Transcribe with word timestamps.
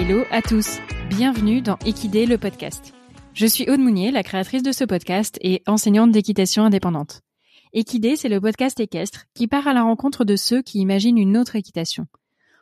hello 0.00 0.24
à 0.30 0.40
tous. 0.40 0.78
Bienvenue 1.10 1.60
dans 1.60 1.76
Equidé 1.84 2.24
le 2.24 2.38
podcast. 2.38 2.94
Je 3.34 3.44
suis 3.44 3.68
Aude 3.68 3.80
Mounier, 3.80 4.10
la 4.10 4.22
créatrice 4.22 4.62
de 4.62 4.72
ce 4.72 4.84
podcast 4.84 5.36
et 5.42 5.62
enseignante 5.66 6.10
d'équitation 6.10 6.64
indépendante. 6.64 7.20
Equidé, 7.74 8.16
c'est 8.16 8.30
le 8.30 8.40
podcast 8.40 8.80
équestre 8.80 9.26
qui 9.34 9.46
part 9.46 9.68
à 9.68 9.74
la 9.74 9.82
rencontre 9.82 10.24
de 10.24 10.36
ceux 10.36 10.62
qui 10.62 10.78
imaginent 10.78 11.18
une 11.18 11.36
autre 11.36 11.54
équitation. 11.54 12.06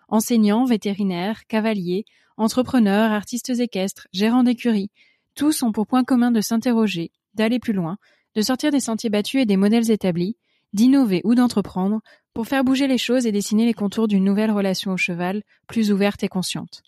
Enseignants, 0.09 0.65
vétérinaires, 0.65 1.47
cavaliers, 1.47 2.07
entrepreneurs, 2.37 3.13
artistes 3.13 3.51
équestres, 3.51 4.09
gérants 4.13 4.43
d'écuries, 4.43 4.91
tous 5.37 5.63
ont 5.63 5.71
pour 5.71 5.87
point 5.87 6.03
commun 6.03 6.33
de 6.33 6.41
s'interroger, 6.41 7.13
d'aller 7.35 7.61
plus 7.61 7.73
loin, 7.73 7.99
de 8.35 8.43
sortir 8.43 8.73
des 8.73 8.81
sentiers 8.81 9.11
battus 9.11 9.43
et 9.43 9.47
des 9.47 9.57
modèles 9.57 9.93
établis, 9.93 10.37
d'innover 10.73 11.21
ou 11.23 11.37
d'entreprendre 11.37 12.01
pour 12.35 12.49
faire 12.49 12.65
bouger 12.65 12.89
les 12.89 12.99
choses 12.99 13.27
et 13.27 13.33
dessiner 13.33 13.65
les 13.65 13.75
contours 13.75 14.09
d'une 14.09 14.25
nouvelle 14.25 14.51
relation 14.51 14.91
au 14.91 14.97
cheval, 14.97 15.45
plus 15.69 15.93
ouverte 15.93 16.25
et 16.25 16.29
consciente. 16.29 16.83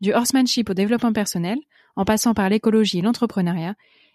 Du 0.00 0.12
horsemanship 0.12 0.70
au 0.70 0.74
développement 0.74 1.12
personnel, 1.12 1.58
en 1.96 2.04
passant 2.04 2.34
par 2.34 2.48
l'écologie 2.48 2.98
et 2.98 3.02
l'entrepreneuriat, 3.02 3.74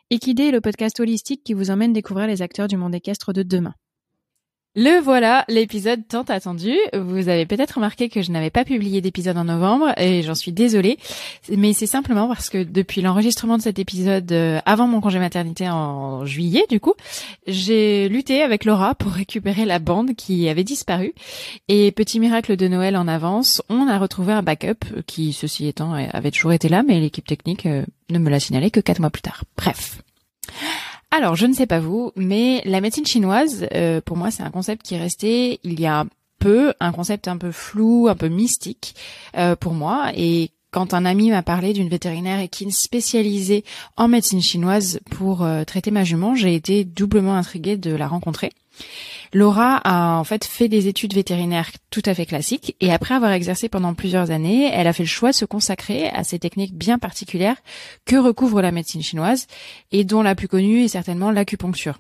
Equidé 0.10 0.44
est 0.44 0.52
le 0.52 0.62
podcast 0.62 1.00
holistique 1.00 1.44
qui 1.44 1.54
vous 1.54 1.72
emmène 1.72 1.94
découvrir 1.94 2.28
les 2.28 2.42
acteurs 2.42 2.68
du 2.68 2.78
monde 2.78 2.94
équestre 2.94 3.34
de 3.34 3.44
demain. 3.44 3.74
Le 4.78 5.00
voilà, 5.00 5.46
l'épisode 5.48 6.06
tant 6.06 6.24
attendu. 6.24 6.76
Vous 6.94 7.30
avez 7.30 7.46
peut-être 7.46 7.76
remarqué 7.76 8.10
que 8.10 8.22
je 8.22 8.30
n'avais 8.32 8.50
pas 8.50 8.66
publié 8.66 9.00
d'épisode 9.00 9.38
en 9.38 9.46
novembre 9.46 9.94
et 9.98 10.22
j'en 10.22 10.36
suis 10.36 10.52
désolée. 10.52 10.98
Mais 11.50 11.72
c'est 11.72 11.88
simplement 11.88 12.28
parce 12.28 12.50
que 12.50 12.62
depuis 12.62 13.02
l'enregistrement 13.02 13.58
de 13.58 13.62
cet 13.62 13.80
épisode 13.80 14.30
euh, 14.34 14.60
avant 14.66 14.88
mon 14.88 15.00
congé 15.00 15.18
maternité 15.18 15.70
en 15.70 16.26
juillet, 16.26 16.66
du 16.70 16.82
coup, 16.82 16.94
j'ai 17.48 18.10
lutté 18.10 18.42
avec 18.42 18.66
Laura 18.66 18.96
pour 18.96 19.14
récupérer 19.14 19.64
la 19.64 19.80
bande 19.80 20.14
qui 20.14 20.50
avait 20.50 20.66
disparu. 20.66 21.14
Et 21.70 21.94
petit 21.94 22.20
miracle 22.20 22.58
de 22.58 22.68
Noël 22.68 22.98
en 22.98 23.08
avance, 23.08 23.62
on 23.70 23.88
a 23.88 23.98
retrouvé 23.98 24.34
un 24.34 24.44
backup 24.44 24.84
qui, 25.08 25.32
ceci 25.32 25.68
étant, 25.68 25.94
avait 25.94 26.32
toujours 26.32 26.52
été 26.52 26.68
là, 26.68 26.84
mais 26.84 27.00
l'équipe 27.00 27.26
technique 27.26 27.66
euh, 27.66 27.86
ne 28.10 28.20
me 28.20 28.30
l'a 28.30 28.42
signalé 28.42 28.72
que 28.72 28.82
quatre 28.82 29.00
mois 29.00 29.10
plus 29.10 29.22
tard. 29.22 29.46
Bref. 29.56 30.02
Alors, 31.18 31.38
je 31.38 31.46
ne 31.46 31.54
sais 31.54 31.66
pas 31.66 31.80
vous, 31.80 32.12
mais 32.18 32.62
la 32.66 32.82
médecine 32.82 33.06
chinoise, 33.06 33.70
euh, 33.74 34.02
pour 34.02 34.18
moi, 34.18 34.32
c'est 34.32 34.44
un 34.44 34.50
concept 34.50 34.86
qui 34.86 34.96
est 34.96 35.00
resté 35.00 35.62
il 35.64 35.80
y 35.80 35.86
a 35.86 36.06
peu, 36.40 36.74
un 36.82 36.92
concept 36.92 37.30
un 37.30 37.38
peu 37.38 37.54
flou, 37.54 38.10
un 38.10 38.16
peu 38.16 38.28
mystique 38.28 38.96
euh, 39.38 39.56
pour 39.56 39.72
moi. 39.72 40.12
Et 40.14 40.52
quand 40.72 40.94
un 40.94 41.06
ami 41.06 41.30
m'a 41.30 41.42
parlé 41.42 41.72
d'une 41.72 41.88
vétérinaire 41.88 42.42
équine 42.42 42.70
spécialisée 42.70 43.64
en 43.96 44.10
médecine 44.10 44.42
chinoise 44.42 45.00
pour 45.10 45.44
euh, 45.44 45.64
traiter 45.64 45.90
ma 45.90 46.04
jument, 46.04 46.36
j'ai 46.36 46.54
été 46.54 46.84
doublement 46.84 47.36
intriguée 47.36 47.78
de 47.78 47.96
la 47.96 48.10
rencontrer. 48.10 48.52
Laura 49.34 49.78
a 49.84 50.18
en 50.18 50.24
fait 50.24 50.46
fait 50.46 50.70
des 50.70 50.88
études 50.88 51.14
vétérinaires 51.14 51.72
tout 51.90 52.04
à 52.06 52.14
fait 52.14 52.26
classiques 52.26 52.76
et 52.80 52.92
après 52.92 53.16
avoir 53.16 53.32
exercé 53.32 53.70
pendant 53.70 53.94
plusieurs 53.94 54.32
années, 54.32 54.70
elle 54.72 54.88
a 54.88 54.94
fait 54.94 55.04
le 55.04 55.10
choix 55.10 55.32
de 55.32 55.36
se 55.36 55.46
consacrer 55.46 56.10
à 56.10 56.24
ces 56.24 56.40
techniques 56.40 56.74
bien 56.74 57.00
particulières 57.00 57.58
que 58.06 58.16
recouvre 58.16 58.62
la 58.62 58.72
médecine 58.72 59.04
chinoise 59.04 59.48
et 59.92 60.04
dont 60.04 60.22
la 60.22 60.36
plus 60.36 60.48
connue 60.48 60.84
est 60.84 60.90
certainement 60.90 61.32
l'acupuncture. 61.32 62.00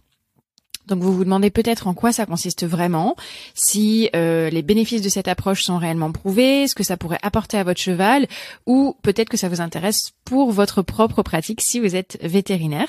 Donc 0.87 1.01
vous 1.01 1.13
vous 1.13 1.23
demandez 1.23 1.49
peut-être 1.49 1.87
en 1.87 1.93
quoi 1.93 2.11
ça 2.11 2.25
consiste 2.25 2.65
vraiment, 2.65 3.15
si 3.53 4.09
euh, 4.15 4.49
les 4.49 4.61
bénéfices 4.61 5.01
de 5.01 5.09
cette 5.09 5.27
approche 5.27 5.63
sont 5.63 5.77
réellement 5.77 6.11
prouvés, 6.11 6.67
ce 6.67 6.75
que 6.75 6.83
ça 6.83 6.97
pourrait 6.97 7.19
apporter 7.21 7.57
à 7.57 7.63
votre 7.63 7.79
cheval, 7.79 8.27
ou 8.65 8.95
peut-être 9.01 9.29
que 9.29 9.37
ça 9.37 9.49
vous 9.49 9.61
intéresse 9.61 10.11
pour 10.23 10.51
votre 10.51 10.81
propre 10.81 11.23
pratique 11.23 11.61
si 11.61 11.79
vous 11.79 11.95
êtes 11.95 12.17
vétérinaire. 12.21 12.87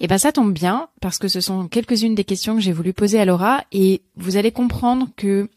Et 0.00 0.04
eh 0.04 0.06
ben 0.06 0.18
ça 0.18 0.32
tombe 0.32 0.52
bien 0.52 0.88
parce 1.00 1.18
que 1.18 1.28
ce 1.28 1.40
sont 1.40 1.68
quelques-unes 1.68 2.14
des 2.14 2.24
questions 2.24 2.54
que 2.54 2.60
j'ai 2.60 2.72
voulu 2.72 2.92
poser 2.92 3.20
à 3.20 3.24
Laura 3.24 3.64
et 3.72 4.02
vous 4.16 4.36
allez 4.36 4.52
comprendre 4.52 5.08
que 5.16 5.48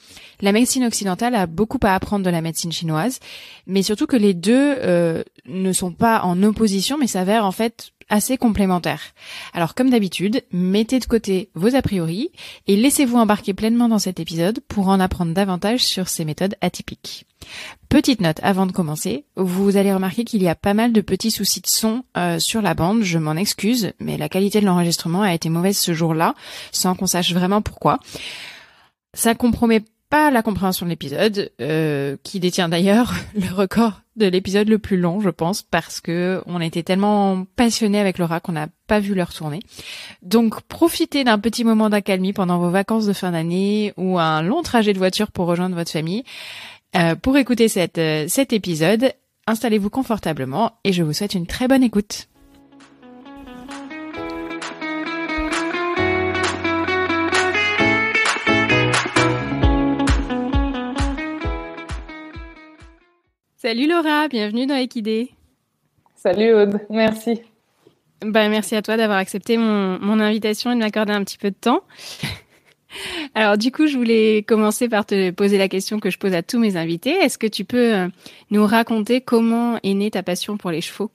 la 0.42 0.52
médecine 0.52 0.86
occidentale 0.86 1.36
a 1.36 1.46
beaucoup 1.46 1.80
à 1.84 1.94
apprendre 1.94 2.25
de 2.25 2.30
la 2.30 2.42
médecine 2.42 2.72
chinoise, 2.72 3.19
mais 3.68 3.84
surtout 3.84 4.08
que 4.08 4.16
les 4.16 4.34
deux 4.34 4.75
euh, 4.80 5.24
ne 5.46 5.72
sont 5.74 5.92
pas 5.92 6.22
en 6.24 6.42
opposition, 6.44 6.97
mais 6.97 7.08
s'avèrent 7.08 7.46
en 7.46 7.52
fait 7.52 7.92
assez 8.09 8.38
complémentaires. 8.38 9.14
Alors 9.53 9.75
comme 9.75 9.90
d'habitude, 9.90 10.44
mettez 10.52 11.00
de 11.00 11.06
côté 11.06 11.50
vos 11.53 11.75
a 11.75 11.81
priori 11.81 12.31
et 12.68 12.75
laissez-vous 12.75 13.18
embarquer 13.18 13.53
pleinement 13.53 13.88
dans 13.88 14.00
cet 14.00 14.20
épisode 14.20 14.59
pour 14.68 14.90
en 14.90 15.00
apprendre 15.00 15.34
davantage 15.34 15.81
sur 15.81 16.09
ces 16.09 16.25
méthodes 16.25 16.56
atypiques. 16.62 17.25
Petite 17.88 18.22
note 18.22 18.40
avant 18.44 18.66
de 18.66 18.72
commencer, 18.72 19.25
vous 19.36 19.78
allez 19.78 19.94
remarquer 19.94 20.24
qu'il 20.24 20.44
y 20.44 20.48
a 20.48 20.56
pas 20.56 20.74
mal 20.74 20.94
de 20.94 21.02
petits 21.02 21.31
soucis 21.31 21.62
de 21.62 21.68
son 21.68 22.03
euh, 22.18 22.40
sur 22.40 22.62
la 22.62 22.74
bande, 22.74 23.02
je 23.02 23.18
m'en 23.18 23.36
excuse, 23.36 23.94
mais 24.00 24.18
la 24.18 24.30
qualité 24.30 24.62
de 24.62 24.66
l'enregistrement 24.66 25.22
a 25.22 25.34
été 25.34 25.50
mauvaise 25.50 25.78
ce 25.78 25.94
jour-là, 25.94 26.36
sans 26.72 26.96
qu'on 26.96 27.08
sache 27.08 27.34
vraiment 27.34 27.62
pourquoi. 27.62 28.00
Ça 29.14 29.34
compromet 29.34 29.84
pas 30.09 30.31
la 30.31 30.42
compréhension 30.42 30.86
de 30.86 30.92
l'épisode, 30.92 31.52
euh, 31.62 32.18
qui 32.24 32.40
détient 32.40 32.70
d'ailleurs 32.70 33.14
le 33.36 33.53
record 33.53 34.02
de 34.16 34.25
l'épisode 34.25 34.68
le 34.68 34.80
plus 34.80 34.97
long, 34.97 35.22
je 35.22 35.30
pense, 35.30 35.62
parce 35.62 36.02
que 36.02 36.42
on 36.46 36.59
était 36.59 36.84
tellement 36.84 37.46
passionnés 37.56 38.00
avec 38.00 38.18
Laura 38.18 38.40
qu'on 38.40 38.52
n'a 38.52 38.68
pas 38.88 39.00
vu 39.00 39.14
leur 39.14 39.34
tourner. 39.34 39.59
Donc 40.22 40.62
profitez 40.64 41.24
d'un 41.24 41.40
petit 41.40 41.64
moment 41.64 41.90
d'accalmie 41.90 42.34
pendant 42.34 42.59
vos 42.59 42.69
vacances 42.69 43.06
de 43.06 43.14
fin 43.14 43.31
d'année 43.31 43.94
ou 43.98 44.19
un 44.19 44.42
long 44.42 44.62
trajet 44.62 44.94
de 44.94 44.98
voiture 44.98 45.31
pour 45.31 45.46
rejoindre 45.46 45.75
votre 45.75 45.92
famille. 45.92 46.24
Euh, 46.96 47.16
pour 47.16 47.38
écouter 47.38 47.68
cette, 47.68 48.00
euh, 48.00 48.25
cet 48.28 48.52
épisode, 48.52 49.14
installez-vous 49.48 49.90
confortablement 49.90 50.74
et 50.84 50.92
je 50.92 51.03
vous 51.03 51.14
souhaite 51.14 51.36
une 51.36 51.46
très 51.46 51.68
bonne 51.68 51.84
écoute. 51.84 52.28
Salut 63.62 63.88
Laura, 63.88 64.30
bienvenue 64.30 64.68
dans 64.68 64.78
Equidé. 64.78 65.31
Salut 66.16 66.53
Aude, 66.53 66.80
merci. 66.90 67.42
Ben, 68.22 68.47
merci 68.50 68.74
à 68.74 68.81
toi 68.81 68.96
d'avoir 68.96 69.18
accepté 69.18 69.58
mon, 69.58 70.00
mon, 70.00 70.22
invitation 70.22 70.72
et 70.72 70.75
de 70.75 70.80
m'accorder 70.80 71.12
un 71.12 71.25
petit 71.25 71.38
peu 71.38 71.52
de 71.52 71.58
temps. 71.59 71.81
Alors 73.36 73.58
du 73.58 73.74
coup, 73.74 73.86
je 73.86 73.98
voulais 73.98 74.44
commencer 74.44 74.88
par 74.88 75.06
te 75.06 75.31
poser 75.31 75.58
la 75.58 75.68
question 75.68 76.00
que 76.00 76.09
je 76.09 76.18
pose 76.18 76.36
à 76.36 76.42
tous 76.42 76.58
mes 76.58 76.78
invités. 76.78 77.12
Est-ce 77.12 77.38
que 77.38 77.48
tu 77.48 77.66
peux 77.66 77.96
euh, 77.96 78.08
nous 78.50 78.66
raconter 78.66 79.19
comment 79.19 79.78
est 79.84 79.94
née 79.94 80.09
ta 80.09 80.24
passion 80.24 80.56
pour 80.56 80.72
les 80.72 80.80
chevaux? 80.80 81.12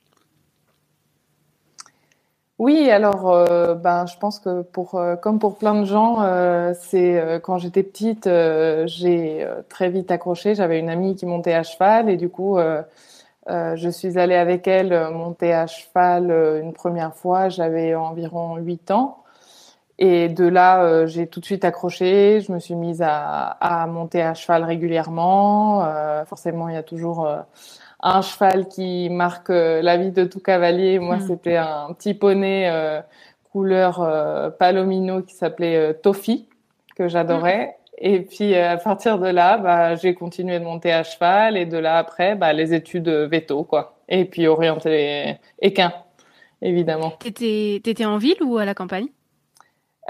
Oui, 2.61 2.89
alors 2.89 3.31
euh, 3.31 3.75
ben, 3.75 4.07
je 4.07 4.17
pense 4.17 4.39
que 4.39 4.63
pour 4.63 4.95
euh, 4.95 5.17
comme 5.17 5.41
pour 5.41 5.59
plein 5.59 5.75
de 5.81 5.85
gens, 5.85 6.23
euh, 6.23 6.73
c'est 6.81 7.41
quand 7.43 7.59
j'étais 7.59 7.83
petite, 7.83 8.29
j'ai 8.87 9.47
très 9.69 9.91
vite 9.91 10.11
accroché. 10.13 10.55
J'avais 10.55 10.79
une 10.79 10.89
amie 10.89 11.17
qui 11.17 11.27
montait 11.27 11.53
à 11.55 11.65
cheval 11.65 12.09
et 12.09 12.17
du 12.17 12.29
coup, 12.29 12.59
je 13.49 13.89
suis 13.91 14.19
allée 14.19 14.37
avec 14.37 14.69
elle 14.69 15.11
monter 15.11 15.53
à 15.53 15.67
cheval 15.67 16.31
une 16.63 16.73
première 16.73 17.15
fois. 17.15 17.49
J'avais 17.49 17.95
environ 17.95 18.57
8 18.57 18.91
ans 18.93 19.25
et 19.99 20.29
de 20.29 20.47
là, 20.47 21.07
j'ai 21.07 21.27
tout 21.27 21.41
de 21.41 21.45
suite 21.45 21.65
accroché. 21.65 22.41
Je 22.41 22.53
me 22.53 22.61
suis 22.61 22.77
mise 22.77 23.03
à 23.03 23.87
monter 23.91 24.23
à 24.23 24.35
cheval 24.35 24.65
régulièrement. 24.65 25.85
forcément, 26.27 26.69
il 26.69 26.75
y 26.75 26.79
a 26.79 26.83
toujours 26.85 27.29
un 28.05 28.21
cheval 28.21 28.69
qui 28.69 29.09
marque 29.09 29.51
euh, 29.51 29.81
la 29.83 29.97
vie 29.97 30.13
de 30.13 30.25
tout 30.25 30.39
cavalier. 30.39 30.99
Moi, 30.99 31.17
hmm. 31.17 31.27
c'était 31.27 31.57
un 31.57 31.93
petit 31.95 32.15
poney 32.15 32.69
euh, 32.71 33.01
couleur 33.51 34.03
euh, 34.03 34.51
palomino 34.51 35.23
qui 35.23 35.35
s'appelait 35.35 35.95
Toffee, 35.95 36.47
que 36.97 37.09
j'adorais. 37.09 37.67
Hmm. 37.67 37.71
Et 37.99 38.21
puis 38.21 38.55
à 38.57 38.77
partir 38.77 39.19
de 39.19 39.29
là, 39.29 39.57
bah, 39.57 39.95
j'ai 39.95 40.15
continué 40.15 40.59
de 40.59 40.65
monter 40.65 40.93
à 40.93 41.03
cheval 41.03 41.57
et 41.57 41.65
de 41.65 41.79
là 41.79 41.97
après, 41.97 42.35
bah, 42.35 42.53
les 42.53 42.75
études 42.75 43.09
veto 43.09 43.63
quoi. 43.63 43.97
Et 44.09 44.25
puis 44.25 44.47
orienté 44.49 45.39
équin, 45.63 45.93
évidemment. 46.61 47.13
T'étais 47.21 47.77
étais 47.77 48.05
en 48.05 48.19
ville 48.19 48.43
ou 48.43 48.59
à 48.59 48.65
la 48.65 48.75
campagne? 48.75 49.07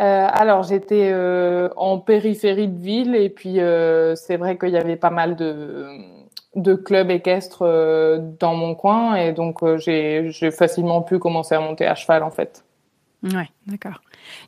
Euh, 0.01 0.27
alors 0.29 0.65
j'étais 0.65 1.11
euh, 1.13 1.69
en 1.77 1.99
périphérie 1.99 2.67
de 2.67 2.81
ville 2.81 3.15
et 3.15 3.29
puis 3.31 3.61
euh, 3.61 4.17
c'est 4.17 4.37
vrai 4.37 4.59
qu'il 4.59 4.71
y 4.71 4.77
avait 4.77 4.97
pas 4.97 5.11
mal 5.11 5.37
de 5.37 5.87
de 6.57 6.75
clubs 6.75 7.11
équestres 7.11 7.63
euh, 7.63 8.19
dans 8.39 8.55
mon 8.55 8.75
coin 8.75 9.17
et 9.17 9.33
donc 9.33 9.63
euh, 9.63 9.77
j'ai 9.79 10.51
facilement 10.51 11.03
pu 11.03 11.19
commencer 11.19 11.55
à 11.55 11.61
monter 11.61 11.87
à 11.87 11.95
cheval 11.95 12.23
en 12.23 12.31
fait. 12.31 12.65
Ouais, 13.23 13.49
d'accord. 13.67 14.03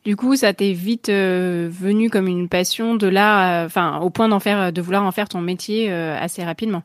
Du 0.05 0.17
coup, 0.17 0.37
ça 0.37 0.53
t'est 0.53 0.73
vite 0.73 1.09
euh, 1.09 1.69
venu 1.71 2.11
comme 2.11 2.29
une 2.29 2.49
passion 2.49 2.95
de 2.95 3.07
là, 3.07 3.65
enfin 3.65 4.01
au 4.01 4.11
point 4.11 4.29
d'en 4.29 4.41
faire, 4.41 4.73
de 4.73 4.81
vouloir 4.83 5.05
en 5.05 5.13
faire 5.13 5.29
ton 5.29 5.41
métier 5.41 5.91
assez 5.91 6.45
rapidement. 6.45 6.83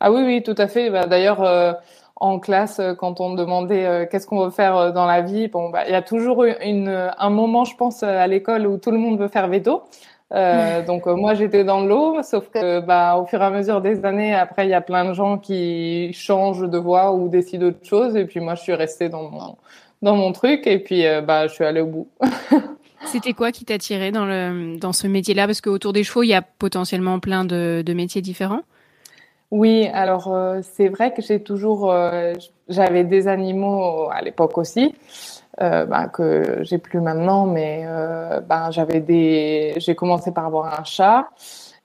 Ah 0.00 0.12
oui, 0.12 0.22
oui, 0.24 0.42
tout 0.42 0.54
à 0.58 0.68
fait. 0.68 0.90
Bah, 0.90 1.06
D'ailleurs, 1.06 1.80
en 2.16 2.38
classe, 2.38 2.82
quand 2.98 3.20
on 3.20 3.34
demandait 3.34 4.08
qu'est-ce 4.10 4.26
qu'on 4.26 4.44
veut 4.44 4.50
faire 4.50 4.92
dans 4.92 5.06
la 5.06 5.22
vie, 5.22 5.48
bon, 5.48 5.70
bah, 5.70 5.84
il 5.86 5.92
y 5.92 5.94
a 5.94 6.02
toujours 6.02 6.44
une, 6.44 7.10
un 7.18 7.30
moment, 7.30 7.64
je 7.64 7.76
pense, 7.76 8.02
à 8.02 8.26
l'école 8.26 8.66
où 8.66 8.76
tout 8.76 8.90
le 8.90 8.98
monde 8.98 9.18
veut 9.18 9.28
faire 9.28 9.48
veto. 9.48 9.84
Euh, 10.32 10.82
donc 10.86 11.06
euh, 11.06 11.14
moi 11.14 11.34
j'étais 11.34 11.64
dans 11.64 11.84
l'eau, 11.84 12.22
sauf 12.22 12.48
que 12.48 12.80
bah, 12.80 13.16
au 13.16 13.26
fur 13.26 13.40
et 13.40 13.44
à 13.44 13.50
mesure 13.50 13.80
des 13.80 14.04
années, 14.04 14.34
après 14.34 14.66
il 14.66 14.70
y 14.70 14.74
a 14.74 14.80
plein 14.80 15.04
de 15.04 15.12
gens 15.12 15.38
qui 15.38 16.12
changent 16.12 16.68
de 16.68 16.78
voie 16.78 17.12
ou 17.12 17.28
décident 17.28 17.66
autre 17.66 17.84
chose, 17.84 18.16
et 18.16 18.24
puis 18.24 18.40
moi 18.40 18.54
je 18.54 18.62
suis 18.62 18.74
restée 18.74 19.08
dans 19.08 19.22
mon 19.22 19.56
dans 20.00 20.16
mon 20.16 20.32
truc, 20.32 20.66
et 20.66 20.78
puis 20.78 21.06
euh, 21.06 21.20
bah 21.20 21.46
je 21.46 21.54
suis 21.54 21.64
allée 21.64 21.80
au 21.80 21.86
bout. 21.86 22.08
C'était 23.06 23.32
quoi 23.32 23.50
qui 23.50 23.64
t'attirait 23.64 24.12
dans 24.12 24.26
le 24.26 24.78
dans 24.78 24.92
ce 24.92 25.06
métier-là? 25.06 25.46
Parce 25.46 25.60
qu'autour 25.60 25.92
des 25.92 26.04
chevaux, 26.04 26.22
il 26.22 26.28
y 26.28 26.34
a 26.34 26.42
potentiellement 26.42 27.18
plein 27.18 27.44
de, 27.44 27.82
de 27.84 27.92
métiers 27.94 28.22
différents. 28.22 28.60
Oui, 29.50 29.88
alors 29.92 30.34
c'est 30.62 30.88
vrai 30.88 31.12
que 31.12 31.20
j'ai 31.20 31.42
toujours, 31.42 31.92
j'avais 32.70 33.04
des 33.04 33.28
animaux 33.28 34.08
à 34.10 34.22
l'époque 34.22 34.56
aussi. 34.56 34.94
Ben, 35.58 36.08
que 36.12 36.60
j'ai 36.62 36.78
plus 36.78 37.00
maintenant, 37.00 37.46
mais 37.46 37.86
ben, 38.48 38.70
j'avais 38.70 39.00
des, 39.00 39.74
j'ai 39.76 39.94
commencé 39.94 40.32
par 40.32 40.46
avoir 40.46 40.80
un 40.80 40.84
chat, 40.84 41.28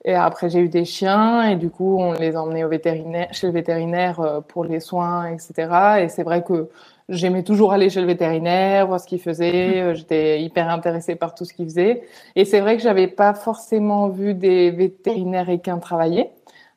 et 0.07 0.13
après, 0.13 0.49
j'ai 0.49 0.59
eu 0.59 0.69
des 0.69 0.85
chiens 0.85 1.49
et 1.49 1.57
du 1.57 1.69
coup, 1.69 1.97
on 1.99 2.13
les 2.13 2.37
emmenait 2.37 2.63
au 2.63 2.69
vétérinaire, 2.69 3.27
chez 3.33 3.47
le 3.47 3.53
vétérinaire 3.53 4.21
euh, 4.21 4.39
pour 4.39 4.63
les 4.63 4.79
soins, 4.79 5.25
etc. 5.27 5.99
Et 5.99 6.07
c'est 6.07 6.23
vrai 6.23 6.43
que 6.43 6.69
j'aimais 7.09 7.43
toujours 7.43 7.73
aller 7.73 7.89
chez 7.89 7.99
le 7.99 8.07
vétérinaire, 8.07 8.87
voir 8.87 9.01
ce 9.01 9.07
qu'il 9.07 9.19
faisait. 9.19 9.83
Mmh. 9.83 9.95
J'étais 9.95 10.41
hyper 10.41 10.69
intéressée 10.69 11.15
par 11.15 11.35
tout 11.35 11.43
ce 11.43 11.53
qu'il 11.53 11.65
faisait. 11.65 12.03
Et 12.37 12.45
c'est 12.45 12.61
vrai 12.61 12.77
que 12.77 12.83
j'avais 12.83 13.07
pas 13.07 13.33
forcément 13.33 14.07
vu 14.07 14.33
des 14.33 14.71
vétérinaires 14.71 15.49
équins 15.49 15.79
travailler 15.79 16.29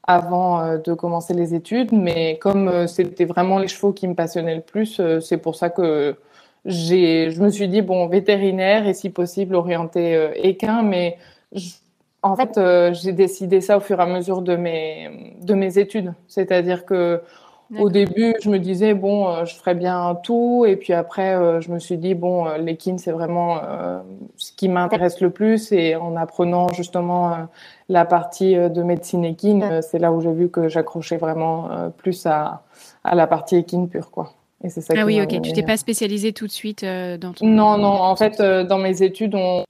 avant 0.02 0.60
euh, 0.60 0.78
de 0.78 0.92
commencer 0.94 1.32
les 1.32 1.54
études, 1.54 1.92
mais 1.92 2.36
comme 2.38 2.66
euh, 2.66 2.86
c'était 2.88 3.26
vraiment 3.26 3.60
les 3.60 3.68
chevaux 3.68 3.92
qui 3.92 4.08
me 4.08 4.14
passionnaient 4.14 4.56
le 4.56 4.62
plus, 4.62 5.00
c'est 5.20 5.36
pour 5.36 5.54
ça 5.54 5.70
que 5.70 6.16
j'ai, 6.64 7.30
je 7.30 7.40
me 7.42 7.50
suis 7.50 7.68
dit 7.68 7.82
bon 7.82 8.06
vétérinaire 8.08 8.86
et 8.86 8.94
si 8.94 9.10
possible 9.10 9.54
orienté 9.54 10.30
équin, 10.36 10.82
mais 10.82 11.16
en 12.22 12.36
fait, 12.36 12.58
euh, 12.58 12.92
j'ai 12.92 13.12
décidé 13.12 13.60
ça 13.60 13.76
au 13.76 13.80
fur 13.80 13.98
et 13.98 14.02
à 14.02 14.06
mesure 14.06 14.42
de 14.42 14.56
mes, 14.56 15.36
de 15.40 15.54
mes 15.54 15.78
études. 15.78 16.12
C'est-à-dire 16.28 16.84
que 16.84 17.22
au 17.78 17.88
début, 17.88 18.34
je 18.42 18.50
me 18.50 18.58
disais, 18.58 18.94
bon, 18.94 19.28
euh, 19.28 19.44
je 19.44 19.54
ferais 19.54 19.76
bien 19.76 20.18
tout. 20.24 20.64
Et 20.66 20.74
puis 20.74 20.92
après, 20.92 21.36
euh, 21.36 21.60
je 21.60 21.70
me 21.70 21.78
suis 21.78 21.98
dit, 21.98 22.14
bon, 22.14 22.44
l'équine, 22.56 22.98
c'est 22.98 23.12
vraiment 23.12 23.60
ce 24.36 24.52
qui 24.52 24.68
m'intéresse 24.68 25.20
le 25.20 25.30
plus. 25.30 25.72
Et 25.72 25.94
en 25.96 26.16
apprenant 26.16 26.68
justement 26.72 27.48
la 27.88 28.04
partie 28.04 28.54
de 28.56 28.82
médecine 28.82 29.24
équine, 29.24 29.80
c'est 29.82 29.98
là 29.98 30.12
où 30.12 30.20
j'ai 30.20 30.32
vu 30.32 30.50
que 30.50 30.68
j'accrochais 30.68 31.16
vraiment 31.16 31.68
plus 31.96 32.26
à, 32.26 32.62
à 33.04 33.14
la 33.14 33.26
partie 33.26 33.56
équine 33.56 33.88
pure, 33.88 34.10
quoi. 34.10 34.32
Et 34.62 34.68
c'est 34.68 34.80
ça 34.80 34.94
ah 34.96 35.04
oui, 35.04 35.20
ok. 35.22 35.40
Tu 35.40 35.52
t'es 35.52 35.62
pas 35.62 35.76
spécialisée 35.76 36.32
tout 36.32 36.46
de 36.46 36.52
suite 36.52 36.84
dans 36.84 37.32
ton... 37.32 37.46
Non, 37.46 37.78
non. 37.78 37.88
En 37.88 38.16
fait, 38.16 38.40
dans 38.42 38.78
mes 38.78 39.02
études, 39.02 39.34
on, 39.34 39.64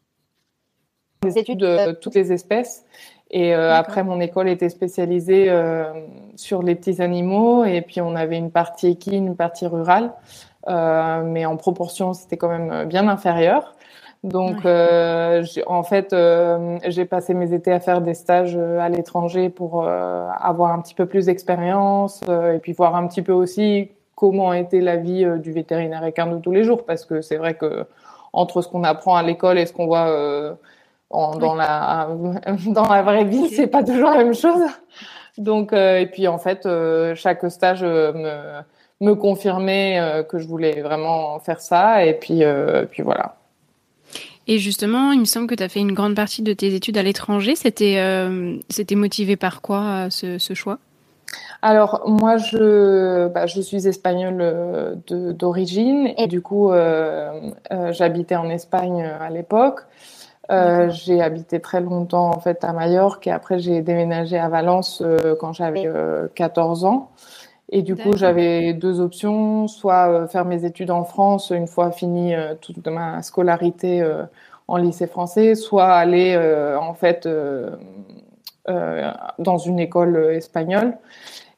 des 1.23 1.39
études 1.39 1.61
de 1.61 1.93
toutes 1.93 2.15
les 2.15 2.33
espèces. 2.33 2.85
Et 3.31 3.55
euh, 3.55 3.75
après, 3.75 4.03
mon 4.03 4.21
école 4.21 4.49
était 4.49 4.69
spécialisée 4.69 5.47
euh, 5.49 5.93
sur 6.35 6.63
les 6.63 6.75
petits 6.75 7.01
animaux. 7.01 7.65
Et 7.65 7.83
puis, 7.83 8.01
on 8.01 8.17
avait 8.17 8.39
une 8.39 8.51
partie 8.51 8.89
équine, 8.89 9.29
une 9.29 9.37
partie 9.37 9.67
rurale. 9.67 10.13
Euh, 10.69 11.23
mais 11.25 11.47
en 11.47 11.57
proportion, 11.57 12.13
c'était 12.13 12.37
quand 12.37 12.49
même 12.49 12.89
bien 12.89 13.09
inférieur. 13.09 13.75
Donc, 14.23 14.67
en 14.67 15.83
fait, 15.83 16.15
j'ai 16.89 17.05
passé 17.07 17.33
mes 17.33 17.55
étés 17.55 17.73
à 17.73 17.81
faire 17.81 18.03
des 18.03 18.13
stages 18.13 18.55
à 18.55 18.89
l'étranger 18.91 19.49
pour 19.49 19.87
avoir 19.89 20.73
un 20.73 20.83
petit 20.83 20.95
peu 20.95 21.07
plus 21.07 21.25
d'expérience 21.25 22.21
et 22.29 22.59
puis 22.59 22.75
voir 22.75 22.97
un 22.97 23.07
petit 23.07 23.23
peu 23.23 23.33
aussi 23.33 23.89
comment 24.21 24.53
était 24.53 24.81
la 24.81 24.97
vie 24.97 25.27
du 25.39 25.51
vétérinaire 25.51 26.05
équin 26.05 26.27
de 26.27 26.39
tous 26.39 26.53
les 26.53 26.63
jours. 26.63 26.85
Parce 26.85 27.07
que 27.07 27.23
c'est 27.23 27.39
vrai 27.39 27.55
que 27.55 27.87
entre 28.33 28.61
ce 28.61 28.69
qu'on 28.69 28.85
apprend 28.85 29.17
à 29.17 29.23
l'école 29.23 29.59
et 29.59 29.65
ce 29.67 29.73
qu'on 29.73 29.87
voit 29.87 30.59
dans, 31.11 31.55
la, 31.55 32.09
dans 32.67 32.89
la 32.89 33.03
vraie 33.03 33.25
vie, 33.25 33.49
c'est 33.49 33.67
pas 33.67 33.83
toujours 33.83 34.11
la 34.11 34.19
même 34.19 34.35
chose. 34.35 34.63
Donc, 35.41 35.73
euh, 35.73 35.99
et 35.99 36.07
puis 36.07 36.29
en 36.29 36.39
fait, 36.39 36.67
euh, 36.67 37.15
chaque 37.15 37.51
stage 37.51 37.81
euh, 37.83 38.13
me, 39.01 39.09
me 39.09 39.15
confirmait 39.15 40.25
que 40.29 40.39
je 40.39 40.47
voulais 40.47 40.83
vraiment 40.83 41.39
faire 41.41 41.61
ça. 41.61 42.05
Et 42.05 42.15
puis, 42.15 42.43
puis 42.91 43.03
voilà. 43.03 43.37
Et 44.47 44.59
justement, 44.59 45.13
il 45.13 45.21
me 45.21 45.25
semble 45.25 45.47
que 45.47 45.55
tu 45.55 45.63
as 45.63 45.69
fait 45.69 45.81
une 45.81 45.93
grande 45.93 46.15
partie 46.15 46.43
de 46.43 46.53
tes 46.53 46.75
études 46.75 46.99
à 46.99 47.03
l'étranger. 47.03 47.57
C'était 47.57 47.99
c'était 48.69 48.97
motivé 48.97 49.37
par 49.37 49.63
quoi 49.63 50.11
ce, 50.11 50.39
ce 50.39 50.55
choix? 50.55 50.79
Alors 51.63 52.03
moi 52.07 52.39
je 52.39 53.29
bah, 53.29 53.47
je 53.47 53.61
suis 53.61 53.87
espagnole 53.87 55.03
d'origine. 55.09 56.13
Et 56.17 56.27
du 56.27 56.41
coup 56.41 56.71
j'habitais 57.91 58.37
en 58.37 58.49
Espagne 58.49 59.03
à 59.03 59.31
l'époque. 59.31 59.83
Euh, 60.51 60.91
j'ai 60.91 61.23
habité 61.23 61.61
très 61.61 61.81
longtemps 61.81 62.31
en 62.31 62.41
fait 62.41 62.65
à 62.65 62.73
Majorque. 62.73 63.27
Et 63.27 63.31
après 63.31 63.59
j'ai 63.61 63.83
déménagé 63.83 64.39
à 64.39 64.49
Valence 64.49 65.03
euh, 65.05 65.37
quand 65.39 65.53
j'avais 65.53 65.89
14 66.35 66.85
euh, 66.85 66.89
ans. 66.89 67.11
Et 67.73 67.83
du 67.83 67.95
coup, 67.95 68.17
j'avais 68.17 68.73
deux 68.73 68.99
options, 68.99 69.69
soit 69.69 70.27
faire 70.27 70.45
mes 70.45 70.65
études 70.65 70.91
en 70.91 71.05
France 71.05 71.51
une 71.51 71.69
fois 71.69 71.93
fini 71.93 72.35
toute 72.61 72.85
ma 72.89 73.23
scolarité 73.23 74.05
en 74.67 74.77
lycée 74.77 75.07
français, 75.07 75.55
soit 75.55 75.87
aller 75.87 76.37
en 76.81 76.95
fait 76.95 77.29
dans 78.67 79.59
une 79.59 79.81
école 79.81 80.17
espagnole. 80.33 80.97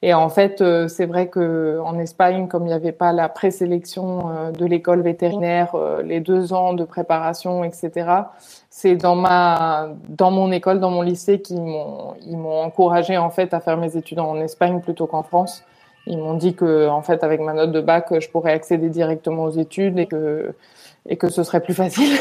Et 0.05 0.15
en 0.15 0.29
fait, 0.29 0.61
euh, 0.61 0.89
c'est 0.89 1.07
vrai 1.07 1.29
que 1.29 1.79
en 1.85 1.97
Espagne, 2.01 2.49
comme 2.49 2.65
il 2.65 2.69
n'y 2.69 2.73
avait 2.73 2.91
pas 2.91 3.13
la 3.13 3.29
présélection 3.29 4.31
euh, 4.31 4.51
de 4.51 4.67
l'école 4.67 5.01
vétérinaire, 5.01 5.77
euh, 5.77 6.03
les 6.03 6.19
deux 6.19 6.53
ans 6.53 6.73
de 6.73 6.83
préparation, 6.83 7.63
etc. 7.63 8.11
C'est 8.69 8.97
dans 8.97 9.15
ma, 9.15 9.91
dans 10.09 10.33
mon 10.33 10.51
école, 10.51 10.81
dans 10.81 10.91
mon 10.91 11.03
lycée, 11.03 11.41
qu'ils 11.41 11.63
m'ont, 11.63 12.15
ils 12.27 12.37
m'ont 12.37 12.63
encouragé 12.63 13.17
en 13.17 13.31
fait 13.31 13.55
à 13.55 13.61
faire 13.61 13.77
mes 13.77 13.97
études 13.97 14.19
en 14.19 14.41
Espagne 14.41 14.81
plutôt 14.81 15.07
qu'en 15.07 15.23
France. 15.23 15.63
Ils 16.09 16.19
m'ont 16.19 16.35
dit 16.35 16.57
que, 16.57 16.89
en 16.89 17.03
fait, 17.03 17.23
avec 17.23 17.41
ma 17.41 17.53
note 17.53 17.71
de 17.71 17.81
bac, 17.81 18.09
je 18.19 18.29
pourrais 18.29 18.53
accéder 18.53 18.89
directement 18.89 19.45
aux 19.45 19.53
études 19.53 20.01
et 20.01 20.07
que, 20.07 20.53
et 21.09 21.17
que 21.17 21.29
ce 21.29 21.45
serait 21.45 21.61
plus 21.61 21.75
facile. 21.75 22.19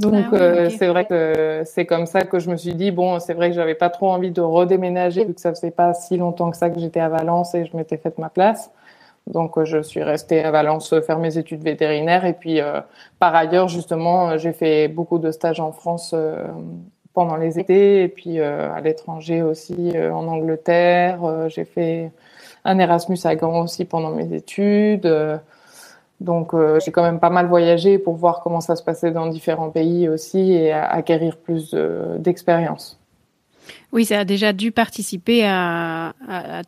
Donc 0.00 0.26
ah 0.32 0.36
euh, 0.36 0.70
c'est 0.70 0.86
vrai 0.88 1.04
que 1.04 1.62
c'est 1.66 1.84
comme 1.84 2.06
ça 2.06 2.22
que 2.22 2.38
je 2.38 2.50
me 2.50 2.56
suis 2.56 2.74
dit 2.74 2.90
bon 2.90 3.20
c'est 3.20 3.34
vrai 3.34 3.50
que 3.50 3.54
j'avais 3.54 3.74
pas 3.74 3.90
trop 3.90 4.10
envie 4.10 4.30
de 4.30 4.40
redéménager 4.40 5.26
vu 5.26 5.34
que 5.34 5.40
ça 5.40 5.50
faisait 5.50 5.70
pas 5.70 5.92
si 5.92 6.16
longtemps 6.16 6.50
que 6.50 6.56
ça 6.56 6.70
que 6.70 6.80
j'étais 6.80 7.00
à 7.00 7.10
Valence 7.10 7.54
et 7.54 7.66
je 7.66 7.76
m'étais 7.76 7.98
faite 7.98 8.16
ma 8.16 8.30
place. 8.30 8.70
Donc 9.26 9.58
euh, 9.58 9.66
je 9.66 9.82
suis 9.82 10.02
restée 10.02 10.42
à 10.42 10.50
Valence 10.50 10.94
faire 11.06 11.18
mes 11.18 11.36
études 11.36 11.62
vétérinaires 11.62 12.24
et 12.24 12.32
puis 12.32 12.62
euh, 12.62 12.80
par 13.18 13.34
ailleurs 13.34 13.68
justement 13.68 14.38
j'ai 14.38 14.54
fait 14.54 14.88
beaucoup 14.88 15.18
de 15.18 15.30
stages 15.32 15.60
en 15.60 15.72
France 15.72 16.14
pendant 17.12 17.36
les 17.36 17.58
étés 17.58 18.02
et 18.02 18.08
puis 18.08 18.40
à 18.40 18.80
l'étranger 18.80 19.42
aussi 19.42 19.92
en 19.98 20.26
Angleterre. 20.28 21.48
j'ai 21.48 21.66
fait 21.66 22.10
un 22.64 22.78
Erasmus 22.78 23.18
à 23.24 23.36
Gand 23.36 23.60
aussi 23.60 23.84
pendant 23.84 24.12
mes 24.12 24.32
études. 24.32 25.06
Donc 26.20 26.52
euh, 26.52 26.78
j'ai 26.84 26.90
quand 26.90 27.02
même 27.02 27.18
pas 27.18 27.30
mal 27.30 27.46
voyagé 27.46 27.98
pour 27.98 28.14
voir 28.14 28.40
comment 28.42 28.60
ça 28.60 28.76
se 28.76 28.82
passait 28.82 29.10
dans 29.10 29.26
différents 29.26 29.70
pays 29.70 30.08
aussi 30.08 30.52
et 30.52 30.72
acquérir 30.72 31.38
plus 31.38 31.74
d'expérience. 32.18 32.98
oui, 33.92 34.04
ça 34.04 34.20
a 34.20 34.24
déjà 34.24 34.52
dû 34.52 34.70
participer 34.70 35.44
à, 35.46 36.12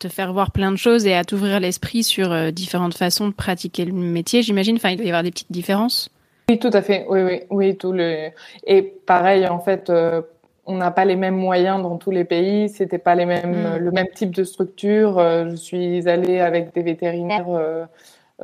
te 0.00 0.08
faire 0.08 0.32
voir 0.32 0.50
plein 0.52 0.72
de 0.72 0.76
choses 0.76 1.06
et 1.06 1.14
à 1.14 1.24
t'ouvrir 1.24 1.60
l'esprit 1.60 2.02
sur 2.02 2.32
euh, 2.32 2.50
différentes 2.50 2.96
façons 2.96 3.28
de 3.28 3.34
pratiquer 3.34 3.84
le 3.84 3.92
métier, 3.92 4.42
j'imagine. 4.42 4.76
Enfin, 4.76 4.90
il 4.90 4.96
doit 4.96 5.06
y 5.06 5.10
avoir 5.10 5.22
des 5.22 5.30
petites 5.30 5.52
différences. 5.52 6.08
Oui, 6.48 6.58
tout 6.58 6.70
à 6.72 6.80
fait. 6.80 7.04
Oui, 7.08 7.20
oui, 7.22 7.40
oui. 7.50 7.76
Tout 7.76 7.92
le 7.92 8.30
et 8.66 8.82
pareil 8.82 9.46
en 9.46 9.60
fait. 9.60 9.90
Euh, 9.90 10.22
on 10.64 10.76
n'a 10.76 10.92
pas 10.92 11.04
les 11.04 11.16
mêmes 11.16 11.36
moyens 11.36 11.82
dans 11.82 11.96
tous 11.96 12.12
les 12.12 12.24
pays, 12.24 12.68
c'était 12.68 12.98
pas 12.98 13.16
les 13.16 13.26
mêmes, 13.26 13.74
mm. 13.74 13.76
le 13.78 13.90
même 13.90 14.06
type 14.14 14.32
de 14.32 14.44
structure. 14.44 15.18
je 15.18 15.56
suis 15.56 16.08
allée 16.08 16.38
avec 16.38 16.72
des 16.72 16.82
vétérinaires 16.82 17.46
euh, 17.48 17.84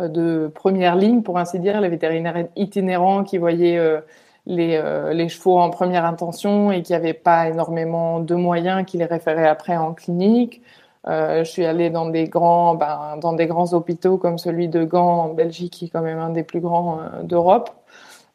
de 0.06 0.50
première 0.54 0.94
ligne, 0.94 1.22
pour 1.22 1.38
ainsi 1.38 1.58
dire, 1.58 1.80
les 1.80 1.88
vétérinaires 1.88 2.46
itinérants 2.54 3.24
qui 3.24 3.38
voyaient 3.38 3.78
euh, 3.78 4.00
les, 4.46 4.76
euh, 4.76 5.12
les, 5.12 5.28
chevaux 5.28 5.58
en 5.58 5.70
première 5.70 6.04
intention 6.04 6.70
et 6.70 6.82
qui 6.82 6.92
n'avaient 6.92 7.14
pas 7.14 7.48
énormément 7.48 8.20
de 8.20 8.34
moyens, 8.36 8.84
qui 8.86 8.98
les 8.98 9.06
référaient 9.06 9.48
après 9.48 9.76
en 9.76 9.94
clinique. 9.94 10.62
je 11.06 11.44
suis 11.44 11.64
allée 11.64 11.90
dans 11.90 12.08
des 12.08 12.28
grands, 12.28 12.74
ben, 12.74 13.16
dans 13.20 13.32
des 13.32 13.46
grands 13.46 13.72
hôpitaux 13.72 14.18
comme 14.18 14.38
celui 14.38 14.68
de 14.68 14.84
Gand 14.84 15.24
en 15.24 15.34
Belgique, 15.34 15.72
qui 15.72 15.86
est 15.86 15.88
quand 15.88 16.02
même 16.02 16.18
un 16.18 16.30
des 16.30 16.44
plus 16.44 16.60
grands 16.60 17.00
d'Europe. 17.22 17.70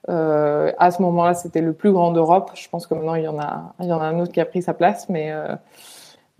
à 0.07 0.91
ce 0.91 1.01
moment-là, 1.01 1.33
c'était 1.33 1.61
le 1.61 1.73
plus 1.73 1.91
grand 1.91 2.11
d'Europe. 2.11 2.51
Je 2.55 2.67
pense 2.69 2.87
que 2.87 2.95
maintenant 2.95 3.15
il 3.15 3.23
y 3.23 3.27
en 3.27 3.39
a, 3.39 3.73
il 3.79 3.87
y 3.87 3.93
en 3.93 4.01
a 4.01 4.05
un 4.05 4.19
autre 4.19 4.31
qui 4.31 4.41
a 4.41 4.45
pris 4.45 4.61
sa 4.61 4.73
place, 4.73 5.07
mais 5.09 5.31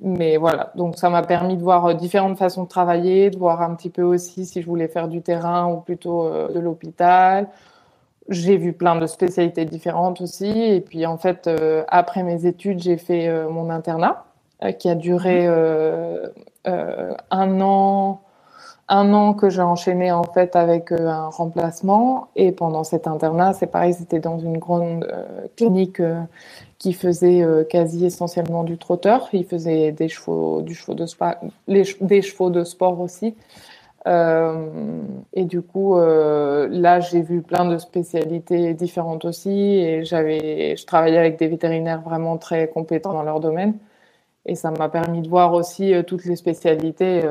mais 0.04 0.36
voilà, 0.36 0.72
donc 0.76 0.98
ça 0.98 1.10
m'a 1.10 1.22
permis 1.24 1.56
de 1.56 1.64
voir 1.64 1.86
euh, 1.86 1.94
différentes 1.94 2.38
façons 2.38 2.64
de 2.64 2.68
travailler, 2.68 3.30
de 3.30 3.38
voir 3.38 3.62
un 3.62 3.74
petit 3.74 3.90
peu 3.90 4.04
aussi 4.04 4.46
si 4.46 4.62
je 4.62 4.68
voulais 4.68 4.90
faire 4.90 5.08
du 5.08 5.22
terrain 5.22 5.66
ou 5.72 5.78
plutôt 5.78 6.26
euh, 6.26 6.50
de 6.50 6.60
l'hôpital. 6.60 7.48
J'ai 8.28 8.58
vu 8.58 8.74
plein 8.74 8.98
de 8.98 9.08
spécialités 9.08 9.64
différentes 9.64 10.20
aussi. 10.20 10.50
Et 10.50 10.82
puis 10.82 11.06
en 11.06 11.18
fait, 11.18 11.48
euh, 11.48 11.86
après 11.88 12.24
mes 12.24 12.46
études, 12.46 12.82
j'ai 12.82 12.98
fait 12.98 13.30
mon 13.50 13.70
internat 13.70 14.26
qui 14.80 14.90
a 14.90 14.96
duré 14.96 15.46
un 16.66 17.62
an, 17.62 18.22
un 18.88 19.14
an 19.14 19.34
que 19.34 19.50
j'ai 19.50 19.62
enchaîné 19.62 20.12
en 20.14 20.24
fait 20.24 20.56
avec 20.56 20.94
un 20.94 21.28
remplacement. 21.28 22.30
Et 22.38 22.54
pendant 22.54 22.86
cet 22.86 23.08
internat, 23.08 23.54
c'est 23.54 23.68
pareil, 23.68 23.94
c'était 23.94 24.20
dans 24.20 24.40
une 24.40 24.58
grande 24.58 25.06
clinique 25.58 26.02
qui 26.84 26.92
faisait 26.92 27.42
euh, 27.44 27.64
quasi 27.64 28.06
essentiellement 28.06 28.66
du 28.66 28.78
trotteur. 28.78 29.30
Il 29.32 29.46
faisait 29.46 29.94
des 29.94 30.10
chevaux, 30.10 30.62
du 30.62 30.76
chevaux 30.76 30.96
de 30.96 31.06
sport, 31.06 31.36
des 31.70 32.22
chevaux 32.22 32.50
de 32.50 32.66
sport 32.66 33.00
aussi. 33.00 33.36
Euh, 34.06 35.02
et 35.34 35.46
du 35.46 35.62
coup, 35.62 35.98
euh, 35.98 36.68
là, 36.70 37.00
j'ai 37.00 37.22
vu 37.22 37.42
plein 37.42 37.64
de 37.64 37.78
spécialités 37.78 38.74
différentes 38.74 39.24
aussi. 39.24 39.50
Et 39.50 40.04
j'avais, 40.04 40.76
je 40.76 40.86
travaillais 40.86 41.18
avec 41.18 41.40
des 41.40 41.48
vétérinaires 41.48 42.02
vraiment 42.02 42.38
très 42.38 42.68
compétents 42.68 43.14
dans 43.14 43.24
leur 43.24 43.40
domaine. 43.40 43.76
et 44.46 44.56
ça 44.56 44.72
m'a 44.72 44.90
permis 44.90 45.22
de 45.22 45.30
voir 45.30 45.54
aussi 45.54 45.94
toutes 46.08 46.26
les 46.26 46.36
spécialités 46.36 47.22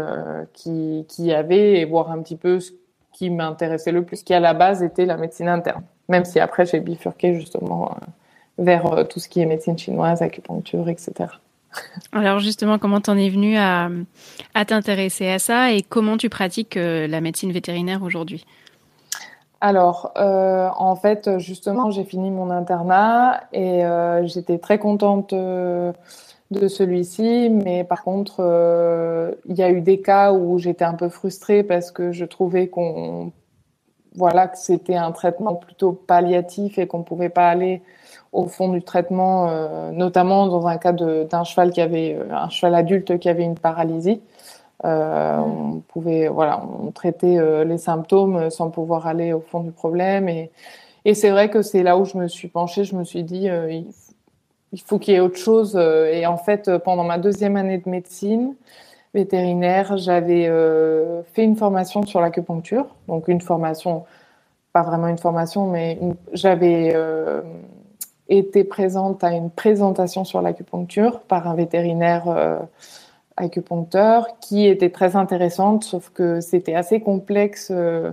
qui 0.55 1.05
qui 1.09 1.25
y 1.25 1.35
avait 1.35 1.81
et 1.81 1.85
voir 1.85 2.11
un 2.11 2.23
petit 2.23 2.37
peu 2.37 2.61
ce 2.61 2.73
qui 3.13 3.31
m'intéressait 3.31 3.93
le 3.93 4.05
plus, 4.05 4.23
qui 4.25 4.35
à 4.35 4.41
la 4.41 4.55
base 4.55 4.83
était 4.83 5.07
la 5.07 5.19
médecine 5.19 5.49
interne. 5.49 5.85
Même 6.09 6.25
si 6.25 6.41
après 6.41 6.65
j'ai 6.67 6.81
bifurqué 6.81 7.35
justement 7.35 7.97
vers 8.59 9.07
tout 9.09 9.21
ce 9.21 9.29
qui 9.29 9.41
est 9.41 9.47
médecine 9.47 9.79
chinoise, 9.79 10.23
acupuncture, 10.23 10.89
etc. 10.89 11.29
Alors 12.13 12.39
justement, 12.39 12.79
comment 12.79 13.01
t'en 13.01 13.17
es 13.17 13.29
venu 13.29 13.57
à, 13.57 13.89
à 14.55 14.65
t'intéresser 14.65 15.29
à 15.29 15.39
ça 15.39 15.73
et 15.73 15.83
comment 15.83 16.17
tu 16.17 16.29
pratiques 16.29 16.77
euh, 16.77 17.07
la 17.07 17.21
médecine 17.21 17.53
vétérinaire 17.53 18.03
aujourd'hui? 18.03 18.45
Alors, 19.61 20.13
euh, 20.17 20.69
en 20.77 20.97
fait, 20.97 21.39
justement, 21.39 21.91
j'ai 21.91 22.03
fini 22.05 22.33
mon 22.33 22.51
internat 22.51 23.45
et 23.53 23.85
euh, 23.85 24.27
j'étais 24.27 24.59
très 24.59 24.79
contente 24.79 25.33
de 25.33 26.69
celui-ci, 26.69 27.49
mais 27.49 27.85
par 27.85 28.03
contre, 28.03 28.41
il 29.49 29.55
y 29.55 29.63
a 29.63 29.71
eu 29.71 29.81
des 29.81 30.01
cas 30.01 30.33
où 30.33 30.59
j'étais 30.59 30.85
un 30.85 30.95
peu 30.95 31.09
frustrée 31.09 31.63
parce 31.63 31.93
que 31.93 32.11
je 32.11 32.25
trouvais 32.25 32.69
qu'on 32.69 33.33
voilà 34.15 34.47
que 34.49 34.59
c'était 34.59 34.97
un 34.97 35.13
traitement 35.13 35.55
plutôt 35.55 35.93
palliatif 35.93 36.79
et 36.79 36.87
qu'on 36.87 37.03
pouvait 37.03 37.31
pas 37.31 37.49
aller 37.49 37.83
au 38.33 38.47
fond 38.47 38.69
du 38.71 38.83
traitement, 38.83 39.49
euh, 39.51 39.91
notamment 39.93 40.47
dans 40.47 40.67
un 40.67 40.79
cas 40.79 40.93
d'un 40.93 41.45
cheval 41.45 41.71
qui 41.71 41.81
avait 41.81 42.15
euh, 42.15 42.35
un 42.35 42.49
cheval 42.49 42.75
adulte 42.75 43.19
qui 43.19 43.29
avait 43.29 43.45
une 43.45 43.59
paralysie. 43.59 44.23
Euh, 44.85 45.39
on 45.39 45.83
pouvait, 45.87 46.29
voilà, 46.29 46.63
on 46.83 46.91
traitait 46.91 47.39
les 47.65 47.79
symptômes 47.79 48.51
sans 48.51 48.71
pouvoir 48.71 49.07
aller 49.07 49.33
au 49.33 49.41
fond 49.41 49.61
du 49.61 49.71
problème. 49.71 50.29
Et, 50.29 50.51
et 51.05 51.15
c'est 51.15 51.31
vrai 51.31 51.51
que 51.51 51.63
c'est 51.63 51.85
là 51.85 51.97
où 51.99 52.05
je 52.05 52.17
me 52.19 52.27
suis 52.27 52.49
penchée. 52.49 52.83
Je 52.83 52.97
me 52.97 53.05
suis 53.05 53.23
dit, 53.23 53.49
il 54.73 54.81
faut 54.81 54.99
qu'il 54.99 55.15
y 55.15 55.17
ait 55.17 55.21
autre 55.21 55.39
chose. 55.39 55.77
Et 55.77 56.27
en 56.27 56.37
fait, 56.37 56.79
pendant 56.79 57.05
ma 57.05 57.19
deuxième 57.19 57.57
année 57.57 57.79
de 57.79 57.89
médecine 57.89 58.55
vétérinaire, 59.15 59.97
j'avais 59.99 60.51
fait 61.33 61.45
une 61.45 61.55
formation 61.55 62.05
sur 62.05 62.21
l'acupuncture. 62.21 62.87
Donc 63.07 63.29
une 63.29 63.41
formation, 63.41 64.05
pas 64.73 64.83
vraiment 64.83 65.07
une 65.07 65.19
formation, 65.19 65.69
mais 65.69 65.97
j'avais 66.33 66.93
était 68.29 68.65
présente 68.65 69.25
à 69.25 69.33
une 69.33 69.51
présentation 69.51 70.25
sur 70.25 70.43
l'acupuncture 70.43 71.21
par 71.21 71.49
un 71.49 71.55
vétérinaire 71.55 72.29
euh, 72.29 72.59
acupuncteur 73.37 74.27
qui 74.41 74.67
était 74.67 74.91
très 74.91 75.17
intéressante, 75.17 75.85
sauf 75.85 76.11
que 76.11 76.41
c'était 76.41 76.75
assez 76.75 77.01
complexe 77.01 77.69
euh, 77.71 78.13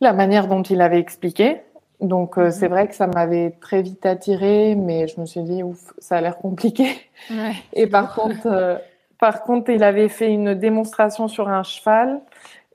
la 0.00 0.12
manière 0.12 0.46
dont 0.46 0.62
il 0.62 0.80
avait 0.80 1.00
expliqué. 1.00 1.62
Donc 2.00 2.36
euh, 2.38 2.50
c'est 2.50 2.68
mhm. 2.68 2.74
vrai 2.74 2.88
que 2.88 2.94
ça 2.94 3.06
m'avait 3.06 3.50
très 3.60 3.82
vite 3.82 4.04
attiré, 4.04 4.74
mais 4.74 5.08
je 5.08 5.20
me 5.20 5.26
suis 5.26 5.42
dit 5.42 5.62
ouf, 5.62 5.94
ça 5.98 6.16
a 6.16 6.20
l'air 6.20 6.38
compliqué. 6.38 6.86
Ouais, 7.30 7.52
Et 7.72 7.86
par 7.86 8.14
contre, 8.14 8.80
par 9.18 9.42
contre, 9.42 9.70
il 9.70 9.82
avait 9.82 10.08
fait 10.08 10.30
une 10.30 10.54
démonstration 10.54 11.26
sur 11.26 11.48
un 11.48 11.62
cheval 11.62 12.20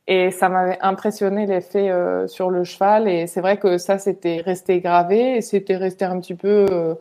et 0.08 0.32
ça 0.32 0.50
m'avait 0.50 0.80
impressionné 0.82 1.46
l'effet 1.46 1.90
euh, 1.90 2.28
sur 2.28 2.50
le 2.50 2.64
cheval. 2.64 3.08
Et 3.08 3.28
c'est 3.28 3.42
vrai 3.42 3.58
que 3.58 3.78
ça, 3.78 3.98
c'était 3.98 4.42
resté 4.42 4.80
gravé 4.82 5.38
et 5.38 5.42
c'était 5.42 5.78
resté 5.78 6.06
un 6.06 6.20
petit 6.20 6.36
peu 6.36 6.66
euh, 6.70 6.96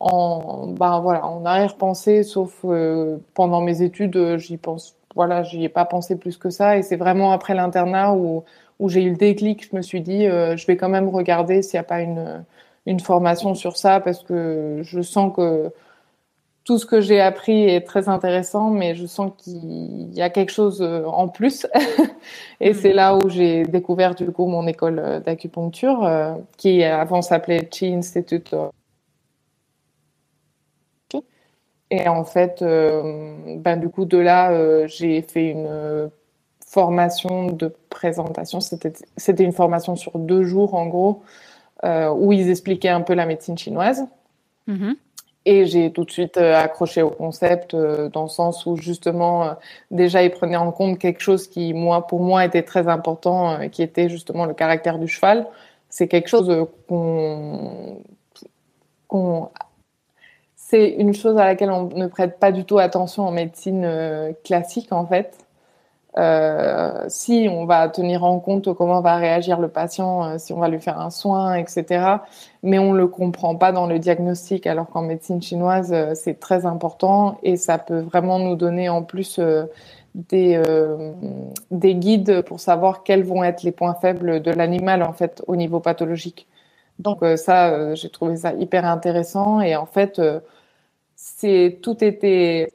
en, 0.00 0.68
ben 0.68 1.00
voilà, 1.00 1.26
en 1.26 1.44
arrière-pensée, 1.44 2.22
sauf 2.22 2.52
euh, 2.64 3.18
pendant 3.34 3.60
mes 3.60 3.82
études, 3.82 4.36
j'y 4.38 4.56
pense, 4.56 4.96
voilà, 5.14 5.42
j'y 5.42 5.64
ai 5.64 5.68
pas 5.68 5.84
pensé 5.84 6.16
plus 6.16 6.36
que 6.38 6.50
ça. 6.50 6.76
Et 6.78 6.82
c'est 6.82 6.96
vraiment 6.96 7.32
après 7.32 7.54
l'internat 7.54 8.14
où, 8.14 8.44
où 8.80 8.88
j'ai 8.88 9.02
eu 9.02 9.10
le 9.10 9.16
déclic, 9.16 9.68
je 9.70 9.76
me 9.76 9.82
suis 9.82 10.00
dit, 10.00 10.24
je 10.26 10.66
vais 10.66 10.76
quand 10.76 10.88
même 10.88 11.08
regarder 11.08 11.62
s'il 11.62 11.78
n'y 11.78 11.80
a 11.80 11.84
pas 11.84 12.00
une, 12.00 12.44
une 12.86 13.00
formation 13.00 13.54
sur 13.54 13.76
ça 13.76 14.00
parce 14.00 14.22
que 14.22 14.80
je 14.82 15.00
sens 15.00 15.32
que 15.34 15.72
tout 16.64 16.78
ce 16.78 16.86
que 16.86 17.00
j'ai 17.00 17.20
appris 17.20 17.64
est 17.64 17.82
très 17.82 18.08
intéressant, 18.08 18.70
mais 18.70 18.94
je 18.94 19.06
sens 19.06 19.32
qu'il 19.36 20.12
y 20.14 20.22
a 20.22 20.30
quelque 20.30 20.50
chose 20.50 20.80
euh, 20.80 21.04
en 21.04 21.28
plus. 21.28 21.66
et 22.60 22.70
mm. 22.70 22.74
c'est 22.74 22.92
là 22.94 23.16
où 23.16 23.28
j'ai 23.28 23.64
découvert 23.64 24.14
du 24.14 24.30
coup 24.32 24.46
mon 24.46 24.66
école 24.66 24.98
euh, 24.98 25.20
d'acupuncture, 25.20 26.04
euh, 26.04 26.34
qui 26.56 26.82
avant 26.82 27.20
s'appelait 27.20 27.68
Chi 27.70 27.92
Institute. 27.92 28.56
Et 31.90 32.08
en 32.08 32.24
fait, 32.24 32.60
ben, 32.60 33.76
du 33.76 33.88
coup, 33.88 34.04
de 34.04 34.18
là, 34.18 34.86
j'ai 34.86 35.22
fait 35.22 35.50
une 35.50 36.10
formation 36.66 37.46
de 37.52 37.72
présentation. 37.88 38.58
C'était 38.60 39.44
une 39.44 39.52
formation 39.52 39.94
sur 39.94 40.18
deux 40.18 40.42
jours, 40.42 40.74
en 40.74 40.86
gros, 40.86 41.22
où 41.84 42.32
ils 42.32 42.50
expliquaient 42.50 42.88
un 42.88 43.02
peu 43.02 43.14
la 43.14 43.26
médecine 43.26 43.56
chinoise. 43.56 44.06
Mm-hmm. 44.66 44.96
Et 45.46 45.66
j'ai 45.66 45.92
tout 45.92 46.04
de 46.04 46.10
suite 46.10 46.38
euh, 46.38 46.56
accroché 46.56 47.02
au 47.02 47.10
concept 47.10 47.74
euh, 47.74 48.08
dans 48.08 48.22
le 48.22 48.28
sens 48.28 48.64
où 48.64 48.76
justement 48.76 49.44
euh, 49.44 49.52
déjà 49.90 50.22
il 50.22 50.30
prenait 50.30 50.56
en 50.56 50.72
compte 50.72 50.98
quelque 50.98 51.20
chose 51.20 51.48
qui 51.48 51.74
moi 51.74 52.06
pour 52.06 52.20
moi 52.20 52.44
était 52.46 52.62
très 52.62 52.88
important, 52.88 53.68
qui 53.68 53.82
était 53.82 54.08
justement 54.08 54.46
le 54.46 54.54
caractère 54.54 54.98
du 54.98 55.06
cheval. 55.08 55.46
C'est 55.90 56.08
quelque 56.08 56.28
chose 56.28 56.66
qu'on 56.88 58.02
qu'on 59.08 59.50
c'est 60.56 60.88
une 60.88 61.14
chose 61.14 61.36
à 61.38 61.44
laquelle 61.44 61.70
on 61.70 61.88
ne 61.88 62.06
prête 62.06 62.38
pas 62.38 62.50
du 62.50 62.64
tout 62.64 62.78
attention 62.78 63.24
en 63.24 63.30
médecine 63.30 64.34
classique 64.44 64.92
en 64.92 65.06
fait. 65.06 65.43
Euh, 66.16 67.04
si 67.08 67.48
on 67.50 67.64
va 67.64 67.88
tenir 67.88 68.22
en 68.22 68.38
compte 68.38 68.72
comment 68.74 69.00
va 69.00 69.16
réagir 69.16 69.58
le 69.58 69.68
patient, 69.68 70.24
euh, 70.24 70.38
si 70.38 70.52
on 70.52 70.60
va 70.60 70.68
lui 70.68 70.80
faire 70.80 71.00
un 71.00 71.10
soin, 71.10 71.54
etc. 71.56 72.18
Mais 72.62 72.78
on 72.78 72.92
le 72.92 73.08
comprend 73.08 73.56
pas 73.56 73.72
dans 73.72 73.86
le 73.86 73.98
diagnostic, 73.98 74.66
alors 74.66 74.88
qu'en 74.88 75.02
médecine 75.02 75.42
chinoise, 75.42 75.92
euh, 75.92 76.14
c'est 76.14 76.38
très 76.38 76.66
important 76.66 77.38
et 77.42 77.56
ça 77.56 77.78
peut 77.78 77.98
vraiment 77.98 78.38
nous 78.38 78.54
donner 78.54 78.88
en 78.88 79.02
plus 79.02 79.40
des, 80.14 80.62
des 81.72 81.94
guides 81.96 82.42
pour 82.42 82.60
savoir 82.60 83.02
quels 83.02 83.24
vont 83.24 83.42
être 83.42 83.64
les 83.64 83.72
points 83.72 83.94
faibles 83.94 84.40
de 84.42 84.50
l'animal 84.52 85.02
en 85.02 85.12
fait 85.12 85.42
au 85.48 85.56
niveau 85.56 85.80
pathologique. 85.80 86.46
Donc 87.00 87.24
ça, 87.36 87.94
j'ai 87.96 88.10
trouvé 88.10 88.36
ça 88.36 88.52
hyper 88.54 88.84
intéressant 88.84 89.60
et 89.60 89.74
en 89.74 89.86
fait, 89.86 90.20
c'est 91.16 91.78
tout 91.82 92.04
était 92.04 92.72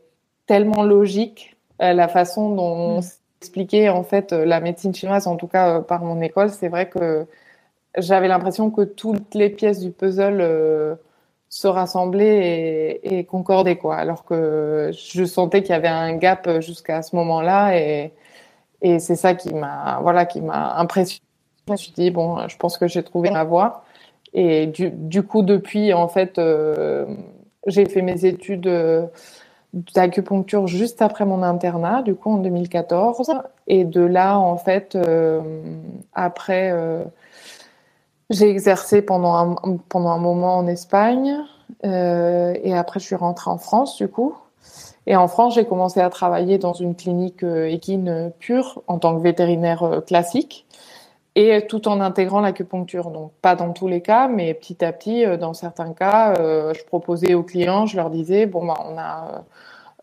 tellement 0.48 0.84
logique 0.84 1.56
la 1.80 2.10
façon 2.10 2.54
dont 2.56 3.00
mmh 3.00 3.02
expliquer 3.42 3.90
en 3.90 4.04
fait 4.04 4.34
euh, 4.34 4.46
la 4.46 4.60
médecine 4.60 4.94
chinoise, 4.94 5.28
en 5.28 5.38
tout 5.38 5.48
cas 5.48 5.78
euh, 5.78 5.82
par 5.82 6.04
mon 6.04 6.22
école, 6.22 6.50
c'est 6.50 6.68
vrai 6.68 6.90
que 6.90 7.26
j'avais 7.98 8.28
l'impression 8.28 8.70
que 8.72 8.82
toutes 8.82 9.34
les 9.34 9.50
pièces 9.50 9.80
du 9.80 9.92
puzzle 9.92 10.40
euh, 10.42 10.96
se 11.50 11.68
rassemblaient 11.68 13.00
et, 13.04 13.24
concordaient 13.26 13.78
quoi. 13.78 13.96
Alors 13.96 14.26
que 14.26 14.92
je 14.94 15.24
sentais 15.26 15.62
qu'il 15.62 15.72
y 15.72 15.74
avait 15.74 15.88
un 15.88 16.16
gap 16.16 16.60
jusqu'à 16.60 17.02
ce 17.02 17.16
moment-là 17.16 17.78
et, 17.78 18.14
c'est 18.82 19.18
ça 19.18 19.34
qui 19.34 19.54
m'a 19.54 20.00
voilà 20.02 20.26
qui 20.26 20.42
m'a 20.42 20.76
impressionné. 20.78 21.22
Je 21.68 21.74
me 21.74 21.78
suis 21.78 21.92
dit 21.92 22.12
bon, 22.12 22.48
je 22.48 22.58
pense 22.58 22.78
que 22.78 22.88
j'ai 22.88 23.04
trouvé 23.04 23.30
ma 23.30 23.44
voie 23.44 23.84
et 24.34 24.68
du 24.68 25.24
coup 25.24 25.42
depuis 25.42 25.94
en 25.94 26.08
fait 26.08 26.40
j'ai 27.68 27.86
fait 27.86 28.02
mes 28.02 28.26
études 28.26 28.70
d'acupuncture 29.74 30.68
juste 30.68 31.02
après 31.02 31.26
mon 31.26 31.44
internat, 31.44 32.02
du 32.02 32.16
coup 32.16 32.32
en 32.32 32.38
2014. 32.38 33.32
Et 33.68 33.84
de 33.84 34.02
là, 34.02 34.38
en 34.38 34.58
fait, 34.58 34.96
euh, 34.96 35.42
après, 36.14 36.72
euh, 36.72 37.04
j'ai 38.30 38.50
exercé 38.50 39.02
pendant 39.02 39.36
un, 39.36 39.78
pendant 39.90 40.10
un 40.10 40.18
moment 40.18 40.58
en 40.58 40.68
Espagne. 40.68 41.38
Euh, 41.86 42.56
et 42.64 42.76
après, 42.76 43.00
je 43.00 43.06
suis 43.06 43.16
rentrée 43.16 43.52
en 43.52 43.58
France, 43.58 43.98
du 43.98 44.08
coup. 44.08 44.36
Et 45.06 45.16
en 45.16 45.28
France, 45.28 45.56
j'ai 45.56 45.66
commencé 45.66 46.00
à 46.00 46.10
travailler 46.10 46.58
dans 46.58 46.74
une 46.74 46.96
clinique 46.96 47.44
équine 47.44 48.32
pure 48.40 48.84
en 48.88 49.00
tant 49.00 49.16
que 49.18 49.22
vétérinaire 49.22 50.02
classique 50.06 50.68
et 51.40 51.66
tout 51.68 51.88
en 51.88 52.02
intégrant 52.02 52.42
l'acupuncture. 52.42 53.12
Donc 53.12 53.32
pas 53.42 53.56
dans 53.56 53.72
tous 53.72 53.88
les 53.88 54.02
cas, 54.02 54.28
mais 54.28 54.54
petit 54.54 54.84
à 54.84 54.92
petit, 54.92 55.26
euh, 55.26 55.38
dans 55.38 55.54
certains 55.54 55.94
cas, 55.94 56.34
euh, 56.38 56.74
je 56.74 56.84
proposais 56.84 57.34
aux 57.34 57.44
clients, 57.44 57.86
je 57.86 57.96
leur 57.96 58.10
disais 58.10 58.46
bon 58.46 58.66
bah 58.66 58.76
on 58.86 58.98
a 58.98 59.46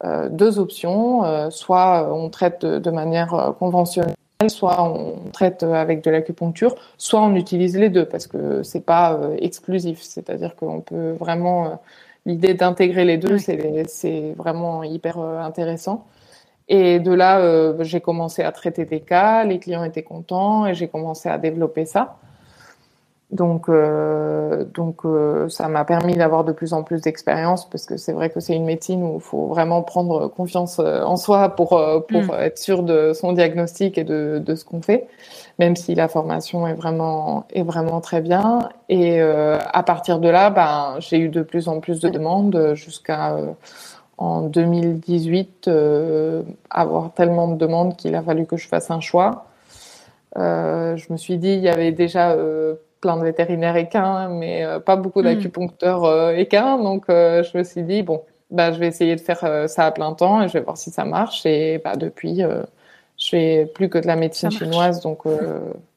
euh, 0.04 0.28
deux 0.30 0.58
options, 0.58 1.50
soit 1.50 2.08
on 2.12 2.28
traite 2.30 2.64
de, 2.64 2.90
manière 2.90 3.54
conventionnelle, 3.58 4.14
soit 4.48 4.82
on 4.82 5.30
traite 5.32 5.62
avec 5.62 6.02
de 6.04 6.10
l'acupuncture, 6.10 6.74
soit 6.98 7.20
on 7.20 7.34
utilise 7.34 7.76
les 7.76 7.90
deux 7.90 8.04
parce 8.06 8.26
que 8.26 8.62
c'est 8.62 8.84
pas 8.84 9.18
exclusif. 9.38 10.02
C'est-à-dire 10.02 10.54
qu'on 10.56 10.80
peut 10.80 11.12
vraiment 11.12 11.80
l'idée 12.26 12.54
d'intégrer 12.54 13.04
les 13.04 13.16
deux, 13.16 13.38
c'est 13.38 14.34
vraiment 14.36 14.82
hyper 14.82 15.18
intéressant. 15.18 16.06
Et 16.68 16.98
de 16.98 17.12
là, 17.12 17.38
euh, 17.38 17.76
j'ai 17.84 18.00
commencé 18.00 18.42
à 18.42 18.52
traiter 18.52 18.84
des 18.84 19.00
cas, 19.00 19.44
les 19.44 19.58
clients 19.58 19.84
étaient 19.84 20.02
contents 20.02 20.66
et 20.66 20.74
j'ai 20.74 20.88
commencé 20.88 21.28
à 21.28 21.38
développer 21.38 21.86
ça. 21.86 22.16
Donc, 23.32 23.68
euh, 23.68 24.64
donc 24.72 25.04
euh, 25.04 25.48
ça 25.48 25.66
m'a 25.66 25.84
permis 25.84 26.14
d'avoir 26.14 26.44
de 26.44 26.52
plus 26.52 26.72
en 26.72 26.84
plus 26.84 27.00
d'expérience 27.00 27.68
parce 27.68 27.84
que 27.84 27.96
c'est 27.96 28.12
vrai 28.12 28.30
que 28.30 28.38
c'est 28.38 28.54
une 28.54 28.64
médecine 28.64 29.02
où 29.02 29.16
il 29.16 29.20
faut 29.20 29.48
vraiment 29.48 29.82
prendre 29.82 30.28
confiance 30.28 30.78
euh, 30.78 31.02
en 31.02 31.16
soi 31.16 31.48
pour 31.48 31.70
pour 32.08 32.22
mm. 32.22 32.30
être 32.38 32.58
sûr 32.58 32.84
de 32.84 33.12
son 33.14 33.32
diagnostic 33.32 33.98
et 33.98 34.04
de, 34.04 34.40
de 34.44 34.54
ce 34.54 34.64
qu'on 34.64 34.80
fait, 34.80 35.08
même 35.58 35.74
si 35.74 35.96
la 35.96 36.06
formation 36.06 36.68
est 36.68 36.74
vraiment 36.74 37.46
est 37.52 37.64
vraiment 37.64 38.00
très 38.00 38.20
bien. 38.20 38.68
Et 38.88 39.20
à 39.20 39.82
partir 39.82 40.20
de 40.20 40.28
là, 40.28 40.50
ben 40.50 40.94
j'ai 41.00 41.18
eu 41.18 41.28
de 41.28 41.42
plus 41.42 41.66
en 41.66 41.80
plus 41.80 41.98
de 41.98 42.08
demandes 42.08 42.74
jusqu'à 42.74 43.36
en 44.18 44.42
2018 44.42 45.70
avoir 46.70 47.12
tellement 47.12 47.48
de 47.48 47.56
demandes 47.56 47.96
qu'il 47.96 48.14
a 48.14 48.22
fallu 48.22 48.46
que 48.46 48.56
je 48.56 48.66
fasse 48.66 48.90
un 48.90 49.00
choix. 49.00 49.46
je 50.36 51.12
me 51.12 51.16
suis 51.16 51.38
dit, 51.38 51.52
il 51.52 51.60
y 51.60 51.68
avait 51.68 51.92
déjà 51.92 52.34
plein 53.00 53.16
de 53.16 53.22
vétérinaires 53.22 53.76
équins, 53.76 54.28
mais 54.28 54.64
pas 54.84 54.96
beaucoup 54.96 55.20
hmm. 55.20 55.24
d'acupuncteurs 55.24 56.30
équins. 56.30 56.78
Donc, 56.78 57.04
je 57.08 57.58
me 57.58 57.62
suis 57.62 57.82
dit, 57.82 58.02
bon, 58.02 58.22
bah, 58.50 58.72
je 58.72 58.78
vais 58.78 58.86
essayer 58.86 59.16
de 59.16 59.20
faire 59.20 59.68
ça 59.68 59.86
à 59.86 59.90
plein 59.90 60.14
temps 60.14 60.42
et 60.42 60.48
je 60.48 60.54
vais 60.54 60.60
voir 60.60 60.78
si 60.78 60.90
ça 60.90 61.04
marche. 61.04 61.44
Et 61.44 61.78
bah, 61.84 61.96
depuis, 61.96 62.40
je 62.40 63.28
fais 63.28 63.70
plus 63.74 63.90
que 63.90 63.98
de 63.98 64.06
la 64.06 64.16
médecine 64.16 64.50
chinoise. 64.50 65.00
Donc, 65.00 65.26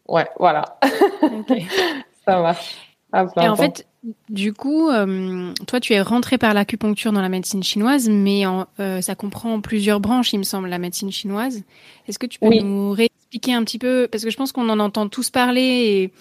ouais, 0.09 0.27
voilà. 0.37 0.77
ça 2.25 2.41
marche. 2.41 2.88
Et 3.13 3.49
en 3.49 3.55
fait, 3.55 3.87
du 4.29 4.53
coup, 4.53 4.89
euh, 4.89 5.53
toi, 5.67 5.79
tu 5.79 5.93
es 5.93 6.01
rentré 6.01 6.37
par 6.37 6.53
l'acupuncture 6.53 7.11
dans 7.11 7.21
la 7.21 7.29
médecine 7.29 7.63
chinoise, 7.63 8.07
mais 8.09 8.43
euh, 8.79 9.01
ça 9.01 9.15
comprend 9.15 9.59
plusieurs 9.61 9.99
branches, 9.99 10.33
il 10.33 10.39
me 10.39 10.43
semble, 10.43 10.69
la 10.69 10.77
médecine 10.77 11.11
chinoise. 11.11 11.63
Est-ce 12.07 12.19
que 12.19 12.27
tu 12.27 12.39
peux 12.39 12.53
nous 12.53 12.91
réexpliquer 12.91 13.53
un 13.53 13.63
petit 13.63 13.79
peu, 13.79 14.07
parce 14.11 14.23
que 14.23 14.29
je 14.29 14.37
pense 14.37 14.51
qu'on 14.51 14.69
en 14.69 14.79
entend 14.79 15.07
tous 15.09 15.29
parler 15.29 15.61
et 15.61 16.13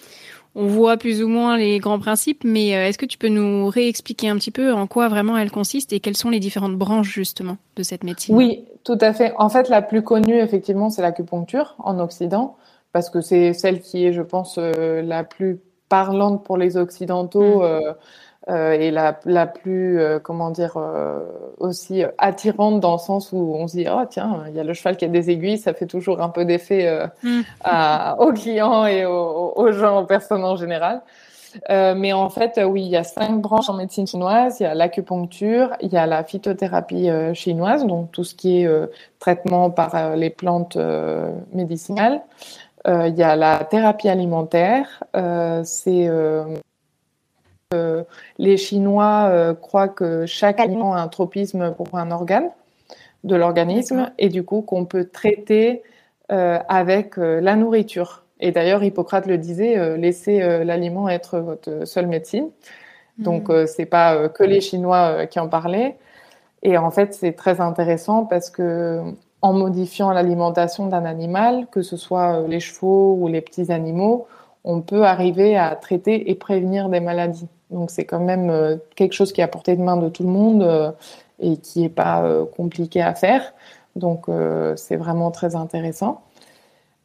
on 0.55 0.65
voit 0.65 0.97
plus 0.97 1.21
ou 1.21 1.27
moins 1.27 1.57
les 1.57 1.77
grands 1.77 1.99
principes, 1.99 2.43
mais 2.43 2.75
euh, 2.75 2.87
est-ce 2.87 2.97
que 2.97 3.05
tu 3.05 3.19
peux 3.19 3.29
nous 3.29 3.67
réexpliquer 3.67 4.29
un 4.29 4.35
petit 4.37 4.51
peu 4.51 4.73
en 4.73 4.87
quoi 4.87 5.07
vraiment 5.07 5.37
elle 5.37 5.51
consiste 5.51 5.93
et 5.93 5.99
quelles 5.99 6.17
sont 6.17 6.31
les 6.31 6.39
différentes 6.39 6.75
branches 6.75 7.13
justement 7.13 7.57
de 7.75 7.83
cette 7.83 8.03
médecine? 8.03 8.35
Oui, 8.35 8.63
tout 8.83 8.97
à 8.99 9.13
fait. 9.13 9.33
En 9.37 9.49
fait, 9.49 9.69
la 9.69 9.83
plus 9.83 10.01
connue, 10.01 10.39
effectivement, 10.39 10.89
c'est 10.89 11.03
l'acupuncture 11.03 11.75
en 11.77 11.99
Occident, 11.99 12.57
parce 12.93 13.11
que 13.11 13.21
c'est 13.21 13.53
celle 13.53 13.79
qui 13.79 14.05
est, 14.05 14.13
je 14.13 14.23
pense, 14.23 14.57
la 14.57 15.23
plus 15.23 15.59
parlante 15.89 16.43
pour 16.43 16.57
les 16.57 16.77
occidentaux 16.77 17.59
mm. 17.59 17.63
euh, 17.63 17.93
euh, 18.49 18.71
et 18.71 18.89
la, 18.89 19.19
la 19.25 19.45
plus 19.45 19.99
euh, 19.99 20.17
comment 20.19 20.49
dire 20.49 20.77
aussi 21.57 22.03
attirante 22.17 22.79
dans 22.79 22.93
le 22.93 22.99
sens 22.99 23.31
où 23.33 23.53
on 23.55 23.67
se 23.67 23.75
dit 23.75 23.85
oh 23.91 24.03
tiens 24.09 24.43
il 24.47 24.55
y 24.55 24.59
a 24.59 24.63
le 24.63 24.73
cheval 24.73 24.95
qui 24.95 25.05
a 25.05 25.09
des 25.09 25.29
aiguilles 25.29 25.57
ça 25.57 25.73
fait 25.73 25.87
toujours 25.87 26.21
un 26.21 26.29
peu 26.29 26.45
d'effet 26.45 27.09
mm. 27.23 27.41
aux 28.19 28.31
clients 28.33 28.85
et 28.85 29.05
aux, 29.05 29.71
gens 29.71 30.01
aux 30.01 30.05
personnes 30.05 30.45
en 30.45 30.55
général 30.55 31.01
mais 31.67 32.13
en 32.13 32.29
fait, 32.29 32.61
oui, 32.63 32.83
il 32.83 32.89
y 32.89 32.95
a 32.95 33.03
cinq 33.03 33.41
branches 33.41 33.69
en 33.69 33.73
médecine 33.73 34.05
chinoise. 34.05 34.59
Il 34.59 34.63
y 34.63 34.65
a 34.67 34.75
l'acupuncture, 34.75 35.71
il 35.81 35.91
y 35.91 35.97
a 35.97 36.05
la 36.05 36.23
phytothérapie 36.23 37.09
chinoise, 37.33 37.87
donc 37.87 38.11
tout 38.11 38.23
ce 38.23 38.35
qui 38.35 38.61
est 38.61 38.69
traitement 39.17 39.71
par 39.71 40.15
les 40.15 40.29
plantes 40.29 40.77
médicinales. 41.51 42.21
Euh, 42.87 43.07
il 43.07 43.17
y 43.17 43.23
a 43.23 43.35
la 43.35 43.63
thérapie 43.63 44.09
alimentaire. 44.09 45.03
Euh, 45.15 45.61
c'est 45.63 46.07
euh, 46.07 46.55
les 48.37 48.57
Chinois 48.57 49.55
croient 49.61 49.89
que 49.89 50.25
chaque 50.25 50.59
aliment 50.59 50.95
a 50.95 51.01
un 51.01 51.07
tropisme 51.07 51.73
pour 51.75 51.87
un 51.93 52.11
organe 52.11 52.49
de 53.23 53.35
l'organisme 53.35 54.11
et 54.17 54.29
du 54.29 54.43
coup 54.43 54.61
qu'on 54.61 54.85
peut 54.85 55.05
traiter 55.05 55.83
avec 56.29 57.17
la 57.17 57.55
nourriture. 57.55 58.23
Et 58.39 58.51
d'ailleurs, 58.51 58.83
Hippocrate 58.83 59.27
le 59.27 59.37
disait, 59.37 59.97
laissez 59.97 60.39
l'aliment 60.63 61.09
être 61.09 61.39
votre 61.39 61.85
seule 61.85 62.07
médecine. 62.07 62.49
Donc, 63.19 63.49
mmh. 63.49 63.67
c'est 63.67 63.85
pas 63.85 64.29
que 64.29 64.43
les 64.43 64.61
Chinois 64.61 65.27
qui 65.27 65.39
en 65.39 65.47
parlaient. 65.47 65.97
Et 66.63 66.77
en 66.77 66.89
fait, 66.89 67.13
c'est 67.13 67.33
très 67.33 67.61
intéressant 67.61 68.25
parce 68.25 68.49
que 68.49 69.03
en 69.41 69.53
modifiant 69.53 70.11
l'alimentation 70.11 70.87
d'un 70.87 71.05
animal, 71.05 71.67
que 71.71 71.81
ce 71.81 71.97
soit 71.97 72.41
euh, 72.41 72.47
les 72.47 72.59
chevaux 72.59 73.17
ou 73.19 73.27
les 73.27 73.41
petits 73.41 73.71
animaux, 73.71 74.27
on 74.63 74.81
peut 74.81 75.05
arriver 75.05 75.55
à 75.57 75.75
traiter 75.75 76.29
et 76.29 76.35
prévenir 76.35 76.89
des 76.89 76.99
maladies. 76.99 77.47
Donc 77.71 77.91
c'est 77.91 78.05
quand 78.05 78.19
même 78.19 78.49
euh, 78.49 78.75
quelque 78.95 79.13
chose 79.13 79.31
qui 79.31 79.41
est 79.41 79.43
à 79.43 79.47
portée 79.47 79.75
de 79.75 79.81
main 79.81 79.97
de 79.97 80.09
tout 80.09 80.23
le 80.23 80.29
monde 80.29 80.63
euh, 80.63 80.91
et 81.39 81.57
qui 81.57 81.81
n'est 81.81 81.89
pas 81.89 82.27
compliqué 82.57 83.01
à 83.01 83.13
faire. 83.15 83.53
Donc 83.95 84.27
c'est 84.75 84.97
vraiment 84.97 85.31
très 85.31 85.55
intéressant. 85.55 86.21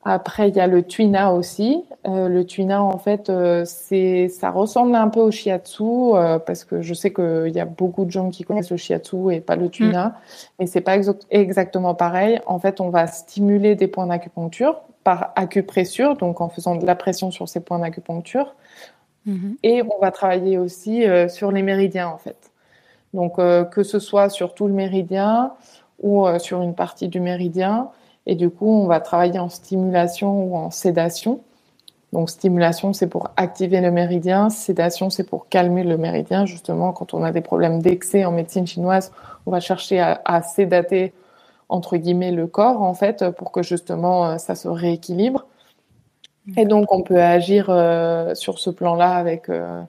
Après, 0.04 0.50
il 0.50 0.56
y 0.56 0.60
a 0.60 0.66
le 0.66 0.82
tuina 0.82 1.32
aussi. 1.32 1.82
Euh, 2.06 2.28
le 2.28 2.44
tuina, 2.44 2.82
en 2.82 2.98
fait, 2.98 3.30
euh, 3.30 3.64
c'est, 3.64 4.28
ça 4.28 4.50
ressemble 4.50 4.94
un 4.94 5.08
peu 5.08 5.20
au 5.20 5.30
shiatsu 5.30 5.82
euh, 5.82 6.38
parce 6.38 6.64
que 6.64 6.82
je 6.82 6.92
sais 6.92 7.10
qu'il 7.10 7.52
y 7.54 7.60
a 7.60 7.64
beaucoup 7.64 8.04
de 8.04 8.10
gens 8.10 8.28
qui 8.28 8.44
connaissent 8.44 8.70
le 8.70 8.76
shiatsu 8.76 9.32
et 9.32 9.40
pas 9.40 9.56
le 9.56 9.70
tuina, 9.70 10.08
mm. 10.08 10.14
mais 10.58 10.66
c'est 10.66 10.82
pas 10.82 10.98
exactement 11.30 11.94
pareil. 11.94 12.38
En 12.44 12.58
fait, 12.58 12.82
on 12.82 12.90
va 12.90 13.06
stimuler 13.06 13.76
des 13.76 13.88
points 13.88 14.06
d'acupuncture 14.06 14.82
par 15.04 15.32
acupressure, 15.36 16.16
donc 16.16 16.42
en 16.42 16.50
faisant 16.50 16.76
de 16.76 16.84
la 16.84 16.96
pression 16.96 17.30
sur 17.30 17.48
ces 17.48 17.60
points 17.60 17.78
d'acupuncture, 17.78 18.54
mm-hmm. 19.26 19.56
et 19.62 19.82
on 19.82 19.98
va 20.00 20.10
travailler 20.10 20.58
aussi 20.58 21.04
sur 21.28 21.50
les 21.50 21.62
méridiens, 21.62 22.08
en 22.08 22.18
fait. 22.18 22.50
Donc, 23.12 23.36
que 23.36 23.82
ce 23.82 23.98
soit 23.98 24.28
sur 24.28 24.54
tout 24.54 24.66
le 24.66 24.72
méridien 24.72 25.52
ou 26.02 26.26
sur 26.38 26.62
une 26.62 26.74
partie 26.74 27.08
du 27.08 27.20
méridien. 27.20 27.90
Et 28.26 28.34
du 28.34 28.50
coup, 28.50 28.68
on 28.68 28.86
va 28.86 29.00
travailler 29.00 29.38
en 29.38 29.48
stimulation 29.48 30.44
ou 30.44 30.56
en 30.56 30.70
sédation. 30.70 31.40
Donc, 32.12 32.30
stimulation, 32.30 32.92
c'est 32.92 33.08
pour 33.08 33.30
activer 33.36 33.80
le 33.80 33.90
méridien. 33.90 34.48
Sédation, 34.48 35.10
c'est 35.10 35.24
pour 35.24 35.48
calmer 35.48 35.82
le 35.82 35.98
méridien. 35.98 36.46
Justement, 36.46 36.92
quand 36.92 37.12
on 37.12 37.24
a 37.24 37.32
des 37.32 37.40
problèmes 37.40 37.82
d'excès 37.82 38.24
en 38.24 38.30
médecine 38.30 38.66
chinoise, 38.66 39.12
on 39.46 39.50
va 39.50 39.60
chercher 39.60 40.00
à, 40.00 40.42
sédater, 40.42 41.12
entre 41.68 41.96
guillemets, 41.96 42.30
le 42.30 42.46
corps, 42.46 42.80
en 42.82 42.94
fait, 42.94 43.28
pour 43.30 43.50
que 43.52 43.62
justement, 43.62 44.26
euh, 44.26 44.38
ça 44.38 44.54
se 44.54 44.68
rééquilibre. 44.68 45.46
Et 46.56 46.66
donc, 46.66 46.92
on 46.92 47.02
peut 47.02 47.20
agir 47.20 47.66
euh, 47.68 48.34
sur 48.34 48.58
ce 48.58 48.70
plan-là 48.70 49.16
avec, 49.16 49.48
euh, 49.48 49.82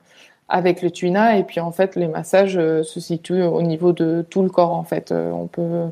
avec 0.49 0.81
le 0.81 0.89
tuina. 0.89 1.37
Et 1.37 1.43
puis, 1.43 1.59
en 1.59 1.71
fait, 1.71 1.95
les 1.95 2.07
massages 2.07 2.55
se 2.55 2.99
situent 2.99 3.43
au 3.43 3.61
niveau 3.61 3.93
de 3.93 4.25
tout 4.29 4.41
le 4.41 4.49
corps, 4.49 4.73
en 4.73 4.83
fait. 4.83 5.11
on 5.11 5.47
peut 5.47 5.89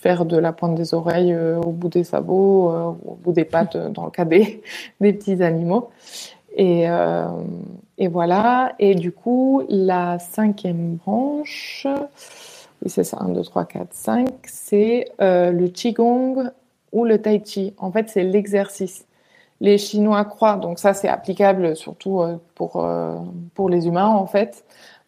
faire 0.00 0.24
de 0.24 0.36
la 0.36 0.52
pointe 0.52 0.74
des 0.74 0.94
oreilles 0.94 1.32
euh, 1.32 1.58
au 1.60 1.70
bout 1.70 1.88
des 1.88 2.04
sabots, 2.04 2.70
euh, 2.70 2.92
au 3.04 3.14
bout 3.14 3.32
des 3.32 3.44
pattes 3.44 3.76
euh, 3.76 3.88
dans 3.88 4.04
le 4.04 4.10
cas 4.10 4.24
des, 4.24 4.62
petits 5.00 5.42
animaux. 5.42 5.90
Et, 6.58 6.86
et, 7.98 8.08
voilà. 8.08 8.72
Et 8.78 8.94
du 8.94 9.12
coup, 9.12 9.62
la 9.68 10.18
cinquième 10.18 10.94
branche, 10.94 11.86
oui, 12.80 12.88
c'est 12.88 13.04
ça, 13.04 13.18
1, 13.20 13.28
2, 13.28 13.42
3, 13.42 13.66
4, 13.66 13.88
5, 13.90 14.28
c'est 14.44 15.04
le 15.18 15.66
Qigong 15.66 16.50
ou 16.92 17.04
le 17.04 17.20
Tai 17.20 17.42
Chi. 17.44 17.74
En 17.76 17.92
fait, 17.92 18.08
c'est 18.08 18.22
l'exercice. 18.22 19.04
Les 19.60 19.76
Chinois 19.76 20.24
croient, 20.24 20.56
donc 20.56 20.78
ça, 20.78 20.94
c'est 20.94 21.08
applicable 21.08 21.76
surtout 21.76 22.22
pour, 22.54 22.88
pour 23.52 23.68
les 23.68 23.86
humains, 23.86 24.08
en 24.08 24.26
fait. 24.26 24.64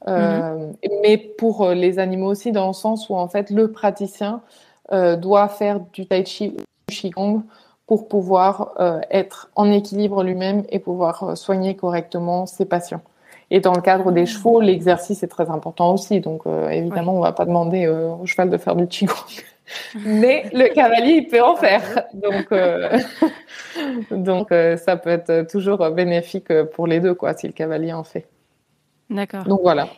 Mm-hmm. 0.07 0.74
Mais 1.03 1.16
pour 1.16 1.70
les 1.70 1.98
animaux 1.98 2.29
aussi, 2.29 2.53
dans 2.53 2.66
le 2.66 2.74
sens 2.74 3.09
où, 3.09 3.14
en 3.14 3.29
fait, 3.29 3.48
le 3.48 3.72
praticien 3.72 4.42
euh, 4.92 5.16
doit 5.16 5.48
faire 5.48 5.81
du 5.92 6.07
tai 6.07 6.24
chi 6.24 6.48
ou 6.48 6.62
du 6.88 6.96
qigong 6.96 7.42
pour 7.87 8.09
pouvoir 8.09 8.74
euh, 8.81 9.01
être 9.11 9.51
en 9.55 9.70
équilibre 9.70 10.22
lui-même 10.22 10.64
et 10.70 10.79
pouvoir 10.79 11.22
euh, 11.22 11.35
soigner 11.35 11.77
correctement 11.77 12.46
ses 12.46 12.64
patients. 12.64 13.03
Et 13.51 13.61
dans 13.61 13.74
le 13.74 13.81
cadre 13.81 14.12
des 14.12 14.27
chevaux, 14.27 14.61
l'exercice 14.61 15.22
est 15.22 15.29
très 15.29 15.51
important 15.51 15.94
aussi. 15.94 16.20
Donc, 16.20 16.42
évidemment, 16.70 17.16
on 17.16 17.20
va 17.20 17.33
pas 17.33 17.46
demander 17.46 17.88
au 17.88 18.27
cheval 18.27 18.51
de 18.51 18.59
faire 18.59 18.77
du 18.77 18.87
qigong. 18.87 19.14
Mais 20.05 20.51
le 20.53 20.68
cavalier, 20.74 21.22
il 21.22 21.29
peut 21.29 21.42
en 21.42 21.57
faire. 21.57 21.81
Donc, 22.12 22.53
donc 24.11 24.48
ça 24.51 24.96
peut 24.98 25.09
être 25.09 25.51
toujours 25.51 25.79
bénéfique 25.92 26.53
pour 26.74 26.87
les 26.87 27.01
deux, 27.01 27.14
quoi, 27.14 27.33
si 27.33 27.46
le 27.46 27.55
cavalier 27.55 27.94
en 27.94 28.05
fait. 28.05 28.29
D'accord. 29.09 29.44
Donc 29.44 29.61
voilà. 29.62 29.88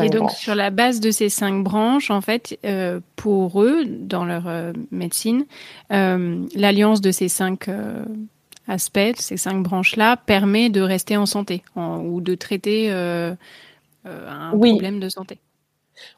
Et 0.00 0.10
donc 0.10 0.30
sur 0.30 0.54
la 0.54 0.70
base 0.70 1.00
de 1.00 1.10
ces 1.10 1.28
cinq 1.28 1.62
branches, 1.62 2.10
en 2.10 2.20
fait, 2.20 2.58
euh, 2.64 3.00
pour 3.16 3.62
eux, 3.62 3.84
dans 3.86 4.24
leur 4.24 4.46
euh, 4.48 4.72
médecine, 4.90 5.46
euh, 5.92 6.44
l'alliance 6.54 7.00
de 7.00 7.10
ces 7.10 7.28
cinq 7.28 7.70
aspects, 8.68 9.16
ces 9.16 9.36
cinq 9.36 9.62
branches-là, 9.62 10.16
permet 10.16 10.68
de 10.68 10.80
rester 10.80 11.16
en 11.16 11.26
santé 11.26 11.62
ou 11.74 12.20
de 12.20 12.34
traiter 12.34 12.90
un 12.90 13.36
problème 14.50 15.00
de 15.00 15.08
santé. 15.08 15.38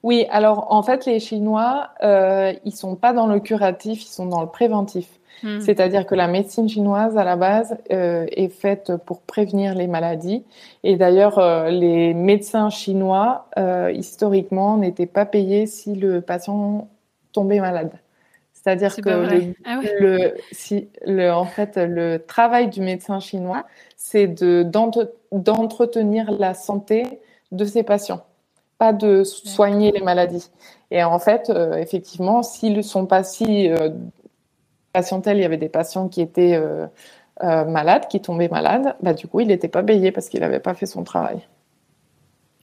Oui, 0.03 0.27
alors 0.31 0.72
en 0.72 0.83
fait, 0.83 1.07
les 1.07 1.20
Chinois, 1.20 1.90
ils 2.03 2.74
sont 2.74 2.96
pas 2.96 3.12
dans 3.12 3.27
le 3.27 3.40
curatif, 3.40 4.03
ils 4.03 4.12
sont 4.12 4.27
dans 4.27 4.40
le 4.40 4.48
préventif. 4.48 5.07
Hmm. 5.42 5.61
C'est-à-dire 5.61 6.07
que 6.07 6.14
la 6.14 6.27
médecine 6.27 6.68
chinoise, 6.68 7.16
à 7.16 7.24
la 7.24 7.37
base, 7.37 7.77
euh, 7.92 8.27
est 8.31 8.48
faite 8.48 8.92
pour 9.07 9.22
prévenir 9.22 9.74
les 9.74 9.87
maladies. 9.87 10.44
Et 10.83 10.96
d'ailleurs, 10.96 11.38
euh, 11.38 11.70
les 11.70 12.14
médecins 12.14 12.70
chinois, 12.70 13.46
euh, 13.59 13.92
historiquement, 13.92 14.77
n'étaient 14.77 15.07
pas 15.07 15.27
payés 15.27 15.66
si 15.66 15.94
le 15.94 16.20
patient 16.20 16.88
tombait 17.33 17.61
malade. 17.61 17.92
C'est-à-dire 18.53 18.96
que 18.96 19.09
le, 19.09 19.55
ah 19.64 19.81
le, 20.01 20.35
si, 20.51 20.88
le, 21.07 21.31
en 21.31 21.44
fait, 21.44 21.77
le 21.77 22.18
travail 22.18 22.68
du 22.68 22.81
médecin 22.81 23.20
chinois, 23.20 23.64
c'est 23.96 24.27
d'entretenir 24.27 26.33
la 26.33 26.55
santé 26.55 27.20
de 27.53 27.64
ses 27.64 27.85
patients, 27.85 28.24
pas 28.77 28.92
de 28.92 29.22
soigner 29.24 29.92
les 29.92 30.03
maladies. 30.03 30.51
Et 30.90 31.05
en 31.05 31.18
fait, 31.18 31.51
effectivement, 31.77 32.42
s'ils 32.42 32.77
ne 32.77 32.83
sont 32.83 33.07
pas 33.07 33.22
si 33.22 33.70
patientèle, 34.98 35.38
il 35.38 35.42
y 35.42 35.44
avait 35.44 35.56
des 35.56 35.68
patients 35.68 36.08
qui 36.08 36.20
étaient 36.20 36.54
euh, 36.54 36.87
euh, 37.42 37.64
malades, 37.64 38.08
qui 38.08 38.20
tombaient 38.20 38.48
malades, 38.48 38.96
bah, 39.02 39.14
du 39.14 39.26
coup, 39.26 39.40
il 39.40 39.48
n'était 39.48 39.68
pas 39.68 39.82
payé 39.82 40.12
parce 40.12 40.28
qu'il 40.28 40.40
n'avait 40.40 40.61
pas 40.61 40.74
fait 40.74 40.87
son 40.87 41.04
travail. 41.04 41.40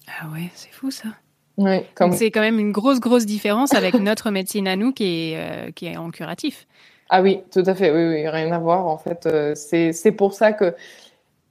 Ah 0.07 0.27
ouais, 0.33 0.49
c'est 0.53 0.71
fou 0.71 0.91
ça. 0.91 1.09
Oui, 1.57 1.83
comme... 1.95 2.11
c'est 2.11 2.31
quand 2.31 2.41
même 2.41 2.59
une 2.59 2.73
grosse, 2.73 2.99
grosse 2.99 3.25
différence 3.25 3.73
avec 3.73 3.93
notre 3.99 4.31
médecine 4.31 4.67
à 4.67 4.75
nous 4.75 4.91
qui 4.91 5.33
est, 5.33 5.73
qui 5.73 5.87
est 5.87 5.97
en 5.97 6.11
curatif. 6.11 6.67
Ah 7.09 7.21
oui, 7.21 7.41
tout 7.51 7.63
à 7.65 7.73
fait. 7.73 7.91
Oui, 7.91 8.05
oui, 8.07 8.27
rien 8.27 8.51
à 8.51 8.59
voir. 8.59 8.85
En 8.87 8.97
fait, 8.97 9.27
c'est 9.55 10.11
pour 10.11 10.33
ça 10.33 10.51
que. 10.51 10.75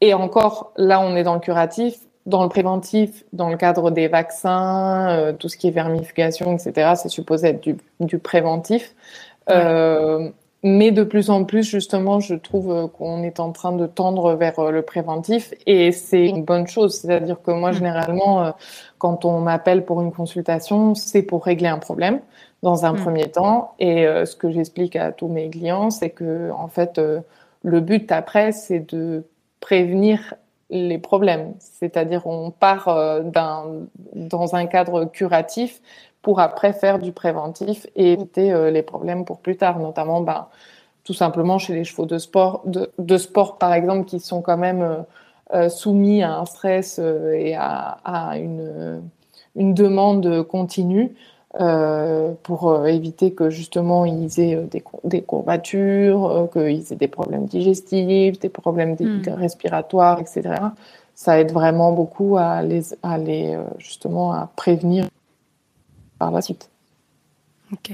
Et 0.01 0.12
encore, 0.12 0.73
là, 0.77 1.01
on 1.01 1.16
est 1.16 1.23
dans 1.23 1.35
le 1.35 1.40
curatif 1.40 1.94
dans 2.27 2.42
le 2.42 2.49
préventif, 2.49 3.25
dans 3.33 3.51
le 3.51 3.57
cadre 3.57 3.90
des 3.90 4.09
vaccins, 4.09 5.11
euh, 5.11 5.33
tout 5.33 5.49
ce 5.49 5.57
qui 5.57 5.68
est 5.68 5.70
vermifugation, 5.70 6.57
etc., 6.57 6.94
c'est 6.97 7.09
supposé 7.09 7.49
être 7.49 7.61
du, 7.61 7.77
du 8.01 8.18
préventif. 8.18 8.94
Euh, 9.51 10.31
mais 10.64 10.90
de 10.90 11.05
plus 11.05 11.31
en 11.31 11.44
plus, 11.44 11.62
justement, 11.62 12.18
je 12.18 12.35
trouve 12.35 12.90
qu'on 12.98 13.22
est 13.22 13.38
en 13.38 13.53
train 13.53 13.72
de 13.72 13.87
tendre 13.87 14.35
vers 14.35 14.59
euh, 14.59 14.70
le 14.72 14.83
préventif 14.83 15.55
et 15.66 15.92
c'est 15.92 16.27
une 16.27 16.42
bonne 16.42 16.66
chose. 16.66 16.98
C'est-à-dire 17.00 17.40
que 17.40 17.53
moi, 17.53 17.70
mm. 17.70 17.74
généralement, 17.74 18.44
euh, 18.44 18.50
quand 18.98 19.24
on 19.24 19.40
m'appelle 19.40 19.85
pour 19.85 20.03
une 20.03 20.11
consultation, 20.11 20.96
c'est 20.96 21.22
pour 21.22 21.44
régler 21.44 21.68
un 21.68 21.79
problème 21.79 22.20
dans 22.62 22.85
un 22.85 22.94
mm. 22.94 22.96
premier 22.96 23.31
temps. 23.31 23.74
Et 23.79 24.07
ce 24.24 24.35
que 24.35 24.50
j'explique 24.50 24.96
à 24.96 25.12
tous 25.12 25.29
mes 25.29 25.50
clients, 25.50 25.90
c'est 25.90 26.11
que, 26.11 26.50
en 26.50 26.68
fait, 26.68 27.00
le 27.62 27.81
but 27.81 28.11
après, 28.11 28.53
c'est 28.53 28.92
de 28.92 29.24
prévenir 29.61 30.35
les 30.70 30.98
problèmes. 30.98 31.55
C'est-à-dire 31.59 32.27
on 32.27 32.50
part 32.50 32.88
euh, 32.88 33.20
d'un, 33.20 33.64
dans 34.14 34.55
un 34.55 34.66
cadre 34.66 35.05
curatif 35.05 35.81
pour 36.25 36.41
après 36.41 36.73
faire 36.73 36.99
du 36.99 37.13
préventif 37.13 37.87
et 37.95 38.13
éviter 38.13 38.53
euh, 38.53 38.73
les 38.73 38.83
problèmes 38.83 39.25
pour 39.25 39.39
plus 39.39 39.57
tard, 39.57 39.79
notamment 39.79 40.21
ben, 40.21 40.49
tout 41.05 41.15
simplement 41.15 41.59
chez 41.59 41.75
les 41.75 41.85
chevaux 41.85 42.07
de 42.07 42.19
sport, 42.19 42.63
de, 42.65 42.91
de 42.99 43.17
sport 43.17 43.59
par 43.59 43.73
exemple, 43.73 44.07
qui 44.07 44.19
sont 44.19 44.43
quand 44.43 44.57
même 44.57 45.05
euh, 45.53 45.69
soumis 45.69 46.23
à 46.23 46.39
un 46.39 46.47
stress 46.47 46.99
et 46.99 47.55
à, 47.55 47.99
à 48.05 48.39
une, 48.39 49.03
une 49.55 49.75
demande 49.75 50.43
continue. 50.49 51.15
Euh, 51.61 52.33
pour 52.43 52.69
euh, 52.69 52.87
éviter 52.87 53.33
que 53.33 53.49
justement 53.49 54.05
ils 54.05 54.41
aient 54.41 54.57
euh, 54.57 54.65
des, 54.65 54.83
des 55.05 55.23
courbatures, 55.23 56.49
qu'ils 56.53 56.93
aient 56.93 56.97
des 56.97 57.07
problèmes 57.07 57.45
digestifs, 57.45 58.41
des 58.41 58.49
problèmes 58.49 58.97
hmm. 58.99 59.23
respiratoires, 59.29 60.19
etc. 60.21 60.43
Ça 61.15 61.39
aide 61.39 61.53
vraiment 61.53 61.93
beaucoup 61.93 62.37
à 62.37 62.61
les, 62.65 62.83
à 63.05 63.19
les 63.19 63.57
justement 63.79 64.33
à 64.33 64.51
prévenir 64.57 65.07
par 66.25 66.33
la 66.33 66.41
suite. 66.41 66.71
Ok. 67.73 67.91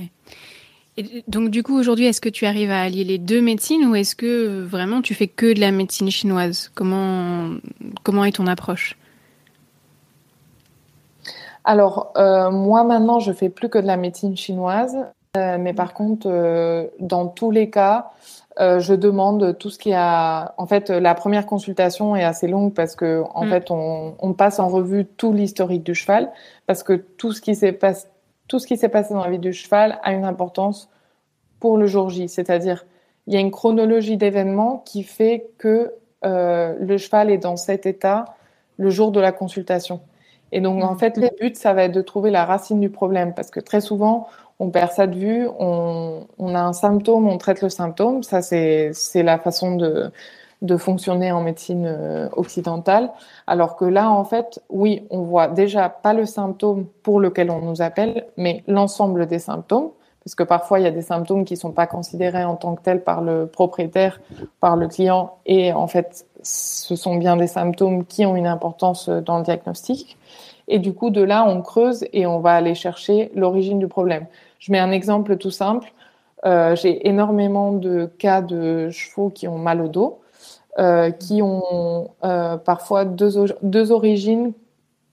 Et 0.96 1.24
donc 1.28 1.50
du 1.50 1.62
coup 1.62 1.76
aujourd'hui, 1.76 2.06
est-ce 2.06 2.20
que 2.20 2.28
tu 2.28 2.46
arrives 2.46 2.70
à 2.70 2.82
allier 2.82 3.04
les 3.04 3.18
deux 3.18 3.40
médecines 3.40 3.84
ou 3.86 3.94
est-ce 3.94 4.14
que 4.14 4.62
vraiment 4.62 5.02
tu 5.02 5.14
fais 5.14 5.26
que 5.26 5.52
de 5.52 5.60
la 5.60 5.72
médecine 5.72 6.10
chinoise? 6.10 6.70
Comment 6.74 7.56
comment 8.04 8.24
est 8.24 8.32
ton 8.32 8.46
approche? 8.46 8.96
Alors, 11.64 12.12
euh, 12.16 12.50
moi 12.50 12.84
maintenant, 12.84 13.18
je 13.18 13.32
fais 13.32 13.48
plus 13.48 13.68
que 13.68 13.78
de 13.78 13.86
la 13.86 13.96
médecine 13.96 14.36
chinoise, 14.36 14.96
euh, 15.36 15.58
mais 15.58 15.74
par 15.74 15.92
contre, 15.92 16.26
euh, 16.26 16.86
dans 17.00 17.26
tous 17.26 17.50
les 17.50 17.68
cas, 17.70 18.10
je 18.58 18.92
demande 18.92 19.56
tout 19.58 19.70
ce 19.70 19.78
qui 19.78 19.94
a. 19.94 20.54
En 20.58 20.66
fait, 20.66 20.90
la 20.90 21.14
première 21.14 21.46
consultation 21.46 22.14
est 22.14 22.24
assez 22.24 22.46
longue 22.46 22.74
parce 22.74 22.94
que, 22.94 23.22
en 23.34 23.46
mm. 23.46 23.48
fait, 23.48 23.70
on, 23.70 24.34
passe 24.34 24.58
en 24.58 24.68
revue 24.68 25.06
tout 25.06 25.32
l'historique 25.32 25.82
du 25.82 25.94
cheval, 25.94 26.30
parce 26.66 26.82
que 26.82 26.92
tout 26.92 27.32
ce 27.32 27.40
qui 27.40 27.54
s'est 27.54 27.72
passé, 27.72 28.06
tout 28.50 28.58
ce 28.58 28.66
qui 28.66 28.76
s'est 28.76 28.88
passé 28.88 29.14
dans 29.14 29.22
la 29.22 29.30
vie 29.30 29.38
du 29.38 29.52
cheval 29.52 30.00
a 30.02 30.12
une 30.12 30.24
importance 30.24 30.90
pour 31.60 31.78
le 31.78 31.86
jour 31.86 32.10
J. 32.10 32.28
C'est-à-dire, 32.28 32.84
il 33.28 33.32
y 33.32 33.36
a 33.36 33.40
une 33.40 33.52
chronologie 33.52 34.16
d'événements 34.16 34.82
qui 34.84 35.04
fait 35.04 35.50
que 35.56 35.94
le 36.24 36.96
cheval 36.98 37.30
est 37.30 37.38
dans 37.38 37.56
cet 37.56 37.86
état 37.86 38.24
le 38.76 38.90
jour 38.90 39.12
de 39.12 39.20
la 39.20 39.30
consultation. 39.30 40.00
Et 40.50 40.60
donc, 40.60 40.82
en 40.82 40.96
fait, 40.96 41.16
le 41.16 41.30
but, 41.40 41.56
ça 41.56 41.74
va 41.74 41.84
être 41.84 41.92
de 41.92 42.02
trouver 42.02 42.32
la 42.32 42.44
racine 42.44 42.80
du 42.80 42.90
problème 42.90 43.34
parce 43.34 43.52
que 43.52 43.60
très 43.60 43.80
souvent, 43.80 44.26
on 44.58 44.70
perd 44.70 44.90
ça 44.90 45.06
de 45.06 45.14
vue, 45.14 45.46
on, 45.60 46.26
on 46.38 46.54
a 46.56 46.60
un 46.60 46.72
symptôme, 46.72 47.28
on 47.28 47.38
traite 47.38 47.62
le 47.62 47.68
symptôme. 47.68 48.24
Ça, 48.24 48.42
c'est 48.42 48.92
la 49.14 49.38
façon 49.38 49.76
de, 49.76 50.10
de 50.62 50.76
fonctionner 50.76 51.32
en 51.32 51.40
médecine 51.40 51.86
euh, 51.86 52.28
occidentale. 52.32 53.10
Alors 53.46 53.76
que 53.76 53.84
là, 53.84 54.10
en 54.10 54.24
fait, 54.24 54.62
oui, 54.68 55.06
on 55.10 55.22
voit 55.22 55.48
déjà 55.48 55.88
pas 55.88 56.12
le 56.12 56.26
symptôme 56.26 56.86
pour 57.02 57.20
lequel 57.20 57.50
on 57.50 57.60
nous 57.60 57.82
appelle, 57.82 58.26
mais 58.36 58.62
l'ensemble 58.66 59.26
des 59.26 59.38
symptômes. 59.38 59.90
Parce 60.22 60.34
que 60.34 60.42
parfois, 60.42 60.78
il 60.78 60.82
y 60.82 60.86
a 60.86 60.90
des 60.90 61.02
symptômes 61.02 61.46
qui 61.46 61.56
sont 61.56 61.72
pas 61.72 61.86
considérés 61.86 62.44
en 62.44 62.56
tant 62.56 62.74
que 62.74 62.82
tels 62.82 63.02
par 63.02 63.22
le 63.22 63.46
propriétaire, 63.46 64.20
par 64.60 64.76
le 64.76 64.86
client. 64.86 65.38
Et 65.46 65.72
en 65.72 65.86
fait, 65.86 66.26
ce 66.42 66.94
sont 66.94 67.16
bien 67.16 67.36
des 67.36 67.46
symptômes 67.46 68.04
qui 68.04 68.26
ont 68.26 68.36
une 68.36 68.46
importance 68.46 69.08
dans 69.08 69.38
le 69.38 69.44
diagnostic. 69.44 70.18
Et 70.68 70.78
du 70.78 70.92
coup, 70.92 71.10
de 71.10 71.22
là, 71.22 71.44
on 71.48 71.62
creuse 71.62 72.04
et 72.12 72.26
on 72.26 72.38
va 72.38 72.52
aller 72.52 72.74
chercher 72.74 73.32
l'origine 73.34 73.78
du 73.78 73.88
problème. 73.88 74.26
Je 74.58 74.70
mets 74.70 74.78
un 74.78 74.92
exemple 74.92 75.36
tout 75.38 75.50
simple. 75.50 75.92
Euh, 76.46 76.76
j'ai 76.76 77.08
énormément 77.08 77.72
de 77.72 78.06
cas 78.18 78.40
de 78.40 78.88
chevaux 78.90 79.30
qui 79.30 79.48
ont 79.48 79.58
mal 79.58 79.80
au 79.80 79.88
dos, 79.88 80.19
euh, 80.78 81.10
qui 81.10 81.42
ont 81.42 82.10
euh, 82.22 82.56
parfois 82.56 83.04
deux, 83.04 83.46
deux 83.62 83.90
origines 83.90 84.52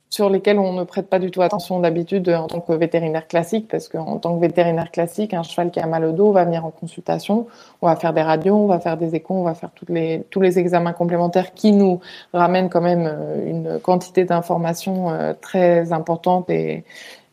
sur 0.10 0.30
lesquels 0.30 0.60
on 0.60 0.74
ne 0.74 0.84
prête 0.84 1.08
pas 1.08 1.20
du 1.20 1.32
tout 1.32 1.42
attention 1.42 1.80
d'habitude 1.80 2.30
en 2.30 2.48
tant 2.48 2.62
que 2.62 2.72
vétérinaire 2.74 3.28
classique, 3.28 3.68
parce 3.70 3.90
qu'en 3.90 4.18
tant 4.20 4.36
que 4.36 4.42
vétérinaire 4.42 4.92
classique, 4.92 5.34
un 5.34 5.44
cheval 5.44 5.70
qui 5.72 5.80
a 5.80 5.88
mal 5.88 6.06
au 6.06 6.12
dos 6.12 6.32
va 6.32 6.46
venir 6.46 6.66
en 6.66 6.72
consultation, 6.72 7.48
on 7.82 7.88
va 7.88 7.96
faire 7.96 8.14
des 8.14 8.22
radios, 8.22 8.56
on 8.56 8.68
va 8.68 8.80
faire 8.80 8.98
des 8.98 9.16
échos, 9.16 9.34
on 9.34 9.44
va 9.44 9.54
faire 9.54 9.72
toutes 9.76 9.90
les, 9.90 10.24
tous 10.30 10.40
les 10.40 10.60
examens 10.60 10.94
complémentaires 10.94 11.54
qui 11.54 11.74
nous 11.74 12.00
ramènent 12.34 12.70
quand 12.70 12.82
même 12.82 13.06
euh, 13.06 13.50
une 13.50 13.80
quantité 13.80 14.24
d'informations 14.24 15.10
euh, 15.10 15.34
très 15.40 15.92
importante 15.92 16.50
et, 16.50 16.86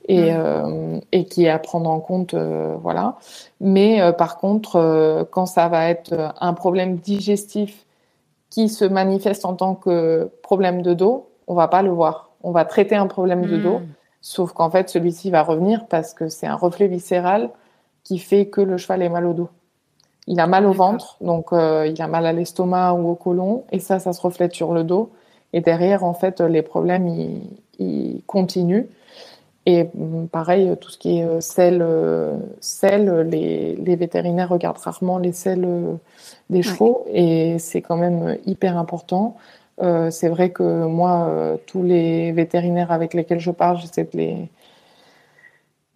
et, 0.08 0.32
euh, 0.32 0.98
et 1.12 1.26
qui 1.26 1.44
est 1.44 1.50
à 1.50 1.58
prendre 1.58 1.88
en 1.88 2.00
compte, 2.00 2.34
voilà. 2.34 3.16
Mais 3.60 4.00
par 4.18 4.36
contre, 4.36 5.26
quand 5.30 5.46
ça 5.46 5.68
va 5.68 5.88
être 5.88 6.34
un 6.40 6.52
problème 6.52 6.96
digestif 6.96 7.84
qui 8.54 8.68
se 8.68 8.84
manifeste 8.84 9.44
en 9.44 9.54
tant 9.54 9.74
que 9.74 10.30
problème 10.42 10.80
de 10.82 10.94
dos, 10.94 11.28
on 11.48 11.54
va 11.54 11.68
pas 11.68 11.82
le 11.82 11.90
voir 11.90 12.30
on 12.44 12.52
va 12.52 12.64
traiter 12.64 12.94
un 12.94 13.08
problème 13.08 13.46
de 13.46 13.56
dos, 13.56 13.78
hmm. 13.78 13.86
sauf 14.20 14.52
qu'en 14.52 14.70
fait, 14.70 14.90
celui-ci 14.90 15.30
va 15.30 15.42
revenir 15.42 15.86
parce 15.86 16.12
que 16.14 16.28
c'est 16.28 16.46
un 16.46 16.54
reflet 16.54 16.86
viscéral 16.86 17.50
qui 18.04 18.18
fait 18.18 18.46
que 18.46 18.60
le 18.60 18.76
cheval 18.76 19.02
est 19.02 19.08
mal 19.08 19.26
au 19.26 19.32
dos. 19.32 19.48
Il 20.26 20.38
a 20.40 20.46
mal 20.46 20.66
au 20.66 20.72
ventre, 20.72 21.16
donc 21.22 21.52
euh, 21.52 21.86
il 21.86 22.00
a 22.00 22.06
mal 22.06 22.26
à 22.26 22.32
l'estomac 22.32 22.92
ou 22.94 23.08
au 23.08 23.14
côlon, 23.14 23.64
et 23.72 23.78
ça, 23.80 23.98
ça 23.98 24.12
se 24.12 24.20
reflète 24.20 24.54
sur 24.54 24.72
le 24.72 24.84
dos. 24.84 25.10
Et 25.54 25.60
derrière, 25.60 26.04
en 26.04 26.12
fait, 26.12 26.40
les 26.40 26.62
problèmes, 26.62 27.08
ils, 27.78 28.22
continuent. 28.26 28.86
Et 29.66 29.84
mm, 29.94 30.28
pareil, 30.28 30.76
tout 30.80 30.90
ce 30.90 30.98
qui 30.98 31.18
est 31.18 31.40
sel, 31.40 31.80
euh, 31.82 32.36
sel 32.60 33.08
euh, 33.08 33.22
les, 33.22 33.96
vétérinaires 33.96 34.48
regardent 34.48 34.78
rarement 34.78 35.18
les 35.18 35.32
selles 35.32 35.66
des 36.50 36.62
chevaux, 36.62 37.04
et 37.12 37.58
c'est 37.58 37.80
quand 37.80 37.96
même 37.96 38.38
hyper 38.46 38.76
important. 38.76 39.36
Euh, 39.82 40.10
c'est 40.10 40.28
vrai 40.28 40.50
que 40.50 40.86
moi, 40.86 41.26
euh, 41.28 41.56
tous 41.66 41.82
les 41.82 42.32
vétérinaires 42.32 42.92
avec 42.92 43.14
lesquels 43.14 43.40
je 43.40 43.50
parle, 43.50 43.78
j'essaie 43.78 44.04
de 44.04 44.16
les 44.16 44.48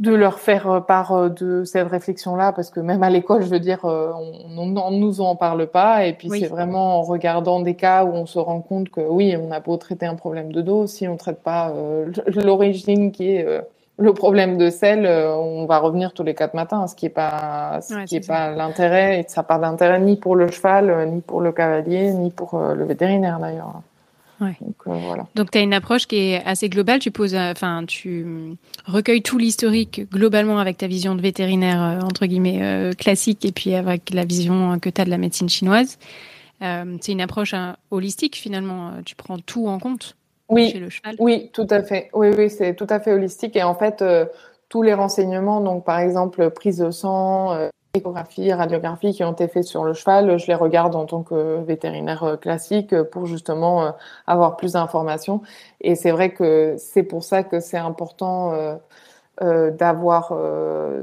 de 0.01 0.15
leur 0.15 0.39
faire 0.39 0.85
part 0.87 1.31
de 1.31 1.65
cette 1.65 1.89
réflexion-là, 1.89 2.53
parce 2.53 2.71
que 2.71 2.79
même 2.79 3.03
à 3.03 3.11
l'école, 3.11 3.43
je 3.43 3.49
veux 3.49 3.59
dire, 3.59 3.85
euh, 3.85 4.13
on 4.57 4.67
ne 4.67 4.99
nous 4.99 5.21
en 5.21 5.35
parle 5.35 5.67
pas. 5.67 6.07
Et 6.07 6.13
puis 6.13 6.31
c'est 6.31 6.47
vraiment 6.47 6.99
en 6.99 7.03
regardant 7.03 7.61
des 7.61 7.75
cas 7.75 8.05
où 8.05 8.11
on 8.11 8.27
se 8.27 8.39
rend 8.39 8.61
compte 8.61 8.91
que 8.91 9.01
oui, 9.01 9.37
on 9.37 9.51
a 9.51 9.61
beau 9.61 9.77
traiter 9.77 10.07
un 10.07 10.15
problème 10.15 10.53
de 10.53 10.63
dos, 10.63 10.87
si 10.87 11.09
on 11.09 11.15
ne 11.15 11.19
traite 11.19 11.43
pas 11.43 11.73
l'origine 12.27 13.11
qui 13.11 13.33
est 13.33 13.47
le 13.99 14.15
problème 14.15 14.59
de 14.59 14.71
sel, 14.71 15.05
euh, 15.05 15.35
on 15.35 15.67
va 15.67 15.79
revenir 15.79 16.13
tous 16.13 16.23
les 16.23 16.35
quatre 16.35 16.55
matins, 16.55 16.87
ce 16.87 16.95
qui 16.95 17.07
est 17.07 17.11
pas, 17.11 17.81
ce 17.83 18.05
qui 18.05 18.17
est, 18.17 18.27
pas 18.27 18.53
l'intérêt, 18.53 19.21
et 19.21 19.25
ça 19.27 19.41
n'a 19.41 19.45
pas 19.45 19.59
d'intérêt 19.59 19.99
ni 20.01 20.17
pour 20.17 20.37
le 20.37 20.49
cheval, 20.51 20.89
euh, 20.89 21.05
ni 21.05 21.21
pour 21.21 21.41
le 21.41 21.51
cavalier, 21.51 22.13
ni 22.13 22.31
pour 22.31 22.55
euh, 22.55 22.75
le 22.75 22.85
vétérinaire 22.85 23.41
d'ailleurs. 23.41 23.83
Ouais. 24.41 24.57
Donc, 24.61 24.77
voilà. 24.85 25.27
Donc 25.35 25.51
tu 25.51 25.59
as 25.59 25.61
une 25.61 25.75
approche 25.75 26.07
qui 26.07 26.17
est 26.17 26.45
assez 26.45 26.69
globale. 26.69 27.01
Tu 27.01 27.11
poses, 27.11 27.35
enfin, 27.35 27.85
tu 27.87 28.57
recueilles 28.87 29.23
tout 29.23 29.39
l'historique 29.39 30.09
globalement 30.11 30.59
avec 30.59 30.79
ta 30.79 30.87
vision 30.87 31.15
de 31.15 31.21
vétérinaire 31.21 32.01
entre 32.05 32.27
guillemets 32.27 32.91
classique 32.97 33.45
et 33.45 33.53
puis 33.53 33.75
avec 33.75 34.11
la 34.11 34.25
vision 34.25 34.79
que 34.79 34.91
tu 34.91 35.01
as 35.01 35.05
de 35.05 35.11
la 35.11 35.19
médecine 35.19 35.49
chinoise. 35.49 35.99
c'est 36.61 37.13
une 37.13 37.21
approche 37.21 37.55
hein, 37.55 37.77
holistique 37.91 38.37
finalement. 38.37 38.93
Tu 39.05 39.17
prends 39.17 39.39
tout 39.39 39.67
en 39.67 39.79
compte 39.79 40.17
oui, 40.49 40.73
le 40.73 40.89
cheval. 40.89 41.17
Oui, 41.19 41.51
tout 41.53 41.67
à 41.71 41.83
fait. 41.83 42.11
Oui, 42.15 42.29
oui, 42.37 42.51
c'est 42.51 42.75
tout 42.75 42.87
à 42.89 43.01
fait 43.01 43.13
holistique. 43.13 43.57
Et 43.57 43.63
en 43.63 43.75
fait, 43.75 44.01
euh, 44.03 44.25
tous 44.69 44.83
les 44.83 44.95
renseignements, 44.95 45.61
donc 45.61 45.85
par 45.85 45.99
exemple 45.99 46.51
prise 46.51 46.79
de 46.79 46.91
sang, 46.91 47.53
euh, 47.95 47.99
échographie, 47.99 48.53
radiographie 48.53 49.13
qui 49.13 49.25
ont 49.25 49.33
été 49.33 49.49
faits 49.49 49.65
sur 49.65 49.85
le 49.85 49.95
cheval, 49.95 50.39
je 50.39 50.47
les 50.47 50.55
regarde 50.55 50.95
en 50.95 51.07
tant 51.07 51.23
que 51.23 51.63
vétérinaire 51.65 52.25
euh, 52.25 52.37
classique 52.37 52.95
pour 53.05 53.27
justement 53.27 53.93
avoir 54.27 54.57
plus 54.57 54.73
d'informations. 54.73 55.43
Et 55.81 55.95
c'est 55.95 56.11
vrai 56.11 56.31
que 56.31 56.77
c'est 56.79 57.03
pour 57.03 57.25
ça 57.25 57.43
que 57.43 57.61
c'est 57.61 57.79
important 57.79 58.79
d'avoir 59.41 60.33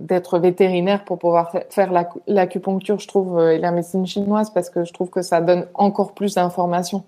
d'être 0.01 0.39
vétérinaire 0.39 1.05
pour 1.05 1.17
pouvoir 1.17 1.51
faire 1.69 1.91
l'acupuncture, 2.27 2.99
je 2.99 3.07
trouve, 3.07 3.41
et 3.41 3.57
la 3.57 3.71
médecine 3.71 4.05
chinoise, 4.05 4.49
parce 4.49 4.69
que 4.69 4.83
je 4.83 4.93
trouve 4.93 5.09
que 5.09 5.21
ça 5.21 5.39
donne 5.41 5.67
encore 5.73 6.13
plus 6.13 6.35
d'informations. 6.35 7.03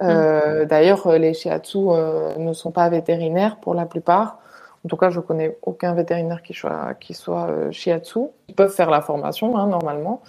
Euh, 0.00 0.64
d'ailleurs, 0.64 1.10
les 1.12 1.34
shiatsu 1.34 1.78
euh, 1.78 2.36
ne 2.36 2.52
sont 2.52 2.70
pas 2.70 2.88
vétérinaires 2.88 3.56
pour 3.56 3.74
la 3.74 3.86
plupart. 3.86 4.38
En 4.84 4.88
tout 4.88 4.96
cas, 4.96 5.10
je 5.10 5.20
connais 5.20 5.56
aucun 5.62 5.94
vétérinaire 5.94 6.42
qui 6.42 6.54
soit, 6.54 6.94
qui 6.94 7.14
soit 7.14 7.70
shiatsu. 7.70 8.20
Ils 8.48 8.54
peuvent 8.54 8.72
faire 8.72 8.90
la 8.90 9.00
formation, 9.00 9.56
hein, 9.56 9.66
normalement. 9.66 10.22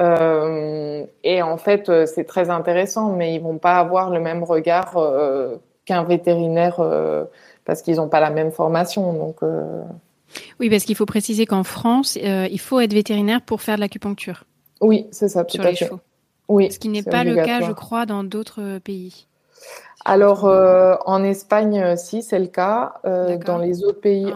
Euh, 0.00 1.04
et 1.22 1.42
en 1.42 1.56
fait, 1.56 1.88
euh, 1.88 2.06
c'est 2.06 2.24
très 2.24 2.50
intéressant, 2.50 3.12
mais 3.12 3.34
ils 3.34 3.40
vont 3.40 3.58
pas 3.58 3.76
avoir 3.76 4.10
le 4.10 4.20
même 4.20 4.42
regard 4.42 4.96
euh, 4.96 5.56
qu'un 5.84 6.04
vétérinaire 6.04 6.80
parce 7.64 7.82
qu'ils 7.82 7.96
n'ont 7.96 8.08
pas 8.08 8.20
la 8.20 8.30
même 8.30 8.52
formation. 8.52 9.12
Donc, 9.12 9.40
oui, 10.60 10.70
parce 10.70 10.84
qu'il 10.84 10.96
faut 10.96 11.06
préciser 11.06 11.44
qu'en 11.44 11.64
France, 11.64 12.16
il 12.16 12.60
faut 12.60 12.80
être 12.80 12.94
vétérinaire 12.94 13.42
pour 13.42 13.60
faire 13.60 13.76
de 13.76 13.80
l'acupuncture. 13.80 14.44
Oui, 14.80 15.06
c'est 15.10 15.28
ça, 15.28 15.44
tout 15.44 15.56
sur 15.56 15.64
les 15.64 15.74
chevaux. 15.74 16.00
Oui, 16.48 16.70
ce 16.72 16.78
qui 16.78 16.88
n'est 16.88 17.02
pas 17.02 17.24
le 17.24 17.36
cas, 17.36 17.60
je 17.60 17.72
crois, 17.72 18.06
dans 18.06 18.24
d'autres 18.24 18.78
pays. 18.78 19.26
Alors, 20.04 20.44
en 20.44 21.22
Espagne, 21.22 21.96
si, 21.96 22.22
c'est 22.22 22.38
le 22.38 22.48
cas. 22.48 22.94
dans 23.04 23.58
les 23.58 23.84
autres 23.84 24.00
pays, 24.00 24.26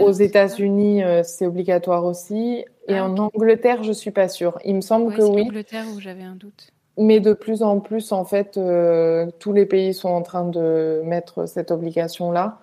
aux 0.00 0.12
États-Unis, 0.12 1.02
c'est 1.22 1.46
obligatoire 1.46 2.04
aussi. 2.04 2.64
Et 2.88 2.96
ah, 2.96 3.04
en 3.04 3.16
Angleterre, 3.18 3.84
je 3.84 3.92
suis 3.92 4.10
pas 4.10 4.28
sûre. 4.28 4.58
Il 4.64 4.74
me 4.74 4.80
semble 4.80 5.14
que 5.14 5.22
oui. 5.22 5.42
Angleterre 5.42 5.84
où 5.94 6.00
j'avais 6.00 6.22
un 6.22 6.34
doute. 6.34 6.72
Mais 6.96 7.20
de 7.20 7.32
plus 7.32 7.62
en 7.62 7.78
plus, 7.78 8.10
en 8.10 8.24
fait, 8.24 8.56
euh, 8.56 9.30
tous 9.38 9.52
les 9.52 9.66
pays 9.66 9.94
sont 9.94 10.08
en 10.08 10.22
train 10.22 10.44
de 10.44 11.00
mettre 11.04 11.46
cette 11.46 11.70
obligation-là. 11.70 12.58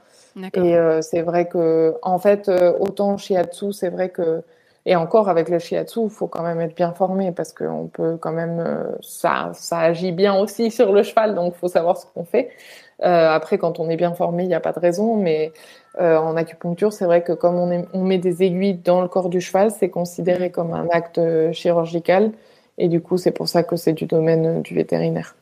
Et 0.54 0.76
euh, 0.76 1.02
c'est 1.02 1.22
vrai 1.22 1.48
que, 1.48 1.96
en 2.02 2.20
fait, 2.20 2.50
euh, 2.50 2.74
autant 2.78 3.18
shiatsu, 3.18 3.72
c'est 3.72 3.90
vrai 3.90 4.10
que, 4.10 4.44
et 4.86 4.96
encore 4.96 5.30
avec 5.30 5.50
le 5.50 5.60
shiatsu, 5.60 6.02
il 6.04 6.10
faut 6.10 6.28
quand 6.28 6.44
même 6.44 6.62
être 6.62 6.76
bien 6.76 6.94
formé 6.94 7.32
parce 7.32 7.54
qu'on 7.54 7.88
peut 7.88 8.18
quand 8.18 8.32
même, 8.32 8.96
ça, 9.02 9.52
ça 9.54 9.80
agit 9.80 10.12
bien 10.12 10.36
aussi 10.36 10.72
sur 10.80 10.92
le 10.94 11.04
cheval, 11.04 11.36
donc 11.36 11.54
il 11.56 11.60
faut 11.60 11.68
savoir 11.68 11.98
ce 11.98 12.06
qu'on 12.06 12.26
fait. 12.26 12.50
après, 13.00 13.58
quand 13.58 13.80
on 13.80 13.90
est 13.90 13.98
bien 13.98 14.14
formé, 14.14 14.44
il 14.44 14.48
n'y 14.48 14.54
a 14.56 14.60
pas 14.60 14.74
de 14.74 14.80
raison, 14.80 15.16
mais 15.16 15.52
euh, 16.00 16.18
en 16.18 16.36
acupuncture, 16.36 16.92
c'est 16.92 17.06
vrai 17.06 17.24
que 17.24 17.32
comme 17.32 17.56
on, 17.56 18.04
met 18.04 18.18
des 18.18 18.44
aiguilles 18.44 18.74
dans 18.74 19.02
le 19.02 19.08
corps 19.08 19.30
du 19.30 19.40
cheval, 19.40 19.72
c'est 19.72 19.90
considéré 19.90 20.52
comme 20.52 20.74
un 20.74 20.88
acte 20.90 21.20
euh, 21.20 21.54
chirurgical. 21.54 22.32
Et 22.78 22.90
du 22.90 23.02
coup, 23.02 23.18
c'est 23.18 23.32
pour 23.32 23.48
ça 23.48 23.64
que 23.64 23.78
c'est 23.78 23.94
du 23.94 24.06
domaine 24.06 24.46
euh, 24.46 24.62
du 24.62 24.74
vétérinaire. 24.74 25.36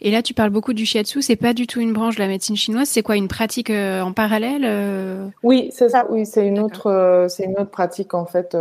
Et 0.00 0.10
là, 0.10 0.22
tu 0.22 0.34
parles 0.34 0.50
beaucoup 0.50 0.72
du 0.72 0.86
shiatsu. 0.86 1.22
C'est 1.22 1.36
pas 1.36 1.52
du 1.52 1.66
tout 1.66 1.80
une 1.80 1.92
branche 1.92 2.16
de 2.16 2.20
la 2.20 2.28
médecine 2.28 2.56
chinoise. 2.56 2.88
C'est 2.88 3.02
quoi 3.02 3.16
une 3.16 3.28
pratique 3.28 3.70
en 3.70 4.12
parallèle 4.12 5.32
Oui, 5.42 5.70
c'est 5.72 5.88
ça. 5.88 6.06
Oui, 6.08 6.24
c'est 6.26 6.46
une 6.46 6.58
autre, 6.58 7.26
c'est 7.28 7.44
une 7.44 7.58
autre 7.58 7.70
pratique 7.70 8.14
en 8.14 8.26
fait 8.26 8.56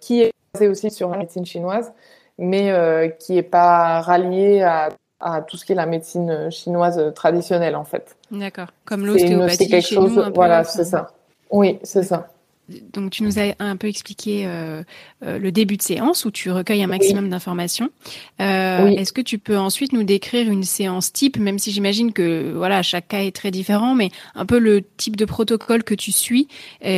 qui 0.00 0.22
est 0.22 0.32
basée 0.54 0.68
aussi 0.68 0.90
sur 0.90 1.08
la 1.08 1.18
médecine 1.18 1.46
chinoise, 1.46 1.92
mais 2.38 3.14
qui 3.18 3.38
est 3.38 3.42
pas 3.42 4.00
ralliée 4.00 4.62
à 4.62 4.90
à 5.22 5.40
tout 5.40 5.56
ce 5.56 5.64
qui 5.64 5.72
est 5.72 5.76
la 5.76 5.86
médecine 5.86 6.30
euh, 6.30 6.50
chinoise 6.50 6.98
euh, 6.98 7.10
traditionnelle 7.10 7.76
en 7.76 7.84
fait. 7.84 8.16
D'accord. 8.30 8.68
Comme 8.84 9.06
l'ostéopathie 9.06 9.68
quelque 9.68 9.86
chez 9.86 9.94
chose, 9.94 10.16
nous, 10.16 10.34
voilà, 10.34 10.64
c'est 10.64 10.84
ça. 10.84 11.12
Oui, 11.50 11.78
c'est 11.82 12.02
ça. 12.02 12.28
Donc 12.92 13.10
tu 13.10 13.22
nous 13.22 13.38
as 13.38 13.54
un 13.58 13.76
peu 13.76 13.88
expliqué 13.88 14.44
euh, 14.46 14.82
euh, 15.24 15.38
le 15.38 15.52
début 15.52 15.76
de 15.76 15.82
séance 15.82 16.24
où 16.24 16.30
tu 16.30 16.50
recueilles 16.50 16.82
un 16.82 16.88
maximum 16.88 17.28
d'informations. 17.28 17.90
Euh, 18.40 18.88
Est-ce 18.88 19.12
que 19.12 19.20
tu 19.20 19.38
peux 19.38 19.58
ensuite 19.58 19.92
nous 19.92 20.02
décrire 20.04 20.50
une 20.50 20.64
séance 20.64 21.12
type, 21.12 21.38
même 21.38 21.58
si 21.58 21.72
j'imagine 21.72 22.12
que 22.12 22.52
voilà 22.54 22.82
chaque 22.82 23.08
cas 23.08 23.20
est 23.20 23.34
très 23.34 23.50
différent, 23.50 23.94
mais 23.94 24.10
un 24.34 24.46
peu 24.46 24.58
le 24.58 24.82
type 24.96 25.16
de 25.16 25.24
protocole 25.24 25.84
que 25.84 25.94
tu 25.94 26.12
suis, 26.12 26.48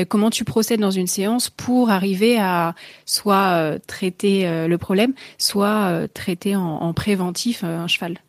comment 0.09 0.31
tu 0.31 0.45
procèdes 0.45 0.81
dans 0.81 0.91
une 0.91 1.07
séance 1.07 1.51
pour 1.51 1.91
arriver 1.91 2.39
à 2.39 2.75
soit 3.07 3.53
euh, 3.53 3.79
traiter 3.87 4.45
le 4.67 4.79
problème, 4.79 5.15
soit 5.39 6.09
traiter 6.15 6.57
en, 6.57 6.63
en 6.63 6.93
préventif 6.93 7.65
un 7.65 7.87
cheval? 7.87 8.24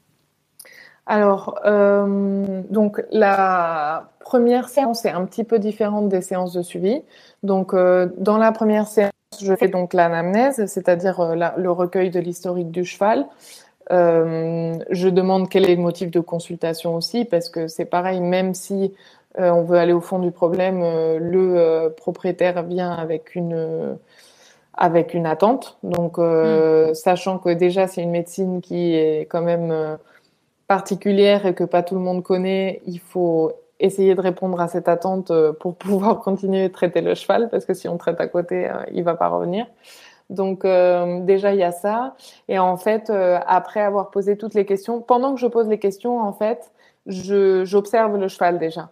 Alors, 1.07 1.59
donc 1.63 3.03
la 3.11 4.09
première 4.25 4.67
séance 4.69 5.05
est 5.05 5.11
un 5.11 5.23
petit 5.25 5.45
peu 5.45 5.59
différente 5.59 6.09
des 6.09 6.21
séances 6.21 6.51
de 6.51 6.61
suivi. 6.61 7.01
Donc, 7.43 7.73
euh, 7.73 8.09
dans 8.17 8.37
la 8.37 8.51
première 8.51 8.87
séance, 8.87 9.11
je 9.39 9.55
fais 9.55 9.67
donc 9.67 9.93
l'anamnèse, 9.93 10.65
c'est-à-dire 10.65 11.19
euh, 11.21 11.35
le 11.55 11.71
recueil 11.71 12.09
de 12.09 12.19
l'historique 12.19 12.71
du 12.71 12.83
cheval. 12.83 13.25
Euh, 13.91 14.73
je 14.89 15.07
demande 15.09 15.47
quel 15.47 15.69
est 15.69 15.75
le 15.75 15.81
motif 15.81 16.09
de 16.09 16.19
consultation 16.19 16.95
aussi, 16.95 17.23
parce 17.23 17.49
que 17.49 17.67
c'est 17.67 17.85
pareil, 17.85 18.19
même 18.19 18.53
si 18.53 18.93
on 19.37 19.63
veut 19.63 19.77
aller 19.77 19.91
au 19.91 19.99
fond 19.99 20.19
du 20.19 20.31
problème, 20.31 20.79
le 20.79 21.89
propriétaire 21.89 22.63
vient 22.63 22.91
avec 22.91 23.35
une 23.35 23.97
avec 24.73 25.13
une 25.13 25.25
attente. 25.25 25.77
Donc, 25.83 26.17
mm. 26.19 26.93
sachant 26.93 27.37
que 27.37 27.49
déjà 27.49 27.85
c'est 27.87 28.01
une 28.01 28.11
médecine 28.11 28.61
qui 28.61 28.95
est 28.95 29.27
quand 29.29 29.41
même 29.41 29.97
particulière 30.67 31.45
et 31.45 31.53
que 31.53 31.63
pas 31.63 31.83
tout 31.83 31.95
le 31.95 32.01
monde 32.01 32.23
connaît, 32.23 32.81
il 32.85 32.99
faut 32.99 33.51
essayer 33.79 34.15
de 34.15 34.21
répondre 34.21 34.59
à 34.59 34.67
cette 34.67 34.87
attente 34.87 35.31
euh, 35.31 35.53
pour 35.53 35.75
pouvoir 35.77 36.19
continuer 36.19 36.67
de 36.67 36.73
traiter 36.73 37.01
le 37.01 37.15
cheval, 37.15 37.49
parce 37.49 37.65
que 37.65 37.73
si 37.73 37.87
on 37.87 37.97
traite 37.97 38.19
à 38.19 38.27
côté, 38.27 38.69
euh, 38.69 38.83
il 38.93 39.03
va 39.03 39.15
pas 39.15 39.27
revenir. 39.27 39.65
Donc 40.31 40.65
euh, 40.65 41.19
déjà 41.19 41.53
il 41.53 41.59
y 41.59 41.63
a 41.63 41.71
ça. 41.71 42.15
Et 42.47 42.57
en 42.57 42.77
fait, 42.77 43.11
après 43.45 43.81
avoir 43.81 44.09
posé 44.09 44.37
toutes 44.37 44.55
les 44.55 44.65
questions, 44.65 45.01
pendant 45.01 45.35
que 45.35 45.39
je 45.39 45.47
pose 45.47 45.67
les 45.67 45.77
questions, 45.77 46.19
en 46.19 46.33
fait, 46.33 46.71
j'observe 47.05 48.17
le 48.17 48.27
cheval 48.27 48.57
déjà. 48.57 48.89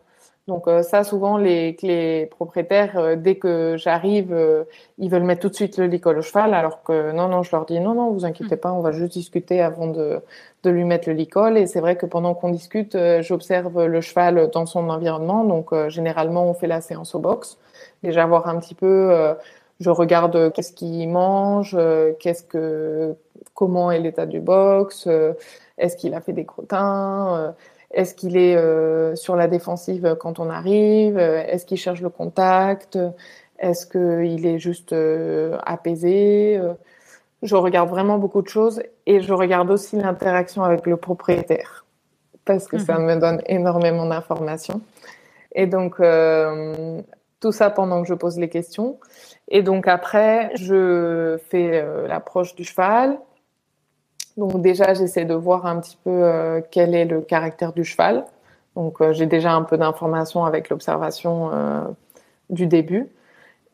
Donc 0.47 0.67
euh, 0.67 0.83
ça, 0.83 1.05
souvent, 1.05 1.37
les, 1.37 1.77
les 1.83 2.25
propriétaires, 2.25 2.97
euh, 2.97 3.15
dès 3.15 3.35
que 3.35 3.77
j'arrive, 3.77 4.33
euh, 4.33 4.65
ils 4.97 5.09
veulent 5.09 5.23
mettre 5.23 5.41
tout 5.41 5.47
de 5.49 5.55
suite 5.55 5.77
le 5.77 5.85
licol 5.85 6.17
au 6.17 6.21
cheval, 6.21 6.53
alors 6.53 6.83
que 6.83 7.13
non, 7.13 7.29
non, 7.29 7.43
je 7.43 7.51
leur 7.53 7.65
dis 7.65 7.79
non, 7.79 7.93
non, 7.93 8.11
vous 8.11 8.25
inquiétez 8.25 8.57
pas, 8.57 8.73
on 8.73 8.81
va 8.81 8.91
juste 8.91 9.13
discuter 9.13 9.61
avant 9.61 9.87
de, 9.87 10.21
de 10.63 10.69
lui 10.69 10.83
mettre 10.83 11.07
le 11.07 11.15
licol. 11.15 11.57
Et 11.57 11.65
c'est 11.65 11.79
vrai 11.79 11.95
que 11.95 12.05
pendant 12.05 12.33
qu'on 12.33 12.49
discute, 12.49 12.97
j'observe 13.21 13.85
le 13.85 14.01
cheval 14.01 14.49
dans 14.51 14.65
son 14.65 14.89
environnement. 14.89 15.45
Donc 15.45 15.73
généralement, 15.87 16.45
on 16.49 16.53
fait 16.53 16.67
la 16.67 16.81
séance 16.81 17.15
au 17.15 17.19
box. 17.19 17.57
Déjà 18.03 18.25
voir 18.25 18.47
un 18.49 18.59
petit 18.59 18.75
peu, 18.75 19.35
je 19.79 19.89
regarde 19.89 20.51
qu'est-ce 20.51 20.73
qu'il 20.73 21.07
mange, 21.09 21.77
qu'est-ce 22.19 22.43
que, 22.43 23.15
comment 23.53 23.91
est 23.91 23.99
l'état 23.99 24.25
du 24.25 24.41
box, 24.41 25.07
est-ce 25.77 25.95
qu'il 25.95 26.13
a 26.13 26.21
fait 26.21 26.33
des 26.33 26.45
crottins 26.45 27.55
est-ce 27.93 28.15
qu'il 28.15 28.37
est 28.37 28.55
euh, 28.55 29.15
sur 29.15 29.35
la 29.35 29.47
défensive 29.47 30.17
quand 30.19 30.39
on 30.39 30.49
arrive? 30.49 31.17
Est-ce 31.17 31.65
qu'il 31.65 31.77
cherche 31.77 32.01
le 32.01 32.09
contact? 32.09 32.97
Est-ce 33.59 33.85
qu'il 33.85 34.45
est 34.45 34.59
juste 34.59 34.93
euh, 34.93 35.57
apaisé? 35.63 36.59
Je 37.43 37.55
regarde 37.55 37.89
vraiment 37.89 38.17
beaucoup 38.17 38.41
de 38.41 38.47
choses 38.47 38.81
et 39.05 39.21
je 39.21 39.33
regarde 39.33 39.69
aussi 39.69 39.97
l'interaction 39.97 40.63
avec 40.63 40.87
le 40.87 40.97
propriétaire 40.97 41.85
parce 42.45 42.67
que 42.67 42.77
ça 42.77 42.97
mhm. 42.97 43.05
me 43.05 43.15
donne 43.19 43.41
énormément 43.45 44.05
d'informations. 44.05 44.81
Et 45.53 45.67
donc, 45.67 45.99
euh, 45.99 47.01
tout 47.39 47.51
ça 47.51 47.69
pendant 47.69 48.01
que 48.01 48.07
je 48.07 48.15
pose 48.15 48.39
les 48.39 48.49
questions. 48.49 48.97
Et 49.49 49.61
donc 49.61 49.87
après, 49.87 50.51
je 50.55 51.37
fais 51.49 51.85
l'approche 52.07 52.55
du 52.55 52.63
cheval, 52.63 53.19
donc 54.37 54.61
déjà, 54.61 54.93
j'essaie 54.93 55.25
de 55.25 55.35
voir 55.35 55.65
un 55.65 55.79
petit 55.79 55.97
peu 56.03 56.09
euh, 56.09 56.61
quel 56.71 56.95
est 56.95 57.05
le 57.05 57.21
caractère 57.21 57.73
du 57.73 57.83
cheval. 57.83 58.25
Donc 58.75 59.01
euh, 59.01 59.13
j'ai 59.13 59.27
déjà 59.27 59.53
un 59.53 59.61
peu 59.61 59.77
d'informations 59.77 60.45
avec 60.45 60.69
l'observation 60.69 61.51
euh, 61.53 61.81
du 62.49 62.65
début. 62.67 63.07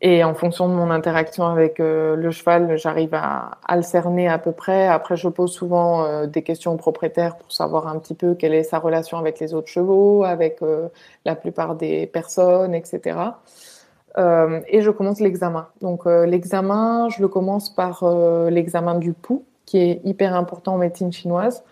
Et 0.01 0.23
en 0.23 0.33
fonction 0.33 0.69
de 0.69 0.73
mon 0.73 0.91
interaction 0.91 1.45
avec 1.45 1.79
le 1.79 2.31
cheval, 2.31 2.77
j'arrive 2.77 3.13
à, 3.13 3.57
à, 3.67 3.75
le 3.75 3.81
cerner 3.81 4.29
à 4.29 4.37
peu 4.37 4.53
près. 4.53 4.87
Après, 4.87 5.17
je 5.17 5.27
pose 5.27 5.51
souvent 5.51 6.25
des 6.25 6.41
questions 6.41 6.71
aux 6.71 6.77
propriétaires 6.77 7.35
pour 7.35 7.51
savoir 7.51 7.85
un 7.85 7.99
petit 7.99 8.13
peu 8.13 8.33
quelle 8.33 8.53
est 8.53 8.63
sa 8.63 8.79
relation 8.79 9.17
avec 9.17 9.41
les 9.41 9.53
autres 9.53 9.67
chevaux, 9.67 10.23
avec 10.23 10.61
la 11.25 11.35
plupart 11.35 11.75
des 11.75 12.07
personnes, 12.07 12.73
etc. 12.75 13.19
et 14.17 14.81
je 14.81 14.89
commence 14.89 15.19
l'examen. 15.19 15.67
Donc 15.81 16.05
l'examen, 16.05 17.09
je 17.09 17.21
le 17.21 17.27
commence 17.27 17.69
par 17.69 18.05
l'examen 18.49 18.95
du 18.95 19.11
pouls 19.11 19.43
qui 19.69 19.77
est 19.77 20.01
hyper 20.03 20.35
important 20.35 20.73
en 20.73 20.77
médecine 20.79 21.13
chinoise. 21.13 21.63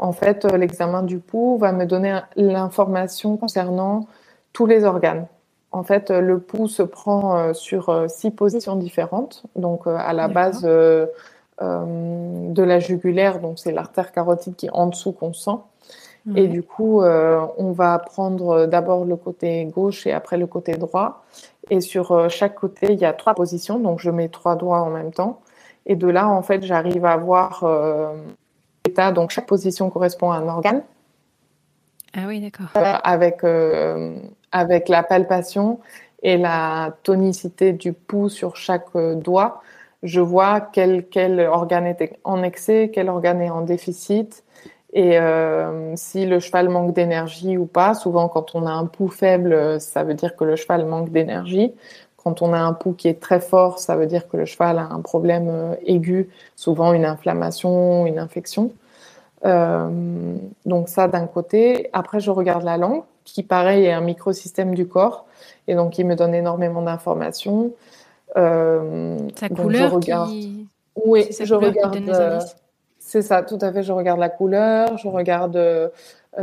En 0.00 0.10
fait, 0.10 0.44
euh, 0.44 0.56
l'examen 0.56 1.04
du 1.04 1.20
pouls 1.20 1.56
va 1.56 1.70
me 1.70 1.86
donner 1.86 2.18
l'information 2.34 3.36
concernant 3.36 4.08
tous 4.52 4.66
les 4.66 4.82
organes. 4.82 5.28
En 5.70 5.84
fait, 5.84 6.10
euh, 6.10 6.20
le 6.20 6.40
pouls 6.40 6.66
se 6.66 6.82
prend 6.82 7.36
euh, 7.36 7.52
sur 7.52 8.06
six 8.08 8.32
positions 8.32 8.74
différentes. 8.74 9.44
Donc, 9.54 9.86
à 9.86 10.12
la 10.12 10.26
base 10.26 10.62
de 10.62 11.08
la 11.60 12.80
jugulaire, 12.80 13.38
donc 13.38 13.60
c'est 13.60 13.70
l'artère 13.70 14.10
carotide 14.10 14.56
qui 14.56 14.66
est 14.66 14.72
en 14.72 14.88
dessous 14.88 15.12
qu'on 15.12 15.32
sent. 15.32 15.58
Et 16.34 16.48
du 16.48 16.62
coup, 16.62 17.02
on 17.02 17.72
va 17.72 17.98
prendre 17.98 18.64
d'abord 18.64 19.04
le 19.04 19.14
côté 19.14 19.66
gauche 19.66 20.06
et 20.06 20.12
après 20.12 20.38
le 20.38 20.46
côté 20.46 20.72
droit. 20.72 21.22
Et 21.70 21.82
sur 21.82 22.30
chaque 22.30 22.54
côté, 22.54 22.94
il 22.94 22.98
y 22.98 23.04
a 23.04 23.12
trois 23.12 23.34
positions. 23.34 23.78
Donc, 23.78 24.00
je 24.00 24.10
mets 24.10 24.28
trois 24.28 24.56
doigts 24.56 24.80
en 24.80 24.88
même 24.88 25.12
temps. 25.12 25.40
Et 25.86 25.96
de 25.96 26.08
là, 26.08 26.28
en 26.28 26.42
fait, 26.42 26.62
j'arrive 26.62 27.04
à 27.04 27.16
voir 27.16 27.64
euh, 27.64 28.14
l'état. 28.86 29.12
Donc, 29.12 29.30
chaque 29.30 29.46
position 29.46 29.90
correspond 29.90 30.30
à 30.30 30.36
un 30.36 30.48
organe. 30.48 30.82
Ah 32.16 32.26
oui, 32.26 32.40
d'accord. 32.40 32.66
Euh, 32.76 32.94
avec, 33.02 33.44
euh, 33.44 34.16
avec 34.52 34.88
la 34.88 35.02
palpation 35.02 35.80
et 36.22 36.38
la 36.38 36.94
tonicité 37.02 37.72
du 37.72 37.92
pouls 37.92 38.28
sur 38.28 38.56
chaque 38.56 38.96
doigt, 38.96 39.62
je 40.02 40.20
vois 40.20 40.60
quel, 40.60 41.08
quel 41.08 41.40
organe 41.40 41.86
est 41.86 42.18
en 42.24 42.42
excès, 42.42 42.90
quel 42.92 43.08
organe 43.08 43.42
est 43.42 43.50
en 43.50 43.62
déficit. 43.62 44.44
Et 44.94 45.18
euh, 45.18 45.96
si 45.96 46.24
le 46.24 46.38
cheval 46.38 46.68
manque 46.68 46.94
d'énergie 46.94 47.58
ou 47.58 47.66
pas, 47.66 47.94
souvent 47.94 48.28
quand 48.28 48.54
on 48.54 48.64
a 48.64 48.70
un 48.70 48.86
pouls 48.86 49.08
faible, 49.08 49.80
ça 49.80 50.04
veut 50.04 50.14
dire 50.14 50.36
que 50.36 50.44
le 50.44 50.54
cheval 50.54 50.86
manque 50.86 51.10
d'énergie. 51.10 51.74
Quand 52.24 52.40
on 52.40 52.54
a 52.54 52.58
un 52.58 52.72
pouls 52.72 52.94
qui 52.94 53.08
est 53.08 53.20
très 53.20 53.38
fort, 53.38 53.78
ça 53.78 53.96
veut 53.96 54.06
dire 54.06 54.26
que 54.28 54.38
le 54.38 54.46
cheval 54.46 54.78
a 54.78 54.88
un 54.90 55.00
problème 55.02 55.48
euh, 55.50 55.74
aigu, 55.84 56.30
souvent 56.56 56.94
une 56.94 57.04
inflammation, 57.04 58.06
une 58.06 58.18
infection. 58.18 58.72
Euh, 59.44 59.90
donc 60.64 60.88
ça 60.88 61.06
d'un 61.06 61.26
côté. 61.26 61.90
Après, 61.92 62.20
je 62.20 62.30
regarde 62.30 62.64
la 62.64 62.78
langue, 62.78 63.02
qui 63.24 63.42
pareil 63.42 63.84
est 63.84 63.92
un 63.92 64.00
microsystème 64.00 64.74
du 64.74 64.88
corps, 64.88 65.26
et 65.68 65.74
donc 65.74 65.98
il 65.98 66.06
me 66.06 66.16
donne 66.16 66.34
énormément 66.34 66.80
d'informations. 66.80 67.72
Euh, 68.38 69.18
Sa 69.38 69.50
couleur 69.50 69.90
je 69.90 69.94
regarde... 69.94 70.30
Oui, 71.04 71.28
je 71.38 71.54
regarde. 71.54 72.08
Euh, 72.08 72.40
c'est 72.98 73.20
ça, 73.20 73.42
tout 73.42 73.58
à 73.60 73.70
fait. 73.70 73.82
Je 73.82 73.92
regarde 73.92 74.18
la 74.18 74.30
couleur, 74.30 74.96
je 74.96 75.08
regarde 75.08 75.60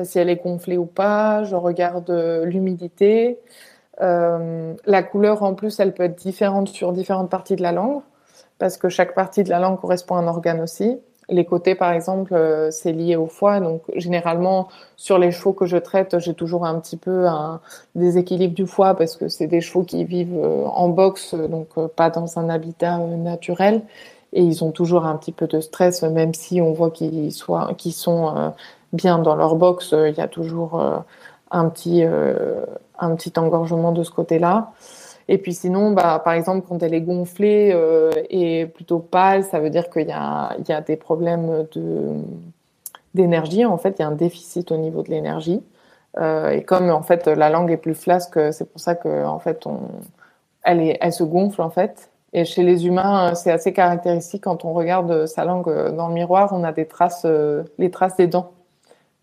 si 0.04 0.20
elle 0.20 0.30
est 0.30 0.44
gonflée 0.44 0.78
ou 0.78 0.86
pas, 0.86 1.44
je 1.44 1.56
regarde 1.56 2.12
euh, 4.02 4.74
la 4.86 5.04
couleur, 5.04 5.44
en 5.44 5.54
plus, 5.54 5.80
elle 5.80 5.94
peut 5.94 6.04
être 6.04 6.18
différente 6.18 6.70
sur 6.70 6.94
différentes 6.94 7.30
parties 7.30 7.56
de 7.56 7.62
la 7.62 7.72
langue, 7.72 8.02
parce 8.60 8.78
que 8.78 8.90
chaque 8.90 9.14
partie 9.14 9.44
de 9.44 9.50
la 9.50 9.60
langue 9.60 9.80
correspond 9.80 10.16
à 10.16 10.20
un 10.20 10.28
organe 10.28 10.62
aussi. 10.62 11.00
Les 11.30 11.46
côtés, 11.46 11.76
par 11.76 11.92
exemple, 11.92 12.36
c'est 12.72 12.92
lié 12.92 13.16
au 13.16 13.28
foie. 13.28 13.60
Donc, 13.60 13.84
généralement, 13.96 14.68
sur 14.98 15.18
les 15.18 15.32
chevaux 15.32 15.54
que 15.54 15.66
je 15.66 15.78
traite, 15.78 16.20
j'ai 16.20 16.34
toujours 16.34 16.66
un 16.66 16.80
petit 16.80 16.98
peu 16.98 17.28
un 17.28 17.62
déséquilibre 17.96 18.54
du 18.54 18.66
foie 18.66 18.96
parce 18.96 19.16
que 19.16 19.30
c'est 19.30 19.48
des 19.48 19.62
chevaux 19.62 19.84
qui 19.84 20.04
vivent 20.04 20.44
en 20.66 20.90
boxe, 20.90 21.34
donc 21.34 21.68
pas 21.96 22.10
dans 22.10 22.38
un 22.38 22.50
habitat 22.50 22.98
naturel 22.98 23.82
et 24.34 24.44
ils 24.44 24.64
ont 24.64 24.72
toujours 24.72 25.06
un 25.06 25.16
petit 25.18 25.32
peu 25.32 25.48
de 25.48 25.60
stress, 25.60 26.04
même 26.04 26.34
si 26.34 26.62
on 26.62 26.74
voit 26.74 26.92
qu'ils 26.92 27.34
sont 27.34 28.38
euh, 28.38 28.50
bien 28.94 29.20
dans 29.20 29.36
leur 29.36 29.56
box, 29.56 29.94
euh, 29.94 30.10
il 30.10 30.16
y 30.16 30.22
a 30.22 30.28
toujours 30.28 30.80
euh, 30.80 30.98
un 31.52 31.70
petit, 31.70 32.04
un 33.02 33.16
petit 33.16 33.34
engorgement 33.38 33.92
de 33.92 34.04
ce 34.04 34.12
côté-là. 34.12 34.72
Et 35.28 35.38
puis 35.38 35.54
sinon, 35.54 35.92
bah, 35.92 36.22
par 36.24 36.34
exemple, 36.34 36.66
quand 36.68 36.82
elle 36.84 36.94
est 36.94 37.02
gonflée 37.02 37.76
et 38.30 38.66
plutôt 38.66 39.00
pâle, 39.00 39.44
ça 39.44 39.60
veut 39.60 39.70
dire 39.70 39.90
qu'il 39.90 40.08
y 40.08 40.12
a, 40.12 40.56
il 40.60 40.68
y 40.68 40.74
a 40.74 40.82
des 40.82 40.98
problèmes 40.98 41.68
de, 41.74 42.16
d'énergie. 43.14 43.66
En 43.66 43.78
fait, 43.78 43.96
il 44.00 44.02
y 44.02 44.06
a 44.06 44.08
un 44.08 44.14
déficit 44.14 44.72
au 44.72 44.78
niveau 44.78 45.04
de 45.04 45.10
l'énergie. 45.10 45.62
et 46.20 46.64
comme 46.64 46.90
en 46.90 47.04
fait 47.04 47.28
la 47.28 47.50
langue 47.50 47.72
est 47.72 47.78
plus 47.78 47.96
flasque, 47.96 48.38
c'est 48.52 48.70
pour 48.70 48.82
ça 48.82 48.96
que 48.96 49.26
en 49.26 49.40
fait 49.40 49.66
on, 49.68 49.80
elle, 50.64 50.82
est, 50.82 50.98
elle 51.02 51.14
se 51.14 51.24
gonfle 51.24 51.62
en 51.62 51.70
fait. 51.70 52.12
Et 52.34 52.46
chez 52.46 52.64
les 52.64 52.86
humains, 52.86 53.32
euh, 53.32 53.36
c'est 53.36 53.52
assez 53.52 53.74
caractéristique 53.74 54.44
quand 54.44 54.64
on 54.64 54.74
regarde 54.74 55.12
euh, 55.12 55.28
sa 55.28 55.44
langue 55.44 55.68
euh, 55.68 55.92
dans 55.92 56.08
le 56.08 56.14
miroir, 56.14 56.50
on 56.54 56.64
a 56.64 56.72
des 56.72 56.86
traces, 56.86 57.26
les 57.78 57.92
traces 57.92 58.16
des 58.16 58.28
dents. 58.28 58.52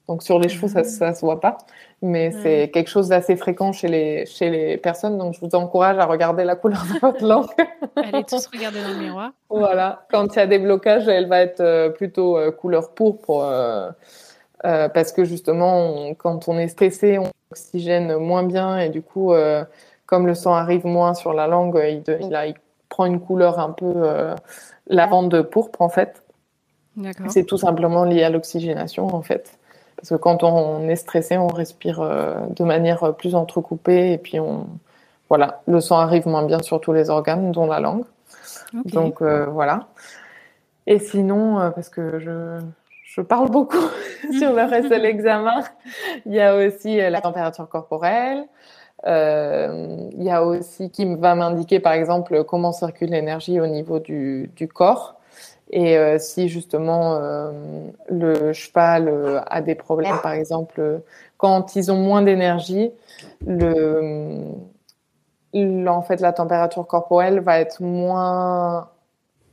Donc 0.08 0.22
sur 0.22 0.38
les 0.38 0.48
chevaux, 0.48 0.68
ça, 0.68 0.84
ça 0.84 1.14
se 1.14 1.20
voit 1.20 1.40
pas, 1.40 1.58
mais 2.00 2.30
c'est 2.30 2.70
quelque 2.70 2.88
chose 2.88 3.08
d'assez 3.08 3.36
fréquent 3.36 3.72
chez 3.72 3.88
les 3.88 4.26
chez 4.26 4.50
les 4.50 4.76
personnes. 4.78 5.18
Donc 5.18 5.34
je 5.34 5.40
vous 5.40 5.54
encourage 5.54 5.98
à 5.98 6.06
regarder 6.06 6.44
la 6.44 6.56
couleur 6.56 6.82
de 6.92 6.98
votre 6.98 7.24
langue. 7.24 7.46
Allez 7.96 8.24
tous 8.24 8.46
regarder 8.46 8.82
dans 8.82 8.88
le 8.88 8.98
miroir. 8.98 9.32
Voilà, 9.50 10.06
quand 10.10 10.34
il 10.34 10.38
y 10.38 10.42
a 10.42 10.46
des 10.46 10.58
blocages, 10.58 11.06
elle 11.08 11.28
va 11.28 11.40
être 11.40 11.92
plutôt 11.94 12.38
couleur 12.58 12.94
pourpre. 12.94 13.94
Euh, 14.64 14.88
parce 14.88 15.12
que 15.12 15.24
justement, 15.24 16.14
quand 16.14 16.48
on 16.48 16.58
est 16.58 16.66
stressé, 16.66 17.18
on 17.18 17.30
oxygène 17.52 18.16
moins 18.16 18.42
bien 18.42 18.78
et 18.78 18.88
du 18.88 19.02
coup, 19.02 19.32
comme 20.06 20.26
le 20.26 20.34
sang 20.34 20.54
arrive 20.54 20.86
moins 20.86 21.14
sur 21.14 21.34
la 21.34 21.46
langue, 21.46 21.80
il, 21.86 22.02
il, 22.20 22.34
a, 22.34 22.46
il 22.46 22.54
prend 22.88 23.06
une 23.06 23.20
couleur 23.20 23.58
un 23.58 23.70
peu 23.70 23.92
euh, 23.96 24.34
lavande 24.86 25.42
pourpre 25.42 25.82
en 25.82 25.88
fait. 25.88 26.22
C'est 27.28 27.44
tout 27.44 27.58
simplement 27.58 28.04
lié 28.04 28.24
à 28.24 28.30
l'oxygénation 28.30 29.14
en 29.14 29.22
fait. 29.22 29.57
Parce 29.98 30.10
que 30.10 30.14
quand 30.14 30.44
on 30.44 30.88
est 30.88 30.96
stressé, 30.96 31.36
on 31.36 31.48
respire 31.48 32.00
euh, 32.00 32.38
de 32.50 32.64
manière 32.64 33.14
plus 33.16 33.34
entrecoupée 33.34 34.12
et 34.12 34.18
puis 34.18 34.38
on, 34.38 34.66
voilà, 35.28 35.60
le 35.66 35.80
sang 35.80 35.98
arrive 35.98 36.26
moins 36.26 36.44
bien 36.44 36.62
sur 36.62 36.80
tous 36.80 36.92
les 36.92 37.10
organes, 37.10 37.52
dont 37.52 37.66
la 37.66 37.80
langue. 37.80 38.04
Donc 38.72 39.20
euh, 39.20 39.46
voilà. 39.46 39.88
Et 40.86 40.98
sinon, 40.98 41.72
parce 41.74 41.88
que 41.88 42.18
je, 42.18 42.60
je 43.04 43.20
parle 43.20 43.50
beaucoup 43.50 43.76
sur 44.38 44.52
le 44.52 44.62
reste 44.62 44.88
de 44.88 44.94
l'examen, 44.94 45.62
il 46.26 46.32
y 46.32 46.40
a 46.40 46.56
aussi 46.56 46.96
la 46.96 47.20
température 47.20 47.68
corporelle, 47.68 48.46
euh, 49.06 50.08
il 50.12 50.22
y 50.22 50.30
a 50.30 50.44
aussi 50.44 50.90
qui 50.90 51.14
va 51.16 51.34
m'indiquer 51.34 51.78
par 51.78 51.92
exemple 51.92 52.42
comment 52.44 52.72
circule 52.72 53.10
l'énergie 53.10 53.60
au 53.60 53.66
niveau 53.66 54.00
du, 54.00 54.50
du 54.56 54.66
corps. 54.66 55.17
Et 55.70 55.98
euh, 55.98 56.18
si 56.18 56.48
justement 56.48 57.16
euh, 57.16 57.50
le 58.08 58.52
cheval 58.52 59.08
euh, 59.08 59.40
a 59.46 59.60
des 59.60 59.74
problèmes, 59.74 60.18
par 60.22 60.32
exemple, 60.32 61.02
quand 61.36 61.76
ils 61.76 61.92
ont 61.92 61.96
moins 61.98 62.22
d'énergie, 62.22 62.90
le, 63.46 64.54
en 65.54 66.02
fait 66.02 66.20
la 66.20 66.32
température 66.32 66.86
corporelle 66.86 67.40
va 67.40 67.60
être 67.60 67.82
moins 67.82 68.88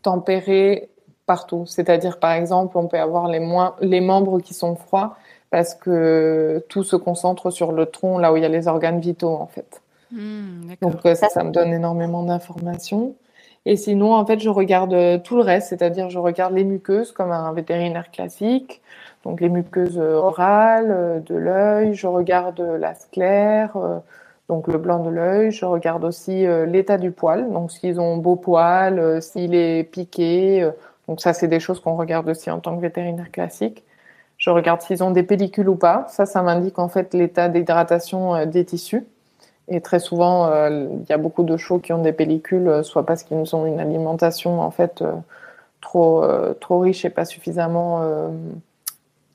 tempérée 0.01 0.89
partout. 1.25 1.65
C'est-à-dire 1.65 2.19
par 2.19 2.31
exemple, 2.31 2.77
on 2.77 2.87
peut 2.87 2.99
avoir 2.99 3.27
les, 3.27 3.39
moins, 3.39 3.75
les 3.81 4.01
membres 4.01 4.39
qui 4.39 4.53
sont 4.53 4.75
froids 4.75 5.17
parce 5.49 5.75
que 5.75 6.65
tout 6.69 6.83
se 6.83 6.95
concentre 6.95 7.49
sur 7.49 7.71
le 7.71 7.85
tronc, 7.85 8.19
là 8.19 8.31
où 8.31 8.37
il 8.37 8.43
y 8.43 8.45
a 8.45 8.49
les 8.49 8.67
organes 8.67 8.99
vitaux, 8.99 9.35
en 9.35 9.47
fait. 9.47 9.81
Hmm, 10.11 10.73
Donc 10.81 11.01
ça, 11.03 11.29
ça 11.29 11.43
me 11.43 11.51
donne 11.51 11.73
énormément 11.73 12.23
d'informations. 12.23 13.15
Et 13.65 13.75
sinon, 13.77 14.13
en 14.13 14.25
fait, 14.25 14.39
je 14.39 14.49
regarde 14.49 14.93
euh, 14.93 15.17
tout 15.17 15.35
le 15.37 15.41
reste, 15.41 15.69
c'est-à-dire 15.69 16.09
je 16.09 16.19
regarde 16.19 16.53
les 16.53 16.63
muqueuses 16.63 17.11
comme 17.11 17.31
un 17.31 17.51
vétérinaire 17.53 18.11
classique, 18.11 18.81
donc 19.23 19.41
les 19.41 19.49
muqueuses 19.49 19.97
euh, 19.97 20.15
orales, 20.15 21.23
de 21.25 21.35
l'œil, 21.35 21.95
je 21.95 22.07
regarde 22.07 22.59
la 22.61 22.93
sclère, 22.95 23.75
donc 24.49 24.67
le 24.67 24.77
blanc 24.77 24.99
de 25.03 25.09
l'œil, 25.09 25.51
je 25.51 25.65
regarde 25.65 26.03
aussi 26.03 26.45
l'état 26.67 26.97
du 26.97 27.11
poil, 27.11 27.51
donc 27.51 27.71
s'ils 27.71 27.99
ont 27.99 28.17
beau 28.17 28.35
poil, 28.35 29.21
s'il 29.21 29.55
est 29.55 29.83
piqué, 29.83 30.69
donc 31.07 31.21
ça 31.21 31.33
c'est 31.33 31.47
des 31.47 31.59
choses 31.59 31.79
qu'on 31.79 31.95
regarde 31.95 32.29
aussi 32.29 32.51
en 32.51 32.59
tant 32.59 32.75
que 32.75 32.81
vétérinaire 32.81 33.31
classique. 33.31 33.83
Je 34.37 34.49
regarde 34.49 34.81
s'ils 34.81 35.03
ont 35.03 35.11
des 35.11 35.23
pellicules 35.23 35.69
ou 35.69 35.75
pas. 35.75 36.05
Ça, 36.09 36.25
ça 36.25 36.41
m'indique 36.41 36.79
en 36.79 36.89
fait 36.89 37.13
l'état 37.13 37.47
d'hydratation 37.47 38.35
euh, 38.35 38.45
des 38.45 38.65
tissus. 38.65 39.05
Et 39.67 39.81
très 39.81 39.99
souvent, 39.99 40.47
euh, 40.47 40.87
il 40.91 41.09
y 41.09 41.13
a 41.13 41.17
beaucoup 41.17 41.43
de 41.43 41.57
chevaux 41.57 41.79
qui 41.79 41.91
ont 41.91 42.01
des 42.01 42.13
pellicules, 42.13 42.67
euh, 42.67 42.83
soit 42.83 43.05
parce 43.05 43.23
qu'ils 43.23 43.55
ont 43.55 43.65
une 43.65 43.79
alimentation 43.79 44.61
en 44.61 44.71
fait 44.71 45.03
trop 45.81 46.25
trop 46.59 46.79
riche 46.79 47.05
et 47.05 47.11
pas 47.11 47.25
suffisamment 47.25 48.01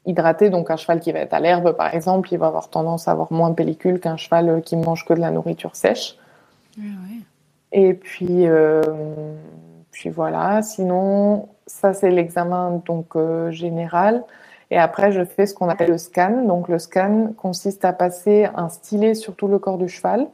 hydratée. 0.04 0.50
Donc 0.50 0.70
un 0.70 0.76
cheval 0.76 0.98
qui 0.98 1.12
va 1.12 1.20
être 1.20 1.32
à 1.32 1.38
l'herbe, 1.38 1.72
par 1.76 1.94
exemple, 1.94 2.32
il 2.32 2.38
va 2.38 2.48
avoir 2.48 2.70
tendance 2.70 3.06
à 3.06 3.12
avoir 3.12 3.32
moins 3.32 3.50
de 3.50 3.54
pellicules 3.54 4.00
qu'un 4.00 4.16
cheval 4.16 4.60
qui 4.62 4.76
mange 4.76 5.04
que 5.04 5.14
de 5.14 5.20
la 5.20 5.30
nourriture 5.30 5.76
sèche. 5.76 6.16
Et 7.70 7.94
puis 7.94 8.46
puis 9.92 10.10
voilà. 10.10 10.62
Sinon, 10.62 11.48
ça 11.66 11.92
c'est 11.92 12.10
l'examen 12.10 12.82
donc 12.84 13.16
général. 13.50 14.24
Et 14.70 14.78
après, 14.78 15.12
je 15.12 15.24
fais 15.24 15.46
ce 15.46 15.54
qu'on 15.54 15.68
appelle 15.68 15.90
le 15.90 15.98
scan. 15.98 16.44
Donc, 16.46 16.68
le 16.68 16.78
scan 16.78 17.33
consiste 17.37 17.85
à 17.85 17.92
passer 17.92 18.48
un 18.54 18.68
stylet 18.68 19.14
sur 19.14 19.35
tout 19.35 19.48
le 19.48 19.59
corps 19.59 19.78
du 19.78 19.88
cheval, 19.88 20.28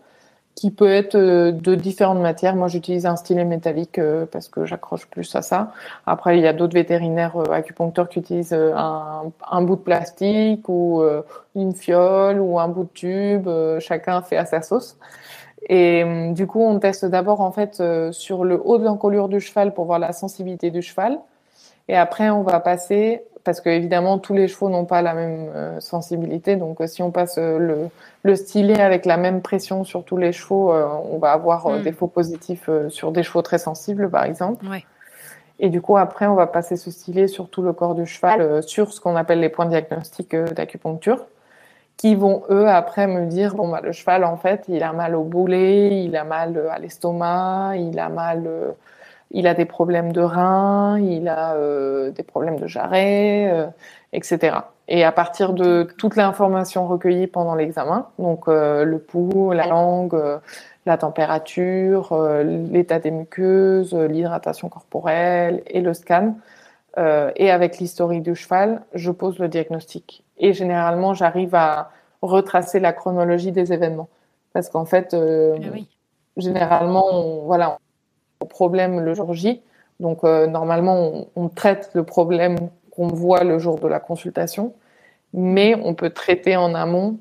qui 0.56 0.70
peut 0.70 0.90
être 0.90 1.14
euh, 1.14 1.52
de 1.52 1.74
différentes 1.74 2.20
matières. 2.20 2.56
Moi, 2.56 2.68
j'utilise 2.68 3.06
un 3.06 3.16
stylet 3.16 3.44
métallique 3.44 3.98
euh, 3.98 4.26
parce 4.26 4.48
que 4.48 4.64
j'accroche 4.64 5.06
plus 5.06 5.32
à 5.36 5.42
ça. 5.42 5.72
Après, 6.06 6.38
il 6.38 6.42
y 6.42 6.46
a 6.46 6.54
d'autres 6.54 6.74
vétérinaires 6.74 7.36
euh, 7.36 7.52
acupuncteurs 7.52 8.08
qui 8.08 8.18
utilisent 8.18 8.54
un, 8.54 9.24
un, 9.50 9.62
bout 9.62 9.76
de 9.76 9.82
plastique 9.82 10.68
ou 10.68 11.02
une 11.54 11.74
fiole 11.74 12.40
ou 12.40 12.58
un 12.58 12.68
bout 12.68 12.84
de 12.84 12.88
tube. 12.88 13.48
chacun 13.80 14.22
fait 14.22 14.38
à 14.38 14.46
sa 14.46 14.62
sauce. 14.62 14.98
Et 15.68 16.04
du 16.32 16.46
coup, 16.46 16.62
on 16.62 16.78
teste 16.78 17.04
d'abord 17.04 17.40
en 17.40 17.50
fait 17.50 17.82
sur 18.12 18.44
le 18.44 18.60
haut 18.64 18.78
de 18.78 18.84
l'encolure 18.84 19.28
du 19.28 19.40
cheval 19.40 19.74
pour 19.74 19.84
voir 19.84 19.98
la 19.98 20.12
sensibilité 20.12 20.70
du 20.70 20.80
cheval. 20.80 21.18
Et 21.88 21.96
après, 21.96 22.30
on 22.30 22.42
va 22.42 22.60
passer 22.60 23.22
parce 23.46 23.60
que 23.60 23.70
évidemment 23.70 24.18
tous 24.18 24.34
les 24.34 24.48
chevaux 24.48 24.68
n'ont 24.68 24.84
pas 24.84 25.02
la 25.02 25.14
même 25.14 25.50
euh, 25.54 25.80
sensibilité. 25.80 26.56
Donc 26.56 26.80
euh, 26.80 26.88
si 26.88 27.00
on 27.00 27.12
passe 27.12 27.38
euh, 27.38 27.58
le, 27.58 27.78
le, 28.24 28.34
stylet 28.34 28.80
avec 28.80 29.06
la 29.06 29.16
même 29.16 29.40
pression 29.40 29.84
sur 29.84 30.04
tous 30.04 30.16
les 30.16 30.32
chevaux, 30.32 30.72
on 30.72 31.18
va 31.18 31.30
avoir 31.32 31.68
hmm. 31.68 31.82
des 31.82 31.92
faux 31.92 32.08
positifs 32.08 32.68
sur 32.88 33.12
des 33.12 33.22
chevaux 33.22 33.42
très 33.42 33.58
sensibles, 33.58 34.10
par 34.10 34.24
exemple. 34.24 34.66
Ouais. 34.66 34.84
Et 35.60 35.70
du 35.70 35.80
coup 35.80 35.96
après 35.96 36.26
on 36.26 36.34
va 36.34 36.46
passer 36.46 36.76
ce 36.76 36.90
stylet 36.90 37.28
sur 37.28 37.48
tout 37.48 37.62
le 37.62 37.72
corps 37.72 37.94
du 37.94 38.04
cheval, 38.04 38.62
sur 38.64 38.92
ce 38.92 39.00
qu'on 39.00 39.16
appelle 39.16 39.40
les 39.40 39.48
points 39.48 39.66
diagnostiques 39.66 40.36
d'acupuncture, 40.36 41.24
qui 41.96 42.14
vont 42.14 42.42
eux 42.50 42.68
après 42.68 43.06
me 43.06 43.26
dire 43.26 43.54
bon 43.54 43.68
bah 43.68 43.80
le 43.82 43.92
cheval 43.92 44.24
en 44.24 44.36
fait 44.36 44.64
il 44.68 44.82
a 44.82 44.92
mal 44.92 45.14
au 45.14 45.22
boulet, 45.22 46.04
il 46.04 46.14
a 46.16 46.24
mal 46.24 46.68
à 46.70 46.78
l'estomac, 46.78 47.76
il 47.76 47.98
a 47.98 48.10
mal 48.10 48.74
il 49.30 49.46
a 49.46 49.54
des 49.54 49.64
problèmes 49.64 50.12
de 50.12 50.20
reins, 50.20 50.98
il 51.00 51.28
a 51.28 51.54
euh, 51.54 52.10
des 52.10 52.22
problèmes 52.22 52.58
de 52.58 52.66
jarret, 52.66 53.50
euh, 53.52 53.66
etc. 54.12 54.58
Et 54.88 55.04
à 55.04 55.12
partir 55.12 55.52
de 55.52 55.88
toute 55.98 56.16
l'information 56.16 56.86
recueillie 56.86 57.26
pendant 57.26 57.54
l'examen, 57.54 58.08
donc 58.18 58.48
euh, 58.48 58.84
le 58.84 58.98
pouls, 58.98 59.52
la 59.52 59.66
langue, 59.66 60.16
la 60.86 60.96
température, 60.96 62.16
l'état 62.44 63.00
des 63.00 63.10
muqueuses, 63.10 63.94
l'hydratation 63.94 64.68
corporelle 64.68 65.62
et 65.66 65.80
le 65.80 65.92
scan, 65.94 66.36
et 66.96 67.50
avec 67.50 67.78
l'historique 67.78 68.22
du 68.22 68.36
cheval, 68.36 68.82
je 68.94 69.10
pose 69.10 69.38
le 69.40 69.48
diagnostic. 69.48 70.22
Et 70.38 70.52
généralement, 70.52 71.12
j'arrive 71.12 71.54
à 71.56 71.90
retracer 72.22 72.78
la 72.78 72.92
chronologie 72.92 73.50
des 73.50 73.72
événements. 73.72 74.08
Parce 74.52 74.70
qu'en 74.70 74.86
fait, 74.86 75.12
eh 75.12 75.86
généralement, 76.36 77.06
on, 77.12 77.44
voilà, 77.46 77.78
problème 78.46 79.00
le 79.00 79.14
jour 79.14 79.34
J. 79.34 79.62
Donc, 80.00 80.24
normalement, 80.24 81.26
on, 81.36 81.48
traite 81.48 81.90
le 81.94 82.02
problème 82.02 82.56
qu'on 82.90 83.08
voit 83.08 83.44
le 83.44 83.58
jour 83.58 83.78
de 83.78 83.88
la 83.88 83.98
consultation, 83.98 84.74
mais 85.32 85.74
on 85.74 85.94
peut 85.94 86.10
traiter 86.10 86.56
en 86.56 86.74
amont 86.74 87.18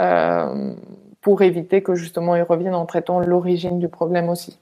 euh, 0.00 0.74
pour 1.20 1.42
éviter 1.42 1.82
que 1.82 1.94
justement 1.94 2.36
ils 2.36 2.42
reviennent 2.42 2.74
en 2.74 2.86
traitant 2.86 3.18
l'origine 3.18 3.78
du 3.78 3.88
problème 3.88 4.28
aussi. 4.28 4.58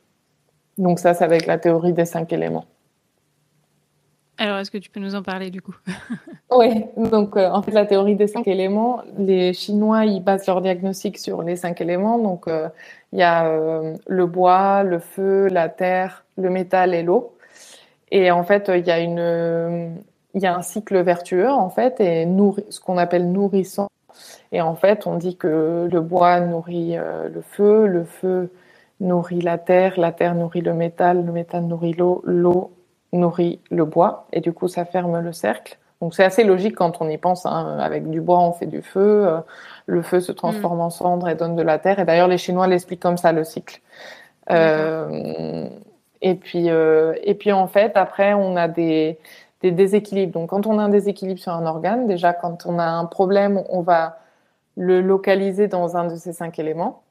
Donc 0.78 0.98
ça, 0.98 1.14
c'est 1.14 1.24
avec 1.24 1.46
la 1.46 1.58
théorie 1.58 1.92
des 1.92 2.06
cinq 2.06 2.32
éléments. 2.32 2.64
Alors, 4.38 4.58
est-ce 4.58 4.70
que 4.70 4.78
tu 4.78 4.90
peux 4.90 5.00
nous 5.00 5.14
en 5.14 5.22
parler 5.22 5.50
du 5.50 5.62
coup? 5.62 5.76
Oui, 6.52 6.84
donc 6.96 7.36
euh, 7.36 7.50
en 7.50 7.60
fait, 7.60 7.72
la 7.72 7.86
théorie 7.86 8.14
des 8.14 8.28
cinq 8.28 8.46
éléments, 8.46 9.02
les 9.18 9.52
Chinois, 9.52 10.04
ils 10.04 10.22
basent 10.22 10.46
leur 10.46 10.60
diagnostic 10.60 11.18
sur 11.18 11.42
les 11.42 11.56
cinq 11.56 11.80
éléments. 11.80 12.18
Donc, 12.18 12.46
euh, 12.46 12.68
il 13.12 13.18
y 13.18 13.22
a 13.22 13.50
le 14.06 14.26
bois, 14.26 14.84
le 14.84 15.00
feu, 15.00 15.48
la 15.48 15.68
terre, 15.68 16.24
le 16.38 16.48
métal 16.48 16.94
et 16.94 17.02
l'eau. 17.02 17.36
Et 18.12 18.30
en 18.30 18.44
fait, 18.44 18.70
il 18.72 18.86
y 18.86 18.92
a 18.92 19.00
y 20.40 20.46
a 20.46 20.54
un 20.54 20.62
cycle 20.62 21.00
vertueux 21.00 21.50
en 21.50 21.70
fait 21.70 22.00
et 22.00 22.26
ce 22.70 22.80
qu'on 22.80 22.98
appelle 22.98 23.30
nourrissant. 23.32 23.88
Et 24.52 24.60
en 24.60 24.74
fait, 24.74 25.06
on 25.06 25.16
dit 25.16 25.36
que 25.36 25.88
le 25.90 26.00
bois 26.00 26.40
nourrit 26.40 26.96
euh, 26.96 27.28
le 27.28 27.42
feu, 27.42 27.86
le 27.86 28.04
feu 28.04 28.50
nourrit 29.00 29.42
la 29.42 29.58
terre, 29.58 29.98
la 29.98 30.12
terre 30.12 30.34
nourrit 30.34 30.62
le 30.62 30.72
métal, 30.72 31.24
le 31.24 31.32
métal 31.32 31.64
nourrit 31.64 31.92
l'eau, 31.92 32.22
l'eau 32.24 32.70
nourrit 33.12 33.60
le 33.70 33.84
bois 33.84 34.26
et 34.32 34.40
du 34.40 34.52
coup 34.52 34.68
ça 34.68 34.84
ferme 34.84 35.20
le 35.20 35.32
cercle. 35.32 35.78
Donc 36.00 36.14
c'est 36.14 36.24
assez 36.24 36.44
logique 36.44 36.76
quand 36.76 37.00
on 37.00 37.08
y 37.08 37.16
pense. 37.16 37.46
Hein. 37.46 37.78
Avec 37.80 38.10
du 38.10 38.20
bois, 38.20 38.40
on 38.40 38.52
fait 38.52 38.66
du 38.66 38.82
feu. 38.82 39.26
Euh, 39.26 39.40
le 39.86 40.02
feu 40.02 40.20
se 40.20 40.32
transforme 40.32 40.80
en 40.80 40.90
cendre 40.90 41.28
et 41.28 41.34
donne 41.34 41.56
de 41.56 41.62
la 41.62 41.78
terre. 41.78 41.98
Et 41.98 42.04
d'ailleurs, 42.04 42.28
les 42.28 42.36
Chinois 42.36 42.66
l'expliquent 42.66 43.00
comme 43.00 43.16
ça 43.16 43.32
le 43.32 43.44
cycle. 43.44 43.80
Euh, 44.50 45.68
et 46.20 46.34
puis, 46.34 46.66
et 46.68 47.34
puis 47.34 47.52
en 47.52 47.66
fait, 47.66 47.92
après, 47.96 48.34
on 48.34 48.56
a 48.56 48.68
des 48.68 49.18
des 49.62 49.70
déséquilibres. 49.70 50.32
Donc, 50.32 50.50
quand 50.50 50.66
on 50.66 50.78
a 50.78 50.82
un 50.82 50.88
déséquilibre 50.88 51.40
sur 51.40 51.52
un 51.52 51.66
organe, 51.66 52.06
déjà, 52.06 52.32
quand 52.32 52.66
on 52.66 52.78
a 52.78 52.84
un 52.84 53.06
problème, 53.06 53.62
on 53.68 53.80
va 53.80 54.18
le 54.76 55.00
localiser 55.00 55.68
dans 55.68 55.96
un 55.96 56.04
de 56.04 56.16
ces 56.16 56.32
cinq 56.32 56.58
éléments. 56.58 57.02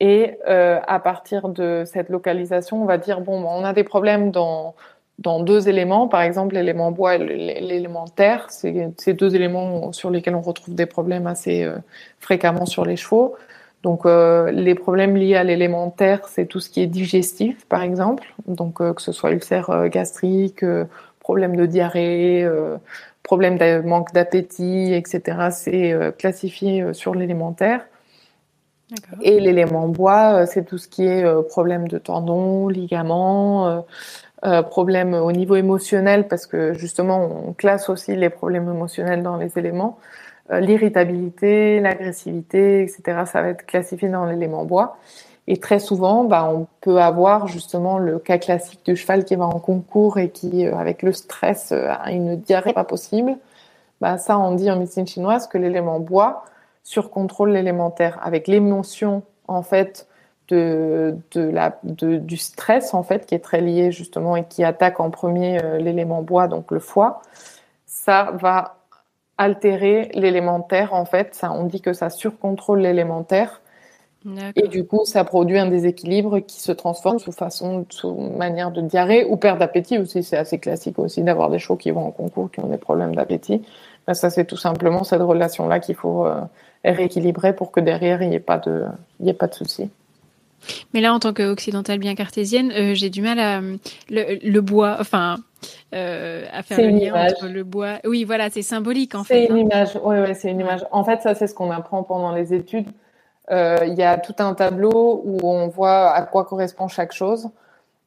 Et 0.00 0.38
euh, 0.48 0.80
à 0.86 0.98
partir 0.98 1.48
de 1.48 1.84
cette 1.86 2.08
localisation, 2.08 2.82
on 2.82 2.86
va 2.86 2.98
dire 2.98 3.20
bon, 3.20 3.42
on 3.44 3.64
a 3.64 3.72
des 3.72 3.84
problèmes 3.84 4.30
dans 4.30 4.74
dans 5.18 5.40
deux 5.40 5.68
éléments, 5.68 6.08
par 6.08 6.20
exemple 6.22 6.54
l'élément 6.54 6.92
bois 6.92 7.16
et 7.16 7.18
l'élément 7.18 8.06
terre. 8.06 8.46
C'est 8.50 8.90
ces 8.98 9.14
deux 9.14 9.34
éléments 9.34 9.92
sur 9.92 10.10
lesquels 10.10 10.34
on 10.34 10.42
retrouve 10.42 10.74
des 10.74 10.86
problèmes 10.86 11.26
assez 11.26 11.64
euh, 11.64 11.76
fréquemment 12.20 12.66
sur 12.66 12.84
les 12.84 12.96
chevaux. 12.96 13.34
Donc 13.82 14.04
euh, 14.04 14.50
les 14.50 14.74
problèmes 14.74 15.16
liés 15.16 15.36
à 15.36 15.44
l'élément 15.44 15.90
terre, 15.90 16.26
c'est 16.28 16.46
tout 16.46 16.60
ce 16.60 16.68
qui 16.68 16.82
est 16.82 16.86
digestif, 16.86 17.66
par 17.66 17.82
exemple. 17.82 18.34
Donc 18.46 18.78
que 18.78 19.02
ce 19.02 19.12
soit 19.12 19.30
ulcère 19.30 19.88
gastrique, 19.88 20.64
problème 21.26 21.56
de 21.56 21.66
diarrhée, 21.66 22.44
euh, 22.44 22.76
problème 23.24 23.58
de 23.58 23.80
manque 23.80 24.12
d'appétit, 24.12 24.94
etc. 24.94 25.48
C'est 25.50 25.92
euh, 25.92 26.12
classifié 26.12 26.82
euh, 26.82 26.92
sur 26.92 27.16
l'élémentaire. 27.16 27.84
Et 29.22 29.40
l'élément 29.40 29.88
bois, 29.88 30.46
c'est 30.46 30.64
tout 30.64 30.78
ce 30.78 30.86
qui 30.86 31.04
est 31.04 31.24
problème 31.48 31.88
de 31.88 31.98
tendons, 31.98 32.68
ligaments, 32.68 33.84
problème 34.70 35.14
au 35.14 35.32
niveau 35.32 35.56
émotionnel, 35.56 36.28
parce 36.28 36.46
que 36.46 36.72
justement, 36.74 37.28
on 37.48 37.52
classe 37.52 37.88
aussi 37.88 38.14
les 38.14 38.30
problèmes 38.30 38.68
émotionnels 38.70 39.22
dans 39.22 39.36
les 39.36 39.58
éléments. 39.58 39.98
L'irritabilité, 40.50 41.80
l'agressivité, 41.80 42.82
etc., 42.82 43.24
ça 43.26 43.42
va 43.42 43.48
être 43.48 43.66
classifié 43.66 44.08
dans 44.08 44.26
l'élément 44.26 44.64
bois. 44.64 44.96
Et 45.48 45.58
très 45.58 45.78
souvent, 45.78 46.24
bah, 46.24 46.50
on 46.52 46.66
peut 46.80 47.00
avoir 47.00 47.46
justement 47.46 47.98
le 47.98 48.18
cas 48.18 48.38
classique 48.38 48.80
du 48.84 48.96
cheval 48.96 49.24
qui 49.24 49.36
va 49.36 49.44
en 49.46 49.60
concours 49.60 50.18
et 50.18 50.30
qui, 50.30 50.66
euh, 50.66 50.76
avec 50.76 51.02
le 51.02 51.12
stress, 51.12 51.70
euh, 51.72 51.88
a 51.88 52.10
une 52.12 52.36
diarrhée 52.36 52.72
pas 52.72 52.84
possible. 52.84 53.36
Bah, 54.00 54.18
ça, 54.18 54.38
on 54.38 54.54
dit 54.54 54.70
en 54.70 54.78
médecine 54.78 55.06
chinoise 55.06 55.46
que 55.46 55.56
l'élément 55.58 56.00
bois 56.00 56.44
surcontrôle 56.82 57.52
l'élémentaire. 57.52 58.18
Avec 58.22 58.48
l'émotion, 58.48 59.22
en 59.46 59.62
fait, 59.62 60.08
de, 60.48 61.16
de 61.32 61.40
la, 61.40 61.78
de, 61.82 62.16
du 62.16 62.36
stress, 62.36 62.94
en 62.94 63.02
fait, 63.02 63.26
qui 63.26 63.34
est 63.34 63.44
très 63.44 63.60
lié 63.60 63.90
justement 63.92 64.36
et 64.36 64.44
qui 64.44 64.64
attaque 64.64 65.00
en 65.00 65.10
premier 65.10 65.62
euh, 65.62 65.78
l'élément 65.78 66.22
bois, 66.22 66.48
donc 66.48 66.70
le 66.70 66.80
foie, 66.80 67.22
ça 67.86 68.32
va 68.34 68.76
altérer 69.38 70.10
l'élémentaire, 70.14 70.94
en 70.94 71.04
fait. 71.04 71.34
Ça, 71.34 71.52
on 71.52 71.64
dit 71.64 71.80
que 71.80 71.92
ça 71.92 72.10
surcontrôle 72.10 72.80
l'élémentaire 72.80 73.60
et 74.56 74.66
du 74.66 74.84
coup, 74.84 75.04
ça 75.04 75.24
produit 75.24 75.58
un 75.58 75.66
déséquilibre 75.66 76.40
qui 76.40 76.60
se 76.60 76.72
transforme 76.72 77.18
sous 77.18 77.32
façon, 77.32 77.86
sous 77.90 78.14
manière 78.14 78.72
de 78.72 78.80
diarrhée 78.80 79.24
ou 79.24 79.36
perte 79.36 79.58
d'appétit 79.58 79.98
aussi. 79.98 80.24
C'est 80.24 80.36
assez 80.36 80.58
classique 80.58 80.98
aussi 80.98 81.22
d'avoir 81.22 81.48
des 81.48 81.58
chevaux 81.58 81.76
qui 81.76 81.92
vont 81.92 82.06
en 82.06 82.10
concours, 82.10 82.50
qui 82.50 82.60
ont 82.60 82.66
des 82.66 82.76
problèmes 82.76 83.14
d'appétit. 83.14 83.62
Ben, 84.06 84.14
ça, 84.14 84.30
c'est 84.30 84.44
tout 84.44 84.56
simplement 84.56 85.04
cette 85.04 85.22
relation-là 85.22 85.78
qu'il 85.78 85.94
faut 85.94 86.26
euh, 86.26 86.40
rééquilibrer 86.84 87.54
pour 87.54 87.70
que 87.70 87.80
derrière, 87.80 88.22
il 88.22 88.30
n'y 88.30 88.36
ait 88.36 88.40
pas 88.40 88.58
de, 88.58 88.84
il 89.20 89.26
y 89.26 89.28
ait 89.28 89.34
pas 89.34 89.46
de 89.46 89.54
souci. 89.54 89.90
Mais 90.94 91.00
là, 91.00 91.12
en 91.12 91.18
tant 91.18 91.32
qu'occidentale 91.32 91.98
bien 91.98 92.14
cartésienne, 92.14 92.72
euh, 92.72 92.94
j'ai 92.94 93.10
du 93.10 93.22
mal 93.22 93.38
à 93.38 93.60
le, 94.10 94.60
bois, 94.60 94.96
enfin, 95.00 95.36
euh, 95.94 96.44
à 96.52 96.62
faire 96.62 96.78
le 96.78 96.88
lien 96.88 97.14
entre 97.14 97.48
le 97.48 97.64
bois. 97.64 97.98
Oui, 98.04 98.24
voilà, 98.24 98.50
c'est 98.50 98.62
symbolique 98.62 99.14
en 99.14 99.24
fait. 99.24 99.46
C'est 99.46 99.52
une 99.52 99.56
hein. 99.56 99.60
image. 99.60 99.98
Oui, 100.02 100.16
ouais, 100.16 100.34
c'est 100.34 100.50
une 100.50 100.60
image. 100.60 100.84
En 100.90 101.04
fait, 101.04 101.22
ça, 101.22 101.34
c'est 101.34 101.46
ce 101.46 101.54
qu'on 101.54 101.70
apprend 101.70 102.02
pendant 102.02 102.32
les 102.32 102.54
études. 102.54 102.88
Euh, 103.50 103.78
il 103.86 103.94
y 103.94 104.02
a 104.02 104.18
tout 104.18 104.34
un 104.38 104.54
tableau 104.54 105.22
où 105.24 105.38
on 105.48 105.68
voit 105.68 106.10
à 106.10 106.22
quoi 106.22 106.44
correspond 106.44 106.88
chaque 106.88 107.12
chose. 107.12 107.48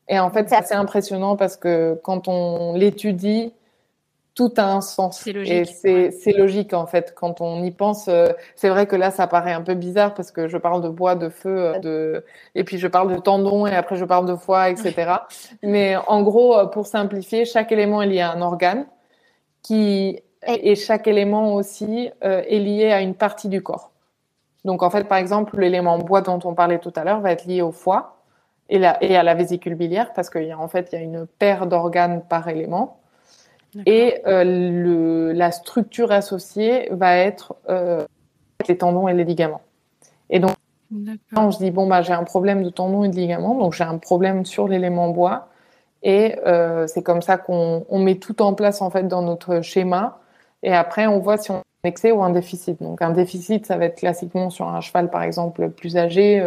Et 0.10 0.20
en 0.20 0.32
fait, 0.32 0.50
c'est 0.50 0.56
assez 0.56 0.74
impressionnant 0.74 1.36
parce 1.36 1.56
que 1.56 2.00
quand 2.04 2.28
on 2.28 2.74
l'étudie, 2.74 3.54
tout 4.40 4.54
a 4.56 4.64
un 4.64 4.80
sens. 4.80 5.20
C'est 5.20 5.34
logique. 5.34 5.68
Et 5.84 6.12
c'est 6.12 6.32
logique 6.32 6.74
en 6.74 6.86
fait. 6.86 7.14
Quand 7.14 7.42
on 7.42 7.62
y 7.62 7.72
pense, 7.72 8.08
euh, 8.08 8.30
c'est 8.56 8.70
vrai 8.70 8.88
que 8.88 8.96
là, 8.96 9.12
ça 9.12 9.28
paraît 9.28 9.52
un 9.52 9.62
peu 9.62 9.74
bizarre 9.74 10.14
parce 10.14 10.32
que 10.32 10.48
je 10.48 10.58
parle 10.58 10.82
de 10.82 10.88
bois, 10.88 11.16
de 11.16 11.28
feu, 11.28 11.74
euh, 11.76 11.80
de 11.80 12.26
et 12.56 12.64
puis 12.64 12.78
je 12.78 12.88
parle 12.88 13.14
de 13.14 13.20
tendons 13.20 13.68
et 13.68 13.76
après 13.76 13.98
je 13.98 14.06
parle 14.06 14.26
de 14.26 14.38
foie, 14.38 14.70
etc. 14.70 15.12
Mais 15.62 15.98
en 16.08 16.24
gros, 16.24 16.56
pour 16.70 16.88
simplifier, 16.88 17.44
chaque 17.44 17.74
élément 17.74 18.02
est 18.02 18.08
lié 18.08 18.22
à 18.22 18.32
un 18.32 18.42
organe 18.42 18.86
qui 19.62 20.22
et 20.48 20.76
chaque 20.76 21.08
élément 21.08 21.56
aussi 21.56 22.10
est 22.22 22.60
lié 22.60 22.94
à 22.94 23.02
une 23.02 23.16
partie 23.16 23.50
du 23.50 23.62
corps. 23.62 23.92
Donc 24.64 24.84
en 24.84 24.90
fait, 24.90 25.04
par 25.04 25.18
exemple, 25.18 25.60
l'élément 25.60 25.98
bois 25.98 26.22
dont 26.22 26.40
on 26.46 26.54
parlait 26.54 26.80
tout 26.80 26.94
à 26.96 27.04
l'heure 27.04 27.20
va 27.20 27.34
être 27.34 27.44
lié 27.44 27.62
au 27.62 27.74
foie 27.74 28.22
et, 28.70 28.80
et 29.02 29.18
à 29.18 29.24
la 29.24 29.34
vésicule 29.34 29.76
biliaire 29.76 30.14
parce 30.14 30.30
qu'en 30.30 30.68
fait, 30.70 30.88
il 30.94 30.96
y 30.96 30.98
a 30.98 31.04
une 31.04 31.28
paire 31.28 31.68
d'organes 31.68 32.24
par 32.30 32.48
élément. 32.48 32.99
Et 33.86 34.22
euh, 34.26 34.44
le, 34.44 35.32
la 35.32 35.52
structure 35.52 36.12
associée 36.12 36.90
va 36.92 37.18
être 37.18 37.56
euh, 37.70 38.06
les 38.68 38.78
tendons 38.78 39.08
et 39.08 39.14
les 39.14 39.24
ligaments. 39.24 39.62
Et 40.30 40.40
donc, 40.40 40.52
quand 41.34 41.52
je 41.52 41.60
dis, 41.60 41.72
bon, 41.72 41.88
bah, 41.88 42.02
j'ai 42.02 42.14
un 42.14 42.24
problème 42.24 42.64
de 42.64 42.70
tendons 42.70 43.04
et 43.04 43.10
de 43.10 43.16
ligaments, 43.16 43.56
donc 43.56 43.74
j'ai 43.74 43.84
un 43.84 43.98
problème 43.98 44.46
sur 44.46 44.68
l'élément 44.68 45.10
bois. 45.10 45.50
Et 46.02 46.38
euh, 46.48 46.88
c'est 46.88 47.04
comme 47.04 47.22
ça 47.22 47.38
qu'on 47.38 47.86
on 47.90 48.00
met 48.00 48.16
tout 48.16 48.42
en 48.42 48.54
place 48.54 48.82
en 48.82 48.90
fait 48.90 49.08
dans 49.08 49.22
notre 49.22 49.62
schéma. 49.62 50.20
Et 50.64 50.74
après, 50.74 51.08
on 51.08 51.20
voit 51.20 51.38
si 51.38 51.52
on 51.52 51.62
excès 51.84 52.12
ou 52.12 52.24
un 52.24 52.32
déficit. 52.32 52.82
Donc 52.82 53.02
un 53.02 53.12
déficit, 53.12 53.66
ça 53.66 53.78
va 53.78 53.86
être 53.86 53.98
classiquement 53.98 54.50
sur 54.50 54.68
un 54.68 54.82
cheval, 54.82 55.10
par 55.10 55.24
exemple, 55.24 55.70
plus 55.70 55.96
âgé 55.96 56.44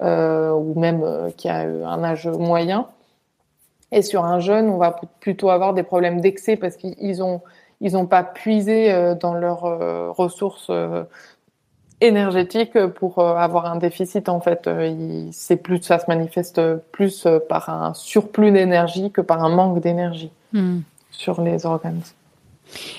ou 0.00 0.80
même 0.80 1.32
qui 1.36 1.48
a 1.48 1.60
un 1.60 2.04
âge 2.04 2.28
moyen. 2.28 2.88
Et 3.94 4.02
sur 4.02 4.24
un 4.24 4.40
jeune, 4.40 4.68
on 4.68 4.76
va 4.76 4.96
plutôt 5.20 5.50
avoir 5.50 5.72
des 5.72 5.84
problèmes 5.84 6.20
d'excès 6.20 6.56
parce 6.56 6.76
qu'ils 6.76 7.22
ont 7.22 7.40
ils 7.80 7.92
n'ont 7.92 8.06
pas 8.06 8.22
puisé 8.22 9.14
dans 9.20 9.34
leurs 9.34 10.16
ressources 10.16 10.70
énergétiques 12.00 12.78
pour 12.86 13.18
avoir 13.18 13.66
un 13.66 13.76
déficit. 13.76 14.28
En 14.28 14.40
fait, 14.40 14.70
c'est 15.32 15.56
plus 15.56 15.82
ça 15.82 15.98
se 15.98 16.04
manifeste 16.08 16.60
plus 16.92 17.26
par 17.48 17.68
un 17.68 17.92
surplus 17.94 18.52
d'énergie 18.52 19.10
que 19.10 19.20
par 19.20 19.44
un 19.44 19.50
manque 19.50 19.80
d'énergie 19.80 20.30
hmm. 20.52 20.80
sur 21.10 21.42
les 21.42 21.66
organes. 21.66 22.00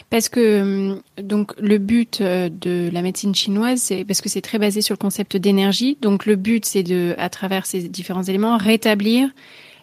Parce 0.10 0.30
que 0.30 0.62
hum, 0.62 1.02
donc 1.22 1.54
le 1.60 1.78
but 1.78 2.22
euh, 2.22 2.50
de 2.50 2.90
la 2.92 3.02
médecine 3.02 3.36
chinoise, 3.36 3.80
c'est 3.80 4.06
parce 4.06 4.22
que 4.22 4.30
c'est 4.30 4.42
très 4.42 4.60
basé 4.60 4.82
sur 4.82 4.94
le 4.94 4.98
concept 4.98 5.38
d'énergie. 5.38 5.98
Donc 6.02 6.26
le 6.26 6.36
but, 6.36 6.66
c'est 6.66 6.84
de, 6.84 7.16
à 7.18 7.30
travers 7.30 7.66
ces 7.66 7.88
différents 7.90 8.24
éléments, 8.24 8.58
rétablir 8.58 9.30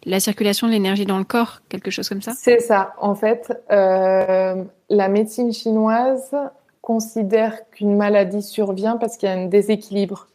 la 0.05 0.21
circulation 0.21 0.67
de 0.67 0.73
l'énergie 0.73 1.07
dans 1.07 1.19
le 1.19 1.25
corps, 1.25 1.61
quelque 1.69 1.91
chose 1.91 2.09
comme 2.09 2.23
ça? 2.23 2.33
C'est 2.37 2.61
ça. 2.61 2.95
En 2.99 3.15
fait, 3.15 3.53
euh, 3.71 4.65
la 4.89 5.09
médecine 5.09 5.53
chinoise 5.53 6.35
considère 6.81 7.71
qu'une 7.71 7.97
maladie 7.97 8.43
survient 8.43 8.97
parce 8.97 9.17
qu'il 9.17 9.29
y 9.29 9.33
a 9.33 9.37
un 9.37 9.47
déséquilibre 9.47 10.27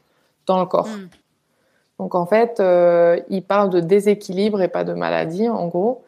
dans 0.46 0.60
le 0.60 0.66
corps. 0.66 0.88
Hmm. 0.88 1.10
Donc 2.00 2.16
en 2.16 2.26
fait, 2.26 2.60
euh, 2.60 3.20
il 3.30 3.44
parle 3.44 3.70
de 3.70 3.80
déséquilibre 3.80 4.62
et 4.62 4.68
pas 4.68 4.84
de 4.84 4.94
maladie, 4.94 5.50
en 5.50 5.68
gros. 5.68 6.04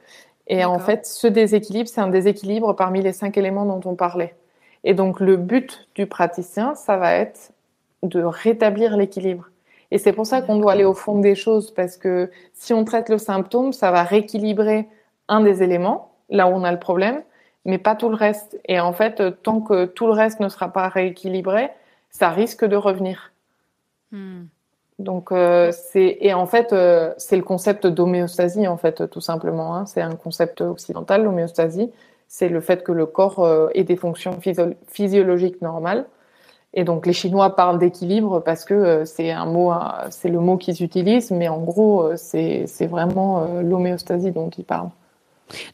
Et 0.48 0.66
en 0.66 0.80
fait, 0.80 1.06
ce 1.06 1.28
déséquilibre, 1.28 1.88
c'est 1.88 2.02
un 2.02 2.08
déséquilibre 2.08 2.74
parmi 2.76 3.02
les 3.02 3.14
cinq 3.14 3.38
éléments 3.38 3.66
dont 3.66 3.82
on 3.90 3.96
parlait. 3.96 4.36
Et 4.84 4.94
donc, 4.94 5.20
le 5.20 5.38
but 5.38 5.88
du 5.94 6.08
praticien, 6.08 6.74
ça 6.74 6.98
va 6.98 7.14
être 7.14 7.52
de 8.02 8.22
rétablir 8.22 8.98
l'équilibre. 8.98 9.50
Et 9.92 9.98
c'est 9.98 10.14
pour 10.14 10.26
ça 10.26 10.42
qu'on 10.42 10.58
doit 10.58 10.74
aller 10.74 10.86
au 10.86 10.94
fond 10.94 11.20
des 11.20 11.36
choses, 11.36 11.72
parce 11.72 11.98
que 11.98 12.30
si 12.54 12.74
on 12.74 12.86
traite 12.86 13.10
le 13.10 13.18
symptôme, 13.18 13.74
ça 13.74 13.92
va 13.92 14.04
rééquilibrer 14.04 14.88
un 15.28 15.42
des 15.42 15.64
éléments, 15.64 16.14
là 16.30 16.48
où 16.48 16.52
on 16.52 16.64
a 16.64 16.72
le 16.72 16.80
problème, 16.80 17.22
mais 17.66 17.78
pas 17.78 17.96
tout 17.96 18.10
le 18.10 18.16
reste. 18.16 18.60
Et 18.66 18.80
en 18.80 18.94
fait, 18.94 19.42
tant 19.42 19.62
que 19.62 19.86
tout 19.86 20.06
le 20.06 20.14
reste 20.14 20.40
ne 20.40 20.50
sera 20.50 20.72
pas 20.72 20.88
rééquilibré, 20.90 21.70
ça 22.12 22.30
risque 22.30 22.66
de 22.66 22.76
revenir. 22.76 23.32
Hmm. 24.12 24.46
Donc 25.00 25.32
euh, 25.32 25.72
c'est 25.72 26.18
et 26.20 26.34
en 26.34 26.46
fait 26.46 26.74
euh, 26.74 27.14
c'est 27.18 27.38
le 27.38 27.44
concept 27.44 27.88
d'homéostasie 27.88 28.68
en 28.68 28.76
fait 28.78 29.10
tout 29.10 29.22
simplement. 29.22 29.76
Hein. 29.76 29.86
C'est 29.86 30.02
un 30.02 30.16
concept 30.16 30.62
occidental 30.62 31.24
l'homéostasie. 31.24 31.92
C'est 32.28 32.50
le 32.50 32.60
fait 32.60 32.84
que 32.84 32.92
le 32.92 33.06
corps 33.06 33.40
euh, 33.40 33.70
ait 33.74 33.86
des 33.86 33.96
fonctions 33.96 34.40
physiologiques 34.88 35.62
normales. 35.62 36.06
Et 36.74 36.84
donc 36.84 37.06
les 37.06 37.14
Chinois 37.14 37.56
parlent 37.56 37.80
d'équilibre 37.80 38.42
parce 38.42 38.64
que 38.64 39.04
c'est 39.06 39.32
un 39.32 39.46
mot, 39.46 39.74
c'est 40.12 40.30
le 40.30 40.40
mot 40.40 40.58
qu'ils 40.58 40.84
utilisent, 40.84 41.32
mais 41.32 41.48
en 41.48 41.60
gros 41.60 42.16
c'est 42.16 42.66
c'est 42.68 42.86
vraiment 42.86 43.62
l'homéostasie 43.62 44.32
dont 44.32 44.52
ils 44.52 44.64
parlent. 44.64 44.92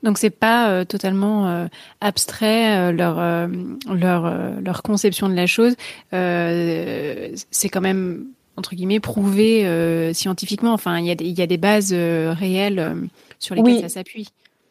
Donc 0.04 0.18
c'est 0.18 0.30
pas 0.30 0.86
totalement 0.86 1.68
abstrait 2.00 2.94
leur 2.94 3.50
leur 3.94 4.34
leur 4.62 4.84
conception 4.84 5.28
de 5.28 5.34
la 5.34 5.48
chose. 5.48 5.76
c'est 6.12 7.70
quand 7.70 7.82
même 7.82 8.28
entre 8.58 8.76
guillemets 8.76 9.00
prouvé 9.00 9.66
euh, 9.66 10.14
scientifiquement. 10.14 10.74
Enfin, 10.74 11.00
il 11.00 11.06
y 11.06 11.12
a 11.12 11.16
des, 11.16 11.26
il 11.26 11.38
y 11.38 11.42
a 11.42 11.48
des 11.48 11.58
bases 11.58 11.94
euh, 11.94 12.34
réelles 12.38 12.80
euh, 12.80 12.96
sur 13.40 13.56
lesquelles 13.56 13.82
ça 13.82 13.90
s'appuie. 13.90 14.30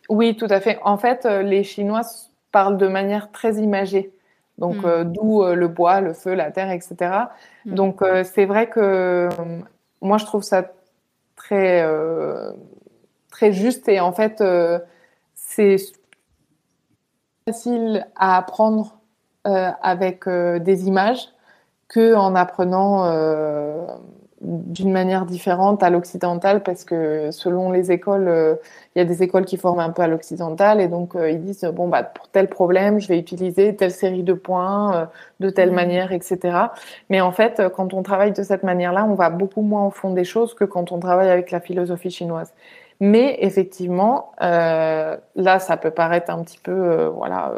Oui, 0.09 0.37
tout 0.37 0.47
à 0.51 0.61
fait. 0.61 0.79
En 0.85 0.99
fait, 0.99 1.25
les 1.25 1.65
Chinois 1.65 2.03
parlent 2.53 2.77
de 2.77 2.89
manière 2.89 3.33
très 3.33 3.55
imagée. 3.55 4.11
Donc, 4.59 4.77
hmm. 4.77 5.05
d'où 5.05 5.45
le 5.45 5.69
bois, 5.69 6.01
le 6.01 6.13
feu, 6.13 6.35
la 6.35 6.51
terre, 6.51 6.71
etc. 6.71 6.97
Hmm. 7.65 7.75
Donc, 7.75 8.03
c'est 8.25 8.45
vrai 8.45 8.69
que 8.69 9.29
moi, 10.01 10.19
je 10.19 10.25
trouve 10.25 10.43
ça 10.43 10.65
très, 11.37 11.85
très 13.31 13.53
juste 13.53 13.89
et 13.89 14.01
en 14.01 14.13
fait, 14.13 14.43
c'est 15.35 15.77
facile 17.47 18.07
à 18.15 18.37
apprendre 18.37 19.01
avec 19.45 20.29
des 20.29 20.87
images 20.87 21.35
que 21.89 22.15
en 22.15 22.35
apprenant 22.35 23.05
euh, 23.05 23.87
d'une 24.45 24.93
manière 24.93 25.27
différente 25.27 25.83
à 25.83 25.91
l'occidental 25.91 26.63
parce 26.63 26.85
que 26.85 27.31
selon 27.31 27.73
les 27.73 27.91
écoles, 27.91 28.29
euh, 28.29 28.55
il 28.95 28.99
y 28.99 29.03
a 29.03 29.05
des 29.05 29.23
écoles 29.23 29.45
qui 29.45 29.57
forment 29.57 29.81
un 29.81 29.91
peu 29.91 30.03
à 30.03 30.07
l'occidental 30.07 30.81
et 30.81 30.89
donc 30.89 31.17
euh, 31.17 31.31
ils 31.31 31.41
disent 31.41 31.65
bon 31.65 31.89
bah 31.89 32.03
pour 32.03 32.29
tel 32.29 32.49
problème 32.49 33.01
je 33.01 33.09
vais 33.09 33.19
utiliser 33.19 33.75
telle 33.75 33.91
série 33.91 34.23
de 34.23 34.35
points 34.35 35.09
de 35.41 35.51
telle 35.51 35.73
mmh. 35.73 35.75
manière 35.75 36.13
etc. 36.13 36.59
Mais 37.11 37.21
en 37.21 37.33
fait 37.33 37.63
quand 37.75 37.95
on 37.95 38.03
travaille 38.03 38.33
de 38.33 38.43
cette 38.43 38.63
manière-là, 38.63 39.07
on 39.09 39.15
va 39.15 39.31
beaucoup 39.31 39.63
moins 39.63 39.87
au 39.87 39.91
fond 39.91 40.13
des 40.13 40.25
choses 40.25 40.55
que 40.55 40.65
quand 40.65 40.93
on 40.93 41.01
travaille 41.01 41.31
avec 41.31 41.51
la 41.51 41.61
philosophie 41.61 42.11
chinoise. 42.11 42.53
Mais 43.01 43.39
effectivement, 43.41 44.33
là 44.41 45.59
ça 45.59 45.77
peut 45.77 45.91
paraître 45.91 46.31
un 46.31 46.43
petit 46.43 46.59
peu 46.59 47.07
voilà 47.07 47.53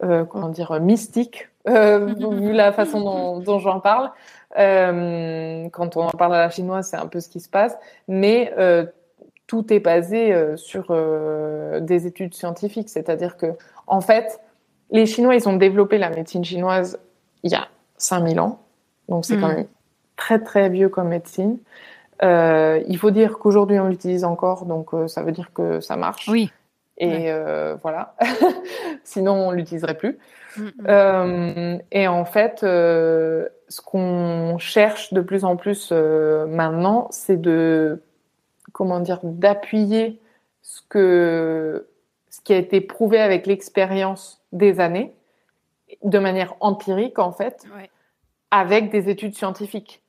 comment 0.00 0.48
dire 0.48 0.80
mystique 0.80 1.48
euh, 1.68 2.14
vu 2.32 2.52
la 2.52 2.72
façon 2.72 3.40
dont, 3.40 3.58
j'en 3.58 3.80
parle. 3.80 4.10
Euh, 4.58 5.68
quand 5.70 5.96
on 5.96 6.02
en 6.02 6.10
parle 6.10 6.34
à 6.34 6.40
la 6.40 6.50
chinoise, 6.50 6.88
c'est 6.90 6.96
un 6.96 7.06
peu 7.06 7.20
ce 7.20 7.28
qui 7.28 7.40
se 7.40 7.48
passe, 7.48 7.76
mais 8.08 8.52
euh, 8.58 8.86
tout 9.46 9.72
est 9.72 9.80
basé 9.80 10.34
sur 10.56 10.96
des 11.80 12.06
études 12.06 12.34
scientifiques, 12.34 12.88
c'est-à-dire 12.88 13.36
que 13.36 13.46
en 13.86 14.00
fait, 14.00 14.40
les 14.90 15.06
Chinois, 15.06 15.34
ils 15.34 15.48
ont 15.48 15.56
développé 15.56 15.98
la 15.98 16.08
médecine 16.08 16.44
chinoise 16.44 16.98
il 17.42 17.52
y 17.52 17.54
a 17.54 17.68
5000 17.98 18.40
ans, 18.40 18.60
donc 19.08 19.26
c'est 19.26 19.36
quand 19.36 19.48
hmm. 19.48 19.56
même 19.56 19.66
très 20.16 20.38
très 20.38 20.70
vieux 20.70 20.88
comme 20.88 21.08
médecine. 21.08 21.58
il 22.22 22.96
faut 22.98 23.10
dire 23.10 23.38
qu'aujourd'hui 23.38 23.78
on 23.78 23.88
l'utilise 23.88 24.24
encore, 24.24 24.64
donc 24.64 24.90
ça 25.08 25.22
veut 25.22 25.32
dire 25.32 25.52
que 25.52 25.80
ça 25.80 25.96
marche. 25.96 26.26
Oui. 26.28 26.50
Et 26.96 27.30
voilà. 27.82 28.14
Sinon, 29.04 29.48
on 29.48 29.50
l'utiliserait 29.50 29.98
plus. 29.98 30.18
Mm, 30.56 30.62
mm. 30.62 30.70
Euh, 30.88 31.78
et 31.92 32.08
en 32.08 32.24
fait, 32.24 32.62
euh, 32.62 33.48
ce 33.68 33.80
qu'on 33.80 34.56
cherche 34.58 35.12
de 35.12 35.20
plus 35.20 35.44
en 35.44 35.56
plus 35.56 35.90
euh, 35.92 36.46
maintenant, 36.46 37.08
c'est 37.10 37.40
de 37.40 38.02
comment 38.72 39.00
dire 39.00 39.20
d'appuyer 39.22 40.20
ce 40.62 40.80
que 40.88 41.86
ce 42.30 42.40
qui 42.40 42.52
a 42.52 42.56
été 42.56 42.80
prouvé 42.80 43.20
avec 43.20 43.46
l'expérience 43.46 44.42
des 44.52 44.80
années, 44.80 45.14
de 46.02 46.18
manière 46.18 46.54
empirique 46.60 47.18
en 47.18 47.32
fait, 47.32 47.64
avec 48.50 48.90
des 48.90 49.08
études 49.08 49.36
scientifiques. 49.36 50.02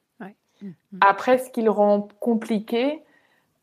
Mm, 0.62 0.70
Après, 1.02 1.38
ce 1.38 1.50
qui 1.50 1.62
le 1.62 1.70
rend 1.70 2.08
compliqué, 2.20 3.04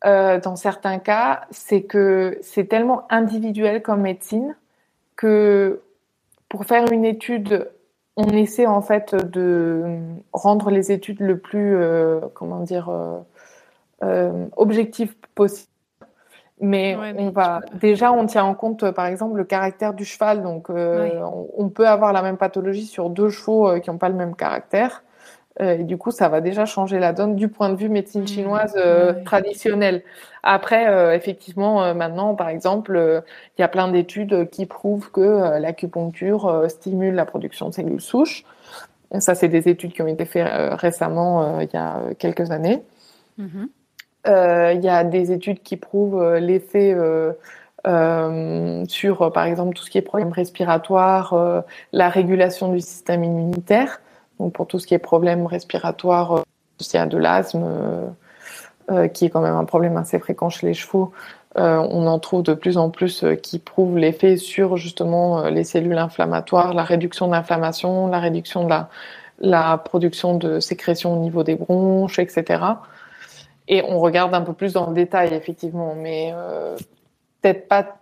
dans 0.05 0.57
certains 0.57 0.99
cas, 0.99 1.47
c'est 1.51 1.83
que 1.83 2.39
c'est 2.43 2.65
tellement 2.67 3.07
individuel 3.09 3.83
comme 3.83 4.03
médecine 4.03 4.57
que 5.17 5.81
pour 6.49 6.67
faire 6.67 6.93
une 6.93 7.05
étude, 7.05 7.71
on 8.17 8.29
essaie 8.31 8.67
en 8.67 8.83
fait 8.83 9.15
de 9.15 9.99
rendre 10.33 10.71
les 10.71 10.93
études 10.93 11.21
le 11.21 11.39
plus, 11.39 11.77
euh, 11.77 12.21
comment 12.35 12.61
dire, 12.61 12.89
euh, 12.89 13.19
euh, 14.05 14.47
objectif 14.57 15.17
possible. 15.35 15.69
Mais, 16.61 16.97
on 17.19 17.31
va 17.31 17.61
déjà, 17.75 18.13
on 18.13 18.25
tient 18.27 18.45
en 18.45 18.55
compte, 18.55 18.89
par 18.93 19.07
exemple, 19.07 19.37
le 19.37 19.43
caractère 19.43 19.95
du 19.95 20.05
cheval. 20.05 20.45
Donc, 20.45 20.69
on, 20.71 21.69
peut 21.71 21.89
avoir 21.89 22.13
la 22.13 22.23
même 22.23 22.37
pathologie 22.37 22.87
sur 22.87 23.11
deux 23.11 23.31
chevaux 23.31 23.81
qui 23.81 23.91
n'ont 23.91 23.99
pas 23.99 24.09
le 24.09 24.15
même 24.15 24.37
caractère. 24.37 25.03
Euh, 25.61 25.79
et 25.79 25.85
du 25.85 25.99
coup, 25.99 26.11
ça 26.11 26.29
va 26.29 26.41
déjà 26.41 26.65
changer 26.65 26.99
la 26.99 27.13
donne 27.13 27.37
du 27.37 27.49
point 27.49 27.69
de 27.69 27.77
vue 27.77 27.89
médecine 27.89 28.23
mmh. 28.23 28.29
chinoise 28.29 28.75
euh, 28.77 29.13
traditionnelle. 29.25 30.03
Après, 30.43 30.89
euh, 30.89 31.15
effectivement, 31.15 31.95
maintenant, 31.95 32.35
par 32.35 32.49
exemple, 32.49 33.23
il 33.57 33.61
y 33.61 33.65
a 33.65 33.69
plein 33.69 33.89
d'études 33.89 34.49
qui 34.51 34.67
prouvent 34.67 35.11
que 35.11 35.59
l'acupuncture 35.59 36.65
stimule 36.69 37.15
la 37.15 37.27
production 37.27 37.69
de 37.69 37.75
cellules 37.75 38.01
souches. 38.01 38.45
Ça, 39.19 39.35
c'est 39.35 39.49
des 39.49 39.69
études 39.69 39.93
qui 39.93 40.03
ont 40.03 40.07
été 40.07 40.25
faites 40.25 40.49
récemment, 40.81 41.61
il 41.61 41.69
y 41.73 41.77
a 41.77 42.01
quelques 42.19 42.51
années. 42.51 42.83
Mmh. 43.39 43.67
Il 44.27 44.81
y 44.81 44.89
a 44.89 45.05
des 45.05 45.33
études 45.33 45.63
qui 45.63 45.77
prouvent 45.77 46.39
l'effet 46.39 46.97
sur, 47.85 49.33
par 49.33 49.45
exemple, 49.45 49.77
tout 49.77 49.85
ce 49.85 49.91
qui 49.91 49.99
est 49.99 50.03
problème 50.03 50.33
respiratoire, 50.33 51.63
la 51.93 52.09
régulation 52.09 52.73
du 52.73 52.81
système 52.81 53.23
immunitaire. 53.23 54.01
Donc 54.39 54.53
pour 54.53 54.67
tout 54.67 54.79
ce 54.79 54.87
qui 54.87 54.95
est 54.95 54.99
problème 54.99 55.47
respiratoire, 55.47 56.33
euh, 56.33 56.43
il 56.81 56.97
y 56.97 56.99
a 56.99 57.07
de 57.07 57.19
l'asthme, 57.19 57.63
euh, 57.65 58.09
euh, 58.91 59.09
qui 59.09 59.27
est 59.27 59.31
quand 59.31 59.41
même 59.41 59.55
un 59.55 59.65
problème 59.65 59.97
assez 59.97 60.19
fréquent 60.19 60.51
chez 60.51 60.67
les 60.67 60.75
chevaux. 60.75 61.13
on 61.55 62.07
en 62.07 62.19
trouve 62.19 62.43
de 62.43 62.55
plus 62.55 62.79
en 62.79 62.91
plus 62.91 63.25
qui 63.43 63.59
prouvent 63.59 63.99
l'effet 63.99 64.37
sur 64.37 64.77
justement 64.77 65.45
les 65.45 65.65
cellules 65.65 65.99
inflammatoires, 65.99 66.75
la 66.75 66.83
réduction 66.83 67.27
de 67.27 67.33
l'inflammation, 67.33 68.09
la 68.09 68.19
réduction 68.19 68.65
de 68.65 68.71
la, 68.71 68.89
la 69.39 69.79
production 69.79 70.37
de 70.37 70.61
sécrétions 70.61 71.13
au 71.15 71.19
niveau 71.19 71.45
des 71.45 71.55
bronches, 71.55 72.19
etc. 72.19 72.65
Et 73.69 73.83
on 73.87 74.01
regarde 74.01 74.35
un 74.35 74.41
peu 74.41 74.55
plus 74.55 74.73
dans 74.73 74.89
le 74.89 74.95
détail, 74.95 75.35
effectivement, 75.35 75.95
mais 75.95 76.35
peut-être 77.43 77.69
pas, 77.69 77.99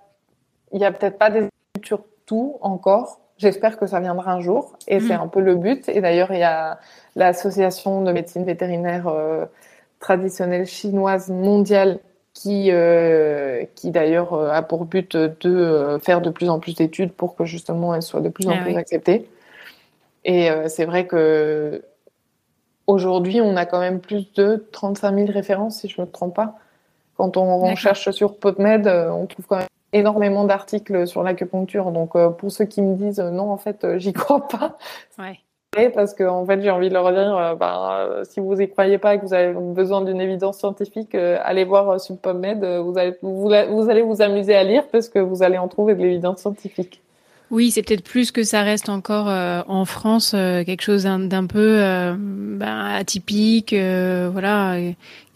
il 0.73 0.81
y 0.81 0.85
a 0.85 0.93
peut-être 0.93 1.19
pas 1.19 1.31
des 1.31 1.49
études 1.75 1.87
sur 1.87 2.05
tout 2.27 2.57
encore, 2.61 3.19
J'espère 3.41 3.79
que 3.79 3.87
ça 3.87 4.01
viendra 4.01 4.33
un 4.33 4.41
jour 4.41 4.77
et 4.87 5.01
c'est 5.01 5.17
mm. 5.17 5.23
un 5.23 5.27
peu 5.29 5.41
le 5.41 5.55
but. 5.55 5.89
Et 5.89 6.03
d'ailleurs, 6.03 6.31
il 6.31 6.41
y 6.41 6.45
a 6.45 6.79
l'association 7.17 8.03
de 8.03 8.13
médecine 8.13 8.45
vétérinaire 8.45 9.09
euh, 9.09 9.47
traditionnelle 9.99 10.67
chinoise 10.67 11.31
mondiale 11.31 12.01
qui, 12.35 12.71
euh, 12.71 13.65
qui 13.77 13.93
d'ailleurs 13.93 14.35
euh, 14.35 14.51
a 14.51 14.61
pour 14.61 14.85
but 14.85 15.17
de 15.17 15.99
faire 16.03 16.21
de 16.21 16.29
plus 16.29 16.51
en 16.51 16.61
plus 16.61 16.75
d'études 16.75 17.13
pour 17.13 17.35
que 17.35 17.47
justement 17.47 17.95
elle 17.95 18.03
soit 18.03 18.21
de 18.21 18.29
plus 18.29 18.47
en 18.47 18.53
ah 18.53 18.63
plus 18.63 18.77
acceptée. 18.77 19.27
Et 20.27 20.51
c'est 20.69 20.85
vrai 20.85 21.07
que 21.07 21.83
aujourd'hui, 22.87 23.41
on 23.41 23.57
a 23.57 23.65
quand 23.65 23.81
même 23.81 24.01
plus 24.01 24.31
de 24.35 24.69
35 24.71 25.15
000 25.15 25.33
références, 25.33 25.79
si 25.79 25.89
je 25.89 25.99
ne 25.99 26.07
me 26.07 26.13
trompe 26.13 26.35
pas. 26.35 26.59
Quand 27.17 27.39
on, 27.39 27.65
on 27.65 27.75
cherche 27.75 28.11
sur 28.11 28.37
PubMed, 28.37 28.87
on 28.87 29.25
trouve 29.25 29.47
quand 29.47 29.57
même 29.57 29.70
énormément 29.93 30.45
d'articles 30.45 31.07
sur 31.07 31.23
l'acupuncture. 31.23 31.91
Donc, 31.91 32.15
euh, 32.15 32.31
pour 32.31 32.51
ceux 32.51 32.65
qui 32.65 32.83
me 32.83 32.97
disent 32.97 33.21
euh, 33.21 33.31
non, 33.31 33.51
en 33.51 33.57
fait, 33.57 33.85
euh, 33.85 33.99
j'y 33.99 34.13
crois 34.15 34.47
pas. 34.49 34.79
Ouais. 35.19 35.39
Parce 35.95 36.15
que 36.15 36.25
en 36.25 36.45
fait, 36.45 36.61
j'ai 36.63 36.71
envie 36.71 36.89
de 36.89 36.95
leur 36.95 37.13
dire, 37.13 37.57
bah, 37.57 38.23
si 38.25 38.41
vous 38.41 38.61
y 38.61 38.69
croyez 38.69 38.99
pas 38.99 39.15
et 39.15 39.21
que 39.21 39.25
vous 39.25 39.35
avez 39.35 39.53
besoin 39.53 40.01
d'une 40.01 40.21
évidence 40.21 40.59
scientifique, 40.59 41.15
allez 41.15 41.63
voir 41.63 42.01
sur 42.01 42.19
PubMed. 42.19 42.65
Vous 42.83 42.99
allez 42.99 43.17
vous, 43.23 43.53
allez 43.53 44.03
vous 44.03 44.21
amuser 44.21 44.57
à 44.57 44.65
lire 44.65 44.83
parce 44.91 45.09
que 45.09 45.21
vous 45.21 45.45
allez 45.45 45.59
en 45.59 45.69
trouver 45.69 45.95
de 45.95 46.03
l'évidence 46.03 46.41
scientifique. 46.41 47.01
Oui, 47.53 47.71
c'est 47.71 47.83
peut-être 47.83 48.03
plus 48.03 48.33
que 48.33 48.43
ça 48.43 48.63
reste 48.63 48.89
encore 48.89 49.29
en 49.29 49.85
France 49.85 50.33
quelque 50.33 50.83
chose 50.83 51.05
d'un 51.05 51.47
peu 51.47 51.77
ben, 52.19 52.87
atypique, 52.97 53.73
voilà, 53.73 54.77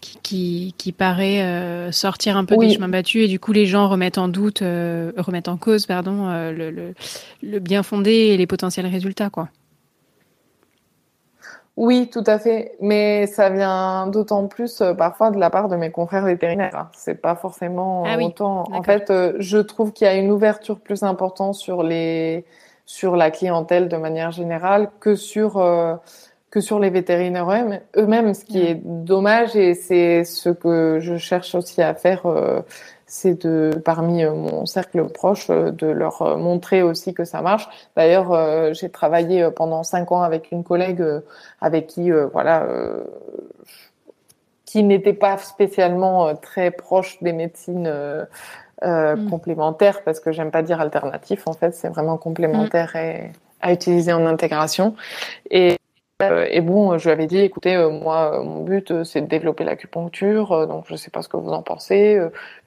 qui, 0.05 0.19
qui, 0.21 0.75
qui, 0.77 0.91
paraît 0.91 1.91
sortir 1.91 2.37
un 2.37 2.45
peu 2.45 2.57
des 2.57 2.73
chemins 2.73 2.89
battus 2.89 3.25
et 3.25 3.27
du 3.27 3.39
coup 3.39 3.51
les 3.51 3.65
gens 3.65 3.87
remettent 3.89 4.17
en 4.17 4.27
doute, 4.27 4.59
remettent 4.59 5.47
en 5.47 5.57
cause, 5.57 5.85
pardon, 5.85 6.27
le, 6.51 6.71
le, 6.71 6.93
le 7.41 7.59
bien 7.59 7.83
fondé 7.83 8.11
et 8.11 8.37
les 8.37 8.47
potentiels 8.47 8.87
résultats, 8.87 9.29
quoi. 9.29 9.49
Oui, 11.77 12.09
tout 12.09 12.23
à 12.25 12.39
fait. 12.39 12.75
Mais 12.79 13.27
ça 13.27 13.49
vient 13.49 14.07
d'autant 14.07 14.47
plus 14.47 14.81
euh, 14.81 14.93
parfois 14.93 15.31
de 15.31 15.37
la 15.37 15.49
part 15.49 15.67
de 15.67 15.75
mes 15.75 15.91
confrères 15.91 16.23
vétérinaires. 16.23 16.89
C'est 16.93 17.21
pas 17.21 17.35
forcément 17.35 18.03
ah 18.05 18.17
autant. 18.17 18.63
En 18.71 18.81
fait, 18.81 19.09
euh, 19.09 19.33
je 19.39 19.57
trouve 19.57 19.91
qu'il 19.91 20.07
y 20.07 20.09
a 20.09 20.15
une 20.15 20.31
ouverture 20.31 20.79
plus 20.79 21.03
importante 21.03 21.55
sur 21.55 21.83
les 21.83 22.45
sur 22.85 23.15
la 23.15 23.31
clientèle 23.31 23.89
de 23.89 23.97
manière 23.97 24.31
générale 24.31 24.89
que 24.99 25.15
sur 25.15 25.57
euh, 25.57 25.95
que 26.55 26.61
sur 26.61 26.79
les 26.79 26.89
vétérinaires 26.89 27.49
eux-mêmes, 27.97 28.33
ce 28.33 28.45
qui 28.45 28.59
est 28.61 28.79
dommage 28.83 29.55
et 29.55 29.73
c'est 29.73 30.23
ce 30.23 30.49
que 30.49 30.99
je 31.01 31.17
cherche 31.17 31.53
aussi 31.53 31.81
à 31.81 31.93
faire 31.93 32.25
c'est 33.07 33.45
de 33.45 33.71
parmi 33.83 34.23
euh, 34.23 34.33
mon 34.33 34.65
cercle 34.65 35.07
proche 35.09 35.49
euh, 35.49 35.71
de 35.71 35.87
leur 35.87 36.21
euh, 36.21 36.37
montrer 36.37 36.81
aussi 36.81 37.13
que 37.13 37.23
ça 37.23 37.41
marche. 37.41 37.67
D'ailleurs, 37.95 38.73
j'ai 38.73 38.89
travaillé 38.89 39.49
pendant 39.55 39.83
cinq 39.83 40.11
ans 40.11 40.21
avec 40.21 40.51
une 40.51 40.63
collègue 40.63 41.03
avec 41.61 41.87
qui 41.87 42.11
voilà 42.11 42.67
qui 44.65 44.83
n'était 44.83 45.13
pas 45.13 45.37
spécialement 45.37 46.35
très 46.35 46.71
proche 46.71 47.21
des 47.21 47.33
médecines 47.33 47.91
mm. 48.83 49.29
complémentaires 49.29 50.03
parce 50.03 50.19
que 50.19 50.31
j'aime 50.31 50.51
pas 50.51 50.63
dire 50.63 50.81
alternatif 50.81 51.47
en 51.47 51.53
fait, 51.53 51.73
c'est 51.73 51.89
vraiment 51.89 52.17
complémentaire 52.17 52.91
mm. 52.95 52.97
et 52.97 53.31
à 53.61 53.71
utiliser 53.73 54.13
en 54.13 54.25
intégration 54.25 54.95
et 55.49 55.71
euh, 55.71 55.75
et 56.21 56.61
bon, 56.61 56.97
je 56.97 57.09
lui 57.09 57.11
avais 57.11 57.27
dit, 57.27 57.39
écoutez, 57.39 57.75
euh, 57.75 57.89
moi, 57.89 58.41
mon 58.41 58.63
but, 58.63 58.89
euh, 58.91 59.03
c'est 59.03 59.19
de 59.19 59.27
développer 59.27 59.65
l'acupuncture, 59.65 60.65
donc 60.65 60.85
je 60.87 60.93
ne 60.93 60.97
sais 60.97 61.11
pas 61.11 61.21
ce 61.21 61.27
que 61.27 61.35
vous 61.35 61.49
en 61.51 61.61
pensez. 61.61 62.17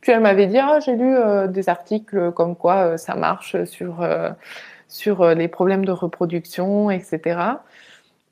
Puis 0.03 0.13
elle 0.13 0.21
m'avait 0.21 0.47
dit, 0.47 0.59
ah, 0.59 0.81
j'ai 0.81 0.95
lu 0.97 1.17
des 1.49 1.71
articles 1.71 2.31
comme 2.33 2.55
quoi 2.57 2.99
ça 2.99 3.15
marche 3.15 3.65
sur 3.65 4.07
sur 4.89 5.35
les 5.35 5.49
problèmes 5.49 5.85
de 5.87 5.93
reproduction, 5.93 6.91
etc. 6.91 7.39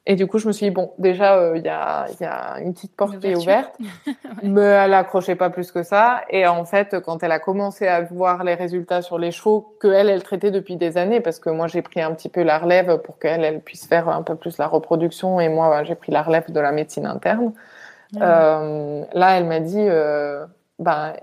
Et 0.09 0.14
du 0.14 0.28
coup, 0.28 0.38
je 0.38 0.46
me 0.46 0.52
suis 0.52 0.66
dit, 0.66 0.70
bon, 0.70 0.92
déjà, 0.98 1.36
euh, 1.36 1.57
il 1.57 1.64
y, 1.64 1.68
a, 1.68 2.07
y, 2.20 2.24
a, 2.24 2.61
une 2.61 2.72
petite 2.72 2.94
porte 2.94 3.18
qui 3.18 3.26
est 3.26 3.34
ouverte, 3.34 3.76
mais 4.42 4.61
elle 4.61 4.94
accrochait 4.94 5.34
pas 5.34 5.50
plus 5.50 5.72
que 5.72 5.82
ça. 5.82 6.22
Et 6.30 6.46
en 6.46 6.64
fait, 6.64 7.00
quand 7.00 7.24
elle 7.24 7.32
a 7.32 7.40
commencé 7.40 7.88
à 7.88 8.02
voir 8.02 8.44
les 8.44 8.54
résultats 8.54 9.02
sur 9.02 9.18
les 9.18 9.32
chevaux 9.32 9.76
que 9.80 9.88
elle, 9.88 10.09
elle 10.09 10.22
traitait 10.22 10.52
depuis 10.52 10.76
des 10.76 10.96
années, 10.96 11.20
parce 11.20 11.40
que 11.40 11.50
moi, 11.50 11.66
j'ai 11.66 11.82
pris 11.82 12.00
un 12.00 12.14
petit 12.14 12.28
peu 12.28 12.44
la 12.44 12.59
relève 12.59 12.98
pour 12.98 13.18
qu'elle, 13.18 13.44
elle 13.44 13.61
puisse 13.61 13.86
faire 13.86 14.09
un 14.09 14.22
peu 14.22 14.36
plus 14.36 14.59
la 14.59 14.68
reproduction, 14.68 15.40
et 15.40 15.48
moi, 15.48 15.82
j'ai 15.82 15.96
pris 15.96 16.12
la 16.12 16.22
relève 16.22 16.52
de 16.52 16.61
la 16.61 16.70
médecine 16.70 17.07
interne. 17.07 17.52
Euh, 18.20 19.04
là, 19.12 19.36
elle 19.36 19.44
m'a 19.44 19.61
dit, 19.61 19.86
euh, 19.88 20.46
ben, 20.78 21.14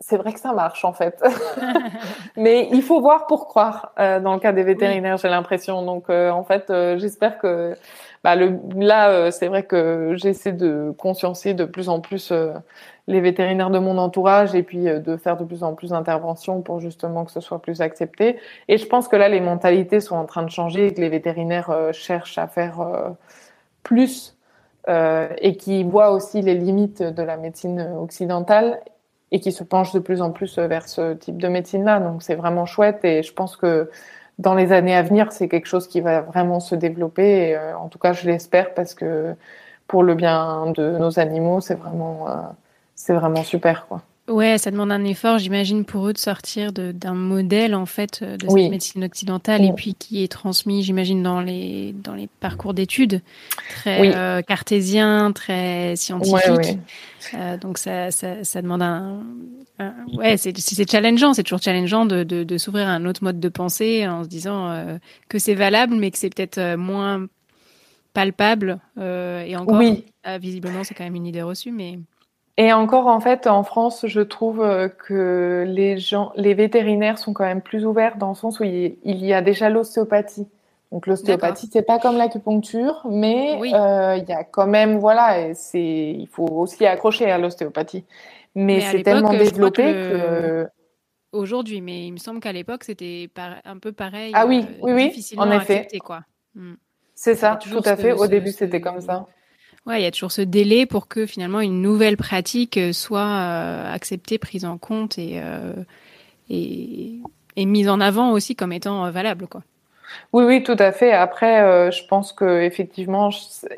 c'est 0.00 0.16
vrai 0.16 0.32
que 0.32 0.40
ça 0.40 0.52
marche 0.52 0.84
en 0.84 0.92
fait. 0.92 1.22
Mais 2.36 2.68
il 2.72 2.82
faut 2.82 3.00
voir 3.00 3.26
pour 3.26 3.48
croire 3.48 3.92
euh, 3.98 4.20
dans 4.20 4.34
le 4.34 4.40
cas 4.40 4.52
des 4.52 4.62
vétérinaires, 4.62 5.16
j'ai 5.16 5.28
l'impression. 5.28 5.84
Donc 5.84 6.08
euh, 6.08 6.30
en 6.30 6.44
fait, 6.44 6.70
euh, 6.70 6.98
j'espère 6.98 7.38
que 7.38 7.74
bah, 8.22 8.36
le, 8.36 8.58
là, 8.76 9.30
c'est 9.30 9.48
vrai 9.48 9.64
que 9.64 10.14
j'essaie 10.16 10.52
de 10.52 10.94
consciencier 10.98 11.54
de 11.54 11.64
plus 11.64 11.88
en 11.88 12.00
plus 12.00 12.32
les 13.06 13.20
vétérinaires 13.20 13.70
de 13.70 13.78
mon 13.78 13.96
entourage 13.96 14.54
et 14.56 14.64
puis 14.64 14.84
de 14.84 15.16
faire 15.16 15.36
de 15.36 15.44
plus 15.44 15.62
en 15.62 15.74
plus 15.74 15.90
d'interventions 15.90 16.60
pour 16.60 16.80
justement 16.80 17.24
que 17.24 17.30
ce 17.30 17.40
soit 17.40 17.62
plus 17.62 17.80
accepté. 17.80 18.38
Et 18.66 18.76
je 18.76 18.86
pense 18.86 19.06
que 19.06 19.14
là, 19.14 19.28
les 19.28 19.40
mentalités 19.40 20.00
sont 20.00 20.16
en 20.16 20.26
train 20.26 20.42
de 20.42 20.50
changer 20.50 20.88
et 20.88 20.94
que 20.94 21.00
les 21.00 21.08
vétérinaires 21.08 21.72
cherchent 21.92 22.38
à 22.38 22.48
faire 22.48 22.80
plus 23.84 24.36
et 24.88 25.56
qui 25.56 25.84
voient 25.84 26.10
aussi 26.10 26.42
les 26.42 26.54
limites 26.54 27.02
de 27.02 27.22
la 27.22 27.36
médecine 27.36 27.80
occidentale 28.00 28.80
et 29.32 29.40
qui 29.40 29.52
se 29.52 29.64
penche 29.64 29.92
de 29.92 29.98
plus 29.98 30.22
en 30.22 30.30
plus 30.30 30.58
vers 30.58 30.88
ce 30.88 31.14
type 31.14 31.38
de 31.38 31.48
médecine-là. 31.48 32.00
Donc 32.00 32.22
c'est 32.22 32.34
vraiment 32.34 32.66
chouette 32.66 33.04
et 33.04 33.22
je 33.22 33.32
pense 33.32 33.56
que 33.56 33.90
dans 34.38 34.54
les 34.54 34.72
années 34.72 34.94
à 34.94 35.02
venir, 35.02 35.32
c'est 35.32 35.48
quelque 35.48 35.66
chose 35.66 35.88
qui 35.88 36.00
va 36.00 36.20
vraiment 36.20 36.60
se 36.60 36.74
développer. 36.74 37.56
Euh, 37.56 37.76
en 37.76 37.88
tout 37.88 37.98
cas, 37.98 38.12
je 38.12 38.26
l'espère 38.26 38.74
parce 38.74 38.94
que 38.94 39.34
pour 39.86 40.02
le 40.02 40.14
bien 40.14 40.72
de 40.72 40.96
nos 40.98 41.18
animaux, 41.18 41.60
c'est 41.60 41.74
vraiment, 41.74 42.28
euh, 42.28 43.14
vraiment 43.14 43.42
super, 43.42 43.86
quoi. 43.88 44.02
Ouais, 44.28 44.58
ça 44.58 44.70
demande 44.70 44.92
un 44.92 45.04
effort, 45.04 45.38
j'imagine, 45.38 45.84
pour 45.84 46.06
eux 46.08 46.12
de 46.12 46.18
sortir 46.18 46.72
d'un 46.72 47.14
modèle 47.14 47.74
en 47.74 47.86
fait 47.86 48.22
de 48.22 48.48
cette 48.48 48.70
médecine 48.70 49.04
occidentale 49.04 49.64
et 49.64 49.72
puis 49.72 49.94
qui 49.94 50.22
est 50.22 50.28
transmis, 50.28 50.82
j'imagine, 50.82 51.22
dans 51.22 51.40
les 51.40 51.94
dans 52.04 52.14
les 52.14 52.28
parcours 52.40 52.74
d'études 52.74 53.22
très 53.70 54.14
euh, 54.14 54.42
cartésien, 54.42 55.32
très 55.32 55.96
scientifique. 55.96 56.78
Euh, 57.34 57.56
donc 57.56 57.78
ça, 57.78 58.10
ça, 58.10 58.44
ça, 58.44 58.62
demande 58.62 58.82
un, 58.82 59.22
ouais, 60.14 60.36
c'est 60.36 60.90
challengeant, 60.90 61.34
c'est 61.34 61.42
toujours 61.42 61.62
challengeant 61.62 62.06
de, 62.06 62.22
de, 62.22 62.44
de 62.44 62.58
s'ouvrir 62.58 62.88
à 62.88 62.92
un 62.92 63.04
autre 63.06 63.24
mode 63.24 63.40
de 63.40 63.48
pensée 63.48 64.06
en 64.06 64.24
se 64.24 64.28
disant 64.28 64.70
euh, 64.70 64.98
que 65.28 65.38
c'est 65.38 65.54
valable, 65.54 65.94
mais 65.96 66.10
que 66.10 66.18
c'est 66.18 66.30
peut-être 66.34 66.58
euh, 66.58 66.76
moins 66.76 67.26
palpable 68.14 68.80
et 68.96 69.56
encore. 69.56 69.78
Oui. 69.78 70.04
visiblement, 70.40 70.82
c'est 70.82 70.94
quand 70.94 71.04
même 71.04 71.14
une 71.14 71.26
idée 71.26 71.42
reçue, 71.42 71.70
mais. 71.70 71.98
Et 72.60 72.72
encore, 72.72 73.06
en 73.06 73.20
fait, 73.20 73.46
en 73.46 73.62
France, 73.62 74.04
je 74.08 74.20
trouve 74.20 74.60
euh, 74.62 74.88
que 74.88 75.64
les 75.66 75.96
gens, 75.96 76.32
les 76.34 76.54
vétérinaires 76.54 77.16
sont 77.16 77.32
quand 77.32 77.44
même 77.44 77.62
plus 77.62 77.86
ouverts 77.86 78.16
dans 78.16 78.30
le 78.30 78.34
sens 78.34 78.58
où 78.58 78.64
il 78.64 78.96
y 79.04 79.32
a 79.32 79.40
déjà 79.42 79.70
l'ostéopathie. 79.70 80.48
Donc 80.90 81.06
l'ostéopathie, 81.06 81.68
c'est 81.72 81.82
pas 81.82 82.00
comme 82.00 82.16
l'acupuncture, 82.16 83.02
mais 83.08 83.60
euh, 83.74 84.16
il 84.16 84.28
y 84.28 84.32
a 84.32 84.42
quand 84.42 84.66
même, 84.66 84.98
voilà, 84.98 85.54
c'est, 85.54 85.80
il 86.18 86.26
faut 86.26 86.46
aussi 86.46 86.84
accrocher 86.84 87.30
à 87.30 87.38
l'ostéopathie. 87.38 88.04
Mais, 88.56 88.80
c'est 88.80 89.02
tellement 89.04 89.34
développé 89.34 89.82
que, 89.82 90.66
aujourd'hui, 91.30 91.80
mais 91.80 92.06
il 92.06 92.12
me 92.12 92.18
semble 92.18 92.40
qu'à 92.40 92.52
l'époque 92.52 92.84
c'était 92.84 93.28
un 93.66 93.78
peu 93.78 93.92
pareil. 93.92 94.32
Ah 94.34 94.46
oui, 94.46 94.64
euh, 94.66 94.94
oui, 94.94 95.12
oui, 95.14 95.34
en 95.36 95.50
effet. 95.52 95.86
quoi. 96.02 96.22
Hmm. 96.54 96.74
C'est 97.14 97.34
ça, 97.34 97.56
tout 97.56 97.82
à 97.84 97.96
fait. 97.96 98.12
Au 98.12 98.26
début, 98.26 98.50
c'était 98.50 98.80
comme 98.80 99.00
ça. 99.00 99.26
Ouais, 99.86 100.00
il 100.00 100.04
y 100.04 100.06
a 100.06 100.10
toujours 100.10 100.32
ce 100.32 100.42
délai 100.42 100.86
pour 100.86 101.08
que 101.08 101.26
finalement 101.26 101.60
une 101.60 101.80
nouvelle 101.80 102.16
pratique 102.16 102.76
euh, 102.76 102.92
soit 102.92 103.20
euh, 103.20 103.94
acceptée, 103.94 104.38
prise 104.38 104.64
en 104.64 104.76
compte 104.76 105.18
et, 105.18 105.40
euh, 105.42 105.72
et, 106.50 107.18
et, 107.56 107.66
mise 107.66 107.88
en 107.88 108.00
avant 108.00 108.32
aussi 108.32 108.54
comme 108.54 108.72
étant 108.72 109.10
valable, 109.10 109.46
quoi. 109.46 109.62
Oui, 110.32 110.44
oui, 110.44 110.62
tout 110.62 110.76
à 110.78 110.90
fait. 110.90 111.12
Après, 111.12 111.92
je 111.92 112.06
pense 112.06 112.32
que 112.32 112.62
effectivement, 112.62 113.28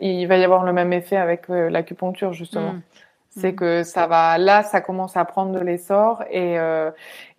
il 0.01 0.27
va 0.27 0.37
y 0.37 0.45
avoir 0.45 0.63
le 0.63 0.73
même 0.73 0.93
effet 0.93 1.17
avec 1.17 1.49
l'acupuncture 1.49 2.33
justement. 2.33 2.75
Mmh. 2.75 2.83
C'est 3.31 3.53
mmh. 3.53 3.57
que 3.57 3.83
ça 3.83 4.07
va, 4.07 4.39
là, 4.39 4.63
ça 4.63 4.81
commence 4.81 5.17
à 5.17 5.25
prendre 5.25 5.51
de 5.51 5.59
l'essor 5.59 6.23
et 6.31 6.57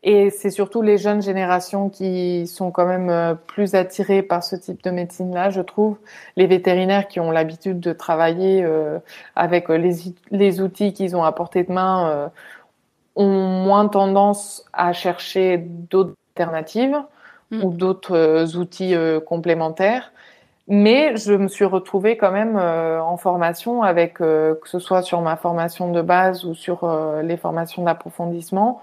et 0.04 0.32
c'est 0.32 0.50
surtout 0.50 0.82
les 0.82 0.98
jeunes 0.98 1.22
générations 1.22 1.90
qui 1.90 2.48
sont 2.48 2.72
quand 2.72 2.88
même 2.88 3.10
euh, 3.10 3.36
plus 3.36 3.76
attirées 3.76 4.24
par 4.24 4.44
ce 4.44 4.56
type 4.56 4.84
de 4.84 4.90
médecine-là, 4.90 5.52
je 5.52 5.62
trouve. 5.62 5.98
Les 6.38 6.48
vétérinaires 6.48 7.08
qui 7.08 7.20
ont 7.20 7.30
l'habitude 7.30 7.80
de 7.80 7.94
travailler 7.94 8.64
euh, 8.64 8.98
avec 9.36 9.70
euh, 9.70 9.78
les, 9.78 9.94
les 10.32 10.60
outils 10.60 10.94
qu'ils 10.94 11.16
ont 11.16 11.24
à 11.24 11.32
portée 11.32 11.64
de 11.64 11.72
main 11.72 12.32
ont 13.16 13.30
moins 13.30 13.88
tendance 13.88 14.66
à 14.74 14.94
chercher 14.94 15.58
d'autres 15.60 16.16
alternatives 16.36 16.98
mm. 17.52 17.64
ou 17.64 17.72
d'autres 17.72 18.58
outils 18.58 18.96
complémentaires. 19.28 20.14
Mais 20.68 21.16
je 21.18 21.34
me 21.34 21.48
suis 21.48 21.66
retrouvée 21.66 22.18
quand 22.18 22.32
même 22.32 22.56
en 22.58 23.18
formation 23.18 23.84
avec, 23.84 24.16
que 24.16 24.60
ce 24.66 24.80
soit 24.80 25.02
sur 25.02 25.22
ma 25.22 25.36
formation 25.36 25.92
de 25.92 26.02
base 26.02 26.46
ou 26.46 26.54
sur 26.56 26.88
les 27.22 27.36
formations 27.36 27.84
d'approfondissement, 27.84 28.82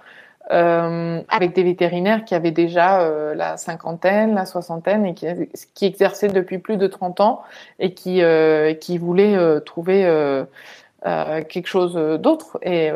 euh, 0.51 1.21
avec 1.29 1.55
des 1.55 1.63
vétérinaires 1.63 2.25
qui 2.25 2.35
avaient 2.35 2.51
déjà 2.53 3.03
euh, 3.03 3.35
la 3.35 3.57
cinquantaine, 3.57 4.35
la 4.35 4.47
soixantaine 4.47 5.05
et 5.05 5.15
qui, 5.15 5.27
qui 5.75 5.87
exerçaient 5.87 6.29
depuis 6.29 6.59
plus 6.59 6.77
de 6.77 6.87
30 6.87 7.21
ans 7.21 7.43
et 7.79 7.93
qui, 7.93 8.23
euh, 8.23 8.73
qui 8.73 8.97
voulaient 8.97 9.37
euh, 9.37 9.61
trouver 9.61 10.07
euh, 10.07 10.45
quelque 11.03 11.67
chose 11.67 11.95
d'autre 11.95 12.59
et, 12.63 12.91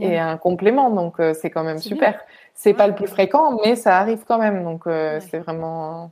et 0.00 0.18
un 0.18 0.36
complément. 0.36 0.90
Donc 0.90 1.16
c'est 1.34 1.50
quand 1.50 1.64
même 1.64 1.78
super. 1.78 2.18
C'est 2.54 2.74
pas 2.74 2.86
le 2.86 2.94
plus 2.94 3.06
fréquent, 3.06 3.58
mais 3.64 3.76
ça 3.76 3.98
arrive 3.98 4.24
quand 4.26 4.38
même. 4.38 4.64
Donc 4.64 4.82
c'est 4.86 5.38
vraiment 5.38 6.10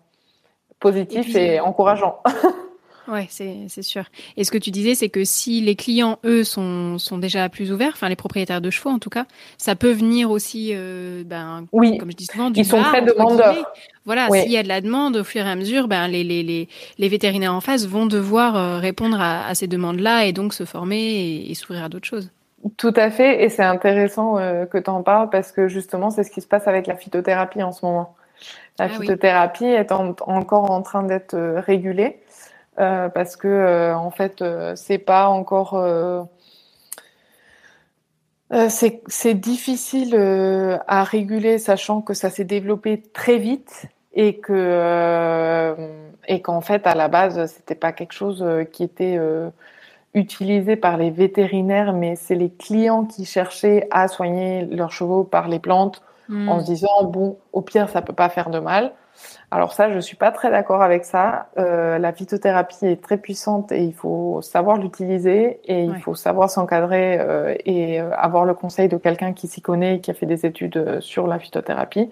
positif 0.78 1.34
et 1.34 1.60
encourageant. 1.60 2.22
Ouais, 3.08 3.26
c'est 3.30 3.82
sûr. 3.82 4.04
Et 4.36 4.44
ce 4.44 4.50
que 4.50 4.58
tu 4.58 4.70
disais, 4.70 4.94
c'est 4.94 5.08
que 5.08 5.24
si 5.24 5.62
les 5.62 5.76
clients, 5.76 6.18
eux, 6.24 6.44
sont, 6.44 6.98
sont 6.98 7.16
déjà 7.16 7.48
plus 7.48 7.72
ouverts, 7.72 7.92
enfin 7.94 8.10
les 8.10 8.16
propriétaires 8.16 8.60
de 8.60 8.68
chevaux 8.68 8.90
en 8.90 8.98
tout 8.98 9.08
cas, 9.08 9.24
ça 9.56 9.74
peut 9.74 9.92
venir 9.92 10.30
aussi, 10.30 10.72
euh, 10.74 11.22
ben, 11.24 11.64
oui. 11.72 11.96
comme 11.96 12.10
je 12.10 12.16
dis 12.16 12.26
souvent, 12.26 12.50
du 12.50 12.60
Ils 12.60 12.66
sont 12.66 12.82
très 12.82 13.00
demandeurs. 13.00 13.72
Voilà, 14.04 14.28
s'il 14.30 14.52
y 14.52 14.58
a 14.58 14.62
de 14.62 14.68
la 14.68 14.82
demande 14.82 15.16
au 15.16 15.24
fur 15.24 15.46
et 15.46 15.50
à 15.50 15.56
mesure, 15.56 15.88
ben, 15.88 16.06
les, 16.06 16.22
les, 16.22 16.42
les, 16.42 16.68
les 16.98 17.08
vétérinaires 17.08 17.54
en 17.54 17.62
face 17.62 17.86
vont 17.86 18.04
devoir 18.04 18.56
euh, 18.56 18.78
répondre 18.78 19.18
à, 19.20 19.46
à, 19.46 19.54
ces 19.54 19.68
demandes-là 19.68 20.26
et 20.26 20.32
donc 20.32 20.52
se 20.52 20.64
former 20.64 20.98
et, 20.98 21.50
et 21.50 21.54
s'ouvrir 21.54 21.84
à 21.84 21.88
d'autres 21.88 22.06
choses. 22.06 22.30
Tout 22.76 22.94
à 22.96 23.10
fait, 23.10 23.42
et 23.42 23.48
c'est 23.48 23.62
intéressant 23.62 24.36
euh, 24.36 24.66
que 24.66 24.76
tu 24.76 24.90
en 24.90 25.02
parles 25.02 25.30
parce 25.30 25.50
que 25.50 25.68
justement, 25.68 26.10
c'est 26.10 26.24
ce 26.24 26.30
qui 26.30 26.42
se 26.42 26.46
passe 26.46 26.68
avec 26.68 26.86
la 26.86 26.96
phytothérapie 26.96 27.62
en 27.62 27.72
ce 27.72 27.86
moment. 27.86 28.16
La 28.78 28.84
ah 28.84 28.88
phytothérapie 28.88 29.64
est 29.64 29.90
encore 29.92 30.70
en 30.70 30.82
train 30.82 31.02
d'être 31.02 31.36
régulée 31.66 32.18
parce 32.78 33.36
que 33.36 33.92
en 33.92 34.10
fait 34.10 34.44
c'est 34.76 34.98
pas 34.98 35.28
encore 35.28 36.28
c'est 38.68 39.34
difficile 39.34 40.14
à 40.86 41.02
réguler 41.02 41.58
sachant 41.58 42.00
que 42.02 42.14
ça 42.14 42.30
s'est 42.30 42.44
développé 42.44 43.02
très 43.12 43.38
vite 43.38 43.86
et 44.14 44.38
que 44.38 45.74
et 46.28 46.40
qu'en 46.40 46.60
fait 46.60 46.86
à 46.86 46.94
la 46.94 47.08
base 47.08 47.46
c'était 47.46 47.74
pas 47.74 47.92
quelque 47.92 48.12
chose 48.12 48.44
qui 48.72 48.84
était 48.84 49.18
utilisé 50.14 50.76
par 50.76 50.96
les 50.96 51.10
vétérinaires, 51.10 51.92
mais 51.92 52.16
c'est 52.16 52.34
les 52.34 52.50
clients 52.50 53.04
qui 53.04 53.24
cherchaient 53.24 53.86
à 53.90 54.08
soigner 54.08 54.64
leurs 54.66 54.92
chevaux 54.92 55.24
par 55.24 55.48
les 55.48 55.58
plantes 55.58 56.02
en 56.30 56.56
hmm. 56.56 56.60
se 56.60 56.64
disant 56.64 57.04
bon, 57.04 57.38
au 57.52 57.62
pire, 57.62 57.88
ça 57.88 58.02
peut 58.02 58.12
pas 58.12 58.28
faire 58.28 58.50
de 58.50 58.58
mal. 58.58 58.92
Alors 59.50 59.72
ça, 59.72 59.90
je 59.90 59.98
suis 59.98 60.16
pas 60.16 60.30
très 60.30 60.50
d'accord 60.50 60.82
avec 60.82 61.04
ça. 61.04 61.48
Euh, 61.58 61.98
la 61.98 62.12
phytothérapie 62.12 62.86
est 62.86 63.02
très 63.02 63.16
puissante 63.16 63.72
et 63.72 63.82
il 63.82 63.94
faut 63.94 64.42
savoir 64.42 64.76
l'utiliser 64.76 65.60
et 65.64 65.84
il 65.84 65.98
faut 66.00 66.14
savoir 66.14 66.50
s'encadrer 66.50 67.18
euh, 67.18 67.54
et 67.64 68.00
euh, 68.00 68.10
avoir 68.16 68.44
le 68.44 68.54
conseil 68.54 68.88
de 68.88 68.96
quelqu'un 68.96 69.32
qui 69.32 69.48
s'y 69.48 69.62
connaît 69.62 69.96
et 69.96 70.00
qui 70.00 70.10
a 70.10 70.14
fait 70.14 70.26
des 70.26 70.44
études 70.44 71.00
sur 71.00 71.26
la 71.26 71.38
phytothérapie, 71.38 72.10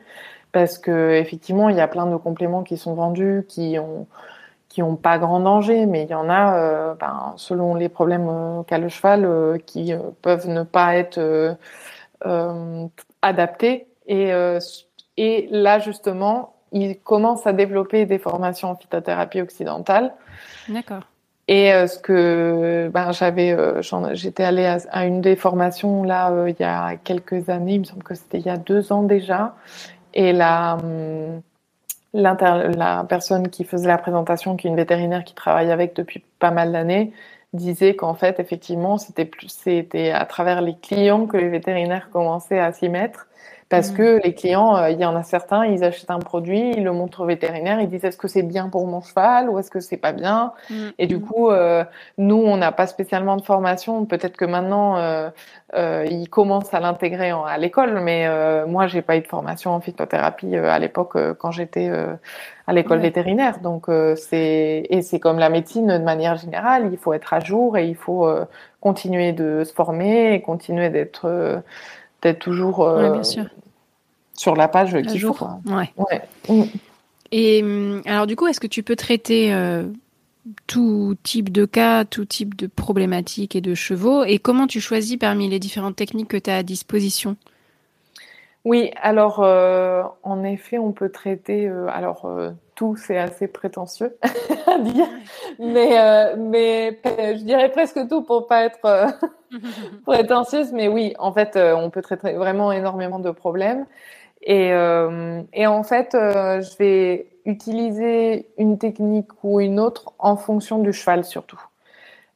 parce 0.53 0.79
que 0.79 1.13
effectivement, 1.15 1.69
il 1.69 1.77
y 1.77 1.81
a 1.81 1.89
plein 1.89 2.07
de 2.07 2.17
compléments 2.17 2.63
qui 2.63 2.77
sont 2.77 2.95
vendus, 2.95 3.45
qui 3.49 3.79
ont 3.79 4.07
qui 4.77 4.83
n'ont 4.83 4.97
pas 4.97 5.17
grand 5.17 5.41
danger, 5.41 5.87
mais 5.87 6.03
il 6.03 6.11
y 6.11 6.15
en 6.15 6.29
a, 6.29 6.59
euh, 6.59 6.95
ben, 6.97 7.33
selon 7.39 7.75
les 7.75 7.89
problèmes 7.89 8.29
euh, 8.29 8.63
qu'a 8.63 8.77
le 8.77 8.91
cheval, 8.91 9.25
euh, 9.25 9.57
qui 9.57 9.95
peuvent 10.21 10.49
ne 10.49 10.65
pas 10.65 10.97
être 10.97 11.57
adaptés. 13.23 13.87
Et, 14.07 14.33
et 15.17 15.49
là, 15.51 15.79
justement, 15.79 16.56
il 16.77 16.99
commence 16.99 17.47
à 17.47 17.53
développer 17.53 18.07
des 18.07 18.19
formations 18.19 18.71
en 18.71 18.77
phytothérapie 18.77 19.41
occidentale. 19.41 20.13
D'accord. 20.69 21.03
Et 21.49 21.71
ce 21.87 21.99
que 21.99 22.91
ben, 22.93 23.13
j'avais, 23.13 23.57
j'étais 24.15 24.43
allée 24.43 24.67
à, 24.91 25.07
une 25.07 25.21
des 25.21 25.37
formations 25.37 26.03
là 26.03 26.33
il 26.49 26.57
y 26.59 26.65
a 26.65 26.97
quelques 26.97 27.49
années, 27.49 27.75
il 27.75 27.81
me 27.81 27.85
semble 27.85 28.03
que 28.03 28.17
c'était 28.17 28.39
il 28.39 28.47
y 28.47 28.51
a 28.51 28.57
deux 28.57 28.93
ans 28.93 29.05
déjà. 29.05 29.55
Et 30.13 30.33
là, 30.33 30.75
hum, 30.83 31.41
la 32.15 33.05
personne 33.09 33.49
qui 33.49 33.65
faisait 33.65 33.87
la 33.87 33.99
présentation, 33.99 34.57
qui 34.57 34.67
est 34.67 34.71
une 34.71 34.77
vétérinaire 34.77 35.23
qui 35.23 35.35
travaille 35.35 35.71
avec 35.71 35.95
depuis 35.95 36.25
pas 36.39 36.51
mal 36.51 36.73
d'années, 36.73 37.13
disait 37.53 37.95
qu'en 37.95 38.15
fait, 38.15 38.41
effectivement, 38.41 38.99
c'était 38.99 39.25
plus, 39.25 39.49
c'était 39.49 40.11
à 40.11 40.25
travers 40.25 40.61
les 40.61 40.75
clients 40.77 41.27
que 41.27 41.37
les 41.37 41.49
vétérinaires 41.49 42.11
commençaient 42.11 42.59
à 42.59 42.73
s'y 42.73 42.89
mettre 42.89 43.29
parce 43.69 43.91
mm. 43.91 43.97
que 43.97 44.21
les 44.23 44.35
clients, 44.35 44.77
euh, 44.77 44.91
il 44.91 45.01
y 45.01 45.05
en 45.05 45.17
a 45.17 45.25
certains, 45.25 45.67
ils 45.67 45.83
achètent 45.83 46.11
un 46.11 46.21
produit, 46.21 46.73
ils 46.77 46.85
le 46.85 46.93
montrent 46.93 47.23
au 47.23 47.27
vétérinaire, 47.27 47.81
ils 47.81 47.89
disent 47.89 48.05
est-ce 48.05 48.17
que 48.17 48.29
c'est 48.29 48.45
bien 48.45 48.69
pour 48.69 48.87
mon 48.87 49.01
cheval 49.01 49.51
ou 49.51 49.59
est-ce 49.59 49.71
que 49.71 49.81
c'est 49.81 49.97
pas 49.97 50.13
bien? 50.13 50.53
Mm. 50.71 50.89
Et 50.99 51.07
du 51.07 51.17
mm. 51.17 51.23
coup, 51.23 51.51
euh, 51.51 51.85
nous, 52.17 52.37
on 52.37 52.57
n'a 52.57 52.71
pas 52.71 52.87
spécialement 52.87 53.37
de 53.37 53.43
formation. 53.43 54.05
Peut-être 54.05 54.37
que 54.37 54.45
maintenant, 54.45 54.99
euh, 54.99 55.31
euh 55.75 56.07
ils 56.09 56.29
commencent 56.29 56.73
à 56.75 56.81
l'intégrer 56.81 57.31
à 57.31 57.59
l'école, 57.59 58.01
mais 58.01 58.29
moi, 58.67 58.87
j'ai 58.87 59.03
pas 59.03 59.17
eu 59.17 59.21
de 59.21 59.27
formation 59.27 59.73
en 59.73 59.81
phytothérapie 59.81 60.57
à 60.57 60.79
l'époque 60.79 61.17
quand 61.39 61.51
j'étais 61.51 61.91
à 62.67 62.73
l'école 62.73 63.01
vétérinaire. 63.01 63.59
Donc, 63.61 63.87
c'est 64.17 64.87
et 64.89 65.03
c'est 65.03 65.19
comme 65.19 65.39
la 65.39 65.49
médecine 65.49 65.99
de 65.99 66.05
manière 66.05 66.37
générale, 66.37 66.89
il 66.93 66.99
faut 66.99 67.13
être 67.13 67.33
à 67.33 67.41
jour 67.41 67.77
et 67.77 67.87
il 67.89 67.97
faut 67.97 68.29
continuer 68.81 69.33
de 69.33 69.65
se 69.65 69.73
former 69.73 70.35
et 70.35 70.41
continuer 70.41 70.89
d'être 70.91 71.63
d'être 72.23 72.39
toujours 72.39 72.83
euh, 72.83 73.23
sur 74.35 74.57
la 74.57 74.69
page 74.69 74.97
qui. 75.03 75.25
Ouais. 75.67 76.23
Mm. 76.49 76.63
Et 77.33 77.63
mm, 77.63 78.03
alors 78.07 78.27
du 78.27 78.37
coup, 78.37 78.47
est-ce 78.47 78.61
que 78.61 78.67
tu 78.67 78.83
peux 78.83 78.97
traiter 78.97 79.53
euh, 79.53 79.85
tout 80.67 81.17
type 81.23 81.51
de 81.51 81.65
cas, 81.65 82.05
tout 82.05 82.25
type 82.25 82.57
de 82.57 82.67
problématiques 82.67 83.57
et 83.57 83.61
de 83.61 83.75
chevaux? 83.75 84.25
Et 84.25 84.39
comment 84.39 84.67
tu 84.67 84.81
choisis 84.81 85.17
parmi 85.17 85.49
les 85.49 85.59
différentes 85.59 85.97
techniques 85.97 86.29
que 86.29 86.37
tu 86.37 86.51
as 86.51 86.57
à 86.57 86.63
disposition? 86.63 87.37
Oui, 88.67 88.91
alors 89.01 89.43
euh, 89.43 90.03
en 90.23 90.45
effet, 90.45 90.79
on 90.79 90.93
peut 90.93 91.09
traiter. 91.11 91.69
alors 91.89 92.29
tout, 92.75 92.97
c'est 92.97 93.17
assez 93.17 93.49
prétentieux 93.49 94.19
à 94.67 94.79
dire, 94.79 95.07
mais 95.59 96.37
mais 96.37 97.01
je 97.05 97.43
dirais 97.43 97.71
presque 97.71 98.07
tout 98.09 98.23
pour 98.23 98.47
pas 98.47 98.65
être 98.65 99.15
prétentieuse, 100.07 100.73
mais 100.73 100.89
oui, 100.89 101.15
en 101.19 101.33
fait, 101.33 101.57
euh, 101.57 101.75
on 101.75 101.91
peut 101.91 102.03
traiter 102.03 102.33
vraiment 102.35 102.73
énormément 102.73 103.19
de 103.19 103.31
problèmes. 103.31 103.87
Et, 104.43 104.73
euh, 104.73 105.43
et 105.53 105.67
en 105.67 105.83
fait, 105.83 106.15
euh, 106.15 106.61
je 106.61 106.77
vais 106.77 107.27
utiliser 107.45 108.49
une 108.59 108.79
technique 108.79 109.29
ou 109.43 109.61
une 109.61 109.81
autre 109.81 110.13
en 110.19 110.37
fonction 110.37 110.79
du 110.79 110.93
cheval 110.93 111.25
surtout. 111.25 111.61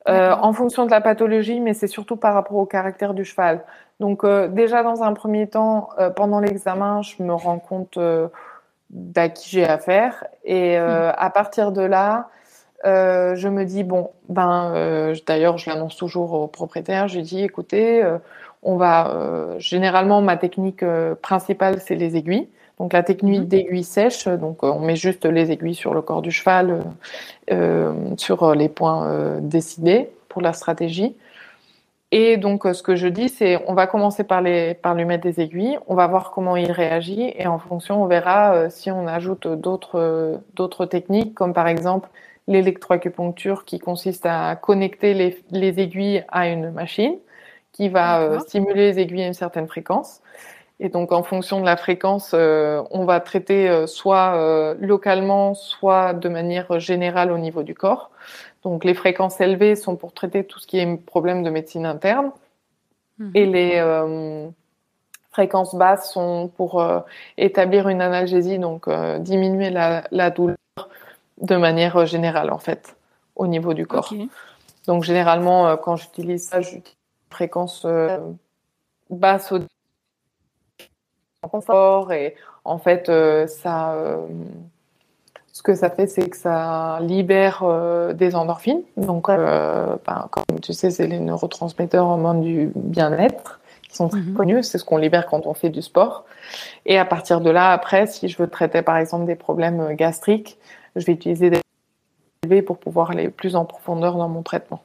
en 0.06 0.52
fonction 0.52 0.86
de 0.86 0.90
la 0.90 1.00
pathologie, 1.00 1.60
mais 1.60 1.74
c'est 1.74 1.86
surtout 1.86 2.16
par 2.16 2.34
rapport 2.34 2.56
au 2.56 2.66
caractère 2.66 3.14
du 3.14 3.24
cheval. 3.24 3.64
Donc 4.00 4.26
déjà 4.26 4.82
dans 4.82 5.02
un 5.02 5.12
premier 5.12 5.46
temps, 5.46 5.90
pendant 6.16 6.40
l'examen, 6.40 7.02
je 7.02 7.22
me 7.22 7.34
rends 7.34 7.58
compte 7.58 7.98
d'à 8.90 9.28
qui 9.28 9.50
j'ai 9.50 9.66
affaire. 9.66 10.24
Et 10.44 10.78
hmm. 10.78 11.12
à 11.16 11.30
partir 11.30 11.70
de 11.70 11.82
là, 11.82 12.30
euh, 12.86 13.34
je 13.36 13.48
me 13.48 13.64
dis 13.64 13.84
bon, 13.84 14.10
ben, 14.28 14.72
euh, 14.74 15.14
d'ailleurs, 15.26 15.58
je 15.58 15.68
l'annonce 15.68 15.96
toujours 15.96 16.32
au 16.32 16.46
propriétaire. 16.46 17.08
Je 17.08 17.20
dis, 17.20 17.42
écoutez, 17.42 18.02
euh, 18.02 18.18
on 18.62 18.76
va. 18.76 19.56
généralement, 19.58 20.20
ma 20.22 20.36
technique 20.36 20.84
principale, 21.22 21.80
c'est 21.80 21.94
les 21.94 22.16
aiguilles. 22.16 22.48
Donc 22.78 22.94
la 22.94 23.02
technique 23.02 23.40
mhm. 23.40 23.46
d'aiguille 23.46 23.84
sèche. 23.84 24.26
Donc 24.28 24.62
on 24.62 24.80
met 24.80 24.96
juste 24.96 25.26
les 25.26 25.50
aiguilles 25.50 25.74
sur 25.74 25.94
le 25.94 26.02
corps 26.02 26.22
du 26.22 26.30
cheval, 26.30 26.82
sur 28.16 28.54
les 28.54 28.68
points 28.68 29.38
décidés 29.40 30.10
pour 30.28 30.40
la 30.42 30.52
stratégie. 30.52 31.14
Et 32.12 32.36
donc, 32.36 32.64
ce 32.64 32.82
que 32.82 32.96
je 32.96 33.06
dis, 33.06 33.28
c'est 33.28 33.62
on 33.68 33.74
va 33.74 33.86
commencer 33.86 34.24
par, 34.24 34.42
les, 34.42 34.74
par 34.74 34.94
lui 34.94 35.04
mettre 35.04 35.22
des 35.22 35.40
aiguilles, 35.40 35.78
on 35.86 35.94
va 35.94 36.08
voir 36.08 36.32
comment 36.32 36.56
il 36.56 36.72
réagit, 36.72 37.32
et 37.36 37.46
en 37.46 37.58
fonction, 37.60 38.02
on 38.02 38.06
verra 38.06 38.68
si 38.68 38.90
on 38.90 39.06
ajoute 39.06 39.46
d'autres 39.46 40.40
d'autres 40.54 40.86
techniques, 40.86 41.34
comme 41.34 41.54
par 41.54 41.68
exemple 41.68 42.08
l'électroacupuncture 42.50 43.64
qui 43.64 43.78
consiste 43.78 44.26
à 44.26 44.56
connecter 44.56 45.14
les, 45.50 45.80
aiguilles 45.80 46.24
à 46.28 46.48
une 46.48 46.70
machine 46.70 47.16
qui 47.72 47.88
va 47.88 48.20
euh, 48.20 48.40
stimuler 48.40 48.92
les 48.92 48.98
aiguilles 48.98 49.22
à 49.22 49.28
une 49.28 49.34
certaine 49.34 49.68
fréquence. 49.68 50.20
Et 50.80 50.88
donc, 50.88 51.12
en 51.12 51.22
fonction 51.22 51.60
de 51.60 51.66
la 51.66 51.76
fréquence, 51.76 52.32
euh, 52.34 52.82
on 52.90 53.04
va 53.04 53.20
traiter 53.20 53.68
euh, 53.68 53.86
soit 53.86 54.74
localement, 54.80 55.54
soit 55.54 56.14
de 56.14 56.28
manière 56.28 56.80
générale 56.80 57.30
au 57.30 57.38
niveau 57.38 57.62
du 57.62 57.74
corps. 57.74 58.10
Donc, 58.62 58.84
les 58.84 58.94
fréquences 58.94 59.40
élevées 59.40 59.76
sont 59.76 59.96
pour 59.96 60.12
traiter 60.12 60.44
tout 60.44 60.58
ce 60.58 60.66
qui 60.66 60.78
est 60.78 60.96
problème 60.96 61.42
de 61.42 61.50
médecine 61.50 61.86
interne. 61.86 62.30
Mhm. 63.18 63.30
Et 63.34 63.46
les 63.46 64.50
fréquences 65.30 65.74
basses 65.74 66.12
sont 66.12 66.50
pour 66.56 66.84
établir 67.36 67.88
une 67.88 68.00
analgésie, 68.02 68.58
donc 68.58 68.88
diminuer 69.20 69.70
la, 69.70 70.04
la 70.10 70.30
douleur 70.30 70.56
de 71.40 71.56
manière 71.56 71.96
euh, 71.96 72.06
générale 72.06 72.50
en 72.50 72.58
fait 72.58 72.96
au 73.36 73.46
niveau 73.46 73.74
du 73.74 73.86
corps. 73.86 74.12
Donc 74.86 75.04
généralement 75.04 75.68
euh, 75.68 75.76
quand 75.76 75.96
j'utilise 75.96 76.48
ça, 76.48 76.60
j'utilise 76.60 76.84
une 76.84 77.34
fréquence 77.34 77.82
euh, 77.84 78.18
basse 79.08 79.52
au 79.52 79.60
confort 81.48 82.12
et 82.12 82.36
en 82.64 82.78
fait 82.78 83.10
ça 83.48 83.96
ce 85.52 85.62
que 85.62 85.74
ça 85.74 85.90
fait 85.90 86.06
c'est 86.06 86.28
que 86.28 86.36
ça 86.36 86.98
libère 87.02 87.64
des 88.14 88.34
endorphines. 88.34 88.82
Donc 88.96 89.28
ben, 89.28 89.98
comme 90.30 90.60
tu 90.60 90.72
sais 90.72 90.90
c'est 90.90 91.06
les 91.06 91.18
neurotransmetteurs 91.18 92.06
hormones 92.06 92.40
du 92.40 92.70
bien-être 92.74 93.60
qui 93.88 93.96
sont 93.96 94.08
très 94.08 94.20
mhm. 94.20 94.34
connus, 94.34 94.62
c'est 94.62 94.78
ce 94.78 94.84
qu'on 94.84 94.98
libère 94.98 95.26
quand 95.26 95.46
on 95.46 95.54
fait 95.54 95.70
du 95.70 95.82
sport. 95.82 96.24
Et 96.86 96.98
à 96.98 97.04
partir 97.04 97.40
de 97.40 97.50
là 97.50 97.72
après 97.72 98.06
si 98.06 98.28
je 98.28 98.38
veux 98.38 98.48
traiter 98.48 98.82
par 98.82 98.96
exemple 98.96 99.26
des 99.26 99.36
problèmes 99.36 99.94
gastriques 99.94 100.58
je 100.96 101.04
vais 101.06 101.12
utiliser 101.12 101.50
des 101.50 101.60
élevés 102.42 102.62
pour 102.62 102.78
pouvoir 102.78 103.10
aller 103.10 103.28
plus 103.28 103.56
en 103.56 103.64
profondeur 103.64 104.16
dans 104.16 104.28
mon 104.28 104.42
traitement. 104.42 104.82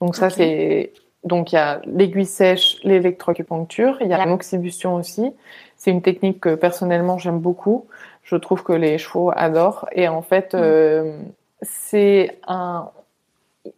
Donc 0.00 0.16
ça, 0.16 0.30
c'est 0.30 0.92
donc 1.24 1.52
il 1.52 1.56
y 1.56 1.58
a 1.58 1.80
l'aiguille 1.86 2.26
sèche, 2.26 2.76
l'électroacupuncture, 2.84 3.98
il 4.00 4.08
y 4.08 4.12
a 4.12 4.18
la 4.18 4.26
moxibustion 4.26 4.94
aussi. 4.94 5.32
C'est 5.76 5.90
une 5.90 6.02
technique 6.02 6.40
que 6.40 6.54
personnellement 6.54 7.18
j'aime 7.18 7.40
beaucoup. 7.40 7.86
Je 8.26 8.34
trouve 8.34 8.64
que 8.64 8.72
les 8.72 8.98
chevaux 8.98 9.30
adorent 9.34 9.88
et 9.92 10.08
en 10.08 10.20
fait 10.20 10.54
euh, 10.54 11.16
c'est 11.62 12.38
un 12.46 12.90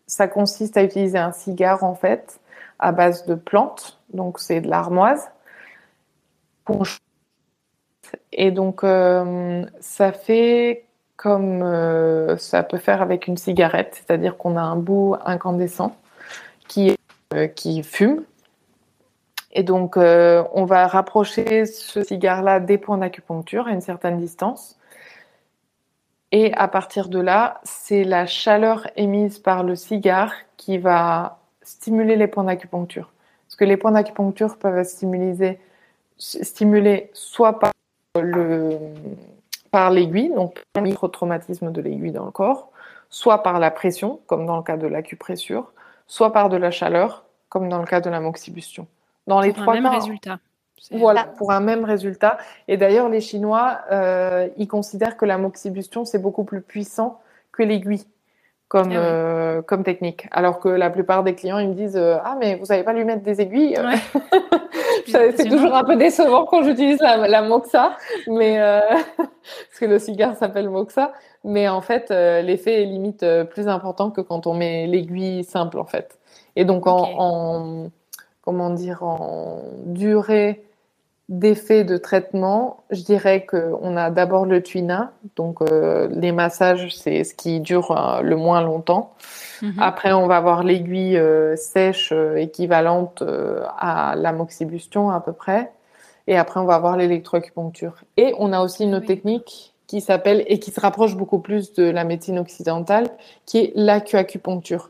ça 0.07 0.27
consiste 0.27 0.77
à 0.79 0.83
utiliser 0.83 1.19
un 1.19 1.33
cigare 1.33 1.85
en 1.85 1.95
fait 1.95 2.41
à 2.79 2.93
base 2.93 3.27
de 3.27 3.35
plantes, 3.35 3.99
donc 4.13 4.39
c'est 4.39 4.61
de 4.61 4.69
l'armoise. 4.69 5.31
Et 8.33 8.51
donc 8.51 8.85
euh, 8.85 9.65
ça 9.81 10.13
fait 10.13 10.87
comme 11.17 11.63
euh, 11.63 12.39
ça 12.39 12.63
peut 12.63 12.79
faire 12.79 13.03
avec 13.03 13.27
une 13.27 13.37
cigarette, 13.37 13.95
c'est-à-dire 14.07 14.39
qu'on 14.39 14.57
a 14.57 14.63
un 14.63 14.77
bout 14.77 15.17
incandescent 15.27 15.95
qui, 16.69 16.97
euh, 17.35 17.49
qui 17.49 17.83
fume. 17.83 18.23
Et 19.53 19.63
donc, 19.63 19.97
euh, 19.97 20.45
on 20.53 20.65
va 20.65 20.87
rapprocher 20.87 21.67
ce 21.67 22.03
cigare-là 22.03 22.61
des 22.61 22.79
points 22.79 22.99
d'acupuncture 22.99 23.67
à 23.67 23.71
une 23.71 23.81
certaine 23.81 24.19
distance. 24.19 24.79
Et 26.33 26.53
à 26.55 26.69
partir 26.69 27.09
de 27.09 27.19
là, 27.19 27.61
c'est 27.65 28.05
la 28.05 28.27
chaleur 28.27 28.87
émise 28.97 29.39
par 29.39 29.63
le 29.63 29.75
cigare 29.77 30.35
qui 30.59 30.77
va 30.77 31.39
stimuler 31.63 32.17
les 32.17 32.27
points 32.27 32.45
d'acupuncture. 32.45 33.11
Parce 33.47 33.57
que 33.57 33.65
les 33.65 33.79
points 33.79 33.93
d'acupuncture 33.93 34.59
peuvent 34.59 34.79
être 34.79 34.91
stimulés, 36.19 37.11
soit 37.15 37.59
par 37.59 37.73
le 38.21 38.79
par 39.71 39.91
l'aiguille, 39.91 40.33
donc 40.35 40.63
le 40.77 40.83
microtraumatisme 40.83 41.71
de 41.73 41.81
l'aiguille 41.83 42.13
dans 42.13 42.25
le 42.25 42.31
corps, 42.31 42.71
soit 43.11 43.43
par 43.43 43.59
la 43.59 43.71
pression, 43.71 44.21
comme 44.27 44.47
dans 44.47 44.57
le 44.57 44.63
cas 44.63 44.79
de 44.79 44.87
l'acupressure, 44.87 45.73
soit 46.07 46.33
par 46.33 46.49
de 46.49 46.57
la 46.57 46.71
chaleur, 46.71 47.25
comme 47.49 47.69
dans 47.69 47.79
le 47.79 47.87
cas 47.87 48.01
de 48.01 48.09
la 48.09 48.21
moxibustion. 48.21 48.87
Dans 49.29 49.41
les 49.41 49.53
pour 49.53 49.63
trois 49.63 49.75
un 49.77 49.81
même 49.81 49.93
résultat. 49.93 50.39
Voilà, 50.93 51.25
pour 51.25 51.53
un 51.53 51.61
même 51.61 51.85
résultat. 51.85 52.39
Et 52.67 52.77
d'ailleurs, 52.77 53.09
les 53.09 53.21
Chinois, 53.21 53.81
euh, 53.93 54.49
ils 54.57 54.69
considèrent 54.69 55.17
que 55.17 55.25
la 55.25 55.39
moxibustion, 55.39 56.05
c'est 56.05 56.19
beaucoup 56.19 56.45
plus 56.45 56.63
puissant 56.63 57.21
que 57.53 57.63
l'aiguille 57.63 58.05
comme, 58.69 58.93
ah 58.93 58.97
euh, 58.97 59.63
comme 59.63 59.83
technique. 59.83 60.27
Alors 60.31 60.61
que 60.61 60.69
la 60.69 60.91
plupart 60.91 61.25
des 61.25 61.35
clients, 61.35 61.59
ils 61.59 61.69
me 61.69 61.75
disent 61.75 61.97
euh, 61.97 62.19
Ah, 62.23 62.37
mais 62.39 62.57
vous 62.57 62.67
savez 62.67 62.85
pas 62.85 62.93
lui 62.93 63.05
mettre 63.05 63.23
des 63.23 63.41
aiguilles 63.41 63.79
C'est 65.07 65.49
toujours 65.49 65.75
un 65.75 65.85
peu 65.85 65.97
décevant 65.97 66.45
quand 66.45 66.63
j'utilise 66.63 67.01
la, 67.01 67.29
la, 67.29 67.41
moxa, 67.43 67.97
mais 68.27 68.59
parce 69.17 69.81
que 69.81 69.87
le 69.87 69.99
cigare 69.99 70.37
s'appelle 70.37 70.69
moxa. 70.69 71.13
Mais 71.45 71.69
en 71.69 71.81
fait, 71.81 72.11
l'effet 72.11 72.83
est 72.83 72.87
limite 72.87 73.25
plus 73.51 73.69
important 73.69 74.11
que 74.11 74.21
quand 74.21 74.47
on 74.47 74.55
met 74.55 74.87
l'aiguille 74.87 75.45
simple, 75.45 75.79
en 75.79 75.87
fait. 75.87 76.19
Et 76.57 76.67
donc, 76.67 76.87
en 76.87 77.91
comment 78.49 78.71
dire, 78.71 79.03
en 79.03 79.61
durée 79.85 80.65
d'effet 81.29 81.85
de 81.85 81.99
traitement, 81.99 82.83
je 82.89 83.03
dirais 83.03 83.45
qu'on 83.45 83.95
a 83.95 84.09
d'abord 84.09 84.47
le 84.47 84.63
tuina, 84.63 85.13
donc 85.37 85.61
euh, 85.61 86.09
les 86.11 86.33
massages, 86.33 86.97
c'est 86.97 87.25
ce 87.25 87.35
qui 87.35 87.61
dure 87.61 87.91
euh, 87.91 88.23
le 88.23 88.37
moins 88.37 88.63
longtemps. 88.63 89.13
Mhm. 89.61 89.75
Après, 89.79 90.15
on 90.15 90.27
va 90.27 90.39
avoir 90.39 90.63
l'aiguille 90.63 91.19
euh, 91.19 91.57
sèche 91.57 92.11
équivalente 92.37 93.23
à 93.79 94.15
l'amoxibustion 94.17 95.11
à 95.11 95.21
peu 95.21 95.35
près. 95.35 95.71
Et 96.27 96.39
après, 96.39 96.59
on 96.59 96.65
va 96.65 96.77
avoir 96.77 96.97
l'électroacupuncture. 96.97 97.97
Et 98.17 98.33
on 98.39 98.55
a 98.55 98.63
aussi 98.63 98.85
une 98.85 99.05
technique 99.05 99.75
qui 99.87 100.01
s'appelle 100.01 100.43
et 100.47 100.59
qui 100.59 100.71
se 100.71 100.81
rapproche 100.81 101.17
beaucoup 101.17 101.41
plus 101.41 101.75
de 101.75 101.85
la 101.85 102.05
médecine 102.05 102.39
occidentale, 102.39 103.11
qui 103.45 103.59
est 103.59 103.73
l'acuacupuncture. 103.75 104.89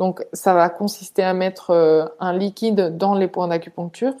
Donc, 0.00 0.24
ça 0.32 0.54
va 0.54 0.70
consister 0.70 1.22
à 1.22 1.34
mettre 1.34 1.72
euh, 1.72 2.06
un 2.20 2.32
liquide 2.32 2.96
dans 2.96 3.14
les 3.14 3.28
points 3.28 3.48
d'acupuncture 3.48 4.14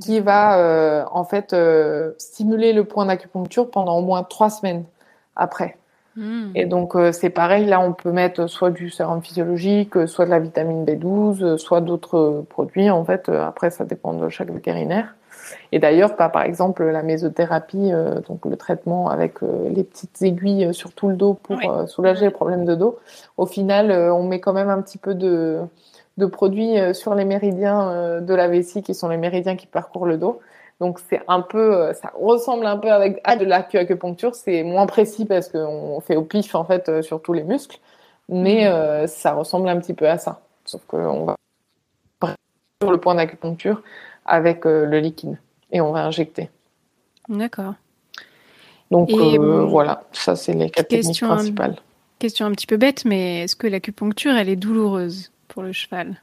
qui 0.00 0.20
va 0.20 0.58
euh, 0.58 1.04
en 1.10 1.24
fait 1.24 1.52
euh, 1.52 2.12
stimuler 2.16 2.72
le 2.72 2.84
point 2.84 3.04
d'acupuncture 3.04 3.70
pendant 3.70 3.98
au 3.98 4.02
moins 4.02 4.22
trois 4.22 4.48
semaines 4.48 4.84
après. 5.36 5.76
Hmm. 6.16 6.50
Et 6.54 6.64
donc 6.64 6.96
c'est 7.12 7.28
pareil, 7.28 7.66
là 7.66 7.78
on 7.78 7.92
peut 7.92 8.10
mettre 8.10 8.46
soit 8.46 8.70
du 8.70 8.88
sérum 8.88 9.22
physiologique, 9.22 10.08
soit 10.08 10.24
de 10.24 10.30
la 10.30 10.38
vitamine 10.38 10.86
B12, 10.86 11.58
soit 11.58 11.82
d'autres 11.82 12.44
produits. 12.48 12.88
En 12.88 13.04
fait, 13.04 13.28
après 13.28 13.70
ça 13.70 13.84
dépend 13.84 14.14
de 14.14 14.30
chaque 14.30 14.50
vétérinaire. 14.50 15.14
Et 15.72 15.78
d'ailleurs, 15.78 16.16
par 16.16 16.42
exemple, 16.42 16.84
la 16.84 17.02
mésothérapie, 17.02 17.92
euh, 17.92 18.20
donc 18.20 18.44
le 18.46 18.56
traitement 18.56 19.08
avec 19.08 19.42
euh, 19.42 19.68
les 19.68 19.84
petites 19.84 20.22
aiguilles 20.22 20.72
sur 20.72 20.92
tout 20.92 21.08
le 21.08 21.16
dos 21.16 21.34
pour 21.34 21.58
euh, 21.70 21.86
soulager 21.86 22.26
les 22.26 22.30
problèmes 22.30 22.64
de 22.64 22.74
dos, 22.74 22.98
au 23.36 23.46
final, 23.46 23.90
on 23.92 24.24
met 24.24 24.40
quand 24.40 24.52
même 24.52 24.68
un 24.70 24.80
petit 24.80 24.98
peu 24.98 25.14
de, 25.14 25.60
de 26.16 26.26
produits 26.26 26.76
sur 26.94 27.14
les 27.14 27.24
méridiens 27.24 28.20
de 28.20 28.34
la 28.34 28.48
vessie, 28.48 28.82
qui 28.82 28.94
sont 28.94 29.08
les 29.08 29.16
méridiens 29.16 29.56
qui 29.56 29.66
parcourent 29.66 30.06
le 30.06 30.16
dos. 30.16 30.40
Donc 30.80 31.00
c'est 31.08 31.22
un 31.26 31.40
peu, 31.40 31.92
ça 31.94 32.12
ressemble 32.18 32.66
un 32.66 32.76
peu 32.76 32.90
avec 32.90 33.20
à 33.24 33.36
de 33.36 33.44
l'acupuncture. 33.44 34.34
C'est 34.34 34.62
moins 34.62 34.86
précis 34.86 35.24
parce 35.24 35.48
qu'on 35.48 36.00
fait 36.00 36.16
au 36.16 36.22
pif 36.22 36.54
en 36.54 36.64
fait 36.64 37.02
sur 37.02 37.22
tous 37.22 37.32
les 37.32 37.44
muscles, 37.44 37.78
mais 38.28 38.68
mhm. 38.68 39.06
ça 39.06 39.32
ressemble 39.32 39.68
un 39.68 39.78
petit 39.78 39.94
peu 39.94 40.08
à 40.08 40.18
ça. 40.18 40.40
Sauf 40.64 40.82
qu'on 40.86 41.24
va 41.24 41.36
sur 42.82 42.90
le 42.90 42.98
point 42.98 43.14
d'acupuncture 43.14 43.82
avec 44.26 44.64
le 44.64 44.98
liquide 44.98 45.38
et 45.70 45.80
on 45.80 45.92
va 45.92 46.04
injecter. 46.04 46.50
D'accord. 47.28 47.74
Donc 48.90 49.10
euh, 49.12 49.64
voilà, 49.64 50.04
ça 50.12 50.36
c'est 50.36 50.52
les 50.52 50.70
quatre 50.70 50.88
techniques 50.88 51.20
principales. 51.20 51.76
question 52.18 52.46
un 52.46 52.52
petit 52.52 52.66
peu 52.66 52.76
bête, 52.76 53.04
mais 53.04 53.42
est-ce 53.42 53.56
que 53.56 53.66
l'acupuncture, 53.66 54.32
elle 54.32 54.48
est 54.48 54.56
douloureuse 54.56 55.32
pour 55.48 55.62
le 55.62 55.72
cheval? 55.72 56.22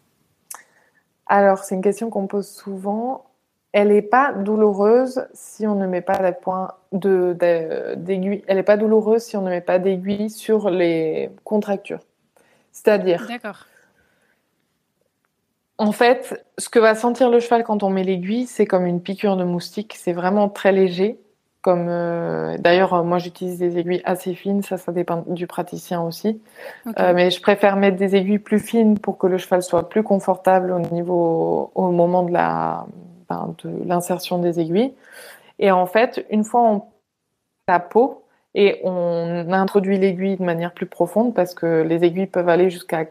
Alors 1.27 1.59
c'est 1.59 1.75
une 1.75 1.81
question 1.81 2.09
qu'on 2.09 2.27
pose 2.27 2.47
souvent. 2.47 3.25
Elle 3.73 3.87
n'est 3.89 4.01
pas 4.03 4.33
douloureuse 4.33 5.25
si 5.33 5.65
on 5.65 5.75
ne 5.75 5.87
met 5.87 6.01
pas 6.01 6.19
d'aiguille. 6.91 8.43
Elle 8.47 8.57
n'est 8.57 8.63
pas 8.63 8.77
douloureuse 8.77 9.23
si 9.23 9.35
on 9.35 9.41
ne 9.41 9.49
met 9.49 9.61
pas 9.61 9.79
d'aiguille 9.79 10.29
sur 10.29 10.69
les 10.69 11.31
contractures. 11.43 12.01
C'est-à-dire. 12.71 13.27
En 15.77 15.91
fait, 15.91 16.45
ce 16.57 16.69
que 16.69 16.79
va 16.79 16.95
sentir 16.95 17.29
le 17.29 17.39
cheval 17.39 17.63
quand 17.63 17.83
on 17.83 17.89
met 17.89 18.03
l'aiguille, 18.03 18.45
c'est 18.45 18.65
comme 18.65 18.85
une 18.85 19.01
piqûre 19.01 19.37
de 19.37 19.43
moustique. 19.43 19.95
C'est 19.97 20.13
vraiment 20.13 20.49
très 20.49 20.71
léger. 20.71 21.19
Comme 21.61 21.87
euh, 21.89 22.57
d'ailleurs, 22.59 23.03
moi 23.05 23.19
j'utilise 23.19 23.57
des 23.57 23.77
aiguilles 23.77 24.01
assez 24.03 24.35
fines. 24.35 24.61
Ça, 24.61 24.77
ça 24.77 24.91
dépend 24.91 25.23
du 25.27 25.47
praticien 25.47 26.01
aussi. 26.01 26.41
Euh, 26.99 27.13
mais 27.13 27.31
je 27.31 27.41
préfère 27.41 27.77
mettre 27.77 27.97
des 27.97 28.15
aiguilles 28.15 28.39
plus 28.39 28.59
fines 28.59 28.99
pour 28.99 29.17
que 29.17 29.27
le 29.27 29.37
cheval 29.37 29.63
soit 29.63 29.89
plus 29.89 30.03
confortable 30.03 30.71
au 30.71 30.79
niveau, 30.79 31.71
au 31.73 31.89
moment 31.91 32.23
de 32.23 32.33
la, 32.33 32.85
ben, 33.29 33.55
de 33.63 33.71
l'insertion 33.85 34.37
des 34.39 34.59
aiguilles. 34.59 34.93
Et 35.59 35.71
en 35.71 35.85
fait, 35.85 36.25
une 36.29 36.43
fois 36.43 36.61
on 36.61 36.83
la 37.67 37.79
peau 37.79 38.25
et 38.55 38.81
on 38.83 39.51
introduit 39.51 39.97
l'aiguille 39.97 40.37
de 40.37 40.43
manière 40.43 40.73
plus 40.73 40.85
profonde 40.85 41.33
parce 41.33 41.53
que 41.53 41.81
les 41.81 42.03
aiguilles 42.03 42.27
peuvent 42.27 42.49
aller 42.49 42.69
jusqu'à 42.69 43.05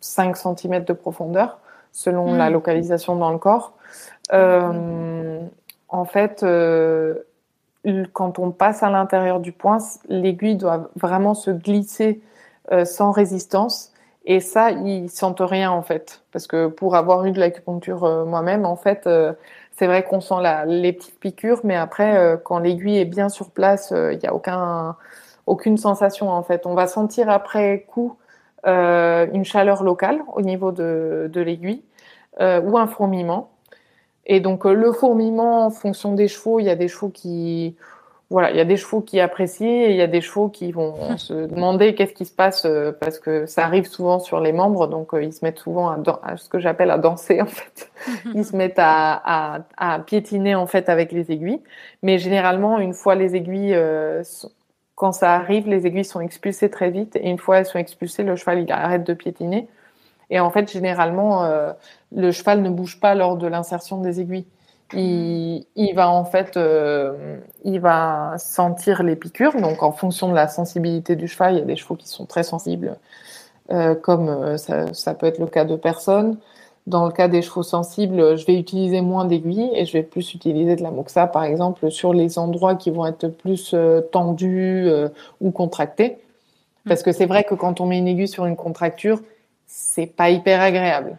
5 0.00 0.36
cm 0.36 0.84
de 0.84 0.92
profondeur 0.92 1.58
selon 1.94 2.34
la 2.34 2.50
hmm. 2.50 2.52
localisation 2.52 3.16
dans 3.16 3.30
le 3.30 3.38
corps. 3.38 3.72
Euh, 4.32 5.40
en 5.88 6.04
fait, 6.04 6.42
euh, 6.42 7.14
quand 8.12 8.38
on 8.38 8.50
passe 8.50 8.82
à 8.82 8.90
l'intérieur 8.90 9.40
du 9.40 9.52
point, 9.52 9.78
l'aiguille 10.08 10.56
doit 10.56 10.90
vraiment 10.96 11.34
se 11.34 11.50
glisser 11.50 12.20
euh, 12.72 12.84
sans 12.84 13.12
résistance. 13.12 13.92
Et 14.26 14.40
ça, 14.40 14.70
ils 14.70 15.08
sentent 15.08 15.42
rien 15.42 15.70
en 15.70 15.82
fait, 15.82 16.22
parce 16.32 16.46
que 16.46 16.66
pour 16.66 16.96
avoir 16.96 17.26
eu 17.26 17.30
de 17.30 17.38
l'acupuncture 17.38 18.24
moi-même, 18.26 18.64
en 18.64 18.76
fait, 18.76 19.06
c'est 19.76 19.86
vrai 19.86 20.02
qu'on 20.02 20.22
sent 20.22 20.40
la, 20.40 20.64
les 20.64 20.94
petites 20.94 21.20
piqûres, 21.20 21.60
mais 21.62 21.76
après, 21.76 22.40
quand 22.42 22.58
l'aiguille 22.58 22.96
est 22.96 23.04
bien 23.04 23.28
sur 23.28 23.50
place, 23.50 23.92
il 23.92 24.18
n'y 24.18 24.26
a 24.26 24.34
aucun, 24.34 24.96
aucune 25.46 25.76
sensation 25.76 26.30
en 26.30 26.42
fait. 26.42 26.64
On 26.64 26.72
va 26.72 26.86
sentir 26.86 27.28
après 27.28 27.84
coup 27.86 28.16
une 28.66 29.44
chaleur 29.44 29.82
locale 29.82 30.22
au 30.34 30.40
niveau 30.40 30.72
de, 30.72 31.30
de 31.32 31.40
l'aiguille 31.40 31.82
euh, 32.40 32.60
ou 32.60 32.76
un 32.78 32.88
fourmillement. 32.88 33.50
Et 34.26 34.40
donc 34.40 34.66
euh, 34.66 34.72
le 34.72 34.90
fourmillement, 34.90 35.66
en 35.66 35.70
fonction 35.70 36.14
des 36.14 36.26
chevaux, 36.26 36.58
il 36.58 36.64
y 36.64 36.70
a 36.70 36.74
des 36.74 36.88
chevaux 36.88 37.10
qui 37.10 37.76
voilà, 38.28 38.50
il 38.50 38.56
y 38.56 38.60
a 38.60 38.64
des 38.64 38.76
chevaux 38.76 39.02
qui 39.02 39.20
apprécient 39.20 39.68
et 39.68 39.90
il 39.90 39.96
y 39.96 40.02
a 40.02 40.08
des 40.08 40.20
chevaux 40.20 40.48
qui 40.48 40.72
vont 40.72 40.96
se 41.16 41.46
demander 41.46 41.94
qu'est-ce 41.94 42.12
qui 42.12 42.24
se 42.24 42.32
passe 42.32 42.66
parce 42.98 43.20
que 43.20 43.46
ça 43.46 43.64
arrive 43.64 43.86
souvent 43.86 44.18
sur 44.18 44.40
les 44.40 44.50
membres, 44.50 44.88
donc 44.88 45.10
ils 45.12 45.32
se 45.32 45.44
mettent 45.44 45.60
souvent 45.60 45.90
à, 45.90 45.98
à 46.24 46.36
ce 46.36 46.48
que 46.48 46.58
j'appelle 46.58 46.90
à 46.90 46.98
danser 46.98 47.40
en 47.40 47.46
fait. 47.46 47.92
Ils 48.34 48.44
se 48.44 48.56
mettent 48.56 48.78
à, 48.78 49.22
à, 49.24 49.60
à, 49.76 49.98
piétiner 50.00 50.56
en 50.56 50.66
fait 50.66 50.88
avec 50.88 51.12
les 51.12 51.30
aiguilles, 51.30 51.62
mais 52.02 52.18
généralement 52.18 52.80
une 52.80 52.94
fois 52.94 53.14
les 53.14 53.36
aiguilles 53.36 53.78
quand 54.94 55.12
ça 55.12 55.34
arrive, 55.34 55.68
les 55.68 55.86
aiguilles 55.86 56.04
sont 56.04 56.20
expulsées 56.20 56.70
très 56.70 56.90
vite 56.90 57.16
et 57.16 57.28
une 57.28 57.38
fois 57.38 57.58
elles 57.58 57.66
sont 57.66 57.78
expulsées, 57.78 58.22
le 58.22 58.36
cheval 58.36 58.60
il 58.60 58.70
arrête 58.72 59.04
de 59.04 59.14
piétiner. 59.14 59.68
Et 60.30 60.40
en 60.40 60.50
fait, 60.50 60.70
généralement, 60.70 61.44
euh, 61.44 61.72
le 62.14 62.32
cheval 62.32 62.62
ne 62.62 62.70
bouge 62.70 63.00
pas 63.00 63.14
lors 63.14 63.36
de 63.36 63.46
l'insertion 63.46 64.00
des 64.00 64.20
aiguilles. 64.20 64.46
Il, 64.92 65.92
va 65.94 66.08
en 66.08 66.24
fait, 66.24 66.56
euh, 66.56 67.38
il 67.64 67.80
va 67.80 68.34
sentir 68.38 69.02
les 69.02 69.16
piqûres. 69.16 69.56
Donc, 69.60 69.82
en 69.82 69.92
fonction 69.92 70.28
de 70.28 70.34
la 70.34 70.46
sensibilité 70.48 71.16
du 71.16 71.26
cheval, 71.26 71.54
il 71.54 71.58
y 71.58 71.62
a 71.62 71.64
des 71.64 71.76
chevaux 71.76 71.96
qui 71.96 72.08
sont 72.08 72.26
très 72.26 72.44
sensibles, 72.44 72.96
euh, 73.72 73.94
comme 73.94 74.56
ça, 74.56 74.92
ça, 74.94 75.14
peut 75.14 75.26
être 75.26 75.38
le 75.38 75.46
cas 75.46 75.64
de 75.64 75.76
personnes. 75.76 76.38
Dans 76.86 77.06
le 77.06 77.12
cas 77.12 77.28
des 77.28 77.40
chevaux 77.40 77.62
sensibles, 77.62 78.36
je 78.36 78.44
vais 78.44 78.58
utiliser 78.58 79.00
moins 79.00 79.24
d'aiguilles 79.24 79.70
et 79.74 79.86
je 79.86 79.92
vais 79.94 80.02
plus 80.02 80.34
utiliser 80.34 80.76
de 80.76 80.82
la 80.82 80.90
moxa, 80.90 81.26
par 81.26 81.44
exemple, 81.44 81.90
sur 81.90 82.12
les 82.12 82.38
endroits 82.38 82.74
qui 82.74 82.90
vont 82.90 83.06
être 83.06 83.28
plus 83.28 83.72
euh, 83.72 84.02
tendus 84.02 84.84
euh, 84.86 85.08
ou 85.40 85.50
contractés. 85.50 86.18
Parce 86.86 87.02
que 87.02 87.12
c'est 87.12 87.24
vrai 87.24 87.44
que 87.44 87.54
quand 87.54 87.80
on 87.80 87.86
met 87.86 87.96
une 87.96 88.08
aiguille 88.08 88.28
sur 88.28 88.44
une 88.44 88.56
contracture, 88.56 89.20
c'est 89.66 90.06
pas 90.06 90.28
hyper 90.28 90.60
agréable. 90.60 91.16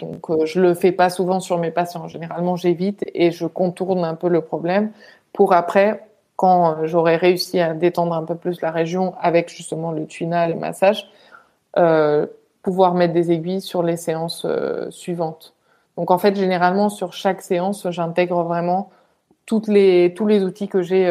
Donc, 0.00 0.30
euh, 0.30 0.46
je 0.46 0.60
le 0.60 0.74
fais 0.74 0.92
pas 0.92 1.10
souvent 1.10 1.40
sur 1.40 1.58
mes 1.58 1.70
patients. 1.70 2.08
Généralement, 2.08 2.56
j'évite 2.56 3.04
et 3.14 3.30
je 3.30 3.46
contourne 3.46 4.04
un 4.04 4.14
peu 4.14 4.28
le 4.28 4.40
problème 4.40 4.92
pour 5.32 5.52
après, 5.52 6.06
quand 6.36 6.86
j'aurai 6.86 7.16
réussi 7.16 7.60
à 7.60 7.74
détendre 7.74 8.14
un 8.14 8.24
peu 8.24 8.34
plus 8.34 8.60
la 8.60 8.70
région 8.70 9.14
avec 9.20 9.48
justement 9.48 9.92
le 9.92 10.06
tuina, 10.06 10.48
le 10.48 10.54
massage, 10.54 11.08
euh, 11.78 12.26
pouvoir 12.62 12.94
mettre 12.94 13.12
des 13.12 13.32
aiguilles 13.32 13.60
sur 13.60 13.82
les 13.82 13.96
séances 13.96 14.44
euh, 14.44 14.90
suivantes. 14.90 15.54
Donc 15.96 16.10
en 16.10 16.18
fait, 16.18 16.36
généralement 16.36 16.88
sur 16.88 17.12
chaque 17.12 17.42
séance, 17.42 17.86
j'intègre 17.90 18.42
vraiment 18.42 18.90
toutes 19.46 19.68
les 19.68 20.14
tous 20.16 20.26
les 20.26 20.42
outils 20.42 20.68
que 20.68 20.80
j'ai 20.80 21.06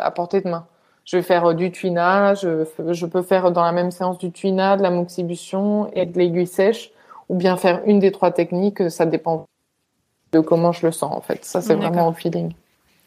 à 0.00 0.10
portée 0.10 0.40
de 0.40 0.48
main. 0.48 0.66
Je 1.04 1.16
vais 1.18 1.22
faire 1.22 1.54
du 1.54 1.70
tuinage, 1.70 2.40
je, 2.40 2.92
je, 2.92 3.06
peux 3.06 3.22
faire 3.22 3.52
dans 3.52 3.62
la 3.62 3.72
même 3.72 3.90
séance 3.90 4.18
du 4.18 4.32
tuina, 4.32 4.76
de 4.76 4.82
la 4.82 4.90
moxibution 4.90 5.90
et 5.92 6.06
de 6.06 6.18
l'aiguille 6.18 6.46
sèche, 6.46 6.90
ou 7.28 7.36
bien 7.36 7.56
faire 7.56 7.82
une 7.84 7.98
des 7.98 8.10
trois 8.10 8.32
techniques. 8.32 8.90
Ça 8.90 9.04
dépend 9.04 9.44
de 10.32 10.40
comment 10.40 10.72
je 10.72 10.86
le 10.86 10.92
sens 10.92 11.14
en 11.14 11.20
fait. 11.20 11.44
Ça 11.44 11.60
c'est 11.60 11.74
vraiment 11.74 12.08
au 12.08 12.12
feeling. 12.12 12.54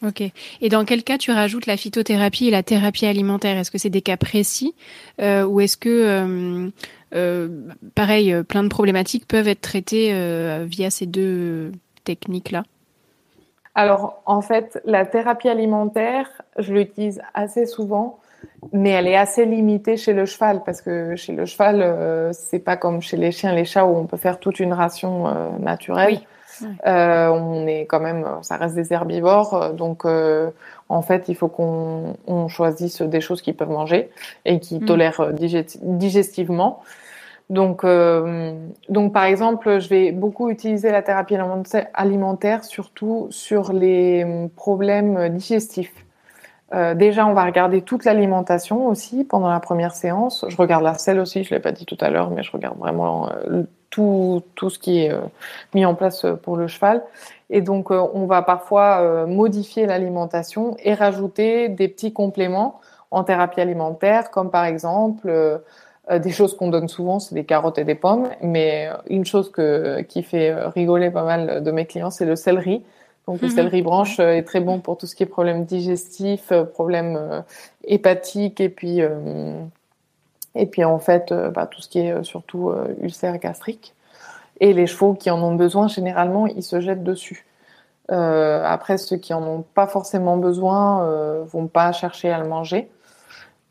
Ok. 0.06 0.22
Et 0.60 0.68
dans 0.68 0.84
quel 0.84 1.02
cas 1.02 1.18
tu 1.18 1.32
rajoutes 1.32 1.66
la 1.66 1.76
phytothérapie 1.76 2.46
et 2.46 2.50
la 2.50 2.62
thérapie 2.62 3.06
alimentaire? 3.06 3.56
Est-ce 3.56 3.70
que 3.70 3.78
c'est 3.78 3.90
des 3.90 4.02
cas 4.02 4.16
précis 4.16 4.74
euh, 5.20 5.44
ou 5.44 5.60
est-ce 5.60 5.76
que, 5.76 5.88
euh, 5.88 6.70
euh, 7.14 7.48
pareil, 7.96 8.34
plein 8.44 8.62
de 8.62 8.68
problématiques 8.68 9.26
peuvent 9.26 9.48
être 9.48 9.60
traitées 9.60 10.12
via 10.66 10.90
ces 10.90 11.06
deux 11.06 11.72
techniques-là? 12.04 12.62
Alors, 13.74 14.22
en 14.26 14.40
fait, 14.40 14.80
la 14.84 15.04
thérapie 15.04 15.48
alimentaire, 15.48 16.28
je 16.58 16.72
l'utilise 16.72 17.20
assez 17.34 17.66
souvent, 17.66 18.20
mais 18.72 18.90
elle 18.90 19.08
est 19.08 19.16
assez 19.16 19.46
limitée 19.46 19.96
chez 19.96 20.12
le 20.12 20.26
cheval 20.26 20.62
parce 20.64 20.80
que 20.80 21.16
chez 21.16 21.32
le 21.32 21.44
cheval, 21.44 22.32
c'est 22.32 22.58
pas 22.60 22.76
comme 22.76 23.02
chez 23.02 23.16
les 23.16 23.32
chiens, 23.32 23.52
les 23.52 23.64
chats 23.64 23.84
où 23.84 23.96
on 23.96 24.06
peut 24.06 24.16
faire 24.16 24.38
toute 24.38 24.60
une 24.60 24.72
ration 24.72 25.58
naturelle. 25.58 26.14
Oui. 26.14 26.26
Euh, 26.86 27.28
on 27.28 27.66
est 27.66 27.86
quand 27.86 28.00
même, 28.00 28.26
ça 28.42 28.56
reste 28.56 28.74
des 28.74 28.92
herbivores, 28.92 29.54
euh, 29.54 29.72
donc 29.72 30.04
euh, 30.04 30.50
en 30.88 31.02
fait, 31.02 31.28
il 31.28 31.34
faut 31.34 31.48
qu'on 31.48 32.16
on 32.26 32.48
choisisse 32.48 33.02
des 33.02 33.20
choses 33.20 33.42
qu'ils 33.42 33.56
peuvent 33.56 33.70
manger 33.70 34.10
et 34.44 34.60
qui 34.60 34.78
mm. 34.78 34.84
tolèrent 34.84 35.32
digestivement. 35.32 36.82
Donc, 37.50 37.86
donc 38.90 39.12
par 39.14 39.24
exemple, 39.24 39.78
je 39.78 39.88
vais 39.88 40.12
beaucoup 40.12 40.50
utiliser 40.50 40.90
la 40.90 41.00
thérapie 41.00 41.34
alimentaire, 41.94 42.62
surtout 42.62 43.28
sur 43.30 43.72
les 43.72 44.50
problèmes 44.54 45.30
digestifs. 45.30 46.04
Euh, 46.74 46.94
déjà, 46.94 47.26
on 47.26 47.32
va 47.32 47.44
regarder 47.44 47.80
toute 47.80 48.04
l'alimentation 48.04 48.86
aussi 48.86 49.24
pendant 49.24 49.48
la 49.48 49.60
première 49.60 49.94
séance. 49.94 50.44
Je 50.48 50.56
regarde 50.56 50.84
la 50.84 50.94
selle 50.94 51.20
aussi, 51.20 51.42
je 51.42 51.54
l'ai 51.54 51.60
pas 51.60 51.72
dit 51.72 51.86
tout 51.86 51.96
à 52.00 52.10
l'heure, 52.10 52.30
mais 52.30 52.42
je 52.42 52.52
regarde 52.52 52.78
vraiment 52.78 53.30
tout, 53.98 54.42
tout 54.54 54.70
ce 54.70 54.78
qui 54.78 55.00
est 55.00 55.12
euh, 55.12 55.22
mis 55.74 55.84
en 55.84 55.94
place 55.96 56.24
euh, 56.24 56.34
pour 56.34 56.56
le 56.56 56.68
cheval. 56.68 57.02
Et 57.50 57.62
donc, 57.62 57.90
euh, 57.90 58.00
on 58.14 58.26
va 58.26 58.42
parfois 58.42 59.26
modifier 59.26 59.86
l'alimentation 59.86 60.76
et 60.84 60.94
rajouter 60.94 61.68
des 61.68 61.88
petits 61.88 62.12
compléments 62.12 62.80
en 63.10 63.24
thérapie 63.24 63.60
alimentaire, 63.60 64.30
comme 64.30 64.50
par 64.50 64.66
exemple 64.66 65.32
des 66.10 66.30
choses 66.30 66.56
qu'on 66.56 66.68
donne 66.68 66.88
souvent, 66.88 67.20
c'est 67.20 67.34
des 67.34 67.44
carottes 67.44 67.78
et 67.78 67.84
des 67.84 67.94
pommes. 67.94 68.28
Mais 68.42 68.88
une 69.08 69.24
chose 69.24 69.50
que, 69.50 70.02
qui 70.02 70.22
fait 70.22 70.54
rigoler 70.54 71.10
pas 71.10 71.24
mal 71.24 71.62
de 71.62 71.70
mes 71.70 71.86
clients, 71.86 72.10
c'est 72.10 72.26
le 72.26 72.36
céleri. 72.36 72.82
Donc 73.26 73.40
le 73.40 73.48
mhm. 73.48 73.54
céleri 73.54 73.82
branche 73.82 74.20
est 74.20 74.42
très 74.42 74.60
bon 74.60 74.78
pour 74.80 74.98
tout 74.98 75.06
ce 75.06 75.14
qui 75.16 75.22
est 75.22 75.26
problème 75.26 75.64
digestif, 75.64 76.52
problème 76.74 77.42
hépatique 77.84 78.60
et 78.60 78.68
puis 78.68 79.00
et 80.54 80.66
puis 80.66 80.84
en 80.84 80.98
fait, 80.98 81.32
euh, 81.32 81.50
bah, 81.50 81.66
tout 81.66 81.80
ce 81.80 81.88
qui 81.88 82.00
est 82.00 82.12
euh, 82.12 82.22
surtout 82.22 82.70
euh, 82.70 82.94
ulcère 83.00 83.38
gastrique. 83.38 83.94
Et 84.60 84.72
les 84.72 84.86
chevaux 84.86 85.14
qui 85.14 85.30
en 85.30 85.42
ont 85.42 85.54
besoin, 85.54 85.88
généralement, 85.88 86.46
ils 86.46 86.62
se 86.64 86.80
jettent 86.80 87.04
dessus. 87.04 87.46
après, 88.08 88.98
ceux 88.98 89.16
qui 89.18 89.34
en 89.34 89.42
ont 89.42 89.62
pas 89.74 89.86
forcément 89.86 90.36
besoin 90.38 91.04
euh, 91.04 91.44
vont 91.46 91.68
pas 91.68 91.92
chercher 91.92 92.30
à 92.32 92.38
le 92.40 92.48
manger. 92.48 92.90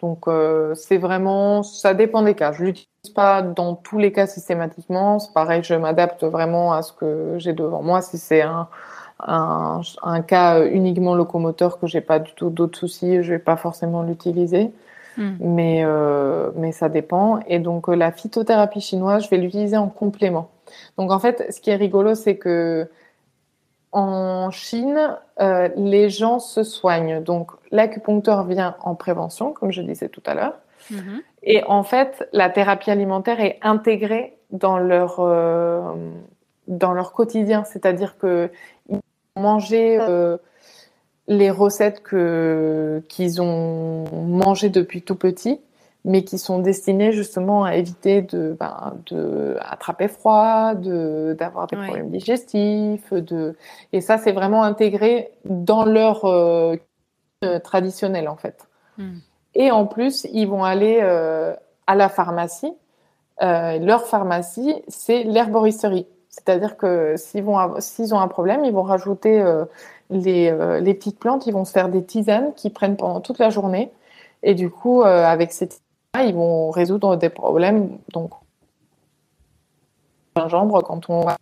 Donc 0.01 0.27
c'est 0.75 0.97
vraiment, 0.97 1.63
ça 1.63 1.93
dépend 1.95 2.21
des 2.21 2.35
cas. 2.35 2.51
Je 2.53 2.63
l'utilise 2.63 3.13
pas 3.15 3.41
dans 3.41 3.75
tous 3.75 3.97
les 3.97 4.11
cas 4.11 4.27
systématiquement. 4.27 5.19
C'est 5.19 5.33
pareil, 5.33 5.63
je 5.63 5.73
m'adapte 5.73 6.23
vraiment 6.23 6.73
à 6.73 6.83
ce 6.83 6.93
que 6.93 7.35
j'ai 7.39 7.53
devant 7.53 7.81
moi. 7.81 8.01
Si 8.01 8.17
c'est 8.19 8.43
un, 8.43 8.67
un, 9.19 9.81
un, 10.03 10.21
cas 10.21 10.63
uniquement 10.65 11.15
locomoteur 11.15 11.79
que 11.79 11.87
j'ai 11.87 12.01
pas 12.01 12.19
du 12.19 12.31
tout 12.33 12.49
d'autres 12.51 12.77
soucis, 12.77 13.23
je 13.23 13.33
vais 13.33 13.39
pas 13.39 13.57
forcément 13.57 14.03
l'utiliser. 14.03 14.71
Hmm. 15.17 15.35
Mais, 15.39 15.81
euh, 15.83 16.51
mais 16.55 16.71
ça 16.71 16.89
dépend. 16.89 17.39
Et 17.47 17.59
donc, 17.59 17.89
euh, 17.89 17.95
la 17.95 18.11
phytothérapie 18.11 18.81
chinoise, 18.81 19.25
je 19.25 19.29
vais 19.29 19.37
l'utiliser 19.37 19.77
en 19.77 19.89
complément. 19.89 20.49
Donc, 20.97 21.11
en 21.11 21.19
fait, 21.19 21.51
ce 21.51 21.59
qui 21.59 21.69
est 21.69 21.75
rigolo, 21.75 22.15
c'est 22.15 22.37
que 22.37 22.87
en 23.91 24.51
Chine, 24.51 25.17
euh, 25.39 25.69
les 25.75 26.09
gens 26.09 26.39
se 26.39 26.63
soignent. 26.63 27.21
Donc, 27.23 27.51
l'acupuncteur 27.71 28.43
vient 28.45 28.75
en 28.81 28.95
prévention, 28.95 29.53
comme 29.53 29.71
je 29.71 29.81
disais 29.81 30.09
tout 30.09 30.21
à 30.25 30.35
l'heure. 30.35 30.53
Mhm. 30.91 31.21
Et 31.43 31.63
en 31.63 31.83
fait, 31.83 32.27
la 32.33 32.49
thérapie 32.49 32.91
alimentaire 32.91 33.39
est 33.39 33.57
intégrée 33.61 34.37
dans 34.51 34.77
leur, 34.77 35.19
euh, 35.19 35.81
dans 36.67 36.93
leur 36.93 37.13
quotidien. 37.13 37.63
C'est-à-dire 37.63 38.17
que 38.17 38.51
manger 39.35 39.99
euh, 40.01 40.37
les 41.27 41.51
recettes 41.51 42.01
que 42.03 43.03
qu'ils 43.09 43.41
ont 43.41 44.05
mangées 44.11 44.69
depuis 44.69 45.01
tout 45.01 45.15
petit, 45.15 45.59
mais 46.05 46.23
qui 46.23 46.37
sont 46.37 46.59
destinées 46.59 47.11
justement 47.11 47.65
à 47.65 47.75
éviter 47.75 48.21
de, 48.21 48.55
ben, 48.57 48.95
de 49.07 49.57
attraper 49.61 50.07
froid, 50.07 50.73
de 50.73 51.35
d'avoir 51.37 51.67
des 51.67 51.75
problèmes 51.75 52.09
digestifs, 52.09 53.13
de 53.13 53.55
et 53.91 54.01
ça 54.01 54.17
c'est 54.17 54.31
vraiment 54.31 54.63
intégré 54.63 55.31
dans 55.45 55.83
leur 55.83 56.25
euh, 56.25 56.77
traditionnel 57.63 58.29
en 58.29 58.35
fait. 58.37 58.67
Hmm. 58.97 59.17
Et 59.53 59.69
en 59.69 59.85
plus, 59.85 60.25
ils 60.31 60.47
vont 60.47 60.63
aller 60.63 60.99
euh, 61.01 61.53
à 61.87 61.95
la 61.95 62.09
pharmacie. 62.09 62.73
Euh, 63.41 63.77
leur 63.79 64.05
pharmacie, 64.05 64.81
c'est 64.87 65.23
l'herboristerie. 65.23 66.07
C'est-à-dire 66.29 66.77
que 66.77 67.15
s'ils 67.17 67.43
vont 67.43 67.79
s'ils 67.79 68.13
ont 68.15 68.19
un 68.19 68.27
problème, 68.27 68.63
ils 68.63 68.71
vont 68.71 68.83
rajouter 68.83 69.43
les, 70.09 70.49
euh, 70.49 70.79
les, 70.79 70.93
petites 70.93 71.19
plantes, 71.19 71.47
ils 71.47 71.53
vont 71.53 71.65
se 71.65 71.71
faire 71.71 71.89
des 71.89 72.03
tisanes 72.03 72.53
qui 72.55 72.69
prennent 72.69 72.97
pendant 72.97 73.21
toute 73.21 73.39
la 73.39 73.49
journée. 73.49 73.91
Et 74.43 74.55
du 74.55 74.69
coup, 74.69 75.01
euh, 75.01 75.25
avec 75.25 75.51
ces 75.51 75.67
tisanes, 75.67 76.27
ils 76.27 76.33
vont 76.33 76.71
résoudre 76.71 77.15
des 77.15 77.29
problèmes. 77.29 77.97
Donc, 78.13 78.31
gingembre, 80.35 80.81
quand 80.83 81.09
on 81.09 81.21
va 81.21 81.37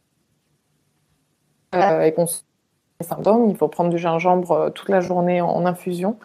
avec 1.71 2.17
des 2.17 3.05
symptômes, 3.05 3.49
il 3.49 3.57
faut 3.57 3.67
prendre 3.67 3.89
du 3.89 3.97
gingembre 3.97 4.71
toute 4.73 4.87
la 4.89 5.01
journée 5.01 5.41
en, 5.41 5.65
infusion. 5.65 6.17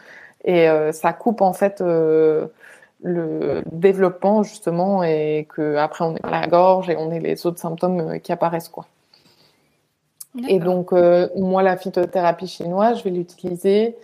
Et 0.44 0.68
ça 0.92 1.12
coupe 1.12 1.42
en 1.42 1.52
fait 1.52 1.82
le 3.02 3.62
développement 3.72 4.42
justement 4.44 5.02
et 5.02 5.48
que 5.52 5.76
après 5.76 6.04
on 6.04 6.14
est 6.14 6.24
à 6.24 6.30
la 6.30 6.46
gorge 6.46 6.88
et 6.88 6.96
on 6.96 7.10
est 7.10 7.18
les 7.18 7.46
autres 7.46 7.58
symptômes 7.58 8.20
qui 8.20 8.30
apparaissent 8.30 8.68
quoi. 8.68 8.86
Et 10.48 10.58
donc 10.60 10.92
euh, 10.92 11.28
moi 11.36 11.62
la 11.62 11.76
phytothérapie 11.76 12.46
chinoise, 12.46 12.98
je 12.98 13.04
vais 13.04 13.10
l'utiliser 13.10 13.96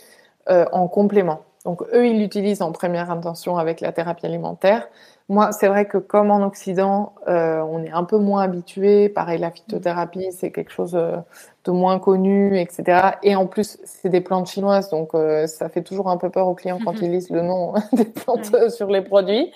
euh, 0.48 0.64
en 0.72 0.88
complément. 0.88 1.42
Donc 1.64 1.82
eux 1.92 2.06
ils 2.06 2.18
l'utilisent 2.18 2.62
en 2.62 2.72
première 2.72 3.10
intention 3.10 3.58
avec 3.58 3.80
la 3.80 3.92
thérapie 3.92 4.26
alimentaire. 4.26 4.88
Moi, 5.28 5.50
c'est 5.50 5.66
vrai 5.66 5.86
que 5.86 5.98
comme 5.98 6.30
en 6.30 6.40
Occident, 6.46 7.14
euh, 7.26 7.60
on 7.60 7.82
est 7.82 7.90
un 7.90 8.04
peu 8.04 8.16
moins 8.16 8.42
habitué. 8.42 9.08
Pareil, 9.08 9.40
la 9.40 9.50
phytothérapie, 9.50 10.30
c'est 10.30 10.52
quelque 10.52 10.70
chose 10.70 10.94
euh, 10.94 11.16
de 11.64 11.72
moins 11.72 11.98
connu, 11.98 12.56
etc. 12.60 13.16
Et 13.24 13.34
en 13.34 13.46
plus, 13.48 13.78
c'est 13.82 14.08
des 14.08 14.20
plantes 14.20 14.46
chinoises, 14.46 14.88
donc 14.90 15.14
euh, 15.14 15.48
ça 15.48 15.68
fait 15.68 15.82
toujours 15.82 16.10
un 16.10 16.16
peu 16.16 16.30
peur 16.30 16.46
aux 16.46 16.54
clients 16.54 16.78
quand 16.84 17.00
ils 17.02 17.10
lisent 17.10 17.30
le 17.30 17.42
nom 17.42 17.74
des 17.92 18.04
plantes 18.04 18.70
sur 18.70 18.88
les 18.88 19.02
produits. 19.02 19.52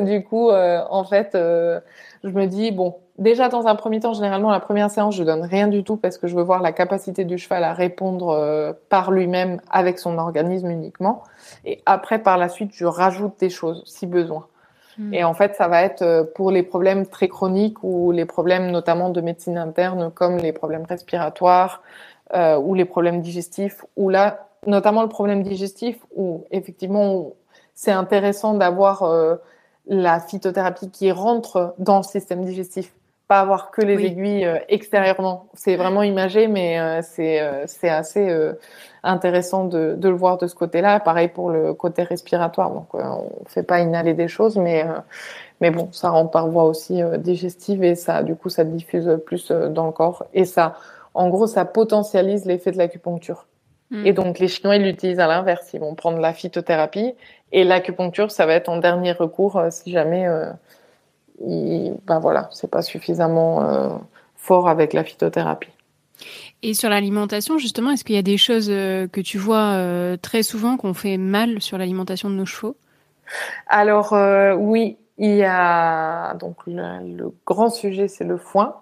Du 0.00 0.24
coup, 0.24 0.50
en 0.50 1.04
fait, 1.04 1.30
je 1.34 2.30
me 2.30 2.46
dis 2.46 2.72
bon, 2.72 2.96
déjà 3.18 3.48
dans 3.48 3.66
un 3.66 3.74
premier 3.74 4.00
temps, 4.00 4.14
généralement 4.14 4.50
la 4.50 4.60
première 4.60 4.90
séance, 4.90 5.14
je 5.14 5.24
donne 5.24 5.42
rien 5.42 5.68
du 5.68 5.84
tout 5.84 5.96
parce 5.96 6.18
que 6.18 6.26
je 6.26 6.34
veux 6.34 6.42
voir 6.42 6.62
la 6.62 6.72
capacité 6.72 7.24
du 7.24 7.38
cheval 7.38 7.64
à 7.64 7.72
répondre 7.72 8.76
par 8.88 9.10
lui-même 9.10 9.60
avec 9.70 9.98
son 9.98 10.18
organisme 10.18 10.70
uniquement. 10.70 11.22
Et 11.64 11.82
après, 11.86 12.18
par 12.18 12.38
la 12.38 12.48
suite, 12.48 12.70
je 12.74 12.86
rajoute 12.86 13.38
des 13.38 13.50
choses 13.50 13.82
si 13.86 14.06
besoin. 14.06 14.46
Et 15.12 15.24
en 15.24 15.34
fait, 15.34 15.54
ça 15.56 15.68
va 15.68 15.82
être 15.82 16.02
euh, 16.02 16.24
pour 16.24 16.50
les 16.50 16.62
problèmes 16.62 17.06
très 17.06 17.28
chroniques 17.28 17.82
ou 17.82 18.12
les 18.12 18.24
problèmes 18.24 18.70
notamment 18.70 19.10
de 19.10 19.20
médecine 19.20 19.58
interne 19.58 20.10
comme 20.12 20.36
les 20.36 20.52
problèmes 20.52 20.84
respiratoires 20.84 21.82
euh, 22.34 22.56
ou 22.56 22.74
les 22.74 22.84
problèmes 22.84 23.20
digestifs, 23.20 23.84
ou 23.96 24.08
là, 24.08 24.48
notamment 24.66 25.02
le 25.02 25.08
problème 25.08 25.42
digestif 25.42 25.98
où 26.14 26.44
effectivement 26.50 27.32
c'est 27.74 27.90
intéressant 27.90 28.54
d'avoir 28.54 29.02
euh, 29.02 29.36
la 29.86 30.20
phytothérapie 30.20 30.90
qui 30.90 31.10
rentre 31.10 31.74
dans 31.78 31.98
le 31.98 32.04
système 32.04 32.44
digestif 32.44 32.92
pas 33.26 33.40
avoir 33.40 33.70
que 33.70 33.80
les 33.80 34.04
aiguilles 34.04 34.44
euh, 34.44 34.58
extérieurement. 34.68 35.48
C'est 35.54 35.76
vraiment 35.76 36.02
imagé, 36.02 36.46
mais 36.46 36.78
euh, 36.78 37.00
c'est 37.02 37.40
euh, 37.40 37.64
c'est 37.66 37.88
assez 37.88 38.28
intéressant 39.02 39.64
de, 39.64 39.94
de 39.96 40.08
le 40.08 40.14
voir 40.14 40.36
de 40.36 40.46
ce 40.46 40.54
côté-là. 40.54 41.00
Pareil 41.00 41.28
pour 41.28 41.50
le 41.50 41.72
côté 41.72 42.02
respiratoire. 42.02 42.70
Donc 42.70 42.92
on 42.94 43.30
fait 43.46 43.62
pas 43.62 43.80
inhaler 43.80 44.14
des 44.14 44.28
choses, 44.28 44.56
mais 44.56 44.84
mais 45.60 45.70
bon, 45.70 45.88
ça 45.92 46.10
rentre 46.10 46.30
par 46.30 46.48
voie 46.48 46.64
aussi 46.64 47.00
digestive 47.18 47.82
et 47.82 47.94
ça 47.94 48.22
du 48.22 48.34
coup 48.34 48.50
ça 48.50 48.64
diffuse 48.64 49.18
plus 49.24 49.50
dans 49.50 49.86
le 49.86 49.92
corps 49.92 50.26
et 50.34 50.44
ça 50.44 50.76
en 51.14 51.28
gros 51.28 51.46
ça 51.46 51.64
potentialise 51.64 52.44
l'effet 52.44 52.72
de 52.72 52.78
l'acupuncture. 52.78 53.46
Hmm. 53.90 54.04
Et 54.06 54.12
donc 54.12 54.38
les 54.38 54.48
Chinois 54.48 54.76
ils 54.76 54.82
l'utilisent 54.82 55.20
à 55.20 55.26
l'inverse, 55.26 55.70
ils 55.72 55.80
vont 55.80 55.94
prendre 55.94 56.18
la 56.18 56.34
phytothérapie 56.34 57.14
et 57.52 57.64
l'acupuncture 57.64 58.30
ça 58.30 58.44
va 58.44 58.54
être 58.54 58.68
en 58.68 58.78
dernier 58.78 59.12
recours 59.12 59.62
si 59.70 59.90
jamais 59.92 60.26
ben 61.40 62.18
voilà, 62.20 62.48
c'est 62.52 62.70
pas 62.70 62.82
suffisamment 62.82 63.62
euh, 63.62 63.88
fort 64.36 64.68
avec 64.68 64.92
la 64.92 65.04
phytothérapie. 65.04 65.70
Et 66.62 66.74
sur 66.74 66.88
l'alimentation, 66.88 67.58
justement, 67.58 67.90
est-ce 67.90 68.04
qu'il 68.04 68.14
y 68.14 68.18
a 68.18 68.22
des 68.22 68.38
choses 68.38 68.68
que 68.68 69.20
tu 69.20 69.36
vois 69.36 69.76
très 70.22 70.42
souvent 70.42 70.76
qu'on 70.76 70.94
fait 70.94 71.18
mal 71.18 71.60
sur 71.60 71.76
l'alimentation 71.76 72.30
de 72.30 72.36
nos 72.36 72.46
chevaux? 72.46 72.76
Alors 73.66 74.16
oui, 74.58 74.96
il 75.16 75.36
y 75.36 75.44
a 75.44 76.34
donc 76.34 76.56
le, 76.66 77.32
grand 77.46 77.70
sujet, 77.70 78.08
c'est 78.08 78.24
le 78.24 78.36
foin. 78.36 78.76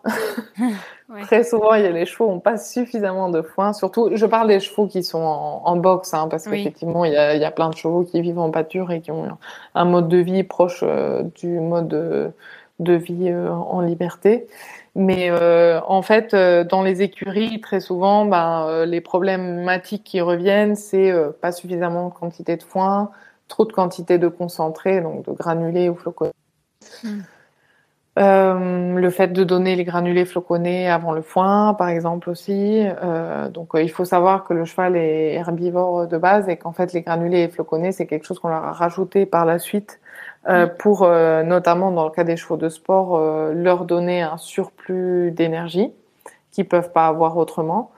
Très 1.23 1.45
souvent, 1.45 1.75
il 1.75 1.83
y 1.83 1.87
a 1.87 1.91
les 1.91 2.07
chevaux 2.07 2.31
n'ont 2.31 2.41
pas 2.41 2.57
suffisamment 2.57 3.29
de 3.29 3.43
foin. 3.43 3.75
Surtout, 3.75 4.09
je 4.15 4.25
parle 4.25 4.49
des 4.49 4.61
chevaux 4.61 4.87
qui 4.87 5.03
sont 5.03 5.19
en, 5.19 5.77
boxe, 5.77 6.15
hein, 6.15 6.29
parce 6.31 6.45
qu'effectivement, 6.45 7.05
il, 7.05 7.13
y 7.13 7.17
a, 7.17 7.51
plein 7.51 7.69
de 7.69 7.77
chevaux 7.77 8.05
qui 8.05 8.23
vivent 8.23 8.39
en 8.39 8.51
pâture 8.51 8.91
et 8.93 9.03
qui 9.03 9.11
ont 9.11 9.37
un 9.75 9.85
mode 9.85 10.09
de 10.09 10.17
vie 10.17 10.43
proche 10.43 10.81
euh, 10.83 11.23
du 11.35 11.61
mode 11.61 11.89
de, 11.89 12.95
vie 12.95 13.29
euh, 13.29 13.51
en 13.51 13.83
liberté. 13.83 14.47
Mais 14.95 15.29
euh, 15.29 15.81
en 15.87 16.01
fait, 16.01 16.35
dans 16.35 16.83
les 16.83 17.03
écuries, 17.03 17.61
très 17.61 17.81
souvent, 17.81 18.25
ben, 18.25 18.87
les 18.87 19.03
problématiques 19.03 20.05
qui 20.05 20.23
reviennent, 20.23 20.77
c'est 20.77 21.13
pas 21.43 21.53
suffisamment 21.53 22.09
de 22.09 22.15
quantité 22.15 22.57
de 22.57 22.63
foin, 22.63 23.11
trop 23.53 23.67
de 23.67 23.73
quantité 23.73 24.17
de 24.17 24.29
concentré, 24.29 25.03
donc 25.03 25.27
de 25.27 25.33
granulés 25.33 25.91
ou 25.91 25.95
floconnés. 25.95 26.33
Hmm. 27.05 27.21
Euh, 28.19 28.95
le 28.99 29.11
fait 29.11 29.29
de 29.29 29.45
donner 29.45 29.77
les 29.77 29.85
granulés 29.85 30.25
floconnés 30.25 30.89
avant 30.89 31.13
le 31.13 31.21
foin, 31.21 31.75
par 31.75 31.89
exemple 31.89 32.31
aussi. 32.31 32.83
Euh, 32.87 33.51
donc, 33.51 33.75
euh, 33.75 33.83
il 33.83 33.91
faut 33.91 34.07
savoir 34.07 34.45
que 34.45 34.55
le 34.55 34.65
cheval 34.65 34.97
est 34.97 35.35
herbivore 35.35 36.09
de 36.09 36.17
base 36.17 36.49
et 36.49 36.57
qu'en 36.57 36.73
fait, 36.73 36.95
les 36.95 37.03
granulés 37.03 37.49
floconnés, 37.49 37.93
c'est 37.93 38.07
quelque 38.07 38.25
chose 38.25 38.39
qu'on 38.39 38.49
leur 38.49 38.65
a 38.65 38.73
rajouté 38.73 39.27
par 39.27 39.45
la 39.45 39.59
suite 39.59 40.01
hmm. 40.49 40.69
pour, 40.79 41.07
notamment 41.45 41.93
dans 41.93 42.05
le 42.05 42.11
cas 42.11 42.25
des 42.25 42.37
chevaux 42.37 42.57
de 42.57 42.71
sport, 42.71 43.21
leur 43.53 43.85
donner 43.85 44.23
un 44.23 44.39
surplus 44.39 45.31
d'énergie 45.31 45.93
qu'ils 46.53 46.69
peuvent 46.69 46.93
pas 46.93 47.07
avoir 47.07 47.37
autrement. 47.37 47.93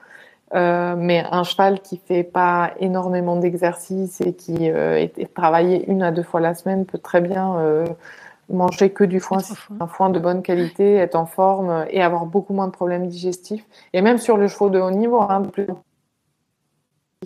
Euh, 0.53 0.95
mais 0.95 1.23
un 1.31 1.43
cheval 1.43 1.81
qui 1.81 1.97
fait 1.97 2.23
pas 2.23 2.73
énormément 2.79 3.35
d'exercice 3.35 4.21
et 4.21 4.33
qui 4.33 4.69
euh, 4.69 4.95
est, 4.95 5.33
travaillé 5.33 5.89
une 5.89 6.03
à 6.03 6.11
deux 6.11 6.21
fois 6.21 6.39
la 6.39 6.53
semaine 6.53 6.85
peut 6.85 6.99
très 6.99 7.19
bien 7.19 7.57
euh, 7.57 7.85
manger 8.49 8.91
que 8.91 9.03
du 9.03 9.19
foin, 9.19 9.39
un 9.79 9.87
foin 9.87 10.11
de 10.11 10.19
bonne 10.19 10.43
qualité, 10.43 10.95
être 10.95 11.15
en 11.15 11.25
forme 11.25 11.87
et 11.89 12.03
avoir 12.03 12.27
beaucoup 12.27 12.53
moins 12.53 12.67
de 12.67 12.71
problèmes 12.71 13.07
digestifs. 13.07 13.65
Et 13.93 14.01
même 14.03 14.19
sur 14.19 14.37
le 14.37 14.47
chevaux 14.47 14.69
de 14.69 14.79
haut 14.79 14.91
niveau, 14.91 15.19
hein, 15.19 15.41
plus 15.41 15.65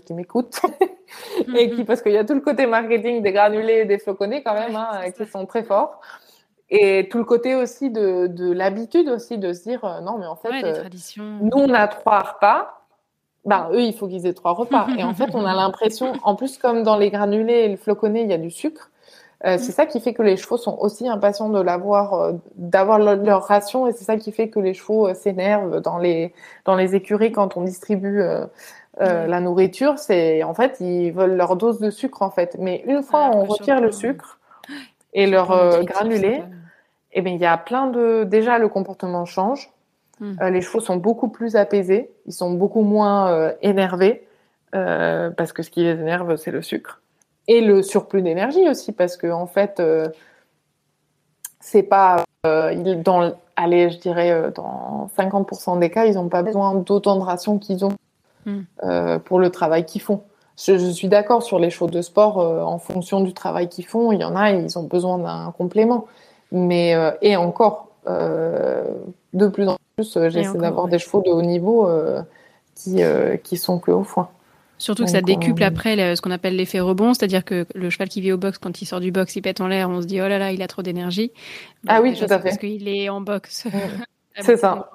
qui 0.06 0.14
m'écoutent 0.14 0.62
et 1.58 1.70
qui 1.72 1.84
parce 1.84 2.02
qu'il 2.02 2.14
y 2.14 2.18
a 2.18 2.24
tout 2.24 2.36
le 2.36 2.40
côté 2.40 2.68
marketing 2.68 3.22
des 3.22 3.34
granulés 3.34 3.80
et 3.80 3.86
des 3.86 4.00
floconnés 4.00 4.44
quand 4.44 4.54
même 4.54 4.78
hein, 4.78 5.12
qui 5.12 5.26
sont 5.26 5.46
très 5.46 5.64
forts. 5.64 6.00
Et 6.70 7.10
tout 7.10 7.18
le 7.18 7.26
côté 7.26 7.56
aussi 7.56 7.90
de, 7.90 8.28
de 8.28 8.50
l'habitude 8.50 9.10
aussi 9.10 9.38
de 9.38 9.52
se 9.52 9.64
dire 9.64 10.02
non 10.04 10.20
mais 10.20 10.28
en 10.28 10.36
fait 10.38 10.90
nous 11.18 11.50
on 11.58 11.74
a 11.74 11.88
trois 11.88 12.20
repas 12.20 12.79
bah, 13.50 13.70
eux, 13.72 13.82
il 13.82 13.94
faut 13.94 14.08
qu'ils 14.08 14.28
aient 14.28 14.34
trois 14.34 14.52
repas. 14.52 14.86
Et 14.96 15.04
en 15.04 15.16
fait, 15.16 15.32
on 15.34 15.44
a 15.44 15.56
l'impression, 15.56 16.14
en 16.22 16.36
plus, 16.36 16.60
comme 16.60 16.84
dans 16.84 16.98
les 16.98 17.10
granulés 17.10 17.62
et 17.66 17.68
le 17.68 17.78
floconné, 17.78 18.22
il 18.22 18.30
y 18.30 18.34
a 18.34 18.38
du 18.38 18.52
sucre. 18.52 18.92
Euh, 19.44 19.58
c'est 19.58 19.72
ça 19.72 19.88
qui 19.88 20.00
fait 20.00 20.14
que 20.14 20.22
les 20.22 20.38
chevaux 20.38 20.58
sont 20.58 20.78
aussi 20.80 21.08
impatients 21.08 21.50
de 21.50 21.60
l'avoir, 21.60 22.14
euh, 22.14 22.34
d'avoir 22.56 23.00
leur, 23.00 23.42
ration, 23.42 23.88
et 23.88 23.92
c'est 23.94 24.04
ça 24.04 24.18
qui 24.18 24.32
fait 24.32 24.50
que 24.50 24.60
les 24.60 24.76
chevaux 24.76 25.08
euh, 25.08 25.16
s'énervent 25.16 25.82
dans 25.82 25.98
les 25.98 26.32
dans 26.66 26.76
les 26.76 26.94
écuries 26.94 27.32
quand 27.32 27.58
on 27.58 27.64
distribue 27.64 28.22
la 29.00 29.40
nourriture. 29.40 29.98
C'est 29.98 30.44
en 30.44 30.54
fait 30.54 30.78
ils 30.80 31.12
veulent 31.12 31.38
leur 31.38 31.56
dose 31.56 31.80
de 31.80 31.90
sucre 31.90 32.22
en 32.22 32.30
fait. 32.30 32.56
Mais 32.60 32.84
une 32.86 33.02
fois 33.02 33.32
on 33.34 33.46
retire 33.46 33.82
le 33.82 33.92
sucre 33.92 34.38
et 35.14 35.26
leur 35.26 35.48
granulé, 35.86 36.44
et 37.14 37.20
eh 37.20 37.22
ben 37.22 37.34
il 37.34 37.42
y 37.42 37.46
a 37.46 37.58
plein 37.58 37.88
de 37.88 38.26
déjà 38.26 38.60
le 38.60 38.68
comportement 38.68 39.26
change. 39.26 39.72
Euh, 40.22 40.50
les 40.50 40.62
chevaux 40.62 40.82
sont 40.82 40.98
beaucoup 40.98 41.30
plus 41.30 41.56
apaisés, 41.56 42.12
ils 42.26 42.34
sont 42.34 42.52
beaucoup 42.52 42.82
moins 42.82 43.32
euh, 43.32 43.54
énervés, 43.62 44.28
euh, 44.76 45.30
parce 45.30 45.54
que 45.54 45.64
ce 45.64 45.70
qui 45.70 45.84
les 45.84 45.92
énerve, 45.92 46.36
c'est 46.36 46.52
le 46.52 46.62
sucre. 46.62 47.02
Et 47.48 47.62
le 47.62 47.82
surplus 47.82 48.22
d'énergie 48.22 48.68
aussi, 48.70 48.92
parce 48.92 49.18
que 49.18 49.32
en 49.32 49.48
fait, 49.48 49.82
c'est 51.60 51.84
pas. 51.84 52.24
dans, 52.44 53.34
allez, 53.56 53.90
je 53.90 53.98
dirais, 53.98 54.52
dans 54.54 55.10
50% 55.18 55.80
des 55.80 55.90
cas, 55.90 56.06
ils 56.06 56.16
n'ont 56.16 56.30
pas 56.30 56.44
besoin 56.44 56.76
d'autant 56.76 57.16
de 57.16 57.24
rations 57.24 57.58
qu'ils 57.58 57.86
ont 57.86 57.94
hmm. 58.46 59.20
pour 59.26 59.40
le 59.40 59.50
travail 59.50 59.86
qu'ils 59.86 60.02
font. 60.02 60.22
Je, 60.58 60.78
je 60.78 60.90
suis 60.90 61.08
d'accord 61.08 61.42
sur 61.42 61.58
les 61.58 61.72
chevaux 61.72 61.90
de 61.90 62.02
sport, 62.04 62.38
en 62.38 62.78
fonction 62.78 63.22
du 63.22 63.34
travail 63.34 63.68
qu'ils 63.68 63.88
font, 63.88 64.12
il 64.12 64.20
y 64.20 64.24
en 64.24 64.36
a, 64.36 64.52
ils 64.52 64.78
ont 64.78 64.84
besoin 64.84 65.18
d'un 65.18 65.52
complément. 65.58 66.06
Mais, 66.52 66.94
et 67.24 67.36
encore, 67.36 67.88
de 69.34 69.48
plus 69.48 69.68
en 69.68 69.78
plus, 69.96 70.18
euh, 70.18 70.30
j'essaie 70.30 70.58
d'avoir 70.58 70.88
des 70.88 71.00
chevaux 71.00 71.22
de 71.22 71.30
haut 71.30 71.42
niveau 71.42 71.88
euh, 71.88 72.22
qui, 72.76 73.04
euh, 73.04 73.38
qui 73.38 73.58
sont 73.58 73.80
que 73.80 73.92
au 73.92 74.04
foin. 74.04 74.30
Surtout 74.78 75.04
que 75.04 75.12
ça 75.12 75.22
décuple 75.22 75.62
après 75.64 76.16
ce 76.16 76.22
qu'on 76.22 76.32
appelle 76.32 76.56
l'effet 76.56 76.80
rebond, 76.80 77.14
c'est-à-dire 77.14 77.44
que 77.44 77.66
le 77.76 77.90
cheval 77.90 78.08
qui 78.08 78.22
vit 78.22 78.32
au 78.32 78.38
box, 78.38 78.58
quand 78.58 78.82
il 78.82 78.86
sort 78.86 79.02
du 79.02 79.12
box, 79.12 79.36
il 79.36 79.42
pète 79.42 79.60
en 79.60 79.68
l'air, 79.68 79.90
on 79.90 80.02
se 80.02 80.08
dit 80.08 80.22
oh 80.22 80.28
là 80.28 80.38
là, 80.38 80.54
il 80.54 80.62
a 80.62 80.68
trop 80.68 80.82
d'énergie. 80.82 81.34
ah 81.88 82.02
oui, 82.02 82.18
tout 82.18 82.24
à 82.24 82.40
fait. 82.40 82.44
Parce 82.44 82.58
qu'il 82.58 82.88
est 82.88 83.10
en 83.10 83.20
box. 83.20 83.68
C'est 84.40 84.56
ça. 84.56 84.90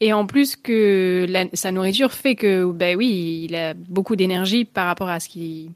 Et 0.00 0.14
en 0.14 0.26
plus 0.26 0.56
que 0.56 1.26
sa 1.52 1.70
nourriture 1.70 2.12
fait 2.12 2.34
que, 2.34 2.64
ben 2.64 2.96
oui, 2.96 3.46
il 3.46 3.54
a 3.54 3.74
beaucoup 3.74 4.16
d'énergie 4.16 4.64
par 4.64 4.86
rapport 4.86 5.10
à 5.10 5.20
ce 5.20 5.28
qui, 5.28 5.70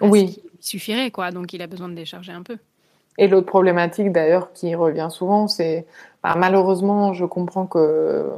oui. 0.00 0.40
suffirait, 0.60 1.10
quoi. 1.10 1.32
Donc 1.32 1.52
il 1.52 1.62
a 1.62 1.66
besoin 1.66 1.88
de 1.88 1.94
décharger 1.94 2.30
un 2.30 2.42
peu. 2.42 2.56
Et 3.18 3.26
l'autre 3.28 3.46
problématique 3.46 4.12
d'ailleurs 4.12 4.52
qui 4.52 4.74
revient 4.74 5.08
souvent, 5.10 5.48
c'est 5.48 5.86
bah, 6.22 6.34
malheureusement, 6.36 7.12
je 7.12 7.24
comprends 7.24 7.66
que 7.66 8.30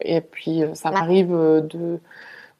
et 0.00 0.20
puis 0.20 0.62
euh, 0.62 0.74
ça 0.74 0.90
m'arrive 0.90 1.34
euh, 1.34 1.60
de 1.60 2.00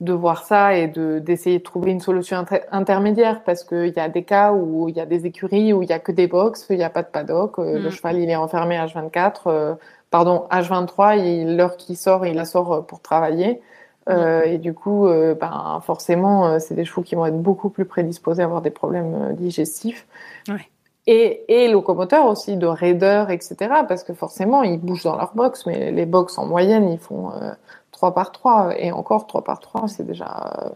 de 0.01 0.15
voir 0.15 0.45
ça 0.47 0.75
et 0.75 0.89
de 0.89 1.19
d'essayer 1.19 1.59
de 1.59 1.63
trouver 1.63 1.91
une 1.91 2.01
solution 2.01 2.43
intermédiaire 2.73 3.43
parce 3.45 3.65
qu'il 3.65 3.93
y 3.95 4.01
a 4.01 4.09
des 4.09 4.25
cas 4.25 4.53
où 4.53 4.89
il 4.89 4.97
y 4.97 5.01
a 5.01 5.05
des 5.05 5.27
écuries 5.27 5.75
où 5.75 5.83
il 5.83 5.91
y 5.91 5.93
a 5.93 5.99
que 5.99 6.11
des 6.11 6.27
box, 6.27 6.67
il 6.71 6.79
n'y 6.79 6.83
a 6.83 6.89
pas 6.89 7.03
de 7.03 7.09
paddock, 7.09 7.59
euh, 7.59 7.79
le 7.79 7.89
mm. 7.89 7.91
cheval 7.91 8.19
il 8.19 8.31
est 8.31 8.37
enfermé 8.37 8.79
H24, 8.79 9.77
pardon 10.11 10.47
H23, 10.51 11.55
l'heure 11.55 11.77
qu'il 11.77 11.99
sort 11.99 12.25
il 12.27 12.35
la 12.35 12.47
sort 12.47 12.87
pour 12.87 13.01
travailler. 13.03 13.61
Euh, 14.09 14.43
et 14.45 14.57
du 14.57 14.73
coup, 14.73 15.07
ben, 15.07 15.81
forcément, 15.85 16.59
c'est 16.59 16.75
des 16.75 16.87
chevaux 16.87 17.03
qui 17.03 17.15
vont 17.15 17.27
être 17.27 17.41
beaucoup 17.41 17.69
plus 17.69 17.85
prédisposés 17.85 18.43
à 18.43 18.47
avoir 18.47 18.63
des 18.63 18.71
problèmes 18.71 19.35
digestifs. 19.37 20.07
Ouais 20.49 20.67
et, 21.11 21.69
locomoteurs 21.69 22.27
aussi, 22.27 22.57
de 22.57 22.67
raideurs, 22.67 23.31
etc. 23.31 23.57
Parce 23.89 24.05
que 24.05 24.15
forcément, 24.15 24.63
ils 24.63 24.79
bougent 24.79 25.03
dans 25.03 25.17
leur 25.17 25.35
box, 25.35 25.67
mais 25.67 25.91
les 25.91 26.07
box 26.07 26.39
en 26.39 26.47
moyenne, 26.47 26.89
ils 26.89 26.99
font 26.99 27.33
euh, 27.33 27.51
3 27.91 28.15
par 28.15 28.31
3. 28.31 28.75
Et 28.79 28.93
encore 28.93 29.27
3 29.27 29.43
par 29.43 29.59
3, 29.59 29.89
c'est 29.89 30.07
déjà 30.07 30.53
euh, 30.63 30.69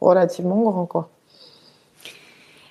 relativement 0.00 0.62
grand. 0.62 0.86
quoi. 0.86 1.10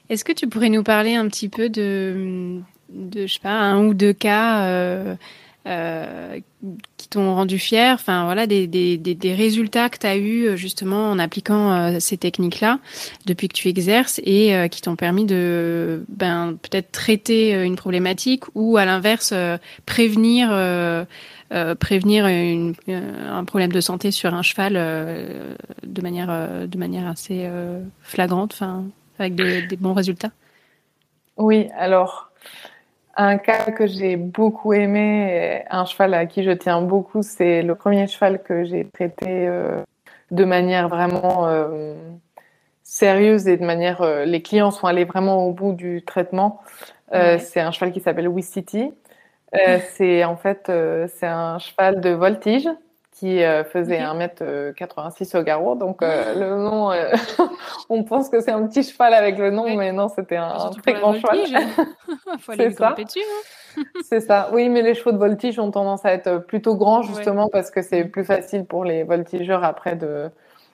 Est-ce 0.10 0.26
que 0.26 0.34
tu 0.34 0.48
pourrais 0.48 0.70
nous 0.70 0.84
parler 0.84 1.16
un 1.16 1.28
petit 1.28 1.50
peu 1.50 1.70
de, 1.70 2.60
de 2.90 3.28
je 3.28 3.34
sais 3.34 3.40
pas, 3.40 3.60
un 3.60 3.86
ou 3.86 3.94
deux 3.94 4.14
cas 4.14 4.64
euh, 4.66 5.16
euh, 5.68 6.40
qui 6.98 7.10
t'ont 7.10 7.34
rendu 7.34 7.58
fier, 7.58 7.96
enfin 7.96 8.26
voilà, 8.26 8.46
des, 8.46 8.68
des, 8.68 8.98
des, 8.98 9.34
résultats 9.34 9.90
que 9.90 9.98
tu 9.98 10.06
as 10.06 10.16
eu 10.16 10.46
euh, 10.46 10.56
justement 10.56 11.10
en 11.10 11.18
appliquant 11.18 11.74
euh, 11.74 11.98
ces 12.00 12.18
techniques-là 12.18 12.78
depuis 13.26 13.48
que 13.48 13.54
tu 13.54 13.68
exerces 13.68 14.22
et 14.24 14.54
qui 14.70 14.82
t'ont 14.84 14.96
permis 14.96 15.26
de 15.26 16.06
ben, 16.08 16.56
peut-être 16.62 16.92
traiter 16.92 17.64
une 17.64 17.76
problématique 17.78 18.44
ou 18.54 18.78
à 18.78 18.86
l'inverse 18.86 19.34
prévenir 19.88 20.50
prévenir 21.80 22.28
une, 22.28 22.76
un 22.88 23.44
problème 23.44 23.72
de 23.72 23.82
santé 23.82 24.12
sur 24.12 24.36
un 24.36 24.44
cheval 24.44 24.74
de 24.74 26.02
manière 26.02 26.68
de 26.68 26.78
manière 26.78 27.08
assez 27.08 27.50
flagrante, 28.02 28.54
enfin 28.54 28.86
avec 29.18 29.34
des 29.34 29.78
bons 29.78 29.94
résultats. 29.94 30.32
Oui, 31.38 31.68
alors 31.76 32.32
un 33.16 33.38
cas 33.38 33.72
que 33.72 33.88
j'ai 33.88 34.18
beaucoup 34.18 34.74
aimé, 34.74 35.64
un 35.70 35.86
cheval 35.86 36.14
à 36.14 36.26
qui 36.26 36.44
je 36.44 36.52
tiens 36.52 36.82
beaucoup, 36.82 37.22
c'est 37.24 37.62
le 37.62 37.76
premier 37.76 38.08
cheval 38.08 38.42
que 38.44 38.66
j'ai 38.66 38.86
traité 38.86 39.48
euh, 39.48 39.84
de 40.32 40.44
manière 40.44 40.90
vraiment 40.90 41.48
euh, 41.48 41.94
sérieuse 42.84 43.48
et 43.48 43.58
de 43.58 43.66
manière. 43.66 44.02
Euh, 44.02 44.26
les 44.26 44.42
clients 44.42 44.72
sont 44.72 44.88
allés 44.88 45.06
vraiment 45.06 45.46
au 45.46 45.54
bout 45.54 45.74
du 45.74 46.04
traitement. 46.04 46.62
C'est 47.12 47.62
un 47.62 47.72
cheval 47.72 47.94
qui 47.94 48.02
s'appelle 48.02 48.30
City. 48.44 48.92
c'est 49.92 50.26
en 50.26 50.36
fait 50.36 50.70
c'est 51.08 51.28
un 51.28 51.60
cheval 51.60 52.02
de 52.02 52.10
voltige 52.10 52.68
qui 53.16 53.44
euh, 53.44 53.64
faisait 53.64 54.00
1m86 54.00 55.38
au 55.38 55.44
garrot. 55.44 55.76
Donc 55.76 56.02
euh, 56.02 56.36
le 56.36 56.62
nom, 56.62 56.92
euh, 56.92 57.12
on 57.90 58.04
pense 58.04 58.30
que 58.30 58.42
c'est 58.42 58.52
un 58.52 58.68
petit 58.68 58.84
cheval 58.84 59.14
avec 59.14 59.38
le 59.38 59.52
nom, 59.52 59.74
mais 59.76 59.94
non, 59.94 60.10
c'était 60.10 60.36
un, 60.36 60.70
très 60.84 60.94
grand 60.94 61.14
cheval. 61.14 61.38
c'est 62.58 62.72
ça. 62.72 62.94
Dessus, 62.98 63.20
hein. 63.20 63.84
c'est 64.04 64.20
ça. 64.20 64.50
Oui, 64.52 64.68
mais 64.68 64.82
les 64.82 64.94
chevaux 64.94 65.14
de 65.14 65.18
voltige 65.18 65.60
ont 65.60 65.72
tendance 65.72 66.06
à 66.06 66.12
être 66.12 66.40
plutôt 66.40 66.76
grands 66.76 67.04
justement 67.04 67.48
parce 67.48 67.72
que 67.72 67.82
c'est 67.82 68.04
plus 68.04 68.26
facile 68.26 68.66
pour 68.66 68.84
les 68.84 69.04
voltigeurs 69.04 69.64
après 69.64 69.96
de 69.96 70.30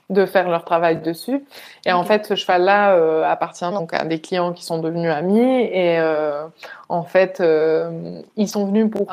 de 0.10 0.26
faire 0.26 0.50
leur 0.50 0.66
travail 0.66 1.00
dessus. 1.00 1.46
Et 1.86 1.94
en 1.94 2.04
fait, 2.04 2.26
ce 2.26 2.36
cheval-là 2.36 3.30
appartient 3.32 3.72
donc 3.72 3.94
à 3.94 4.04
des 4.04 4.20
clients 4.20 4.52
qui 4.52 4.66
sont 4.66 4.80
devenus 4.80 5.10
amis. 5.10 5.40
Et 5.40 6.02
en 6.90 7.04
fait, 7.04 7.42
ils 8.36 8.50
sont 8.50 8.66
venus 8.66 8.92
pour 8.92 9.10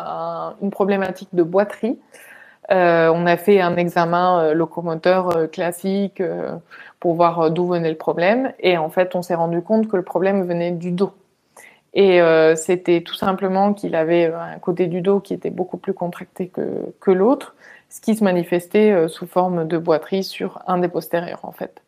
une 0.60 0.70
problématique 0.72 1.28
de 1.34 1.44
boiterie. 1.44 2.00
On 2.70 3.26
a 3.26 3.36
fait 3.36 3.60
un 3.60 3.76
examen 3.76 4.52
locomoteur 4.54 5.50
classique 5.50 6.22
pour 7.00 7.14
voir 7.14 7.50
d'où 7.50 7.66
venait 7.66 7.90
le 7.90 7.96
problème. 7.96 8.52
Et 8.60 8.76
en 8.76 8.90
fait, 8.90 9.14
on 9.14 9.22
s'est 9.22 9.34
rendu 9.34 9.62
compte 9.62 9.88
que 9.88 9.96
le 9.96 10.02
problème 10.02 10.44
venait 10.44 10.72
du 10.72 10.92
dos. 10.92 11.12
Et 11.94 12.20
c'était 12.56 13.00
tout 13.00 13.14
simplement 13.14 13.72
qu'il 13.72 13.94
avait 13.94 14.26
un 14.26 14.58
côté 14.58 14.86
du 14.86 15.00
dos 15.00 15.20
qui 15.20 15.34
était 15.34 15.50
beaucoup 15.50 15.78
plus 15.78 15.94
contracté 15.94 16.48
que, 16.48 16.92
que 17.00 17.10
l'autre, 17.10 17.54
ce 17.88 18.00
qui 18.00 18.14
se 18.14 18.22
manifestait 18.22 19.08
sous 19.08 19.26
forme 19.26 19.66
de 19.66 19.78
boiterie 19.78 20.24
sur 20.24 20.60
un 20.66 20.78
des 20.78 20.88
postérieurs 20.88 21.40
en 21.44 21.52
fait. 21.52 21.80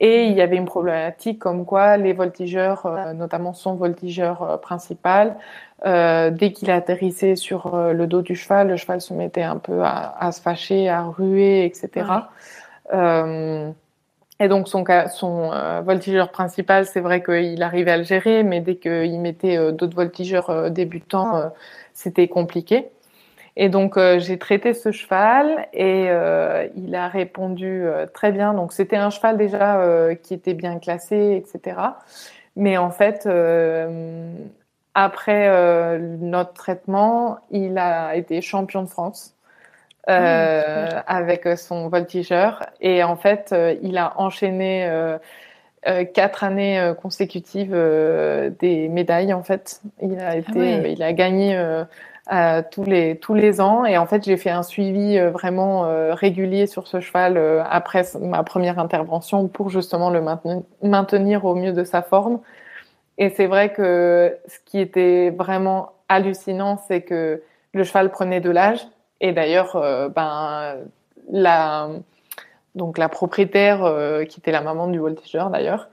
Et 0.00 0.24
il 0.24 0.32
y 0.32 0.40
avait 0.40 0.56
une 0.56 0.64
problématique 0.64 1.38
comme 1.38 1.66
quoi 1.66 1.98
les 1.98 2.14
voltigeurs, 2.14 2.86
euh, 2.86 3.12
notamment 3.12 3.52
son 3.52 3.74
voltigeur 3.74 4.42
euh, 4.42 4.56
principal, 4.56 5.36
euh, 5.84 6.30
dès 6.30 6.52
qu'il 6.52 6.70
atterrissait 6.70 7.36
sur 7.36 7.76
le 7.76 8.06
dos 8.06 8.22
du 8.22 8.34
cheval, 8.34 8.68
le 8.68 8.76
cheval 8.76 9.02
se 9.02 9.12
mettait 9.12 9.42
un 9.42 9.58
peu 9.58 9.82
à, 9.82 10.16
à 10.18 10.32
se 10.32 10.40
fâcher, 10.40 10.88
à 10.88 11.02
ruer, 11.02 11.64
etc. 11.64 12.06
et 14.40 14.48
donc 14.48 14.68
son, 14.68 14.84
son 15.08 15.50
voltigeur 15.84 16.30
principal, 16.30 16.86
c'est 16.86 17.00
vrai 17.00 17.22
qu'il 17.22 17.62
arrivait 17.62 17.92
à 17.92 17.96
le 17.98 18.04
gérer, 18.04 18.42
mais 18.42 18.60
dès 18.60 18.76
qu'il 18.76 19.20
mettait 19.20 19.72
d'autres 19.72 19.94
voltigeurs 19.94 20.70
débutants, 20.70 21.50
c'était 21.94 22.28
compliqué. 22.28 22.90
Et 23.56 23.68
donc 23.68 23.96
euh, 23.96 24.18
j'ai 24.18 24.38
traité 24.38 24.74
ce 24.74 24.92
cheval 24.92 25.66
et 25.72 26.06
euh, 26.08 26.68
il 26.76 26.94
a 26.94 27.08
répondu 27.08 27.82
euh, 27.84 28.06
très 28.06 28.32
bien. 28.32 28.54
Donc 28.54 28.72
c'était 28.72 28.96
un 28.96 29.10
cheval 29.10 29.36
déjà 29.36 29.80
qui 30.22 30.34
était 30.34 30.54
bien 30.54 30.78
classé, 30.78 31.36
etc. 31.36 31.76
Mais 32.56 32.76
en 32.76 32.90
fait, 32.90 33.28
après 34.94 35.98
notre 36.20 36.52
traitement, 36.52 37.38
il 37.50 37.78
a 37.78 38.16
été 38.16 38.40
champion 38.40 38.82
de 38.82 38.88
France. 38.88 39.34
Ah, 40.06 41.04
avec 41.06 41.46
son 41.56 41.88
voltigeur 41.88 42.66
et 42.80 43.04
en 43.04 43.14
fait 43.14 43.54
il 43.82 43.96
a 43.96 44.18
enchaîné 44.18 44.90
quatre 46.14 46.42
années 46.42 46.92
consécutives 47.00 47.70
des 48.58 48.88
médailles 48.88 49.32
en 49.32 49.44
fait 49.44 49.82
il 50.02 50.18
a 50.18 50.30
ah 50.30 50.36
été 50.36 50.90
il 50.90 51.02
a 51.04 51.12
gagné 51.12 51.84
euh, 52.30 52.62
tous 52.70 52.84
les 52.84 53.18
tous 53.18 53.34
les 53.34 53.60
ans. 53.60 53.84
Et 53.84 53.96
en 53.98 54.06
fait 54.06 54.24
j'ai 54.24 54.36
fait 54.36 54.50
un 54.50 54.62
suivi 54.62 55.18
euh, 55.18 55.30
vraiment 55.30 55.86
euh, 55.86 56.14
régulier 56.14 56.66
sur 56.66 56.86
ce 56.86 57.00
cheval 57.00 57.38
après 57.68 58.04
ma 58.20 58.44
première 58.44 58.78
intervention 58.78 59.48
pour 59.48 59.70
justement 59.70 60.10
le 60.10 60.20
maintenir, 60.82 61.44
au 61.44 61.54
mieux 61.54 61.72
de 61.72 61.82
sa 61.82 62.02
forme. 62.02 62.40
Et 63.18 63.30
c'est 63.30 63.46
vrai 63.46 63.72
que 63.72 64.36
ce 64.46 64.58
qui 64.66 64.78
était 64.78 65.30
vraiment 65.30 65.92
hallucinant 66.08 66.78
c'est 66.86 67.02
que 67.02 67.42
le 67.72 67.84
cheval 67.84 68.10
prenait 68.10 68.40
de 68.40 68.50
l'âge. 68.50 68.86
Et 69.20 69.32
d'ailleurs 69.32 69.74
ben 70.14 70.76
la 71.30 71.88
donc 72.74 72.98
la 72.98 73.08
propriétaire 73.08 73.80
qui 74.28 74.40
était 74.40 74.52
la 74.52 74.60
maman 74.60 74.86
du 74.88 74.98
voltigeur 74.98 75.50
d'ailleurs 75.50 75.88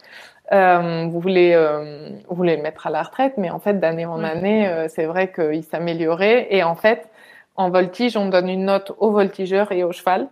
euh, 0.54 1.08
vous 1.10 1.20
voulez 1.20 1.54
euh, 1.54 2.10
vous 2.30 2.36
voulez 2.36 2.56
le 2.56 2.64
mettre 2.64 2.88
à 2.88 2.90
la 2.90 3.04
retraite, 3.04 3.34
mais 3.38 3.50
en 3.50 3.60
fait 3.60 3.80
d'année 3.80 4.06
en 4.06 4.24
année, 4.24 4.68
euh, 4.68 4.88
c'est 4.88 5.06
vrai 5.06 5.32
qu'il 5.32 5.64
s'améliorait. 5.64 6.48
Et 6.52 6.64
en 6.64 6.76
fait, 6.76 7.10
en 7.56 7.70
voltige, 7.70 8.16
on 8.16 8.28
donne 8.30 8.48
une 8.48 8.66
note 8.66 8.94
au 8.98 9.12
voltigeur 9.12 9.72
et 9.72 9.84
au 9.84 9.92
cheval. 9.92 10.30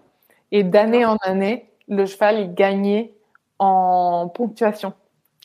Et 0.52 0.64
d'année 0.64 1.06
en 1.06 1.18
année, 1.22 1.70
le 1.90 2.06
cheval 2.06 2.40
il 2.40 2.54
gagnait 2.54 3.14
en 3.60 4.30
ponctuation. 4.34 4.94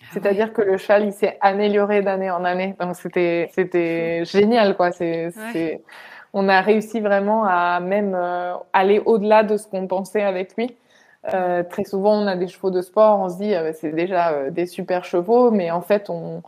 Ah 0.02 0.06
C'est-à-dire 0.12 0.52
que 0.52 0.62
le 0.62 0.76
cheval 0.76 1.04
il 1.06 1.12
s'est 1.12 1.36
amélioré 1.40 2.02
d'année 2.02 2.30
en 2.30 2.44
année. 2.44 2.76
Donc 2.78 2.94
c'était 2.94 3.50
c'était 3.52 4.24
génial 4.24 4.76
quoi. 4.76 4.92
C'est 4.92 5.30
c'est 5.52 5.82
on 6.32 6.48
a 6.48 6.60
réussi 6.60 7.00
vraiment 7.00 7.44
à 7.44 7.80
même 7.80 8.16
aller 8.72 9.00
au-delà 9.04 9.42
de 9.42 9.56
ce 9.56 9.66
qu'on 9.66 9.88
pensait 9.88 10.22
avec 10.22 10.56
lui. 10.56 10.76
Euh, 11.34 11.62
très 11.62 11.84
souvent, 11.84 12.22
on 12.22 12.26
a 12.26 12.36
des 12.36 12.48
chevaux 12.48 12.70
de 12.70 12.80
sport, 12.80 13.18
on 13.20 13.28
se 13.28 13.36
dit 13.36 13.54
euh, 13.54 13.72
c'est 13.74 13.92
déjà 13.92 14.30
euh, 14.32 14.50
des 14.50 14.66
super 14.66 15.04
chevaux, 15.04 15.50
mais 15.50 15.70
en 15.70 15.82
fait, 15.82 16.08
on, 16.08 16.42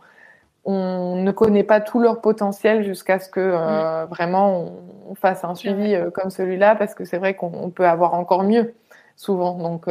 on 0.65 1.15
ne 1.17 1.31
connaît 1.31 1.63
pas 1.63 1.79
tout 1.79 1.99
leur 1.99 2.21
potentiel 2.21 2.83
jusqu'à 2.83 3.19
ce 3.19 3.29
que 3.29 3.39
euh, 3.39 4.05
mm. 4.05 4.09
vraiment 4.09 4.73
on, 5.09 5.15
fasse 5.15 5.43
un 5.43 5.53
suivi 5.53 5.95
comme 6.13 6.31
celui-là, 6.31 6.75
parce 6.75 6.95
que 6.95 7.05
c'est 7.05 7.19
vrai 7.19 7.35
qu'on 7.35 7.69
peut 7.69 7.87
avoir 7.87 8.15
encore 8.15 8.43
mieux 8.43 8.73
souvent. 9.15 9.53
Donc 9.59 9.85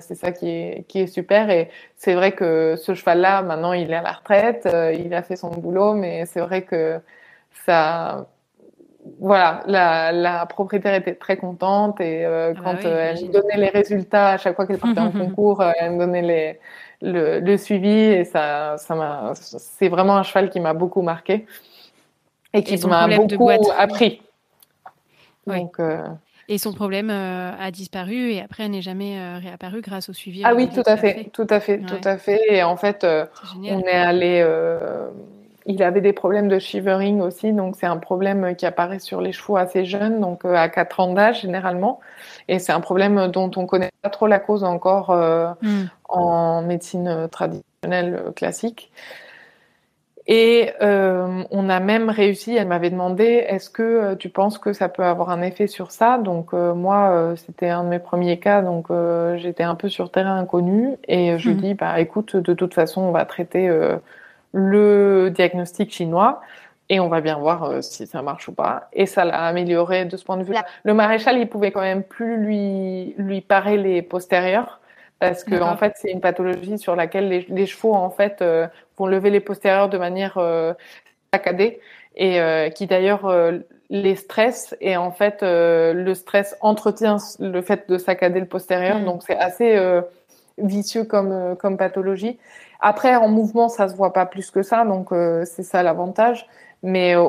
c'est 0.00 0.14
ça 0.14 0.30
qui 0.30 0.48
est, 0.48 0.84
qui 0.86 1.00
est 1.00 1.06
super. 1.08 1.50
Et 1.50 1.68
c'est 1.96 2.14
vrai 2.14 2.30
que 2.32 2.76
ce 2.76 2.94
cheval-là, 2.94 3.42
maintenant, 3.42 3.72
il 3.72 3.90
est 3.90 3.96
à 3.96 4.02
la 4.02 4.12
retraite, 4.12 4.68
il 4.94 5.12
a 5.14 5.22
fait 5.22 5.34
son 5.34 5.50
boulot, 5.50 5.94
mais 5.94 6.26
c'est 6.26 6.40
vrai 6.40 6.62
que 6.62 7.00
ça 7.66 8.28
voilà, 9.18 9.62
la, 9.66 10.12
la, 10.12 10.46
propriétaire 10.46 10.94
était 10.94 11.14
très 11.14 11.36
contente 11.36 12.00
et 12.00 12.24
euh, 12.24 12.52
ah 12.56 12.60
bah 12.60 12.60
quand 12.64 12.84
euh, 12.86 13.12
elle 13.12 13.26
me 13.26 13.32
donnait 13.32 13.56
les 13.56 13.68
résultats 13.68 14.30
à 14.30 14.38
chaque 14.38 14.56
fois 14.56 14.66
qu'elle 14.66 14.78
partait 14.78 15.00
en 15.00 15.10
concours, 15.12 15.60
euh, 15.60 15.72
elle 15.78 15.92
me 15.92 15.98
donnait 15.98 16.22
les, 16.22 16.58
le, 17.02 17.40
le, 17.40 17.56
suivi 17.56 17.88
et 17.88 18.24
ça, 18.24 18.76
ça 18.78 18.94
m'a, 18.94 19.32
c'est 19.34 19.88
vraiment 19.88 20.16
un 20.16 20.22
cheval 20.22 20.50
qui 20.50 20.60
m'a 20.60 20.74
beaucoup 20.74 21.02
marqué 21.02 21.46
et 22.52 22.62
qui 22.62 22.78
m'a 22.86 23.08
beaucoup 23.08 23.50
appris. 23.50 24.22
Donc, 25.46 25.78
et 26.50 26.58
son 26.58 26.72
problème 26.72 27.10
a 27.10 27.70
disparu 27.70 28.32
et 28.32 28.40
après 28.40 28.64
elle 28.64 28.70
n'est 28.70 28.82
jamais 28.82 29.38
réapparu 29.38 29.80
grâce 29.80 30.08
au 30.08 30.12
suivi. 30.12 30.42
Ah 30.44 30.54
oui, 30.54 30.68
tout 30.68 30.82
à 30.86 30.96
fait, 30.96 31.30
tout 31.32 31.46
à 31.48 31.60
fait, 31.60 31.78
tout 31.80 32.00
à 32.04 32.18
fait. 32.18 32.40
Et 32.48 32.62
en 32.62 32.76
fait, 32.76 33.06
on 33.54 33.80
est 33.80 33.92
allé 33.92 34.42
il 35.68 35.82
avait 35.82 36.00
des 36.00 36.14
problèmes 36.14 36.48
de 36.48 36.58
shivering 36.58 37.20
aussi, 37.20 37.52
donc 37.52 37.76
c'est 37.78 37.86
un 37.86 37.98
problème 37.98 38.56
qui 38.56 38.64
apparaît 38.64 38.98
sur 38.98 39.20
les 39.20 39.32
chevaux 39.32 39.58
assez 39.58 39.84
jeunes, 39.84 40.18
donc 40.18 40.46
euh, 40.46 40.54
à 40.54 40.70
4 40.70 41.00
ans 41.00 41.12
d'âge 41.12 41.42
généralement. 41.42 42.00
Et 42.48 42.58
c'est 42.58 42.72
un 42.72 42.80
problème 42.80 43.28
dont 43.28 43.50
on 43.54 43.66
connaît 43.66 43.90
pas 44.00 44.08
trop 44.08 44.26
la 44.26 44.38
cause 44.38 44.64
encore 44.64 45.10
euh, 45.10 45.50
hmm. 45.60 45.84
en 46.08 46.62
médecine 46.62 47.28
traditionnelle 47.30 48.22
euh, 48.28 48.32
classique. 48.32 48.90
Et 50.30 50.72
on 50.82 51.70
a 51.70 51.80
même 51.80 52.10
réussi, 52.10 52.54
elle 52.54 52.68
m'avait 52.68 52.90
demandé, 52.90 53.24
est-ce 53.24 53.70
que 53.70 54.14
tu 54.16 54.28
penses 54.28 54.58
que 54.58 54.74
ça 54.74 54.90
peut 54.90 55.02
avoir 55.02 55.30
un 55.30 55.40
effet 55.40 55.66
sur 55.66 55.90
ça? 55.90 56.18
Donc 56.18 56.52
moi, 56.52 57.32
c'était 57.36 57.70
un 57.70 57.82
de 57.82 57.88
mes 57.88 57.98
premiers 57.98 58.38
cas, 58.38 58.60
donc 58.60 58.88
j'étais 59.36 59.62
un 59.62 59.74
peu 59.74 59.88
sur 59.88 60.10
terrain 60.10 60.38
inconnu. 60.38 60.98
Et 61.08 61.38
je 61.38 61.48
lui 61.48 61.56
hmm. 61.56 61.60
dis, 61.60 61.72
bah 61.72 61.98
écoute, 61.98 62.36
de 62.36 62.52
toute 62.52 62.74
façon, 62.74 63.00
on 63.00 63.10
va 63.10 63.24
traiter 63.24 63.70
le 64.52 65.30
diagnostic 65.30 65.92
chinois 65.92 66.40
et 66.90 67.00
on 67.00 67.08
va 67.08 67.20
bien 67.20 67.38
voir 67.38 67.64
euh, 67.64 67.80
si 67.82 68.06
ça 68.06 68.22
marche 68.22 68.48
ou 68.48 68.52
pas. 68.52 68.88
Et 68.92 69.06
ça 69.06 69.24
l'a 69.24 69.44
amélioré 69.44 70.04
de 70.04 70.16
ce 70.16 70.24
point 70.24 70.36
de 70.36 70.44
vue. 70.44 70.54
Le 70.84 70.94
maréchal, 70.94 71.38
il 71.38 71.48
pouvait 71.48 71.70
quand 71.70 71.82
même 71.82 72.02
plus 72.02 72.36
lui 72.38 73.14
lui 73.18 73.40
parer 73.40 73.76
les 73.76 74.02
postérieurs 74.02 74.80
parce 75.18 75.42
que 75.42 75.60
en 75.60 75.76
fait, 75.76 75.94
c'est 75.96 76.12
une 76.12 76.20
pathologie 76.20 76.78
sur 76.78 76.94
laquelle 76.94 77.28
les, 77.28 77.44
les 77.48 77.66
chevaux 77.66 77.92
en 77.94 78.08
fait 78.08 78.40
euh, 78.40 78.68
vont 78.96 79.06
lever 79.06 79.30
les 79.30 79.40
postérieurs 79.40 79.88
de 79.88 79.98
manière 79.98 80.38
euh, 80.38 80.72
saccadée 81.32 81.80
et 82.20 82.40
qui 82.74 82.88
d'ailleurs 82.88 83.32
les 83.90 84.16
stresse 84.16 84.76
et 84.80 84.96
en 84.96 85.12
fait 85.12 85.38
le 85.42 86.14
stress 86.14 86.56
entretient 86.60 87.18
le 87.38 87.62
fait 87.62 87.88
de 87.88 87.96
saccader 87.96 88.40
le 88.40 88.46
postérieur. 88.46 88.98
Mm. 88.98 89.04
Donc 89.04 89.22
c'est 89.24 89.36
assez 89.36 89.78
vicieux 90.56 91.04
comme 91.04 91.54
comme 91.56 91.76
pathologie. 91.76 92.40
Après, 92.80 93.16
en 93.16 93.28
mouvement, 93.28 93.68
ça 93.68 93.88
se 93.88 93.96
voit 93.96 94.12
pas 94.12 94.26
plus 94.26 94.50
que 94.50 94.62
ça, 94.62 94.84
donc 94.84 95.12
euh, 95.12 95.44
c'est 95.44 95.62
ça 95.62 95.82
l'avantage. 95.82 96.46
Mais 96.84 97.16
euh, 97.16 97.26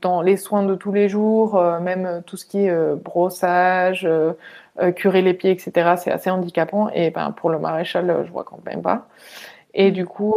dans 0.00 0.22
les 0.22 0.38
soins 0.38 0.62
de 0.62 0.74
tous 0.74 0.92
les 0.92 1.10
jours, 1.10 1.56
euh, 1.56 1.78
même 1.78 2.22
tout 2.26 2.38
ce 2.38 2.46
qui 2.46 2.66
est 2.66 2.94
brossage, 2.96 4.08
curer 4.96 5.22
les 5.22 5.34
pieds, 5.34 5.50
etc., 5.50 5.94
c'est 5.98 6.10
assez 6.10 6.30
handicapant. 6.30 6.88
Et 6.90 7.10
ben 7.10 7.32
pour 7.32 7.50
le 7.50 7.58
maréchal, 7.58 8.24
je 8.26 8.32
vois 8.32 8.44
quand 8.44 8.60
même 8.64 8.82
pas. 8.82 9.06
Et 9.74 9.90
du 9.90 10.06
coup, 10.06 10.36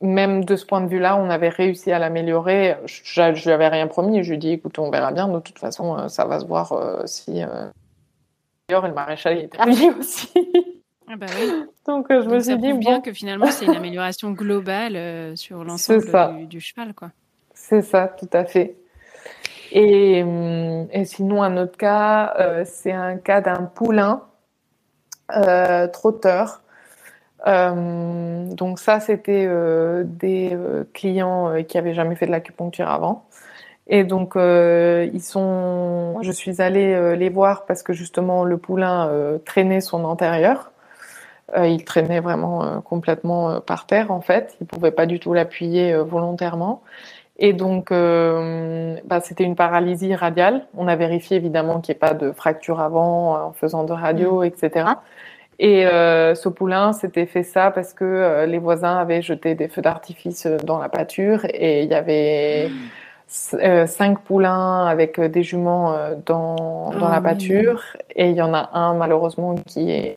même 0.00 0.44
de 0.44 0.56
ce 0.56 0.66
point 0.66 0.80
de 0.82 0.88
vue-là, 0.88 1.16
on 1.16 1.30
avait 1.30 1.48
réussi 1.48 1.90
à 1.92 1.98
l'améliorer. 1.98 2.76
Je, 2.84 3.34
je 3.34 3.44
lui 3.44 3.52
avais 3.52 3.68
rien 3.68 3.86
promis. 3.86 4.22
Je 4.22 4.30
lui 4.30 4.36
ai 4.36 4.38
dit, 4.38 4.52
écoute, 4.52 4.78
on 4.78 4.90
verra 4.90 5.12
bien. 5.12 5.28
De 5.28 5.40
toute 5.40 5.58
façon, 5.58 6.08
ça 6.08 6.24
va 6.26 6.40
se 6.40 6.46
voir 6.46 6.74
si. 7.06 7.42
D'ailleurs, 8.68 8.86
le 8.86 8.92
maréchal 8.92 9.38
il 9.38 9.44
était 9.44 9.58
ravi 9.58 9.88
aussi. 9.98 10.30
Ah 11.10 11.16
bah 11.16 11.26
oui. 11.40 11.64
Donc 11.86 12.10
euh, 12.10 12.22
je 12.22 12.28
me 12.28 12.38
suis 12.38 12.58
dit 12.58 12.74
bien 12.74 13.00
que 13.00 13.14
finalement 13.14 13.50
c'est 13.50 13.64
une 13.64 13.74
amélioration 13.74 14.32
globale 14.32 14.94
euh, 14.94 15.36
sur 15.36 15.64
l'ensemble 15.64 16.46
du, 16.46 16.60
cheval 16.60 16.92
quoi. 16.92 17.10
C'est 17.54 17.80
ça, 17.80 18.08
tout 18.08 18.28
à 18.32 18.44
fait. 18.44 18.76
Et, 19.72 20.22
hum, 20.22 20.86
et 20.92 21.06
sinon 21.06 21.42
un 21.42 21.56
autre 21.56 21.78
cas, 21.78 22.34
euh, 22.38 22.64
c'est 22.66 22.92
un 22.92 23.16
cas 23.16 23.40
d'un 23.40 23.62
poulain 23.62 24.22
trotteur. 25.92 26.62
donc 27.46 28.78
ça 28.78 29.00
c'était 29.00 29.46
des 30.04 30.56
clients 30.94 31.62
qui 31.64 31.76
avaient 31.76 31.92
jamais 31.92 32.16
fait 32.16 32.26
de 32.26 32.30
l'acupuncture 32.30 32.88
avant. 32.88 33.26
Et 33.88 34.04
donc 34.04 34.32
ils 34.36 35.22
sont, 35.22 36.18
je 36.22 36.32
suis 36.32 36.62
allée 36.62 37.16
les 37.16 37.28
voir 37.28 37.66
parce 37.66 37.82
que 37.82 37.92
justement 37.92 38.44
le 38.44 38.56
poulain 38.56 39.38
traînait 39.44 39.82
son 39.82 40.04
antérieur. 40.04 40.72
Euh, 41.56 41.66
il 41.66 41.84
traînait 41.84 42.20
vraiment 42.20 42.62
euh, 42.62 42.80
complètement 42.80 43.50
euh, 43.50 43.60
par 43.60 43.86
terre 43.86 44.10
en 44.10 44.20
fait. 44.20 44.56
Il 44.60 44.66
pouvait 44.66 44.90
pas 44.90 45.06
du 45.06 45.18
tout 45.18 45.32
l'appuyer 45.32 45.96
volontairement. 45.96 46.82
Et 47.38 47.52
donc, 47.52 47.92
euh, 47.92 48.96
bah, 49.04 49.20
c'était 49.20 49.44
une 49.44 49.54
paralysie 49.54 50.14
radiale. 50.14 50.66
On 50.76 50.88
a 50.88 50.96
vérifié 50.96 51.36
évidemment 51.36 51.80
qu'il 51.80 51.92
n'y 51.92 51.96
ait 51.96 52.00
pas 52.00 52.14
de 52.14 52.32
fracture 52.32 52.80
avant 52.80 53.48
en 53.48 53.52
faisant 53.52 53.84
de 53.84 53.92
radio, 53.92 54.42
etc. 54.42 54.86
Et 55.60 55.86
euh, 55.86 56.34
ce 56.34 56.48
poulain 56.48 56.92
s'était 56.92 57.26
fait 57.26 57.44
ça 57.44 57.70
parce 57.70 57.94
que 57.94 58.04
euh, 58.04 58.46
les 58.46 58.58
voisins 58.58 58.96
avaient 58.96 59.22
jeté 59.22 59.54
des 59.54 59.68
feux 59.68 59.82
d'artifice 59.82 60.46
dans 60.46 60.78
la 60.78 60.88
pâture 60.88 61.44
et 61.52 61.84
il 61.84 61.90
y 61.90 61.94
avait 61.94 62.70
cinq 63.28 64.20
poulains 64.20 64.86
avec 64.86 65.20
des 65.20 65.42
juments 65.42 65.94
dans, 66.24 66.90
dans 66.90 67.08
la 67.08 67.16
ah 67.16 67.20
pâture 67.20 67.82
et 68.16 68.30
il 68.30 68.36
y 68.36 68.42
en 68.42 68.54
a 68.54 68.70
un 68.72 68.94
malheureusement 68.94 69.54
qui 69.66 69.90
est 69.90 70.16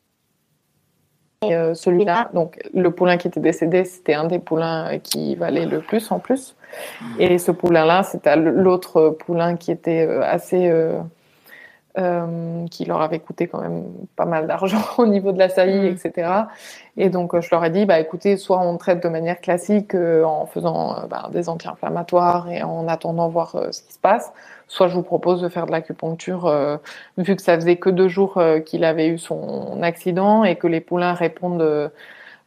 celui-là. 1.43 2.29
Donc 2.33 2.59
le 2.73 2.91
poulain 2.91 3.17
qui 3.17 3.27
était 3.27 3.39
décédé, 3.39 3.83
c'était 3.83 4.13
un 4.13 4.25
des 4.25 4.39
poulains 4.39 4.99
qui 4.99 5.35
valait 5.35 5.65
le 5.65 5.79
plus 5.81 6.11
en 6.11 6.19
plus. 6.19 6.55
Et 7.19 7.37
ce 7.37 7.51
poulain-là, 7.51 8.03
c'était 8.03 8.35
l'autre 8.35 9.09
poulain 9.09 9.57
qui 9.57 9.71
était 9.71 10.07
assez 10.23 10.69
euh, 11.97 12.67
qui 12.67 12.85
leur 12.85 13.01
avait 13.01 13.19
coûté 13.19 13.47
quand 13.47 13.59
même 13.59 13.83
pas 14.15 14.23
mal 14.23 14.47
d'argent 14.47 14.81
au 14.97 15.05
niveau 15.05 15.33
de 15.33 15.37
la 15.37 15.49
saillie, 15.49 15.89
mm. 15.89 15.93
etc. 15.93 16.31
Et 16.95 17.09
donc 17.09 17.37
je 17.37 17.49
leur 17.51 17.65
ai 17.65 17.69
dit, 17.69 17.85
bah 17.85 17.99
écoutez, 17.99 18.37
soit 18.37 18.59
on 18.61 18.77
traite 18.77 19.03
de 19.03 19.09
manière 19.09 19.41
classique 19.41 19.93
euh, 19.93 20.23
en 20.23 20.45
faisant 20.45 20.97
euh, 20.97 21.07
bah, 21.07 21.29
des 21.33 21.49
anti-inflammatoires 21.49 22.49
et 22.49 22.63
en 22.63 22.87
attendant 22.87 23.27
voir 23.27 23.57
ce 23.71 23.81
qui 23.81 23.91
se 23.91 23.99
passe, 23.99 24.31
soit 24.71 24.87
je 24.87 24.95
vous 24.95 25.03
propose 25.03 25.41
de 25.41 25.49
faire 25.49 25.65
de 25.65 25.71
l'acupuncture 25.71 26.79
vu 27.17 27.35
que 27.35 27.41
ça 27.41 27.55
faisait 27.55 27.75
que 27.75 27.89
deux 27.89 28.07
jours 28.07 28.41
qu'il 28.65 28.85
avait 28.85 29.09
eu 29.09 29.17
son 29.17 29.83
accident 29.83 30.45
et 30.45 30.55
que 30.55 30.67
les 30.67 30.79
poulains 30.79 31.13
répondent 31.13 31.91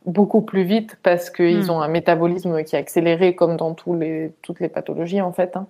beaucoup 0.07 0.41
plus 0.43 0.63
vite 0.63 0.97
parce 1.03 1.31
qu'ils 1.31 1.67
mm. 1.67 1.71
ont 1.71 1.81
un 1.81 1.89
métabolisme 1.89 2.65
qui 2.65 2.77
est 2.77 2.79
accéléré 2.79 3.35
comme 3.35 3.57
dans 3.57 3.75
tous 3.75 3.95
les, 3.95 4.33
toutes 4.43 4.61
les 4.61 4.69
pathologies 4.69 5.21
en 5.21 5.33
fait. 5.33 5.57
Hein. 5.57 5.67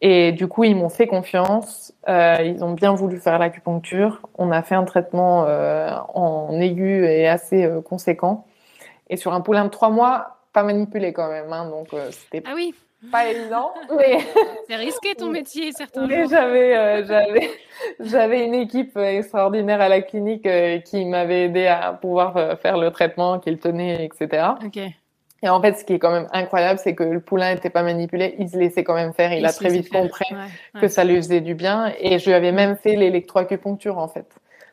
Et 0.00 0.32
du 0.32 0.46
coup, 0.46 0.64
ils 0.64 0.76
m'ont 0.76 0.90
fait 0.90 1.06
confiance. 1.06 1.94
Euh, 2.08 2.36
ils 2.44 2.62
ont 2.62 2.72
bien 2.72 2.94
voulu 2.94 3.18
faire 3.18 3.38
l'acupuncture. 3.38 4.20
On 4.36 4.50
a 4.50 4.62
fait 4.62 4.74
un 4.74 4.84
traitement 4.84 5.44
euh, 5.46 5.90
en 6.14 6.52
aigu 6.60 7.06
et 7.06 7.26
assez 7.26 7.64
euh, 7.64 7.80
conséquent. 7.80 8.46
Et 9.08 9.16
sur 9.16 9.32
un 9.32 9.40
poulain 9.40 9.64
de 9.64 9.70
trois 9.70 9.88
mois, 9.88 10.38
pas 10.52 10.62
manipulé 10.62 11.12
quand 11.12 11.30
même. 11.30 11.52
Hein, 11.52 11.70
donc 11.70 11.94
euh, 11.94 12.10
c'était 12.10 12.42
ah 12.46 12.52
oui. 12.54 12.74
Pas 13.10 13.28
évident. 13.28 13.72
Mais 13.96 14.18
c'est 14.68 14.76
risqué 14.76 15.14
ton 15.14 15.30
métier, 15.30 15.72
certainement. 15.72 16.08
Mais 16.08 16.26
j'avais 16.28 16.76
euh, 16.76 17.04
j'avais 17.06 17.50
j'avais 18.00 18.44
une 18.44 18.54
équipe 18.54 18.96
extraordinaire 18.96 19.80
à 19.80 19.88
la 19.88 20.02
clinique 20.02 20.48
qui 20.84 21.04
m'avait 21.04 21.44
aidé 21.44 21.66
à 21.66 21.92
pouvoir 21.92 22.58
faire 22.60 22.78
le 22.78 22.90
traitement, 22.90 23.38
qu'il 23.38 23.58
tenait, 23.58 24.04
etc. 24.04 24.48
Ok. 24.64 24.80
Et 25.42 25.48
en 25.48 25.60
fait, 25.60 25.74
ce 25.74 25.84
qui 25.84 25.92
est 25.92 25.98
quand 25.98 26.10
même 26.10 26.28
incroyable, 26.32 26.80
c'est 26.82 26.94
que 26.94 27.04
le 27.04 27.20
poulain 27.20 27.54
n'était 27.54 27.70
pas 27.70 27.82
manipulé, 27.82 28.34
il 28.38 28.48
se 28.48 28.56
laissait 28.56 28.84
quand 28.84 28.94
même 28.94 29.12
faire. 29.12 29.32
Il, 29.32 29.44
a 29.44 29.52
très 29.52 29.68
vite 29.68 29.90
compris 29.90 30.26
que 30.80 30.88
ça 30.88 31.04
lui 31.04 31.16
faisait 31.16 31.42
du 31.42 31.54
bien. 31.54 31.92
Et 32.00 32.18
je 32.18 32.26
lui 32.26 32.34
avais 32.34 32.52
même 32.52 32.76
fait 32.76 32.96
l'électroacupuncture, 32.96 33.98
en 33.98 34.08
fait. 34.08 34.26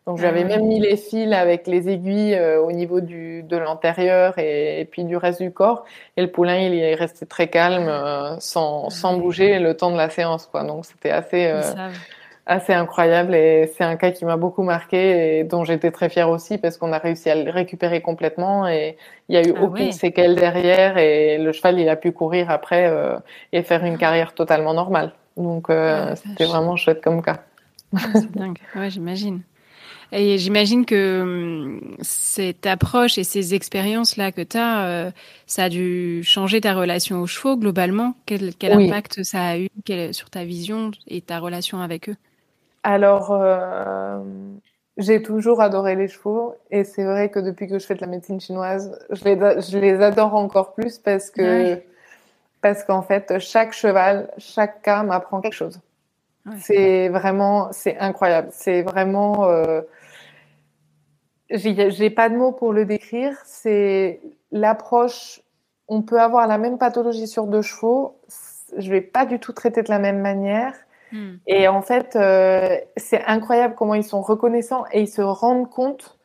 Donc, 0.06 0.20
ah 0.22 0.32
même 0.32 0.68
mis 0.68 0.82
les 0.82 0.98
fils 0.98 1.32
avec 1.32 1.66
les 1.66 1.90
aiguilles 1.90 2.36
euh, 2.36 2.62
au 2.62 2.74
niveau 2.74 3.00
du, 3.00 3.42
de 3.44 3.56
l'antérieur 3.56 4.38
et, 4.38 4.86
puis 4.92 5.06
du 5.06 5.16
reste 5.16 5.42
du 5.42 5.52
corps. 5.52 5.86
Et 6.18 6.22
le 6.22 6.30
poulain, 6.30 6.58
il 6.58 6.74
est 6.74 6.96
resté 6.96 7.26
très 7.26 7.48
calme, 7.48 7.88
euh, 7.88 8.38
sans, 8.40 8.90
sans 8.90 9.18
bouger 9.18 9.60
le 9.60 9.78
temps 9.78 9.92
de 9.92 9.98
la 9.98 10.10
séance, 10.10 10.46
quoi. 10.46 10.64
Donc, 10.64 10.86
c'était 10.86 11.12
assez, 11.12 11.48
euh, 11.48 11.62
assez 12.46 12.74
incroyable 12.74 13.36
et 13.36 13.72
c'est 13.76 13.84
un 13.84 13.96
cas 13.96 14.12
qui 14.12 14.26
m'a 14.26 14.36
beaucoup 14.36 14.64
marqué 14.64 15.40
et 15.40 15.44
dont 15.44 15.64
j'étais 15.64 15.92
très 15.92 16.10
fière 16.10 16.30
aussi 16.30 16.58
parce 16.58 16.78
qu'on 16.78 16.92
a 16.92 16.98
réussi 16.98 17.30
à 17.30 17.36
le 17.36 17.50
récupérer 17.50 18.02
complètement 18.02 18.68
et 18.68 18.98
il 19.30 19.36
y 19.36 19.38
a 19.38 19.48
eu 19.48 19.54
ah 19.56 19.64
aucune 19.64 19.94
séquelle 19.94 20.36
derrière 20.36 20.98
et 20.98 21.38
le 21.38 21.52
cheval 21.54 21.80
il 21.80 21.88
a 21.88 21.96
pu 21.96 22.12
courir 22.12 22.50
après 22.50 22.88
euh, 22.88 23.18
et 23.54 23.64
faire 23.64 23.86
une 23.86 23.98
carrière 23.98 24.34
totalement 24.34 24.74
normale. 24.74 25.14
Donc 25.38 25.70
euh, 25.70 26.08
ah, 26.10 26.16
c'était 26.16 26.46
vraiment 26.46 26.76
chouette 26.76 27.02
comme 27.02 27.22
cas. 27.22 27.44
Ah, 27.96 28.00
c'est 28.14 28.32
dingue, 28.32 28.60
ouais 28.76 28.90
j'imagine. 28.90 29.42
Et 30.16 30.38
j'imagine 30.38 30.86
que 30.86 31.22
hum, 31.22 31.98
cette 32.02 32.68
approche 32.68 33.18
et 33.18 33.24
ces 33.24 33.56
expériences-là 33.56 34.32
que 34.32 34.42
tu 34.42 34.58
as, 34.58 34.86
euh, 34.86 35.12
ça 35.48 35.64
a 35.64 35.70
dû 35.70 36.24
changer 36.24 36.62
ta 36.62 36.76
relation 36.76 37.20
aux 37.20 37.26
chevaux 37.26 37.58
globalement. 37.58 38.14
Quel, 38.28 38.54
quel 38.54 38.74
impact 38.74 39.24
ça 39.24 39.44
a 39.44 39.58
eu 39.58 39.70
sur 40.12 40.30
ta 40.30 40.44
vision 40.44 40.92
et 41.08 41.22
ta 41.22 41.40
relation 41.40 41.80
avec 41.80 42.10
eux? 42.10 42.16
Alors, 42.84 43.32
euh, 43.32 44.20
j'ai 44.98 45.24
toujours 45.24 45.62
adoré 45.62 45.96
les 45.96 46.08
chevaux 46.08 46.56
et 46.70 46.84
c'est 46.84 47.06
vrai 47.06 47.30
que 47.30 47.40
depuis 47.40 47.68
que 47.68 47.80
je 47.80 47.86
fais 47.86 47.96
de 47.96 48.02
la 48.02 48.08
médecine 48.08 48.40
chinoise, 48.40 49.00
je 49.10 49.24
les, 49.24 49.36
je 49.36 49.78
les 49.80 50.00
adore 50.00 50.36
encore 50.36 50.74
plus 50.74 51.00
parce 51.00 51.32
que 51.32 51.82
parce 52.62 52.84
qu'en 52.84 53.02
fait, 53.02 53.40
chaque 53.40 53.74
cheval, 53.74 54.32
chaque 54.38 54.82
cas 54.84 55.04
m'apprend 55.04 55.42
quelque 55.42 55.54
chose. 55.54 55.80
C'est 56.60 57.10
vraiment, 57.10 57.72
c'est 57.72 57.98
incroyable. 57.98 58.50
C'est 58.52 58.82
vraiment, 58.82 59.50
euh, 59.50 59.82
j'ai 61.50 62.10
pas 62.10 62.30
de 62.30 62.36
mots 62.36 62.52
pour 62.52 62.74
le 62.74 62.86
décrire. 62.86 63.36
C'est 63.46 64.22
l'approche. 64.52 65.42
On 65.88 66.02
peut 66.02 66.20
avoir 66.20 66.48
la 66.48 66.58
même 66.58 66.78
pathologie 66.78 67.28
sur 67.28 67.48
deux 67.48 67.62
chevaux. 67.62 68.18
Je 68.78 68.90
vais 68.90 69.02
pas 69.02 69.26
du 69.26 69.40
tout 69.40 69.54
traiter 69.54 69.84
de 69.84 69.90
la 69.90 70.00
même 70.00 70.20
manière. 70.20 70.74
Hmm. 71.12 71.36
Et 71.46 71.68
en 71.68 71.82
fait, 71.82 72.16
euh, 72.16 72.76
c'est 72.98 73.24
incroyable 73.26 73.76
comment 73.78 73.94
ils 73.94 74.04
sont 74.04 74.22
reconnaissants 74.22 74.86
et 74.92 75.02
ils 75.02 75.08
se 75.08 75.22
rendent 75.22 75.70
compte 75.70 76.18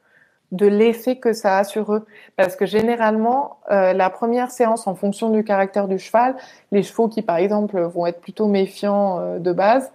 de 0.50 0.66
l'effet 0.66 1.16
que 1.16 1.34
ça 1.34 1.58
a 1.58 1.64
sur 1.64 1.92
eux. 1.92 2.06
Parce 2.36 2.56
que 2.56 2.64
généralement, 2.64 3.58
euh, 3.70 3.92
la 3.92 4.08
première 4.08 4.50
séance, 4.50 4.86
en 4.86 4.94
fonction 4.94 5.28
du 5.28 5.44
caractère 5.44 5.88
du 5.88 5.98
cheval, 5.98 6.36
les 6.72 6.82
chevaux 6.82 7.08
qui, 7.08 7.20
par 7.22 7.36
exemple, 7.36 7.78
vont 7.80 8.06
être 8.06 8.20
plutôt 8.20 8.46
méfiants 8.46 9.20
euh, 9.20 9.38
de 9.38 9.52
base, 9.52 9.92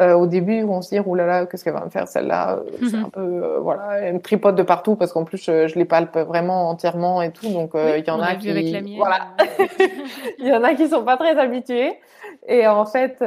au 0.00 0.26
début, 0.26 0.58
ils 0.58 0.64
vont 0.64 0.80
se 0.80 0.90
dire, 0.90 1.08
oulala, 1.08 1.46
qu'est-ce 1.46 1.64
qu'elle 1.64 1.72
va 1.72 1.84
me 1.84 1.90
faire 1.90 2.06
celle-là? 2.06 2.60
C'est 2.88 2.96
un 2.96 3.08
peu, 3.08 3.58
voilà, 3.60 3.98
elle 3.98 4.20
tripote 4.20 4.54
de 4.54 4.62
partout 4.62 4.94
parce 4.94 5.12
qu'en 5.12 5.24
plus, 5.24 5.44
je, 5.44 5.74
les 5.76 5.84
palpe 5.84 6.16
vraiment 6.16 6.68
entièrement 6.70 7.20
et 7.20 7.32
tout. 7.32 7.48
Donc, 7.48 7.72
il 7.74 8.04
y 8.06 8.10
en 8.10 8.20
a 8.20 8.36
qui, 8.36 8.96
voilà, 8.96 9.28
il 10.38 10.46
y 10.46 10.52
en 10.52 10.62
a 10.62 10.74
qui 10.74 10.88
sont 10.88 11.02
pas 11.02 11.16
très 11.16 11.36
habitués. 11.38 11.98
Et 12.46 12.66
en 12.66 12.84
fait, 12.86 13.22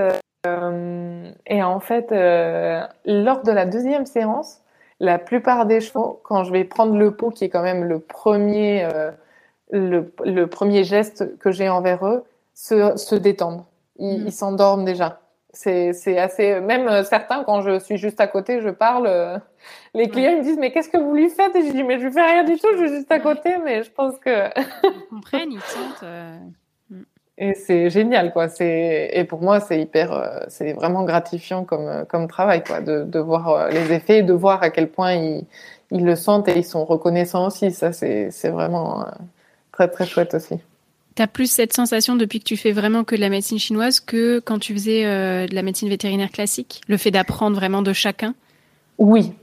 euh, 0.48 1.31
et 1.45 1.61
en 1.61 1.80
fait, 1.80 2.11
euh, 2.11 2.81
lors 3.06 3.43
de 3.43 3.52
la 3.52 3.65
deuxième 3.65 4.06
séance, 4.06 4.61
la 4.99 5.19
plupart 5.19 5.65
des 5.65 5.81
chevaux, 5.81 6.19
quand 6.23 6.43
je 6.43 6.52
vais 6.52 6.64
prendre 6.64 6.98
le 6.98 7.11
pot, 7.11 7.30
qui 7.30 7.43
est 7.43 7.49
quand 7.49 7.61
même 7.61 7.84
le 7.84 7.99
premier, 7.99 8.88
euh, 8.91 9.11
le, 9.72 10.14
le, 10.23 10.48
premier 10.48 10.84
geste 10.84 11.38
que 11.38 11.52
j'ai 11.52 11.69
envers 11.69 12.06
eux, 12.06 12.23
se, 12.53 12.98
se 12.98 13.15
détendent. 13.15 13.64
Ils 13.98 14.26
mm. 14.26 14.31
s'endorment 14.31 14.85
déjà. 14.85 15.19
C'est 15.53 16.18
assez. 16.18 16.60
Même 16.61 17.03
certains, 17.03 17.44
quand 17.44 17.61
je 17.61 17.80
suis 17.80 17.98
juste 17.98 18.22
à 18.22 18.28
côté, 18.28 18.61
je 18.61 18.69
parle. 18.69 19.41
les 19.94 20.10
clients 20.10 20.38
me 20.38 20.44
disent 20.44 20.57
mais 20.57 20.72
qu'est-ce 20.72 20.90
que 20.90 20.98
vous 20.98 21.14
lui 21.14 21.30
faites? 21.30 21.56
Et 21.56 21.68
je 21.68 21.72
dis 21.72 21.84
mais 21.84 21.99
je 21.99 22.06
lui 22.06 22.11
fais 22.11 22.23
rien 22.26 22.44
du 22.44 22.57
tout, 22.57 22.68
je 22.73 22.78
suis 22.78 22.95
juste 22.95 23.11
à 23.11 23.19
côté, 23.19 23.57
mais 23.64 23.84
je 23.84 23.91
pense 23.91 24.18
que. 24.19 24.49
ils 24.84 25.07
comprennent, 25.10 25.52
ils 25.52 25.61
sentent. 25.61 26.06
Et 27.41 27.56
c'est 27.56 27.90
génial, 27.90 28.32
quoi. 28.32 28.49
C'est 28.49 29.10
et 29.14 29.23
pour 29.23 29.41
moi, 29.41 29.60
c'est 29.60 29.82
hyper, 29.82 30.14
euh, 30.14 30.41
c'est 30.48 30.73
vraiment 30.73 31.03
gratifiant 31.03 31.64
comme 31.65 31.88
euh, 31.88 32.06
comme 32.06 32.28
travail, 32.28 32.64
quoi, 32.64 32.82
de, 32.82 33.03
de 33.03 33.19
voir 33.19 33.49
euh, 33.49 33.69
les 33.69 33.91
effets, 33.94 34.22
de 34.22 34.34
voir 34.34 34.61
à 34.61 34.69
quel 34.69 34.91
point 34.91 35.14
ils, 35.14 35.45
ils 35.90 36.06
le 36.06 36.15
sentent 36.15 36.48
et 36.49 36.57
ils 36.57 36.65
sont 36.65 36.86
reconnaissants 36.86 37.48
aussi. 37.48 37.72
Ça, 37.72 37.94
c'est 37.94 38.30
c'est 38.32 38.49
vraiment 38.49 39.06
très 39.72 39.88
très 39.88 40.06
chouette 40.06 40.36
aussi. 40.36 40.60
Tu 41.16 41.22
as 41.22 41.28
plus 41.28 41.52
cette 41.52 41.74
sensation 41.74 42.16
depuis 42.16 42.40
que 42.40 42.46
tu 42.46 42.58
fais 42.58 42.72
vraiment 42.72 43.04
que 43.04 43.16
de 43.16 43.22
la 43.22 43.30
médecine 43.30 43.60
chinoise 43.60 44.00
que 44.00 44.40
quand 44.40 44.60
tu 44.60 44.74
faisais 44.74 45.04
de 45.04 45.54
la 45.54 45.62
médecine 45.62 45.90
vétérinaire 45.90 46.32
classique, 46.32 46.82
le 46.88 46.98
fait 46.98 47.12
d'apprendre 47.12 47.56
vraiment 47.56 47.82
de 47.82 47.92
chacun? 47.92 48.34
Oui, 48.98 49.34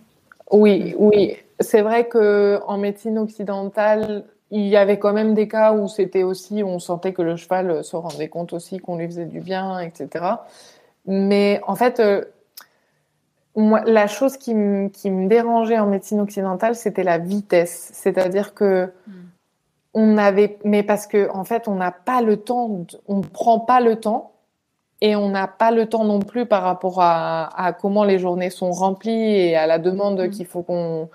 oui, 0.51 0.95
oui. 0.99 1.37
C'est 1.61 1.83
vrai 1.83 2.09
que 2.09 2.61
en 2.67 2.79
médecine 2.79 3.19
occidentale, 3.19 4.25
il 4.51 4.67
y 4.67 4.77
avait 4.77 4.99
quand 4.99 5.13
même 5.13 5.35
des 5.35 5.49
cas 5.49 5.73
où 5.73 5.89
c'était 5.89 6.23
aussi, 6.23 6.63
on 6.63 6.79
sentait 6.79 7.13
que 7.13 7.23
le 7.23 7.37
cheval 7.37 7.85
se 7.85 7.97
rendait 7.97 8.29
compte 8.29 8.53
aussi 8.53 8.79
qu'on 8.79 8.97
lui 8.97 9.07
faisait 9.07 9.27
du 9.27 9.41
bien, 9.41 9.79
etc. 9.81 10.25
Mais 11.07 11.61
en 11.67 11.75
fait, 11.75 12.01
euh, 12.01 12.25
moi, 13.57 13.83
la 13.85 14.07
chose 14.07 14.37
qui, 14.37 14.55
qui, 14.93 15.11
me 15.11 15.29
dérangeait 15.29 15.79
en 15.79 15.87
médecine 15.87 16.21
occidentale, 16.21 16.77
c'était 16.77 17.03
la 17.03 17.19
vitesse. 17.19 17.91
C'est-à-dire 17.93 18.55
que 18.55 18.93
hmm. 19.07 19.13
On 19.99 20.17
avait, 20.17 20.59
mais 20.65 20.85
parce 20.85 21.07
que 21.09 21.29
en 21.33 21.45
fait, 21.45 21.67
on 21.67 21.75
n'a 21.75 21.91
pas 21.91 22.23
le 22.23 22.37
temps, 22.37 22.85
on 23.09 23.17
ne 23.17 23.23
prend 23.23 23.59
pas 23.59 23.81
le 23.81 23.97
temps, 23.97 24.33
et 25.01 25.17
on 25.17 25.29
n'a 25.29 25.47
pas 25.49 25.71
le 25.71 25.87
temps 25.87 26.05
non 26.05 26.21
plus 26.21 26.47
par 26.47 26.63
rapport 26.63 27.01
à, 27.01 27.49
à, 27.61 27.73
comment 27.73 28.05
les 28.05 28.19
journées 28.19 28.51
sont 28.51 28.71
remplies 28.71 29.11
et 29.11 29.57
à 29.57 29.67
la 29.67 29.79
demande 29.79 30.21
hmm. 30.21 30.31
qu'il 30.31 30.47
faut 30.47 30.63
qu'on 30.63 31.09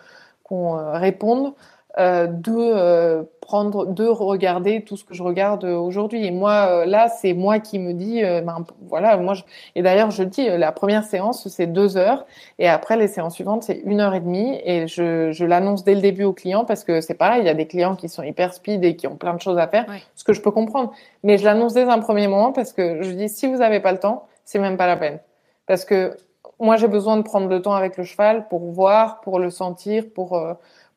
qu'on 0.44 0.78
euh, 0.78 0.98
réponde 0.98 1.54
euh, 1.99 2.26
de 2.26 2.52
euh, 2.56 3.22
prendre, 3.40 3.86
de 3.86 4.07
regarder 4.07 4.84
tout 4.84 4.98
ce 4.98 5.03
que 5.03 5.14
je 5.14 5.22
regarde 5.22 5.64
aujourd'hui. 5.64 6.26
Et 6.26 6.32
moi, 6.32 6.68
euh, 6.70 6.86
là, 6.86 7.07
c'est 7.07 7.34
moi 7.34 7.60
qui 7.60 7.78
me 7.78 7.94
dis, 7.94 8.24
ben, 8.24 8.65
voilà, 8.88 9.15
moi, 9.18 9.36
je... 9.36 9.44
et 9.76 9.84
d'ailleurs, 9.84 10.10
je 10.10 10.24
dis, 10.24 10.48
la 10.48 10.72
première 10.72 11.03
séance, 11.03 11.48
c'est 11.49 11.68
deux 11.68 11.95
heures, 11.95 12.26
et 12.57 12.68
après, 12.68 12.98
les 12.98 13.07
séances 13.07 13.36
suivantes, 13.36 13.61
c'est 13.61 13.80
une 13.86 13.99
heure 13.99 14.15
et 14.15 14.22
demie, 14.22 14.60
et 14.65 14.88
je, 14.88 15.32
je 15.32 15.45
l'annonce 15.45 15.84
dès 15.84 15.94
le 15.94 16.02
début 16.02 16.24
aux 16.24 16.34
clients 16.34 16.65
parce 16.65 16.84
que 16.84 16.99
c'est 16.99 17.14
pareil, 17.14 17.41
il 17.41 17.45
y 17.45 17.49
a 17.49 17.53
des 17.53 17.68
clients 17.68 17.95
qui 17.95 18.10
sont 18.10 18.24
hyper 18.24 18.56
speed 18.56 18.84
et 18.84 18.95
qui 18.95 19.06
ont 19.06 19.15
plein 19.15 19.36
de 19.36 19.41
choses 19.41 19.60
à 19.60 19.68
faire, 19.68 19.86
ce 20.15 20.24
que 20.24 20.34
je 20.34 20.41
peux 20.41 20.52
comprendre. 20.52 20.94
Mais 21.22 21.38
je 21.38 21.45
l'annonce 21.45 21.74
dès 21.74 21.84
un 21.84 21.99
premier 21.99 22.28
moment 22.28 22.53
parce 22.53 22.74
que 22.74 23.03
je 23.03 23.11
dis, 23.11 23.30
si 23.30 23.45
vous 23.45 23.57
n'avez 23.57 23.82
pas 23.82 23.91
le 23.91 23.99
temps, 23.99 24.26
c'est 24.45 24.60
même 24.60 24.78
pas 24.78 24.88
la 24.88 24.98
peine. 24.98 25.20
Parce 25.68 25.86
que 25.86 26.18
moi, 26.60 26.76
j'ai 26.76 26.88
besoin 26.88 27.18
de 27.18 27.22
prendre 27.22 27.48
le 27.48 27.61
temps 27.61 27.74
avec 27.74 27.98
le 27.98 28.03
cheval 28.03 28.48
pour 28.48 28.61
voir, 28.72 29.22
pour 29.22 29.38
le 29.38 29.49
sentir, 29.49 30.06
pour 30.14 30.41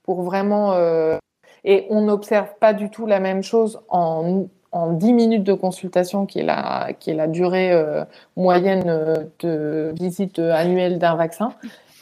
pour 0.06 0.22
vraiment. 0.22 0.72
Euh, 0.72 1.18
et 1.64 1.86
on 1.90 2.02
n'observe 2.02 2.54
pas 2.60 2.72
du 2.72 2.90
tout 2.90 3.06
la 3.06 3.20
même 3.20 3.42
chose 3.42 3.80
en, 3.88 4.46
en 4.70 4.92
10 4.92 5.12
minutes 5.12 5.44
de 5.44 5.52
consultation, 5.52 6.24
qui 6.24 6.38
est 6.38 6.44
la, 6.44 6.92
qui 6.98 7.10
est 7.10 7.14
la 7.14 7.26
durée 7.26 7.72
euh, 7.72 8.04
moyenne 8.36 8.84
euh, 8.86 9.24
de 9.40 9.92
visite 9.98 10.38
annuelle 10.38 10.98
d'un 10.98 11.16
vaccin, 11.16 11.52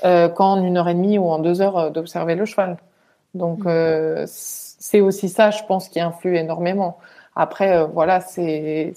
qu'en 0.02 0.62
une 0.62 0.76
heure 0.76 0.88
et 0.88 0.94
demie 0.94 1.16
ou 1.16 1.30
en 1.30 1.38
deux 1.38 1.62
heures 1.62 1.90
d'observer 1.90 2.34
le 2.34 2.44
cheval. 2.44 2.76
Donc, 3.32 3.64
mmh. 3.64 4.26
c'est 4.26 5.00
aussi 5.00 5.30
ça, 5.30 5.50
je 5.50 5.62
pense, 5.64 5.88
qui 5.88 5.98
influe 5.98 6.36
énormément. 6.36 6.98
Après, 7.34 7.86
voilà, 7.86 8.20
c'est 8.20 8.92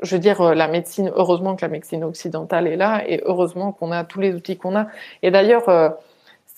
je 0.00 0.14
veux 0.14 0.20
dire, 0.20 0.54
la 0.54 0.68
médecine, 0.68 1.12
heureusement 1.14 1.56
que 1.56 1.62
la 1.62 1.68
médecine 1.68 2.04
occidentale 2.04 2.68
est 2.68 2.76
là 2.76 3.02
et 3.06 3.20
heureusement 3.26 3.72
qu'on 3.72 3.90
a 3.92 4.04
tous 4.04 4.20
les 4.20 4.32
outils 4.32 4.56
qu'on 4.56 4.76
a. 4.76 4.86
Et 5.22 5.30
d'ailleurs, 5.30 5.68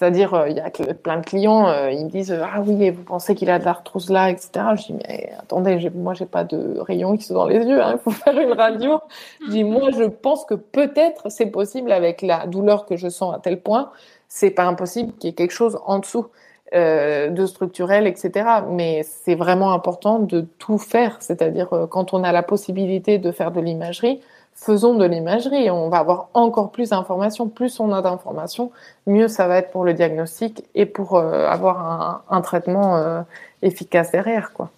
c'est-à-dire, 0.01 0.33
euh, 0.33 0.49
il 0.49 0.57
y 0.57 0.61
a 0.61 0.71
plein 0.95 1.19
de 1.19 1.27
clients, 1.27 1.69
euh, 1.69 1.91
ils 1.91 2.07
me 2.07 2.11
disent 2.11 2.33
Ah 2.33 2.63
oui, 2.63 2.89
vous 2.89 3.03
pensez 3.03 3.35
qu'il 3.35 3.51
a 3.51 3.59
de 3.59 3.67
l'arthrose 3.67 4.09
là, 4.09 4.31
etc. 4.31 4.51
Je 4.77 4.85
dis 4.85 4.95
Mais 5.07 5.31
attendez, 5.39 5.91
moi, 5.95 6.15
j'ai 6.15 6.25
pas 6.25 6.43
de 6.43 6.79
rayon 6.81 7.13
X 7.13 7.33
dans 7.33 7.45
les 7.45 7.59
yeux, 7.59 7.83
hein, 7.83 7.97
il 7.97 7.99
faut 7.99 8.11
faire 8.11 8.39
une 8.41 8.55
radio. 8.55 9.01
je 9.45 9.51
dis 9.51 9.63
Moi, 9.63 9.91
je 9.91 10.05
pense 10.05 10.47
que 10.47 10.55
peut-être 10.55 11.31
c'est 11.31 11.51
possible 11.51 11.93
avec 11.93 12.23
la 12.23 12.47
douleur 12.47 12.87
que 12.87 12.97
je 12.97 13.11
sens 13.11 13.35
à 13.35 13.41
tel 13.41 13.61
point, 13.61 13.91
c'est 14.27 14.49
pas 14.49 14.65
impossible 14.65 15.13
qu'il 15.19 15.29
y 15.29 15.33
ait 15.33 15.35
quelque 15.35 15.53
chose 15.53 15.79
en 15.85 15.99
dessous. 15.99 16.29
Euh, 16.73 17.31
de 17.31 17.47
structurel, 17.47 18.07
etc. 18.07 18.47
Mais 18.69 19.03
c'est 19.03 19.35
vraiment 19.35 19.73
important 19.73 20.21
de 20.21 20.43
tout 20.59 20.79
faire, 20.79 21.17
c'est-à-dire 21.19 21.69
quand 21.91 22.15
on 22.15 22.23
a 22.23 22.31
la 22.31 22.45
possibilité 22.45 23.19
de 23.19 23.33
faire 23.33 23.51
de 23.51 23.61
l'imagerie, 23.61 24.21
faisons 24.55 24.95
de 24.95 25.05
l'imagerie. 25.05 25.71
On 25.71 25.89
va 25.89 25.99
avoir 25.99 26.29
encore 26.35 26.71
plus 26.71 26.91
d'informations. 26.91 27.49
Plus 27.49 27.81
on 27.81 27.93
a 27.93 28.03
d'informations, 28.03 28.71
mieux 29.07 29.29
ça 29.29 29.49
va 29.49 29.59
être 29.59 29.71
pour 29.71 29.85
le 29.85 29.95
diagnostic 29.95 30.65
et 30.75 30.87
pour 30.87 31.17
euh, 31.17 31.47
avoir 31.47 32.25
un, 32.29 32.41
traitement 32.43 32.97
euh, 32.97 33.23
efficace 33.63 34.13
derrière, 34.13 34.53
quoi. 34.53 34.71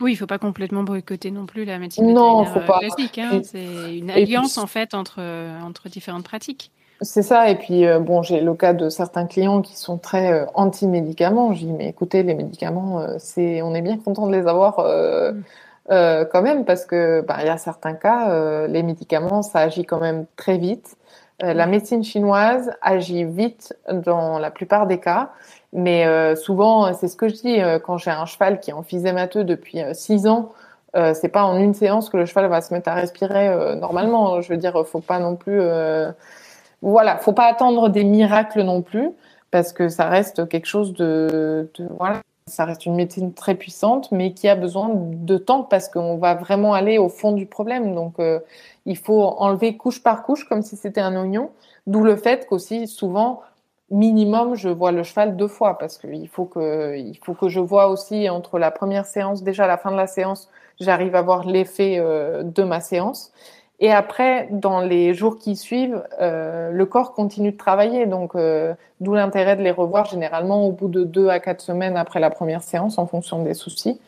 Oui, 0.00 0.12
il 0.12 0.16
faut 0.16 0.26
pas 0.26 0.38
complètement 0.38 0.82
boycotter 0.82 1.30
non 1.30 1.46
plus 1.46 1.64
la 1.64 1.78
médecine 1.78 2.12
non, 2.12 2.44
faut 2.44 2.60
pas. 2.60 2.80
classique. 2.80 3.18
Hein. 3.18 3.40
C'est 3.44 3.98
une 3.98 4.10
alliance 4.10 4.58
en 4.58 4.66
fait 4.66 4.94
entre 4.94 5.20
entre 5.64 5.88
différentes 5.88 6.24
pratiques. 6.24 6.72
C'est 7.02 7.22
ça. 7.22 7.48
Et 7.50 7.54
puis 7.54 7.86
euh, 7.86 8.00
bon, 8.00 8.22
j'ai 8.22 8.40
le 8.40 8.54
cas 8.54 8.72
de 8.72 8.88
certains 8.88 9.26
clients 9.26 9.62
qui 9.62 9.76
sont 9.76 9.98
très 9.98 10.44
anti-médicaments. 10.54 11.52
Je 11.54 11.66
dis 11.66 11.72
mais 11.72 11.88
écoutez, 11.88 12.24
les 12.24 12.34
médicaments, 12.34 13.06
c'est 13.18 13.62
on 13.62 13.76
est 13.76 13.82
bien 13.82 13.96
content 13.96 14.26
de 14.26 14.32
les 14.32 14.48
avoir. 14.48 14.80
Mm. 14.80 15.42
Euh, 15.90 16.24
quand 16.24 16.42
même 16.42 16.64
parce 16.64 16.84
que 16.84 17.22
bah, 17.22 17.36
il 17.40 17.46
y 17.46 17.50
a 17.50 17.58
certains 17.58 17.94
cas, 17.94 18.30
euh, 18.30 18.66
les 18.68 18.82
médicaments, 18.82 19.42
ça 19.42 19.60
agit 19.60 19.84
quand 19.84 20.00
même 20.00 20.26
très 20.36 20.56
vite. 20.56 20.96
Euh, 21.42 21.54
la 21.54 21.66
médecine 21.66 22.04
chinoise 22.04 22.72
agit 22.82 23.24
vite 23.24 23.76
dans 23.90 24.38
la 24.38 24.50
plupart 24.50 24.86
des 24.86 25.00
cas, 25.00 25.30
mais 25.72 26.36
souvent, 26.36 26.92
c'est 26.92 27.08
ce 27.08 27.16
que 27.16 27.28
je 27.28 27.34
dis 27.34 27.58
quand 27.84 27.96
j'ai 27.96 28.10
un 28.10 28.26
cheval 28.26 28.60
qui 28.60 28.70
est 28.70 28.74
emphysémateux 28.74 29.42
depuis 29.42 29.80
six 29.94 30.26
ans. 30.26 30.52
Euh, 30.94 31.14
c'est 31.14 31.30
pas 31.30 31.44
en 31.44 31.56
une 31.56 31.72
séance 31.72 32.10
que 32.10 32.18
le 32.18 32.26
cheval 32.26 32.46
va 32.48 32.60
se 32.60 32.74
mettre 32.74 32.90
à 32.90 32.94
respirer 32.94 33.76
normalement. 33.76 34.40
Je 34.42 34.50
veux 34.50 34.58
dire, 34.58 34.86
faut 34.86 35.00
pas 35.00 35.18
non 35.18 35.34
plus, 35.36 35.60
voilà, 36.82 37.16
faut 37.18 37.32
pas 37.32 37.46
attendre 37.46 37.88
des 37.88 38.04
miracles 38.04 38.62
non 38.62 38.82
plus 38.82 39.10
parce 39.50 39.72
que 39.72 39.88
ça 39.88 40.08
reste 40.08 40.48
quelque 40.48 40.66
chose 40.66 40.92
de, 40.94 41.70
de 41.78 41.88
voilà 41.98 42.20
ça 42.46 42.64
reste 42.64 42.86
une 42.86 42.94
médecine 42.94 43.32
très 43.32 43.54
puissante, 43.54 44.10
mais 44.12 44.32
qui 44.32 44.48
a 44.48 44.54
besoin 44.54 44.90
de 44.94 45.38
temps 45.38 45.62
parce 45.62 45.88
qu'on 45.88 46.16
va 46.16 46.34
vraiment 46.34 46.74
aller 46.74 46.98
au 46.98 47.08
fond 47.08 47.32
du 47.32 47.46
problème. 47.46 47.94
Donc, 47.94 48.14
euh, 48.18 48.40
il 48.86 48.96
faut 48.96 49.22
enlever 49.22 49.76
couche 49.76 50.02
par 50.02 50.22
couche 50.22 50.44
comme 50.44 50.62
si 50.62 50.76
c'était 50.76 51.00
un 51.00 51.16
oignon. 51.16 51.50
D'où 51.86 52.04
le 52.04 52.16
fait 52.16 52.46
qu'aussi 52.46 52.86
souvent, 52.86 53.40
minimum, 53.90 54.54
je 54.54 54.68
vois 54.68 54.92
le 54.92 55.02
cheval 55.02 55.36
deux 55.36 55.48
fois 55.48 55.78
parce 55.78 55.98
qu'il 55.98 56.28
faut 56.28 56.46
que, 56.46 56.96
je 57.48 57.60
vois 57.60 57.88
aussi 57.88 58.28
entre 58.28 58.58
la 58.58 58.70
première 58.70 59.06
séance, 59.06 59.42
déjà 59.42 59.66
la 59.66 59.76
fin 59.76 59.90
de 59.90 59.96
la 59.96 60.06
séance, 60.06 60.48
j'arrive 60.80 61.14
à 61.14 61.22
voir 61.22 61.46
l'effet 61.46 61.96
euh, 61.98 62.42
de 62.42 62.62
ma 62.62 62.80
séance. 62.80 63.32
Et 63.82 63.90
après, 63.90 64.46
dans 64.52 64.80
les 64.80 65.12
jours 65.12 65.38
qui 65.38 65.56
suivent, 65.56 66.04
euh, 66.20 66.70
le 66.70 66.86
corps 66.86 67.14
continue 67.14 67.50
de 67.50 67.56
travailler. 67.56 68.06
Donc, 68.06 68.36
euh, 68.36 68.74
d'où 69.00 69.12
l'intérêt 69.12 69.56
de 69.56 69.62
les 69.62 69.72
revoir 69.72 70.06
généralement 70.06 70.64
au 70.64 70.70
bout 70.70 70.86
de 70.86 71.02
deux 71.02 71.28
à 71.28 71.40
quatre 71.40 71.60
semaines 71.60 71.96
après 71.96 72.20
la 72.20 72.30
première 72.30 72.62
séance, 72.62 72.96
en 72.96 73.08
fonction 73.08 73.42
des 73.42 73.54
soucis 73.54 73.98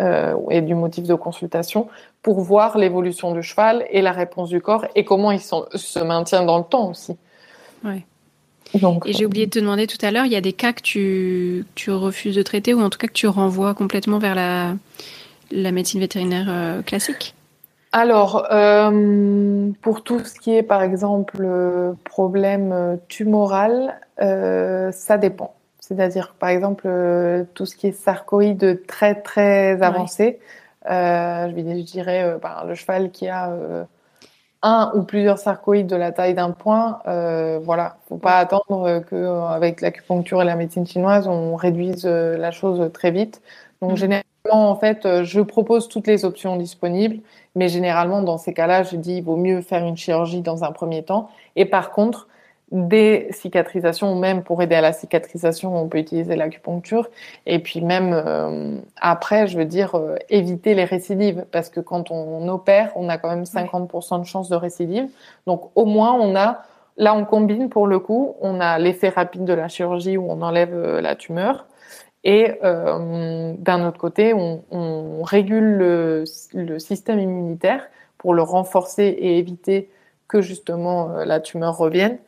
euh, 0.00 0.34
et 0.48 0.62
du 0.62 0.74
motif 0.74 1.04
de 1.04 1.14
consultation, 1.14 1.88
pour 2.22 2.40
voir 2.40 2.78
l'évolution 2.78 3.32
du 3.32 3.42
cheval 3.42 3.84
et 3.90 4.00
la 4.00 4.12
réponse 4.12 4.48
du 4.48 4.62
corps 4.62 4.86
et 4.94 5.04
comment 5.04 5.30
il 5.30 5.40
se 5.40 6.02
maintient 6.02 6.42
dans 6.42 6.56
le 6.56 6.64
temps 6.64 6.88
aussi. 6.88 7.14
Ouais. 7.84 8.06
Donc, 8.80 9.06
et 9.06 9.12
j'ai 9.12 9.26
oublié 9.26 9.44
de 9.44 9.50
te 9.50 9.58
demander 9.58 9.86
tout 9.86 9.98
à 10.00 10.10
l'heure, 10.10 10.24
il 10.24 10.32
y 10.32 10.36
a 10.36 10.40
des 10.40 10.54
cas 10.54 10.72
que 10.72 10.80
tu, 10.80 11.66
tu, 11.74 11.90
refuses 11.90 12.34
de 12.34 12.42
traiter 12.42 12.72
ou 12.72 12.80
en 12.80 12.88
tout 12.88 12.98
cas 12.98 13.08
que 13.08 13.12
tu 13.12 13.26
renvoies 13.26 13.74
complètement 13.74 14.18
vers 14.18 14.34
la, 14.34 14.74
la 15.50 15.70
médecine 15.70 16.00
vétérinaire 16.00 16.82
classique? 16.86 17.34
Alors, 17.92 18.46
euh, 18.52 19.70
pour 19.80 20.02
tout 20.04 20.18
ce 20.20 20.38
qui 20.38 20.54
est, 20.54 20.62
par 20.62 20.82
exemple, 20.82 21.94
problème 22.04 22.98
tumoral, 23.08 23.98
euh, 24.20 24.92
ça 24.92 25.16
dépend. 25.16 25.54
C'est-à-dire, 25.80 26.34
par 26.38 26.50
exemple, 26.50 26.86
tout 27.54 27.64
ce 27.64 27.76
qui 27.76 27.86
est 27.86 27.92
sarcoïde 27.92 28.82
très 28.86 29.14
très 29.22 29.82
avancé, 29.82 30.38
euh, 30.90 31.48
je, 31.48 31.82
dirais 31.82 32.36
ben, 32.42 32.64
le 32.66 32.74
cheval 32.74 33.10
qui 33.10 33.28
a 33.28 33.50
un 34.62 34.92
ou 34.94 35.02
plusieurs 35.02 35.38
sarcoïdes 35.38 35.86
de 35.86 35.96
la 35.96 36.12
taille 36.12 36.34
d'un 36.34 36.50
point, 36.50 37.00
euh, 37.06 37.58
voilà, 37.62 37.98
faut 38.08 38.16
pas 38.18 38.36
attendre 38.36 39.00
que 39.00 39.46
avec 39.48 39.80
l'acupuncture 39.80 40.42
et 40.42 40.44
la 40.44 40.56
médecine 40.56 40.86
chinoise, 40.86 41.26
on 41.26 41.56
réduise 41.56 42.04
la 42.04 42.50
chose 42.50 42.90
très 42.92 43.10
vite. 43.10 43.40
Donc, 43.80 43.92
mm. 43.92 43.96
généralement, 43.96 44.27
en 44.50 44.76
fait, 44.76 45.22
je 45.24 45.40
propose 45.40 45.88
toutes 45.88 46.06
les 46.06 46.24
options 46.24 46.56
disponibles 46.56 47.20
mais 47.58 47.68
généralement, 47.68 48.22
dans 48.22 48.38
ces 48.38 48.54
cas-là, 48.54 48.84
je 48.84 48.94
dis 48.96 49.16
il 49.16 49.24
vaut 49.24 49.36
mieux 49.36 49.62
faire 49.62 49.84
une 49.84 49.96
chirurgie 49.96 50.42
dans 50.42 50.62
un 50.62 50.70
premier 50.70 51.02
temps. 51.02 51.28
Et 51.56 51.64
par 51.64 51.90
contre, 51.90 52.28
des 52.70 53.26
cicatrisations, 53.32 54.14
même 54.14 54.44
pour 54.44 54.62
aider 54.62 54.76
à 54.76 54.80
la 54.80 54.92
cicatrisation, 54.92 55.76
on 55.76 55.88
peut 55.88 55.98
utiliser 55.98 56.36
l'acupuncture. 56.36 57.08
Et 57.46 57.58
puis 57.58 57.80
même 57.80 58.12
euh, 58.12 58.78
après, 59.00 59.48
je 59.48 59.58
veux 59.58 59.64
dire, 59.64 59.96
euh, 59.96 60.14
éviter 60.28 60.74
les 60.74 60.84
récidives, 60.84 61.46
parce 61.50 61.68
que 61.68 61.80
quand 61.80 62.12
on 62.12 62.46
opère, 62.46 62.92
on 62.94 63.08
a 63.08 63.18
quand 63.18 63.30
même 63.30 63.42
50% 63.42 64.20
de 64.20 64.24
chances 64.24 64.48
de 64.48 64.56
récidive. 64.56 65.08
Donc 65.48 65.70
au 65.74 65.84
moins, 65.84 66.12
on 66.12 66.36
a, 66.36 66.62
là, 66.96 67.12
on 67.14 67.24
combine 67.24 67.70
pour 67.70 67.88
le 67.88 67.98
coup, 67.98 68.36
on 68.40 68.60
a 68.60 68.78
l'effet 68.78 69.08
rapide 69.08 69.44
de 69.44 69.52
la 69.52 69.66
chirurgie 69.66 70.16
où 70.16 70.30
on 70.30 70.42
enlève 70.42 70.74
euh, 70.74 71.00
la 71.00 71.16
tumeur. 71.16 71.66
Et 72.30 72.52
euh, 72.62 73.54
d'un 73.56 73.88
autre 73.88 73.96
côté, 73.96 74.34
on, 74.34 74.62
on 74.70 75.22
régule 75.22 75.64
le, 75.64 76.24
le, 76.52 76.78
système 76.78 77.18
immunitaire 77.18 77.86
pour 78.18 78.34
le 78.34 78.42
renforcer 78.42 79.04
et 79.04 79.38
éviter 79.38 79.88
que 80.28 80.42
justement 80.42 81.10
euh, 81.10 81.24
la 81.24 81.40
tumeur 81.40 81.78
revienne 81.78 82.18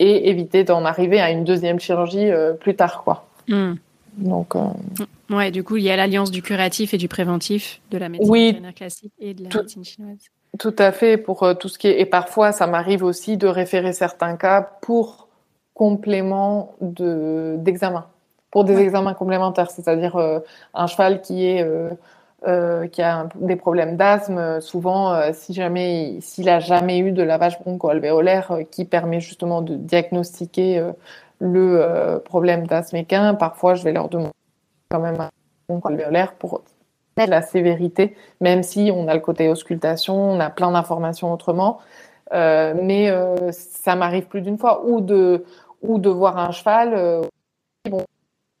et 0.00 0.30
éviter 0.30 0.64
d'en 0.64 0.84
arriver 0.84 1.20
à 1.20 1.30
une 1.30 1.44
deuxième 1.44 1.78
chirurgie 1.78 2.28
euh, 2.28 2.54
plus 2.54 2.74
tard, 2.74 3.04
quoi. 3.04 3.28
Hmm. 3.46 3.74
Donc, 4.16 4.56
euh... 4.56 4.64
ouais, 5.30 5.52
du 5.52 5.62
coup, 5.62 5.76
il 5.76 5.84
y 5.84 5.90
a 5.90 5.96
l'alliance 5.96 6.32
du 6.32 6.42
curatif 6.42 6.92
et 6.92 6.98
du 6.98 7.06
préventif 7.06 7.80
de 7.92 7.98
la 7.98 8.08
médecine 8.08 8.32
oui, 8.32 8.60
classique 8.74 9.12
et 9.20 9.32
de 9.32 9.44
la 9.44 9.48
médecine 9.48 9.84
chinoise. 9.84 10.18
Tout 10.58 10.74
à 10.76 10.90
fait 10.90 11.18
pour 11.18 11.44
euh, 11.44 11.54
tout 11.54 11.68
ce 11.68 11.78
qui 11.78 11.86
est 11.86 12.00
et 12.00 12.06
parfois 12.06 12.50
ça 12.50 12.66
m'arrive 12.66 13.04
aussi 13.04 13.36
de 13.36 13.46
référer 13.46 13.92
certains 13.92 14.34
cas 14.36 14.60
pour 14.82 15.28
complément 15.72 16.74
de 16.80 17.54
d'examen 17.58 18.06
pour 18.54 18.62
des 18.62 18.78
examens 18.78 19.14
complémentaires, 19.14 19.72
c'est-à-dire 19.72 20.14
euh, 20.14 20.38
un 20.74 20.86
cheval 20.86 21.22
qui 21.22 21.44
est 21.44 21.64
euh, 21.64 21.90
euh, 22.46 22.86
qui 22.86 23.02
a 23.02 23.26
des 23.34 23.56
problèmes 23.56 23.96
d'asthme, 23.96 24.60
souvent, 24.60 25.32
si 25.32 25.54
jamais, 25.54 26.18
s'il 26.20 26.48
a 26.48 26.60
jamais 26.60 26.98
eu 26.98 27.10
de 27.10 27.22
lavage 27.24 27.58
broncho-alvéolaire 27.58 28.58
qui 28.70 28.84
permet 28.84 29.18
justement 29.18 29.60
de 29.60 29.74
diagnostiquer 29.74 30.88
le 31.40 32.20
problème 32.24 32.68
d'asthme 32.68 32.96
équin, 32.96 33.34
parfois 33.34 33.74
je 33.74 33.82
vais 33.82 33.92
leur 33.92 34.08
demander 34.08 34.30
quand 34.90 35.00
même 35.00 35.20
un 35.20 35.30
broncho-alvéolaire 35.68 36.34
pour 36.34 36.60
la 37.16 37.42
sévérité, 37.42 38.14
même 38.40 38.62
si 38.62 38.92
on 38.94 39.08
a 39.08 39.14
le 39.14 39.20
côté 39.20 39.48
auscultation, 39.48 40.14
on 40.14 40.38
a 40.38 40.50
plein 40.50 40.70
d'informations 40.70 41.32
autrement. 41.32 41.80
mais 42.30 43.10
ça 43.52 43.96
m'arrive 43.96 44.26
plus 44.26 44.42
d'une 44.42 44.58
fois, 44.58 44.84
ou 44.84 45.00
de, 45.00 45.44
ou 45.82 45.98
de 45.98 46.10
voir 46.10 46.38
un 46.38 46.52
cheval, 46.52 47.24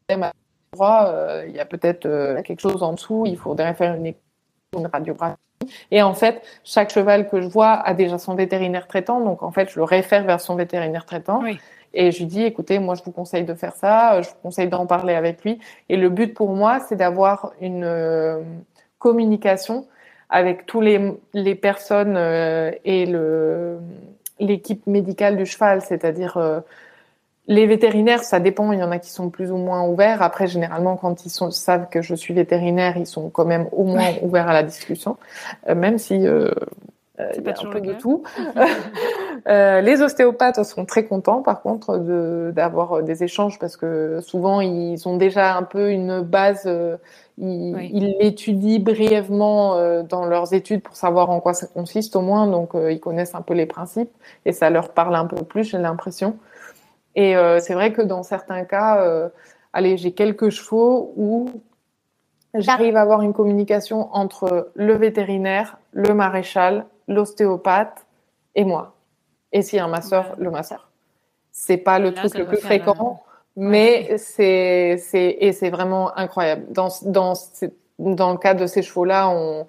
bon, 0.08 0.30
endroit, 0.72 1.42
il 1.46 1.54
y 1.54 1.60
a 1.60 1.64
peut-être 1.64 2.42
quelque 2.42 2.60
chose 2.60 2.82
en 2.82 2.92
dessous, 2.92 3.24
il 3.26 3.36
faudrait 3.36 3.74
faire 3.74 3.94
une, 3.94 4.14
une 4.76 4.86
radiographie. 4.86 5.36
Et 5.90 6.02
en 6.02 6.14
fait, 6.14 6.42
chaque 6.62 6.90
cheval 6.90 7.28
que 7.28 7.40
je 7.40 7.46
vois 7.46 7.72
a 7.72 7.94
déjà 7.94 8.18
son 8.18 8.34
vétérinaire 8.34 8.86
traitant, 8.86 9.20
donc 9.20 9.42
en 9.42 9.50
fait, 9.50 9.70
je 9.70 9.78
le 9.78 9.84
réfère 9.84 10.24
vers 10.24 10.40
son 10.40 10.56
vétérinaire 10.56 11.06
traitant. 11.06 11.42
Et 11.94 12.10
je 12.10 12.18
lui 12.18 12.26
dis, 12.26 12.42
écoutez, 12.42 12.78
moi, 12.80 12.96
je 12.96 13.02
vous 13.04 13.12
conseille 13.12 13.44
de 13.44 13.54
faire 13.54 13.74
ça, 13.76 14.20
je 14.20 14.28
vous 14.28 14.34
conseille 14.42 14.68
d'en 14.68 14.86
parler 14.86 15.14
avec 15.14 15.44
lui. 15.44 15.60
Et 15.88 15.96
le 15.96 16.08
but 16.08 16.34
pour 16.34 16.50
moi, 16.50 16.80
c'est 16.80 16.96
d'avoir 16.96 17.52
une 17.60 17.84
euh, 17.84 18.42
communication 18.98 19.86
avec 20.28 20.66
tous 20.66 20.80
les, 20.80 21.12
les 21.34 21.54
personnes 21.54 22.16
euh, 22.16 22.72
et 22.84 23.06
le 23.06 23.78
l'équipe 24.40 24.88
médicale 24.88 25.36
du 25.36 25.46
cheval, 25.46 25.80
c'est-à-dire 25.80 26.36
euh, 26.38 26.60
les 27.46 27.66
vétérinaires, 27.66 28.24
ça 28.24 28.40
dépend. 28.40 28.72
Il 28.72 28.78
y 28.78 28.82
en 28.82 28.90
a 28.90 28.98
qui 28.98 29.10
sont 29.10 29.30
plus 29.30 29.50
ou 29.50 29.56
moins 29.56 29.86
ouverts. 29.86 30.22
Après, 30.22 30.46
généralement, 30.46 30.96
quand 30.96 31.26
ils 31.26 31.30
sont, 31.30 31.50
savent 31.50 31.88
que 31.90 32.02
je 32.02 32.14
suis 32.14 32.34
vétérinaire, 32.34 32.96
ils 32.96 33.06
sont 33.06 33.30
quand 33.30 33.44
même 33.44 33.68
au 33.72 33.84
moins 33.84 34.12
ouverts 34.22 34.48
à 34.48 34.52
la 34.52 34.62
discussion, 34.62 35.16
même 35.66 35.98
si 35.98 36.26
euh, 36.26 36.50
il 37.36 37.44
y 37.44 37.48
a 37.48 37.54
un 37.60 37.70
peu 37.70 37.80
de 37.80 37.92
tout. 37.92 38.22
euh, 39.48 39.80
les 39.80 40.02
ostéopathes 40.02 40.62
sont 40.64 40.84
très 40.84 41.04
contents, 41.04 41.42
par 41.42 41.62
contre, 41.62 41.98
de, 41.98 42.52
d'avoir 42.54 43.02
des 43.02 43.22
échanges 43.22 43.58
parce 43.58 43.76
que 43.76 44.20
souvent 44.20 44.60
ils 44.60 45.06
ont 45.08 45.16
déjà 45.16 45.56
un 45.56 45.62
peu 45.62 45.90
une 45.90 46.20
base. 46.20 46.64
Euh, 46.66 46.96
ils, 47.38 47.76
ils 47.92 48.16
l'étudient 48.20 48.78
brièvement 48.78 49.74
euh, 49.74 50.02
dans 50.02 50.24
leurs 50.24 50.54
études 50.54 50.82
pour 50.82 50.96
savoir 50.96 51.30
en 51.30 51.40
quoi 51.40 51.52
ça 51.52 51.66
consiste 51.66 52.14
au 52.14 52.20
moins, 52.20 52.46
donc 52.46 52.72
ils 52.74 53.00
connaissent 53.00 53.34
un 53.34 53.42
peu 53.42 53.54
les 53.54 53.66
principes 53.66 54.10
et 54.44 54.52
ça 54.52 54.70
leur 54.70 54.90
parle 54.90 55.16
un 55.16 55.26
peu 55.26 55.42
plus, 55.42 55.64
j'ai 55.64 55.78
l'impression. 55.78 56.36
Et 57.16 57.34
c'est 57.60 57.74
vrai 57.74 57.92
que 57.92 58.02
dans 58.02 58.22
certains 58.22 58.64
cas, 58.64 59.30
allez, 59.72 59.96
j'ai 59.96 60.12
quelques 60.12 60.50
chevaux 60.50 61.12
où 61.16 61.48
j'arrive 62.54 62.96
à 62.96 63.02
avoir 63.02 63.22
une 63.22 63.32
communication 63.32 64.12
entre 64.14 64.70
le 64.74 64.94
vétérinaire, 64.94 65.78
le 65.92 66.12
maréchal 66.12 66.86
l'ostéopathe 67.08 68.06
et 68.54 68.64
moi. 68.64 68.94
Et 69.52 69.62
si 69.62 69.78
un 69.78 69.88
masseur, 69.88 70.34
le 70.38 70.50
masseur. 70.50 70.90
C'est 71.52 71.76
pas 71.76 71.98
le 71.98 72.12
truc 72.12 72.36
le 72.36 72.46
plus 72.46 72.56
fréquent, 72.56 73.22
euh, 73.22 73.60
mais 73.60 74.18
c'est 74.18 74.96
c'est 74.98 75.36
et 75.40 75.52
c'est 75.52 75.70
vraiment 75.70 76.16
incroyable. 76.16 76.64
Dans 76.70 76.88
dans 77.04 77.34
dans 77.98 78.32
le 78.32 78.38
cas 78.38 78.54
de 78.54 78.66
ces 78.66 78.82
chevaux-là, 78.82 79.28
on 79.28 79.68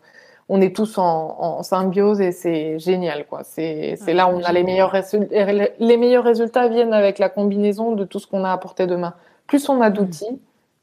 on 0.50 0.62
est 0.62 0.76
tous 0.76 0.98
en, 0.98 1.36
en 1.40 1.64
symbiose 1.64 2.22
et 2.22 2.32
c'est 2.32 2.80
génial 2.80 3.26
quoi. 3.26 3.44
C'est 3.44 3.98
là 4.08 4.28
où 4.28 4.38
on 4.38 4.44
a 4.44 4.52
les 4.52 4.64
meilleurs 4.64 4.92
résultats. 4.92 5.52
Les 5.80 5.98
meilleurs 5.98 6.24
résultats 6.24 6.68
viennent 6.68 6.94
avec 6.94 7.20
la 7.20 7.30
combinaison 7.30 7.94
de 7.94 8.06
tout 8.06 8.20
ce 8.20 8.28
qu'on 8.28 8.44
a 8.44 8.52
apporté 8.52 8.88
de 8.88 8.96
main. 8.96 9.14
Plus 9.48 9.70
on 9.70 9.82
a 9.82 9.90
d'outils, 9.90 10.40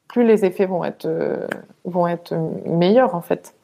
plus 0.09 0.27
les 0.27 0.45
effets 0.45 0.67
vont 0.67 0.85
être 0.85 1.07
euh, 1.07 1.47
vont 1.85 2.07
être 2.07 2.35
meilleurs 2.67 3.15
en 3.15 3.23
fait. 3.23 3.55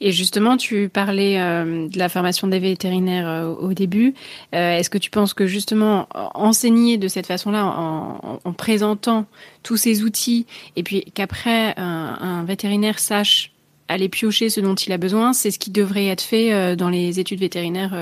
Et 0.00 0.12
justement, 0.12 0.56
tu 0.56 0.88
parlais 0.88 1.40
euh, 1.40 1.88
de 1.88 1.98
la 1.98 2.08
formation 2.08 2.48
des 2.48 2.58
vétérinaires 2.58 3.28
euh, 3.28 3.54
au 3.54 3.72
début. 3.72 4.14
Euh, 4.54 4.78
est-ce 4.78 4.90
que 4.90 4.98
tu 4.98 5.10
penses 5.10 5.34
que 5.34 5.46
justement 5.46 6.08
enseigner 6.34 6.98
de 6.98 7.08
cette 7.08 7.26
façon-là, 7.26 7.64
en, 7.64 8.52
présentant 8.52 9.26
tous 9.62 9.76
ces 9.76 10.02
outils, 10.02 10.46
et 10.76 10.82
puis 10.82 11.04
qu'après 11.14 11.74
un, 11.76 12.44
vétérinaire 12.44 12.98
sache 12.98 13.52
aller 13.88 14.08
piocher 14.08 14.48
ce 14.48 14.60
dont 14.60 14.74
il 14.74 14.92
a 14.92 14.98
besoin, 14.98 15.32
c'est 15.32 15.50
ce 15.50 15.58
qui 15.58 15.70
devrait 15.70 16.06
être 16.06 16.22
fait 16.22 16.76
dans 16.76 16.88
les 16.88 17.20
études 17.20 17.40
vétérinaires 17.40 17.94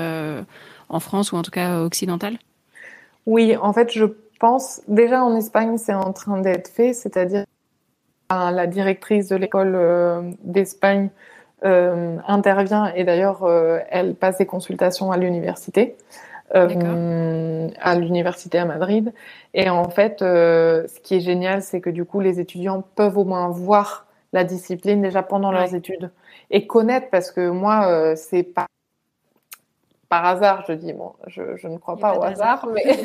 en 0.89 0.99
France 0.99 1.31
ou 1.31 1.37
en 1.37 1.41
tout 1.41 1.51
cas 1.51 1.81
occidentales 1.81 2.37
Oui, 3.25 3.55
en 3.57 3.73
fait, 3.73 3.91
je 3.91 4.05
pense 4.39 4.81
déjà 4.87 5.23
en 5.23 5.35
Espagne, 5.35 5.77
c'est 5.77 5.93
en 5.93 6.13
train 6.13 6.39
d'être 6.39 6.69
fait, 6.69 6.93
c'est-à-dire 6.93 7.45
la 8.29 8.67
directrice 8.67 9.27
de 9.27 9.35
l'école 9.35 10.35
d'Espagne 10.43 11.09
euh, 11.65 12.17
intervient 12.27 12.91
et 12.93 13.05
d'ailleurs 13.05 13.43
euh, 13.43 13.79
elle 13.89 14.15
passe 14.15 14.39
des 14.39 14.45
consultations 14.45 15.13
à 15.13 15.17
l'université. 15.17 15.95
Euh, 16.55 17.69
à 17.81 17.95
l'université 17.95 18.59
à 18.59 18.65
Madrid. 18.65 19.11
Et 19.55 19.71
en 19.71 19.89
fait, 19.89 20.17
ce 20.19 20.99
qui 21.01 21.15
est 21.15 21.19
génial, 21.19 21.63
c'est 21.63 21.81
que 21.81 21.89
du 21.89 22.05
coup, 22.05 22.19
les 22.19 22.39
étudiants 22.39 22.83
peuvent 22.95 23.17
au 23.17 23.23
moins 23.23 23.49
voir 23.49 24.05
la 24.33 24.43
discipline 24.43 25.01
déjà 25.01 25.23
pendant 25.23 25.51
leurs 25.51 25.73
études. 25.73 26.11
Et 26.51 26.67
connaître, 26.67 27.09
parce 27.09 27.31
que 27.31 27.49
moi, 27.49 28.15
c'est 28.15 28.43
pas 28.43 28.65
par 30.09 30.25
hasard, 30.25 30.63
je 30.67 30.73
dis 30.73 30.93
bon, 30.93 31.13
je, 31.25 31.55
je 31.55 31.67
ne 31.67 31.77
crois 31.77 31.97
pas, 31.97 32.15
au 32.15 32.23
hasard, 32.23 32.67
mais 32.71 32.99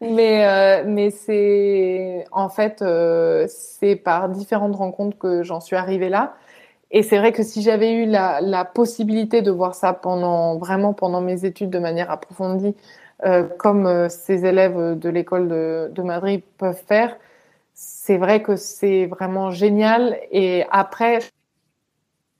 mais 0.00 0.84
mais 0.84 1.10
c'est 1.10 2.24
en 2.32 2.48
fait 2.48 2.82
c'est 3.48 3.96
par 3.96 4.30
différentes 4.30 4.76
rencontres 4.76 5.18
que 5.18 5.42
j'en 5.42 5.60
suis 5.60 5.76
arrivée 5.76 6.08
là. 6.08 6.34
Et 6.90 7.02
c'est 7.02 7.18
vrai 7.18 7.32
que 7.32 7.42
si 7.42 7.60
j'avais 7.60 7.92
eu 7.92 8.06
la, 8.06 8.40
la, 8.40 8.64
possibilité 8.64 9.42
de 9.42 9.50
voir 9.50 9.74
ça 9.74 9.92
pendant 9.92 10.58
vraiment 10.58 10.92
pendant 10.92 11.20
mes 11.20 11.44
études 11.44 11.70
de 11.70 11.80
manière 11.80 12.08
approfondie, 12.08 12.76
euh, 13.24 13.44
comme 13.58 13.86
euh, 13.86 14.08
ces 14.08 14.46
élèves 14.46 14.98
de 14.98 15.08
l'école 15.08 15.48
de, 15.48 15.90
de, 15.92 16.02
Madrid 16.02 16.42
peuvent 16.58 16.82
faire, 16.86 17.16
c'est 18.04 18.18
vrai 18.18 18.42
que 18.42 18.56
c'est 18.56 19.06
vraiment 19.06 19.50
génial. 19.50 20.18
Et 20.30 20.66
après, 20.70 21.20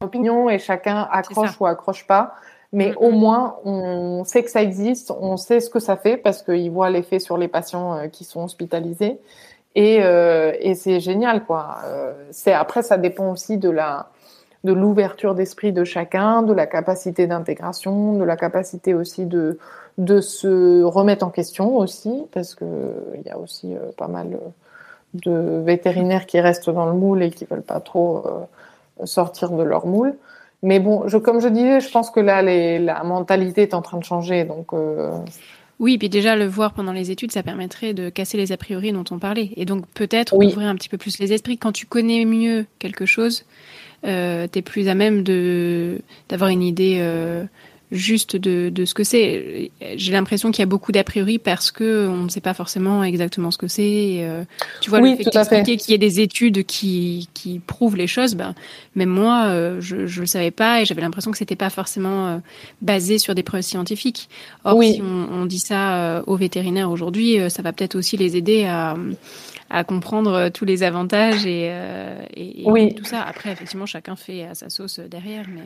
opinion 0.02 0.50
et 0.50 0.58
chacun 0.58 1.08
accroche 1.10 1.58
ou 1.58 1.64
accroche 1.64 2.06
pas. 2.06 2.34
Mais 2.74 2.92
au 2.96 3.10
moins, 3.10 3.56
on 3.64 4.24
sait 4.24 4.42
que 4.42 4.50
ça 4.50 4.62
existe, 4.62 5.10
on 5.10 5.38
sait 5.38 5.60
ce 5.60 5.70
que 5.70 5.78
ça 5.78 5.96
fait 5.96 6.18
parce 6.18 6.42
qu'ils 6.42 6.70
voient 6.70 6.90
l'effet 6.90 7.18
sur 7.18 7.38
les 7.38 7.48
patients 7.48 7.94
euh, 7.94 8.08
qui 8.08 8.24
sont 8.24 8.44
hospitalisés. 8.44 9.18
Et, 9.74 10.02
euh, 10.02 10.52
et 10.60 10.74
c'est 10.74 11.00
génial, 11.00 11.46
quoi. 11.46 11.78
Euh, 11.86 12.12
c'est 12.30 12.52
après, 12.52 12.82
ça 12.82 12.98
dépend 12.98 13.32
aussi 13.32 13.56
de 13.56 13.70
la 13.70 14.10
de 14.64 14.72
l'ouverture 14.72 15.34
d'esprit 15.34 15.72
de 15.72 15.84
chacun, 15.84 16.42
de 16.42 16.52
la 16.52 16.66
capacité 16.66 17.26
d'intégration, 17.26 18.18
de 18.18 18.24
la 18.24 18.36
capacité 18.36 18.92
aussi 18.92 19.24
de 19.24 19.58
de 19.96 20.20
se 20.20 20.82
remettre 20.82 21.24
en 21.24 21.30
question 21.30 21.76
aussi, 21.78 22.26
parce 22.32 22.54
que 22.54 22.64
il 23.14 23.22
y 23.22 23.30
a 23.30 23.38
aussi 23.38 23.74
pas 23.96 24.08
mal 24.08 24.38
de 25.14 25.62
vétérinaires 25.64 26.26
qui 26.26 26.40
restent 26.40 26.70
dans 26.70 26.86
le 26.86 26.94
moule 26.94 27.22
et 27.22 27.30
qui 27.30 27.44
veulent 27.44 27.62
pas 27.62 27.80
trop 27.80 28.24
euh, 28.26 29.06
sortir 29.06 29.50
de 29.50 29.62
leur 29.62 29.86
moule. 29.86 30.14
Mais 30.62 30.80
bon, 30.80 31.06
je, 31.08 31.18
comme 31.18 31.40
je 31.40 31.48
disais, 31.48 31.80
je 31.80 31.90
pense 31.90 32.10
que 32.10 32.20
là, 32.20 32.42
les, 32.42 32.78
la 32.78 33.02
mentalité 33.04 33.62
est 33.62 33.74
en 33.74 33.82
train 33.82 33.98
de 33.98 34.04
changer, 34.04 34.44
donc. 34.44 34.72
Euh... 34.72 35.10
Oui, 35.80 35.98
puis 35.98 36.08
déjà 36.08 36.36
le 36.36 36.46
voir 36.46 36.72
pendant 36.72 36.92
les 36.92 37.10
études, 37.10 37.32
ça 37.32 37.42
permettrait 37.42 37.94
de 37.94 38.08
casser 38.08 38.36
les 38.36 38.52
a 38.52 38.56
priori 38.56 38.92
dont 38.92 39.04
on 39.10 39.18
parlait, 39.18 39.50
et 39.56 39.64
donc 39.64 39.86
peut-être 39.88 40.32
ouvrir 40.32 40.68
un 40.68 40.74
petit 40.76 40.88
peu 40.88 40.96
plus 40.96 41.18
les 41.18 41.32
esprits. 41.32 41.58
Quand 41.58 41.72
tu 41.72 41.84
connais 41.84 42.24
mieux 42.24 42.64
quelque 42.78 43.06
chose, 43.06 43.44
euh, 44.06 44.46
tu 44.50 44.60
es 44.60 44.62
plus 44.62 44.88
à 44.88 44.94
même 44.94 45.22
de 45.22 46.00
d'avoir 46.28 46.50
une 46.50 46.62
idée 46.62 46.98
euh, 47.00 47.44
juste 47.93 48.36
de, 48.36 48.70
de, 48.70 48.85
ce 48.85 48.94
que 48.94 49.05
c'est. 49.05 49.70
J'ai 49.97 50.12
l'impression 50.12 50.51
qu'il 50.51 50.61
y 50.61 50.62
a 50.62 50.66
beaucoup 50.66 50.93
d'a 50.93 51.05
priori 51.05 51.39
parce 51.39 51.70
que 51.70 52.09
on 52.09 52.24
ne 52.24 52.28
sait 52.28 52.40
pas 52.40 52.55
forcément 52.55 53.05
exactement 53.05 53.51
ce 53.51 53.59
que 53.59 53.69
c'est. 53.69 54.19
Euh, 54.20 54.44
tu 54.81 54.90
vois, 54.90 55.01
le 55.01 55.16
fait 55.16 55.24
qu'il 55.77 55.90
y 55.90 55.94
ait 55.94 55.98
des 55.98 56.20
études 56.20 56.65
qui, 56.65 57.28
qui 57.35 57.61
prouvent 57.61 57.97
les 57.97 58.06
choses, 58.06 58.35
ben, 58.35 58.55
même 58.94 59.09
moi, 59.09 59.47
euh, 59.47 59.81
je 59.81 59.97
ne 59.97 60.20
le 60.20 60.27
savais 60.27 60.51
pas 60.51 60.81
et 60.81 60.85
j'avais 60.85 61.02
l'impression 61.02 61.31
que 61.31 61.39
c'était 61.39 61.56
pas 61.56 61.70
forcément 61.70 62.27
euh, 62.27 62.39
basé 62.82 63.19
sur 63.19 63.35
des 63.35 63.43
preuves 63.43 63.62
scientifiques. 63.62 64.28
Or, 64.65 64.82
si 64.82 65.01
on, 65.02 65.43
on, 65.43 65.47
dit 65.47 65.59
ça 65.59 66.23
aux 66.27 66.36
vétérinaires 66.36 66.90
aujourd'hui, 66.90 67.39
ça 67.51 67.62
va 67.62 67.73
peut-être 67.73 67.97
aussi 67.97 68.16
les 68.16 68.36
aider 68.36 68.65
à 68.65 68.97
à 69.70 69.82
comprendre 69.82 70.51
tous 70.51 70.66
les 70.66 70.82
avantages 70.82 71.47
et, 71.47 71.73
et, 72.36 72.62
et 72.62 72.94
tout 72.94 73.05
ça. 73.05 73.23
Après, 73.23 73.51
effectivement, 73.51 73.86
chacun 73.86 74.15
fait 74.15 74.44
à 74.44 74.55
sa 74.55 74.69
sauce 74.69 75.01
derrière, 75.01 75.47
mais. 75.48 75.62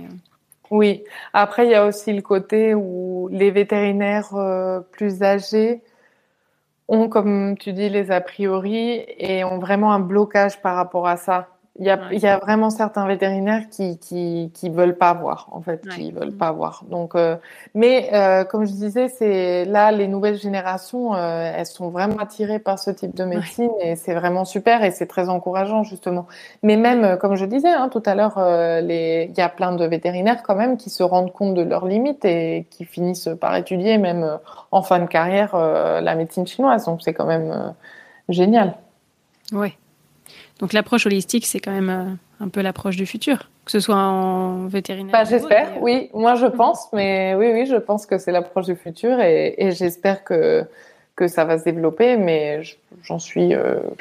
Oui. 0.70 1.05
Après, 1.32 1.66
il 1.66 1.70
y 1.70 1.74
a 1.74 1.86
aussi 1.86 2.12
le 2.12 2.23
côté 2.23 2.74
où 2.74 3.28
les 3.31 3.51
vétérinaires 3.51 4.35
euh, 4.35 4.81
plus 4.81 5.23
âgés 5.23 5.82
ont, 6.89 7.09
comme 7.09 7.57
tu 7.59 7.73
dis, 7.73 7.89
les 7.89 8.11
a 8.11 8.20
priori 8.20 9.05
et 9.19 9.45
ont 9.45 9.59
vraiment 9.59 9.93
un 9.93 10.01
blocage 10.01 10.61
par 10.62 10.77
rapport 10.77 11.07
à 11.07 11.16
ça. 11.16 11.57
Il 11.80 11.86
y, 11.86 11.90
a, 11.90 12.00
il 12.10 12.18
y 12.18 12.26
a 12.26 12.38
vraiment 12.38 12.70
certains 12.70 13.06
vétérinaires 13.06 13.68
qui 13.70 13.98
qui 13.98 14.50
qui 14.52 14.68
veulent 14.68 14.96
pas 14.96 15.14
voir 15.14 15.48
en 15.52 15.60
fait, 15.60 15.86
qui 15.88 16.10
veulent 16.10 16.36
pas 16.36 16.50
voir. 16.50 16.82
Donc, 16.90 17.14
euh, 17.14 17.36
mais 17.74 18.10
euh, 18.12 18.42
comme 18.42 18.64
je 18.66 18.72
disais, 18.72 19.09
c'est 19.09 19.64
là 19.64 19.92
les 19.92 20.09
nouvelles 20.09 20.38
générations, 20.38 21.14
euh, 21.14 21.52
elles 21.55 21.66
sont 21.66 21.90
vraiment 21.90 22.16
attirées 22.18 22.59
par 22.59 22.80
ce 22.80 22.90
type 22.90 23.14
de 23.14 23.22
médecine 23.24 23.70
et 23.80 23.94
c'est 23.94 24.14
vraiment 24.14 24.44
super 24.44 24.82
et 24.82 24.90
c'est 24.90 25.06
très 25.06 25.28
encourageant 25.28 25.84
justement. 25.84 26.26
Mais 26.64 26.76
même 26.76 27.05
euh, 27.05 27.16
comme 27.16 27.36
je 27.36 27.44
disais 27.44 27.68
hein, 27.68 27.88
tout 27.88 28.02
à 28.06 28.16
l'heure, 28.16 28.40
les 28.82 29.28
il 29.30 29.38
y 29.38 29.40
a 29.40 29.48
plein 29.48 29.70
de 29.70 29.84
vétérinaires 29.84 30.42
quand 30.42 30.56
même 30.56 30.78
qui 30.78 30.90
se 30.90 31.05
rendent 31.05 31.32
compte 31.32 31.55
de 31.55 31.62
leurs 31.62 31.86
limites 31.86 32.24
et 32.24 32.66
qui 32.70 32.86
finissent 32.86 33.28
par 33.40 33.55
étudier 33.55 33.98
même 33.98 34.38
en 34.72 34.82
fin 34.82 34.98
de 34.98 35.06
carrière 35.06 35.56
la 35.56 36.14
médecine 36.16 36.46
chinoise. 36.46 36.86
Donc 36.86 37.02
c'est 37.02 37.14
quand 37.14 37.26
même 37.26 37.74
génial. 38.28 38.74
Ouais. 39.52 39.74
Donc 40.59 40.72
l'approche 40.72 41.06
holistique, 41.06 41.47
c'est 41.47 41.60
quand 41.60 41.72
même 41.72 41.90
euh, 41.90 42.44
un 42.44 42.48
peu 42.48 42.60
l'approche 42.60 42.97
du 42.97 43.06
futur, 43.06 43.48
que 43.64 43.70
ce 43.70 43.80
soit 43.80 43.97
en 43.97 44.66
vétérinaire. 44.66 45.12
Bah, 45.12 45.24
j'espère, 45.24 45.80
oui. 45.80 46.10
Moi, 46.14 46.35
je 46.35 46.47
pense, 46.47 46.89
mais 46.93 47.35
oui, 47.36 47.51
oui, 47.52 47.66
je 47.66 47.76
pense 47.76 48.06
que 48.06 48.18
c'est 48.18 48.32
l'approche 48.32 48.66
du 48.66 48.76
futur 48.76 49.20
et, 49.20 49.70
j'espère 49.72 50.24
que 50.24 50.64
que 51.16 51.26
ça 51.26 51.44
va 51.44 51.59
se 51.59 51.64
développer, 51.64 52.16
mais 52.16 52.62
j'en 53.02 53.18
suis 53.18 53.52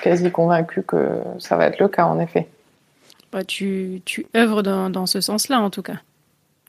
quasi 0.03 0.29
convaincue 0.29 0.83
que 0.83 1.19
ça 1.39 1.57
va 1.57 1.65
être 1.65 1.79
le 1.79 1.87
cas 1.87 2.05
en 2.05 2.19
effet. 2.19 2.47
Bah, 3.31 3.43
tu, 3.43 4.03
tu 4.05 4.27
œuvres 4.35 4.61
dans, 4.61 4.91
dans 4.91 5.07
ce 5.07 5.19
sens-là 5.19 5.59
en 5.59 5.71
tout 5.71 5.81
cas. 5.81 5.97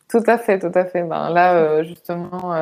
Tout 0.08 0.22
à 0.26 0.38
fait, 0.38 0.58
tout 0.58 0.72
à 0.74 0.86
fait. 0.86 1.02
Ben, 1.02 1.28
là, 1.28 1.82
justement, 1.82 2.54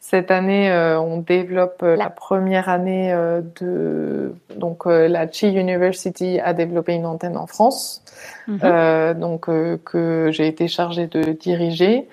cette 0.00 0.30
année, 0.30 0.70
euh, 0.70 1.00
on 1.00 1.18
développe 1.18 1.82
euh, 1.82 1.96
la 1.96 2.08
première 2.08 2.68
année 2.68 3.12
euh, 3.12 3.42
de 3.60 4.32
donc 4.56 4.86
la 4.86 5.30
Chi 5.30 5.48
University 5.48 6.40
a 6.40 6.54
développé 6.54 6.94
une 6.94 7.06
antenne 7.06 7.36
en 7.36 7.46
France, 7.46 8.02
mhm. 8.46 9.14
donc 9.20 9.46
que 9.46 10.30
j'ai 10.32 10.48
été 10.48 10.66
chargée 10.66 11.06
de 11.06 11.32
diriger 11.32 12.08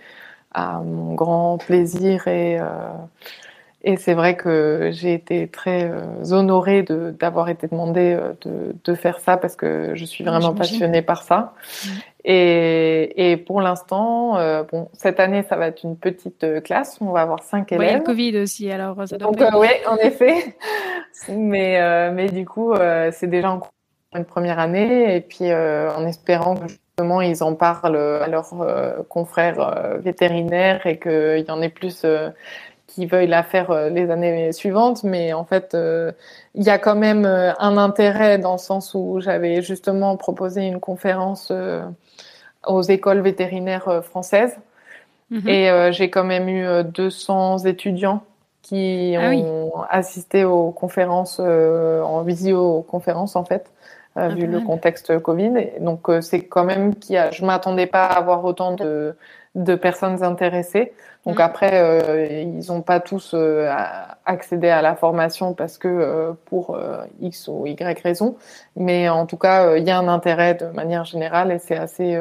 à 0.53 0.79
mon 0.79 1.15
grand 1.15 1.57
plaisir 1.57 2.27
et 2.27 2.59
et 3.85 3.95
c'est 3.97 4.13
vrai 4.13 4.35
que 4.35 4.89
j'ai 4.91 5.13
été 5.13 5.47
très 5.47 5.89
honorée 6.31 6.83
de 6.83 7.11
d'avoir 7.11 7.47
été 7.47 7.67
demandée 7.67 8.17
de, 8.41 8.75
de 8.83 8.95
faire 8.95 9.19
ça 9.19 9.37
parce 9.37 9.55
que 9.55 9.91
je 9.93 10.03
suis 10.03 10.23
vraiment 10.23 10.53
passionnée 10.53 11.01
par 11.01 11.23
ça. 11.23 11.53
Et, 12.27 13.31
et 13.31 13.37
pour 13.37 13.61
l'instant, 13.61 14.37
euh, 14.37 14.63
bon, 14.63 14.89
cette 14.93 15.19
année, 15.19 15.43
ça 15.43 15.57
va 15.57 15.67
être 15.67 15.83
une 15.83 15.95
petite 15.95 16.43
euh, 16.43 16.59
classe. 16.59 16.97
On 16.99 17.11
va 17.11 17.21
avoir 17.21 17.43
cinq 17.43 17.71
élèves. 17.71 17.87
Il 17.87 17.91
y 17.91 17.93
a 17.93 17.97
le 17.99 18.03
Covid 18.03 18.37
aussi, 18.39 18.71
alors 18.71 19.07
ça 19.07 19.17
doit 19.19 19.31
Donc, 19.31 19.39
euh, 19.39 19.59
oui, 19.59 19.67
en 19.87 19.95
effet. 19.97 20.55
mais, 21.29 21.79
euh, 21.79 22.11
mais 22.11 22.27
du 22.27 22.43
coup, 22.45 22.73
c'est 23.11 23.27
déjà 23.27 23.51
en 23.51 23.61
une 24.15 24.25
première 24.25 24.57
année. 24.57 25.15
Et 25.15 25.21
puis, 25.21 25.53
en 25.53 26.03
espérant 26.07 26.55
que 26.55 26.67
justement, 26.67 27.21
ils 27.21 27.43
en 27.43 27.53
parlent 27.53 27.95
à 27.95 28.27
leurs 28.27 28.55
confrères 29.07 29.99
vétérinaires 29.99 30.87
et 30.87 30.97
qu'il 30.97 31.45
y 31.47 31.51
en 31.51 31.61
ait 31.61 31.69
plus 31.69 32.05
qui 32.95 33.05
veuillent 33.05 33.27
la 33.27 33.43
faire 33.43 33.89
les 33.89 34.09
années 34.09 34.51
suivantes. 34.53 35.03
Mais 35.03 35.33
en 35.33 35.45
fait, 35.45 35.77
il 36.55 36.63
y 36.63 36.69
a 36.69 36.79
quand 36.79 36.95
même 36.95 37.25
un 37.25 37.77
intérêt 37.77 38.39
dans 38.39 38.53
le 38.53 38.57
sens 38.57 38.93
où 38.95 39.19
j'avais 39.19 39.61
justement 39.61 40.17
proposé 40.17 40.61
une 40.61 40.79
conférence 40.79 41.51
aux 42.67 42.81
écoles 42.81 43.21
vétérinaires 43.21 43.87
euh, 43.87 44.01
françaises. 44.01 44.57
Mhm. 45.31 45.47
Et 45.47 45.69
euh, 45.69 45.91
j'ai 45.91 46.09
quand 46.09 46.23
même 46.23 46.47
eu 46.49 46.83
200 46.83 47.65
euh, 47.65 47.69
étudiants 47.69 48.23
qui 48.61 49.15
ah 49.15 49.29
ont 49.29 49.83
assisté 49.89 50.43
aux 50.43 50.71
conférences, 50.71 51.39
en 51.39 52.23
visioconférence 52.23 53.35
en 53.35 53.45
fait, 53.45 53.71
ah, 54.15 54.29
vu 54.29 54.47
le 54.47 54.61
contexte 54.61 55.19
Covid. 55.19 55.71
donc 55.79 56.09
c'est 56.21 56.41
quand 56.41 56.63
même 56.63 56.95
qu'il 56.95 57.15
y 57.15 57.17
a, 57.17 57.31
je 57.31 57.45
m'attendais 57.45 57.87
pas 57.87 58.05
à 58.05 58.17
avoir 58.17 58.45
autant 58.45 58.73
de, 58.73 59.15
de 59.55 59.75
personnes 59.75 60.23
intéressées. 60.23 60.93
Donc 61.25 61.35
mhm. 61.35 61.41
après, 61.41 62.43
ils 62.43 62.67
n'ont 62.67 62.81
pas 62.81 62.99
tous 62.99 63.35
accédé 64.25 64.69
à 64.69 64.81
la 64.81 64.95
formation 64.95 65.53
parce 65.53 65.77
que 65.77 66.33
pour 66.45 66.79
X 67.19 67.47
ou 67.47 67.65
Y 67.65 67.99
raison. 68.01 68.37
Mais 68.75 69.09
en 69.09 69.25
tout 69.25 69.37
cas, 69.37 69.75
il 69.75 69.83
y 69.83 69.91
a 69.91 69.97
un 69.97 70.07
intérêt 70.07 70.53
de 70.53 70.67
manière 70.67 71.03
générale 71.03 71.51
et 71.51 71.57
c'est 71.57 71.77
assez 71.77 72.19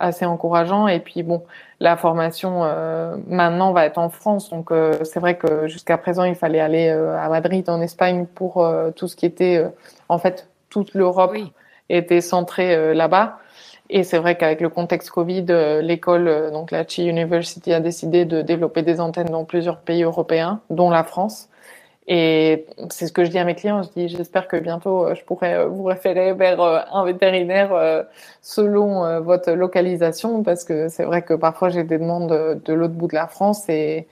assez 0.00 0.24
encourageant. 0.24 0.88
Et 0.88 0.98
puis 0.98 1.22
bon, 1.22 1.44
la 1.78 1.96
formation 1.96 2.64
euh, 2.64 3.16
maintenant 3.28 3.72
va 3.72 3.84
être 3.84 3.98
en 3.98 4.08
France, 4.08 4.50
donc 4.50 4.72
euh, 4.72 5.04
c'est 5.04 5.20
vrai 5.20 5.36
que 5.36 5.68
jusqu'à 5.68 5.98
présent 5.98 6.24
il 6.24 6.34
fallait 6.34 6.60
aller 6.60 6.88
euh, 6.88 7.16
à 7.16 7.28
Madrid 7.28 7.68
en 7.68 7.80
Espagne 7.80 8.26
pour 8.26 8.66
tout 8.96 9.06
ce 9.06 9.14
qui 9.14 9.26
était 9.26 9.64
en 10.08 10.18
fait 10.18 10.48
toute 10.70 10.94
l'Europe 10.94 11.36
était 11.88 12.20
centrée 12.20 12.94
là-bas. 12.94 13.38
Et 13.90 14.04
c'est 14.04 14.18
vrai 14.18 14.36
qu'avec 14.36 14.60
le 14.60 14.68
contexte 14.68 15.10
Covid, 15.10 15.46
l'école, 15.82 16.50
donc 16.52 16.70
la 16.70 16.86
Chi 16.86 17.06
University, 17.06 17.72
a 17.72 17.80
décidé 17.80 18.24
de 18.24 18.40
développer 18.40 18.82
des 18.82 19.00
antennes 19.00 19.30
dans 19.30 19.44
plusieurs 19.44 19.80
pays 19.80 20.04
européens, 20.04 20.60
dont 20.70 20.90
la 20.90 21.02
France. 21.02 21.50
Et 22.12 22.66
c'est 22.90 23.06
ce 23.06 23.12
que 23.12 23.24
je 23.24 23.30
dis 23.30 23.38
à 23.38 23.44
mes 23.44 23.54
clients. 23.54 23.84
Je 23.84 23.88
dis, 23.90 24.08
j'espère 24.08 24.48
que 24.48 24.56
bientôt, 24.56 25.06
euh, 25.06 25.14
je 25.14 25.22
pourrai 25.24 25.54
euh, 25.54 25.66
vous 25.66 25.84
référer 25.84 26.32
vers 26.32 26.60
euh, 26.60 26.80
un 26.92 27.04
vétérinaire 27.04 27.70
selon 28.42 29.20
votre 29.20 29.52
localisation, 29.52 30.42
parce 30.42 30.64
que 30.64 30.88
c'est 30.88 31.04
vrai 31.04 31.22
que 31.22 31.34
parfois 31.34 31.68
j'ai 31.68 31.84
des 31.84 31.98
demandes 31.98 32.60
de 32.64 32.72
l'autre 32.72 32.94
bout 32.94 33.06
de 33.06 33.14
la 33.14 33.28
France 33.28 33.68
et 33.68 34.08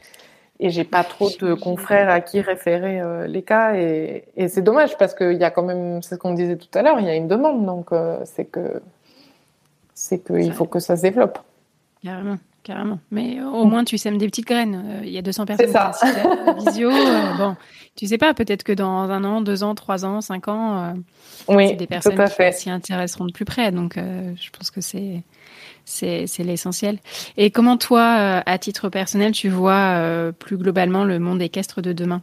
et 0.60 0.70
j'ai 0.70 0.84
pas 0.84 1.04
trop 1.04 1.30
de 1.40 1.54
confrères 1.54 2.10
à 2.10 2.20
qui 2.20 2.40
référer 2.40 3.00
les 3.28 3.42
cas 3.42 3.74
et, 3.76 4.24
et 4.36 4.48
c'est 4.48 4.62
dommage 4.62 4.96
parce 4.98 5.14
qu'il 5.14 5.34
y 5.34 5.44
a 5.44 5.50
quand 5.50 5.62
même, 5.62 6.02
c'est 6.02 6.16
ce 6.16 6.20
qu'on 6.20 6.34
disait 6.34 6.56
tout 6.56 6.76
à 6.76 6.82
l'heure, 6.82 6.98
il 6.98 7.06
y 7.06 7.10
a 7.10 7.14
une 7.14 7.28
demande 7.28 7.64
donc 7.64 7.90
c'est 8.24 8.46
que 8.46 8.82
c'est 9.94 10.24
qu'il 10.24 10.52
faut 10.52 10.66
que 10.66 10.80
ça 10.80 10.96
se 10.96 11.02
développe. 11.02 11.38
Carrément 12.02 12.38
carrément. 12.68 12.98
Mais 13.10 13.40
au 13.40 13.64
moins, 13.64 13.82
tu 13.82 13.96
sèmes 13.96 14.18
des 14.18 14.26
petites 14.26 14.46
graines. 14.46 14.82
Euh, 14.84 15.00
il 15.02 15.10
y 15.10 15.18
a 15.18 15.22
200 15.22 15.46
personnes 15.46 15.70
ça. 15.70 15.92
qui 15.98 16.66
visio. 16.66 16.90
Euh, 16.90 17.34
bon, 17.38 17.56
tu 17.96 18.06
sais 18.06 18.18
pas, 18.18 18.34
peut-être 18.34 18.62
que 18.62 18.72
dans 18.72 19.10
un 19.10 19.24
an, 19.24 19.40
deux 19.40 19.62
ans, 19.64 19.74
trois 19.74 20.04
ans, 20.04 20.20
cinq 20.20 20.48
ans, 20.48 20.84
euh, 20.84 20.92
oui, 21.48 21.68
c'est 21.68 21.76
des 21.76 21.86
personnes 21.86 22.16
qui 22.16 22.52
s'y 22.52 22.70
intéresseront 22.70 23.24
de 23.24 23.32
plus 23.32 23.46
près. 23.46 23.72
Donc, 23.72 23.96
je 23.96 24.50
pense 24.50 24.70
que 24.70 24.80
c'est 24.80 25.22
c'est 25.88 26.26
l'essentiel. 26.38 26.98
Et 27.36 27.50
comment 27.50 27.76
toi, 27.76 28.42
à 28.44 28.58
titre 28.58 28.88
personnel, 28.88 29.32
tu 29.32 29.48
vois 29.48 30.32
plus 30.38 30.56
globalement 30.56 31.04
le 31.04 31.18
monde 31.18 31.42
équestre 31.42 31.80
de 31.80 31.92
demain? 31.92 32.22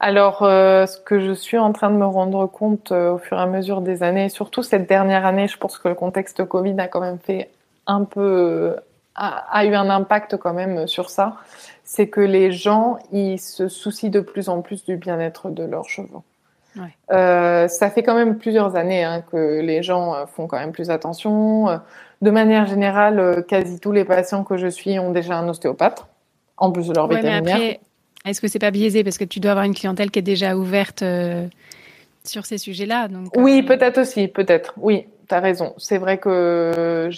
Alors, 0.00 0.38
ce 0.40 0.98
que 0.98 1.20
je 1.20 1.32
suis 1.32 1.58
en 1.58 1.72
train 1.72 1.90
de 1.90 1.96
me 1.96 2.06
rendre 2.06 2.46
compte 2.46 2.90
au 2.92 3.18
fur 3.18 3.38
et 3.38 3.40
à 3.40 3.46
mesure 3.46 3.80
des 3.80 4.02
années, 4.02 4.28
surtout 4.28 4.62
cette 4.62 4.88
dernière 4.88 5.24
année, 5.24 5.48
je 5.48 5.56
pense 5.56 5.78
que 5.78 5.88
le 5.88 5.94
contexte 5.94 6.44
Covid 6.44 6.74
a 6.78 6.88
quand 6.88 7.00
même 7.00 7.18
fait 7.18 7.50
un 7.86 8.04
peu 8.04 8.74
a, 9.14 9.64
eu 9.64 9.74
un 9.74 9.90
impact 9.90 10.36
quand 10.36 10.54
même 10.54 10.86
sur 10.86 11.10
ça, 11.10 11.36
c'est 11.84 12.08
que 12.08 12.20
les 12.20 12.52
gens 12.52 12.98
ils 13.12 13.38
se 13.38 13.68
soucient 13.68 14.10
de 14.10 14.20
plus 14.20 14.48
en 14.48 14.62
plus 14.62 14.84
du 14.84 14.96
bien-être 14.96 15.50
de 15.50 15.64
leurs 15.64 15.88
chevaux. 15.88 16.24
Euh, 17.10 17.68
ça 17.68 17.90
fait 17.90 18.02
quand 18.02 18.14
même 18.14 18.38
plusieurs 18.38 18.76
années 18.76 19.04
hein, 19.04 19.22
que 19.30 19.60
les 19.60 19.82
gens 19.82 20.14
euh, 20.14 20.26
font 20.26 20.46
quand 20.46 20.58
même 20.58 20.72
plus 20.72 20.90
attention. 20.90 21.68
Euh, 21.68 21.76
de 22.20 22.30
manière 22.30 22.66
générale, 22.66 23.44
quasi 23.48 23.80
tous 23.80 23.92
les 23.92 24.04
patients 24.04 24.44
que 24.44 24.56
je 24.56 24.68
suis 24.68 24.98
ont 24.98 25.10
déjà 25.10 25.36
un 25.36 25.48
ostéopathe, 25.48 26.06
en 26.56 26.70
plus 26.70 26.86
de 26.88 26.94
leur 26.94 27.08
vétérinaire. 27.08 27.78
est-ce 28.24 28.40
que 28.40 28.46
c'est 28.46 28.60
pas 28.60 28.70
biaisé? 28.70 29.02
Parce 29.02 29.18
que 29.18 29.24
tu 29.24 29.40
dois 29.40 29.50
avoir 29.50 29.66
une 29.66 29.74
clientèle 29.74 30.10
qui 30.10 30.20
est 30.20 30.22
déjà 30.22 30.56
ouverte 30.56 31.02
sur 32.22 32.46
ces 32.46 32.58
sujets-là 32.58 33.08
Oui, 33.36 33.62
peut-être 33.64 33.98
aussi, 33.98 34.28
peut-être. 34.28 34.72
Oui, 34.76 35.06
tu 35.28 35.34
as 35.34 35.40
raison. 35.40 35.74
C'est 35.78 35.98
vrai 35.98 36.18
que 36.18 37.10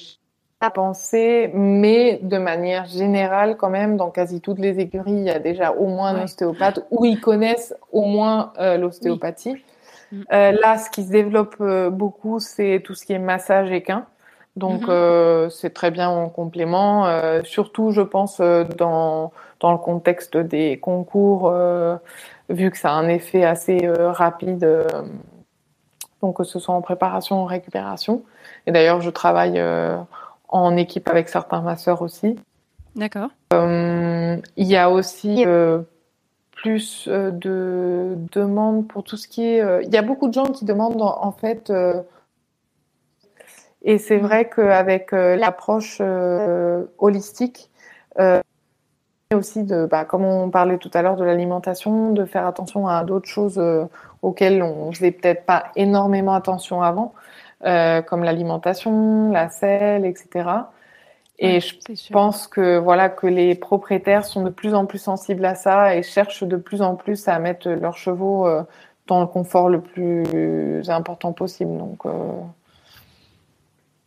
à 0.64 0.70
penser, 0.70 1.50
mais 1.52 2.18
de 2.22 2.38
manière 2.38 2.86
générale, 2.86 3.56
quand 3.56 3.70
même, 3.70 3.96
dans 3.96 4.10
quasi 4.10 4.40
toutes 4.40 4.58
les 4.58 4.80
écuries, 4.80 5.12
il 5.12 5.24
y 5.24 5.30
a 5.30 5.38
déjà 5.38 5.72
au 5.72 5.86
moins 5.86 6.14
un 6.14 6.24
ostéopathe 6.24 6.80
ou 6.90 7.04
ils 7.04 7.20
connaissent 7.20 7.74
au 7.92 8.04
moins 8.04 8.52
euh, 8.58 8.78
l'ostéopathie. 8.78 9.56
Mm. 10.10 10.20
Euh, 10.32 10.52
là, 10.52 10.78
ce 10.78 10.90
qui 10.90 11.04
se 11.04 11.10
développe 11.10 11.56
euh, 11.60 11.90
beaucoup, 11.90 12.40
c'est 12.40 12.82
tout 12.84 12.94
ce 12.94 13.04
qui 13.04 13.12
est 13.12 13.18
massage 13.18 13.70
équin. 13.70 14.06
Donc, 14.56 14.82
mm-hmm. 14.82 15.50
c'est 15.50 15.74
très 15.74 15.90
bien 15.90 16.08
en 16.08 16.28
complément. 16.28 17.08
surtout, 17.42 17.90
je 17.90 18.02
pense, 18.02 18.40
dans, 18.40 19.32
dans 19.58 19.72
le 19.72 19.78
contexte 19.78 20.36
des 20.36 20.78
concours, 20.78 21.52
vu 22.48 22.70
que 22.70 22.78
ça 22.78 22.90
a 22.90 22.92
un 22.92 23.08
effet 23.08 23.44
assez 23.44 23.90
rapide, 23.98 24.86
donc 26.22 26.36
que 26.36 26.44
ce 26.44 26.60
soit 26.60 26.72
en 26.72 26.82
préparation 26.82 27.40
ou 27.40 27.40
en 27.40 27.46
récupération. 27.46 28.22
Et 28.68 28.70
d'ailleurs, 28.70 29.00
je 29.00 29.10
travaille 29.10 29.60
en 30.54 30.76
équipe 30.76 31.08
avec 31.08 31.28
certains 31.28 31.60
masseurs 31.60 32.00
aussi. 32.00 32.36
D'accord. 32.94 33.30
Euh, 33.52 34.36
il 34.56 34.66
y 34.68 34.76
a 34.76 34.88
aussi 34.88 35.44
euh, 35.46 35.80
plus 36.52 37.08
euh, 37.08 37.32
de 37.32 38.16
demandes 38.30 38.86
pour 38.86 39.02
tout 39.02 39.16
ce 39.16 39.26
qui 39.26 39.42
est. 39.42 39.84
il 39.84 39.92
y 39.92 39.96
a 39.96 40.02
beaucoup 40.02 40.28
de 40.28 40.32
gens 40.32 40.46
qui 40.46 40.64
demandent 40.64 41.02
en, 41.02 41.32
fait. 41.32 41.72
et 43.82 43.98
c'est 43.98 44.18
vrai 44.18 44.48
qu'avec 44.48 45.10
l'approche 45.10 46.00
holistique, 46.98 47.70
aussi 49.34 49.64
de, 49.64 49.86
bah, 49.86 50.04
comme 50.04 50.24
on 50.24 50.48
parlait 50.50 50.78
tout 50.78 50.90
à 50.94 51.02
l'heure 51.02 51.16
de 51.16 51.24
l'alimentation, 51.24 52.12
de 52.12 52.24
faire 52.24 52.46
attention 52.46 52.86
à 52.86 53.02
d'autres 53.02 53.28
choses 53.28 53.60
auxquelles 54.22 54.62
on 54.62 54.92
faisait 54.92 55.10
peut-être 55.10 55.44
pas 55.44 55.64
énormément 55.74 56.34
attention 56.34 56.80
avant. 56.80 57.12
Euh, 57.64 58.02
comme 58.02 58.24
l'alimentation, 58.24 59.30
la 59.30 59.48
selle, 59.48 60.04
etc. 60.04 60.50
Et 61.38 61.60
je 61.60 62.12
pense 62.12 62.46
que 62.46 62.76
voilà 62.76 63.08
que 63.08 63.26
les 63.26 63.54
propriétaires 63.54 64.26
sont 64.26 64.42
de 64.42 64.50
plus 64.50 64.74
en 64.74 64.84
plus 64.84 64.98
sensibles 64.98 65.44
à 65.46 65.54
ça 65.54 65.96
et 65.96 66.02
cherchent 66.02 66.44
de 66.44 66.56
plus 66.56 66.82
en 66.82 66.94
plus 66.94 67.26
à 67.26 67.38
mettre 67.38 67.70
leurs 67.70 67.96
chevaux 67.96 68.46
euh, 68.46 68.62
dans 69.06 69.20
le 69.20 69.26
confort 69.26 69.70
le 69.70 69.80
plus 69.80 70.90
important 70.90 71.32
possible. 71.32 71.78
Donc, 71.78 72.04
euh... 72.04 72.10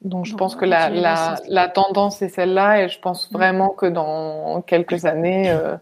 donc 0.04 0.26
je 0.26 0.36
pense 0.36 0.56
que 0.56 0.66
la, 0.66 0.92
la, 0.92 1.36
la, 1.48 1.68
tendance 1.68 2.22
est 2.22 2.30
celle-là 2.30 2.84
et 2.84 2.90
je 2.90 3.00
pense 3.00 3.32
mm. 3.32 3.34
vraiment 3.34 3.70
que 3.70 3.88
dans 3.88 4.62
quelques 4.62 5.06
années, 5.06 5.50
euh, 5.50 5.78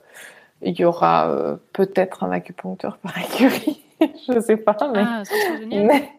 il 0.62 0.80
y 0.80 0.86
aura 0.86 1.58
peut-être 1.74 2.24
un 2.24 2.32
acupuncteur 2.32 2.98
par 3.00 3.18
écurie. 3.18 3.85
je 4.34 4.40
sais 4.40 4.58
pas, 4.58 4.76
mais... 4.94 5.04
Ah, 5.06 5.24
ça 5.24 5.34
serait 5.36 5.58
génial. 5.60 5.86
mais, 5.88 6.10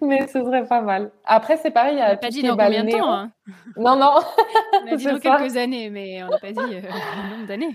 mais 0.00 0.26
ce 0.26 0.40
serait 0.44 0.64
pas 0.66 0.80
mal. 0.80 1.10
Après, 1.24 1.56
c'est 1.56 1.70
pareil, 1.70 1.96
On 1.96 2.08
n'a 2.08 2.16
pas 2.16 2.28
dit 2.28 2.42
dans 2.42 2.56
combien 2.56 2.84
de 2.84 2.90
temps. 2.90 3.12
Hein? 3.12 3.30
Non, 3.76 3.96
non. 3.96 4.14
On 4.84 4.92
a 4.92 4.96
dit 4.96 5.04
dans 5.04 5.20
ça. 5.20 5.38
quelques 5.38 5.56
années, 5.56 5.88
mais 5.90 6.22
on 6.24 6.28
n'a 6.28 6.38
pas 6.38 6.50
dit 6.52 6.58
euh, 6.58 6.80
le 7.30 7.36
nombre 7.36 7.46
d'années. 7.46 7.74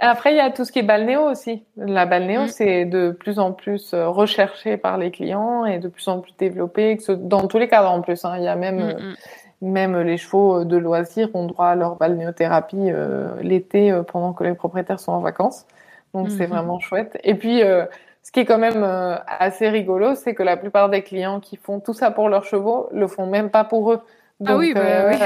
Après, 0.00 0.32
il 0.32 0.36
y 0.36 0.40
a 0.40 0.50
tout 0.50 0.64
ce 0.64 0.72
qui 0.72 0.80
est 0.80 0.82
balnéo 0.82 1.22
aussi. 1.22 1.62
La 1.76 2.04
balnéo, 2.06 2.42
Mm. 2.42 2.48
c'est 2.48 2.84
de 2.84 3.10
plus 3.12 3.38
en 3.38 3.52
plus 3.52 3.94
euh, 3.94 4.08
recherché 4.08 4.76
par 4.76 4.98
les 4.98 5.10
clients 5.12 5.64
et 5.64 5.78
de 5.78 5.88
plus 5.88 6.06
en 6.08 6.20
plus 6.20 6.32
développé, 6.36 6.98
dans 7.08 7.46
tous 7.46 7.58
les 7.58 7.68
cadres 7.68 7.90
en 7.90 8.00
plus. 8.00 8.24
hein. 8.24 8.34
Il 8.38 8.44
y 8.44 8.48
a 8.48 8.56
même, 8.56 8.80
euh, 8.80 8.92
Mm, 8.94 9.66
mm. 9.66 9.70
même 9.72 10.00
les 10.00 10.16
chevaux 10.16 10.64
de 10.64 10.76
loisirs 10.76 11.28
ont 11.34 11.46
droit 11.46 11.66
à 11.68 11.74
leur 11.76 11.94
balnéothérapie 11.96 12.90
euh, 12.90 13.28
l'été 13.40 13.92
euh, 13.92 14.02
pendant 14.02 14.32
que 14.32 14.42
les 14.42 14.54
propriétaires 14.54 14.98
sont 15.00 15.12
en 15.12 15.20
vacances. 15.20 15.64
Donc, 16.12 16.30
c'est 16.30 16.46
vraiment 16.46 16.78
chouette. 16.78 17.18
Et 17.24 17.34
puis, 17.34 17.62
euh, 17.64 17.86
ce 18.24 18.32
qui 18.32 18.40
est 18.40 18.44
quand 18.46 18.58
même 18.58 18.82
euh, 18.82 19.16
assez 19.26 19.68
rigolo, 19.68 20.14
c'est 20.16 20.34
que 20.34 20.42
la 20.42 20.56
plupart 20.56 20.88
des 20.88 21.02
clients 21.02 21.38
qui 21.40 21.56
font 21.56 21.78
tout 21.78 21.92
ça 21.92 22.10
pour 22.10 22.28
leurs 22.30 22.44
chevaux 22.44 22.88
le 22.90 23.06
font 23.06 23.26
même 23.26 23.50
pas 23.50 23.64
pour 23.64 23.92
eux. 23.92 24.00
Ah 24.46 24.56
oui, 24.56 24.72
bah 24.74 24.80
euh, 24.80 25.12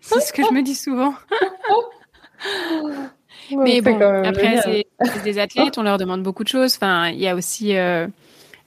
C'est 0.00 0.20
ce 0.20 0.32
que 0.32 0.42
je 0.42 0.52
me 0.52 0.62
dis 0.62 0.74
souvent. 0.74 1.14
Mais 3.50 3.80
bon, 3.80 4.00
après, 4.24 4.58
c'est 4.62 4.86
c'est 5.04 5.22
des 5.22 5.38
athlètes, 5.38 5.76
on 5.78 5.82
leur 5.82 5.98
demande 5.98 6.22
beaucoup 6.22 6.44
de 6.44 6.48
choses. 6.48 6.76
Enfin, 6.76 7.08
il 7.08 7.20
y 7.20 7.28
a 7.28 7.34
aussi, 7.34 7.76
euh, 7.76 8.06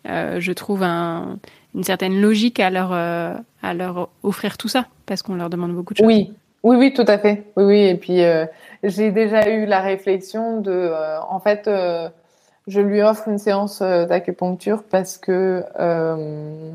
euh, 0.08 0.40
je 0.40 0.52
trouve, 0.52 0.84
un- 0.84 1.38
une 1.74 1.84
certaine 1.84 2.22
logique 2.22 2.60
à 2.60 2.70
leur, 2.70 2.94
euh, 2.94 3.34
à 3.64 3.74
leur 3.74 4.10
offrir 4.24 4.58
tout 4.58 4.68
ça, 4.68 4.86
parce 5.06 5.22
qu'on 5.24 5.36
leur 5.36 5.50
demande 5.50 5.74
beaucoup 5.74 5.94
de 5.94 5.98
choses. 5.98 6.08
Oui, 6.08 6.34
oui, 6.64 6.78
oui, 6.78 6.94
tout 6.94 7.06
à 7.08 7.18
fait. 7.18 7.44
Oui, 7.58 7.64
oui. 7.66 7.80
Et 7.86 7.96
puis, 7.96 8.24
euh, 8.24 8.46
j'ai 8.84 9.12
déjà 9.12 9.50
eu 9.50 9.66
la 9.66 9.82
réflexion 9.82 10.62
de, 10.62 10.72
euh, 10.72 11.20
en 11.28 11.40
fait, 11.40 11.68
euh, 11.68 12.10
je 12.68 12.82
lui 12.82 13.02
offre 13.02 13.28
une 13.28 13.38
séance 13.38 13.82
euh, 13.82 14.06
d'acupuncture 14.06 14.84
parce 14.90 15.18
que 15.18 15.64
euh, 15.80 16.72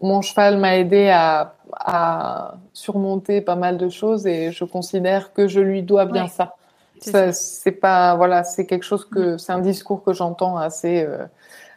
mon 0.00 0.20
cheval 0.22 0.58
m'a 0.58 0.76
aidé 0.78 1.08
à, 1.10 1.54
à 1.72 2.54
surmonter 2.72 3.40
pas 3.40 3.56
mal 3.56 3.78
de 3.78 3.88
choses 3.88 4.26
et 4.26 4.50
je 4.52 4.64
considère 4.64 5.32
que 5.32 5.46
je 5.48 5.60
lui 5.60 5.82
dois 5.82 6.06
bien 6.06 6.24
Ouais, 6.24 6.28
ça. 6.28 6.56
c'est 6.98 7.10
Ça, 7.12 7.32
C'est 7.32 7.72
pas, 7.72 8.16
voilà, 8.16 8.42
c'est 8.44 8.66
quelque 8.66 8.84
chose 8.84 9.04
que, 9.08 9.36
c'est 9.38 9.52
un 9.52 9.60
discours 9.60 10.02
que 10.02 10.12
j'entends 10.12 10.56
assez, 10.56 11.02
euh, 11.04 11.24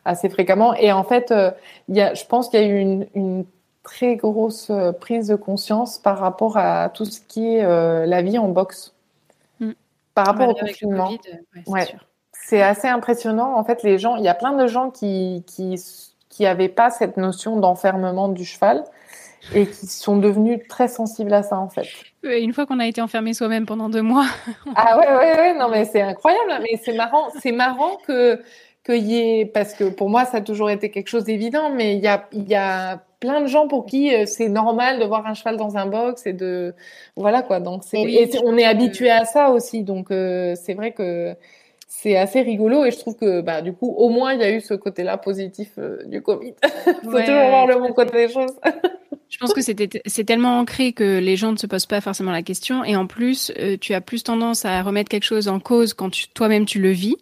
assez 0.06 0.30
fréquemment. 0.30 0.74
Et 0.76 0.92
en 0.92 1.04
fait, 1.04 1.32
euh, 1.32 1.52
y 1.90 2.02
a, 2.02 2.14
je 2.16 2.26
pense 2.26 2.50
qu'il 2.50 2.60
y 2.60 2.64
a 2.64 2.68
eu 2.68 2.80
une, 2.80 3.08
une 3.16 3.46
très 3.84 4.16
grosse 4.16 4.72
prise 5.00 5.28
de 5.28 5.36
conscience 5.36 6.00
par 6.00 6.18
rapport 6.18 6.58
à 6.58 6.90
tout 6.90 7.06
ce 7.06 7.20
qui 7.22 7.56
est 7.56 7.64
la 8.08 8.22
vie 8.24 8.40
en 8.40 8.48
boxe. 8.48 8.94
Mm. 9.60 9.72
Par 10.16 10.26
rapport 10.26 10.50
au 10.50 10.56
confinement. 10.56 11.06
Covid, 11.06 11.20
ouais, 11.56 11.64
c'est 11.66 11.72
Ouais. 11.72 11.86
sûr. 11.86 12.00
C'est 12.48 12.62
assez 12.62 12.88
impressionnant. 12.88 13.58
En 13.58 13.64
fait, 13.64 13.82
les 13.82 13.98
gens, 13.98 14.18
il 14.18 14.24
y 14.24 14.28
a 14.28 14.36
plein 14.36 14.54
de 14.54 14.68
gens 14.68 14.92
qui, 14.92 15.44
qui, 15.48 15.82
qui 16.30 16.46
avaient 16.46 16.70
pas 16.70 16.92
cette 16.92 17.18
notion 17.18 17.58
d'enfermement 17.60 18.30
du 18.30 18.46
cheval 18.46 18.84
et 19.56 19.66
qui 19.66 19.88
sont 19.88 20.18
devenus 20.18 20.60
très 20.70 20.88
sensibles 20.88 21.34
à 21.34 21.42
ça, 21.42 21.58
en 21.58 21.70
fait. 21.70 21.88
Une 22.22 22.54
fois 22.54 22.68
qu'on 22.68 22.80
a 22.80 22.86
été 22.86 23.02
enfermé 23.02 23.34
soi-même 23.34 23.66
pendant 23.66 23.90
deux 23.90 24.04
mois, 24.04 24.28
Ah 24.76 24.96
ouais, 24.96 25.08
ouais, 25.08 25.38
ouais, 25.40 25.54
non, 25.56 25.70
mais 25.70 25.86
c'est 25.86 26.02
incroyable, 26.02 26.62
mais 26.62 26.80
c'est 26.84 26.94
marrant, 26.94 27.30
c'est 27.42 27.52
marrant 27.52 27.98
que, 28.06 28.40
qu'il 28.86 29.08
y 29.08 29.18
ait, 29.18 29.46
parce 29.48 29.74
que 29.74 29.86
pour 29.86 30.12
moi, 30.12 30.26
ça 30.26 30.38
a 30.38 30.42
toujours 30.42 30.70
été 30.70 30.92
quelque 30.92 31.08
chose 31.08 31.24
d'évident, 31.24 31.72
mais 31.72 31.96
il 31.96 32.04
y 32.04 32.08
a, 32.08 32.28
il 32.32 32.48
y 32.48 32.56
a 32.56 33.02
plein 33.20 33.42
de 33.42 33.48
gens 33.48 33.68
pour 33.68 33.88
qui 33.88 34.14
euh, 34.14 34.26
c'est 34.28 34.50
normal 34.50 35.00
de 35.00 35.06
voir 35.06 35.26
un 35.26 35.34
cheval 35.34 35.58
dans 35.58 35.78
un 35.78 35.88
box 35.88 36.28
et 36.28 36.34
de, 36.34 36.76
voilà, 37.16 37.42
quoi. 37.42 37.60
Donc, 37.60 37.82
c'est, 37.84 37.98
Oui, 37.98 38.30
on 38.44 38.56
est 38.56 38.66
habitué 38.66 39.10
à 39.10 39.26
ça 39.26 39.50
aussi, 39.50 39.82
donc, 39.82 40.12
euh, 40.12 40.54
c'est 40.56 40.76
vrai 40.76 40.92
que 40.92 41.36
c'est 42.02 42.18
assez 42.18 42.42
rigolo 42.42 42.86
et 42.86 42.92
je 42.92 42.98
trouve 43.00 43.16
que, 43.16 43.42
bah, 43.42 43.62
du 43.62 43.74
coup, 43.74 43.90
au 43.98 44.10
moins, 44.10 44.34
il 44.34 44.40
y 44.40 44.44
a 44.44 44.52
eu 44.52 44.62
ce 44.62 44.74
côté-là 44.74 45.18
positif 45.18 45.72
euh, 45.78 46.04
du 46.06 46.22
Covid. 46.22 46.54
Faut 47.12 47.18
Ouais, 47.18 47.26
toujours 47.26 47.48
voir 47.50 47.68
le 47.68 47.76
bon 47.80 47.94
côté 47.94 48.28
des 48.28 48.34
choses. 48.34 48.52
Je 49.30 49.38
pense 49.40 49.54
que 49.54 49.62
c'était 49.62 49.90
c'est 50.06 50.24
tellement 50.24 50.60
ancré 50.60 50.94
que 50.94 51.18
les 51.20 51.36
gens 51.36 51.52
ne 51.52 51.58
se 51.58 51.66
posent 51.68 51.88
pas 51.88 52.00
forcément 52.00 52.32
la 52.32 52.44
question 52.44 52.84
et 52.84 52.96
en 52.96 53.08
plus 53.08 53.52
euh, 53.60 53.76
tu 53.80 53.94
as 53.94 54.00
plus 54.02 54.24
tendance 54.24 54.66
à 54.66 54.82
remettre 54.84 55.10
quelque 55.10 55.24
chose 55.24 55.48
en 55.48 55.60
cause 55.60 55.94
quand 55.94 56.12
toi-même 56.34 56.66
tu 56.66 56.80
le 56.80 56.92
vis. 56.92 57.18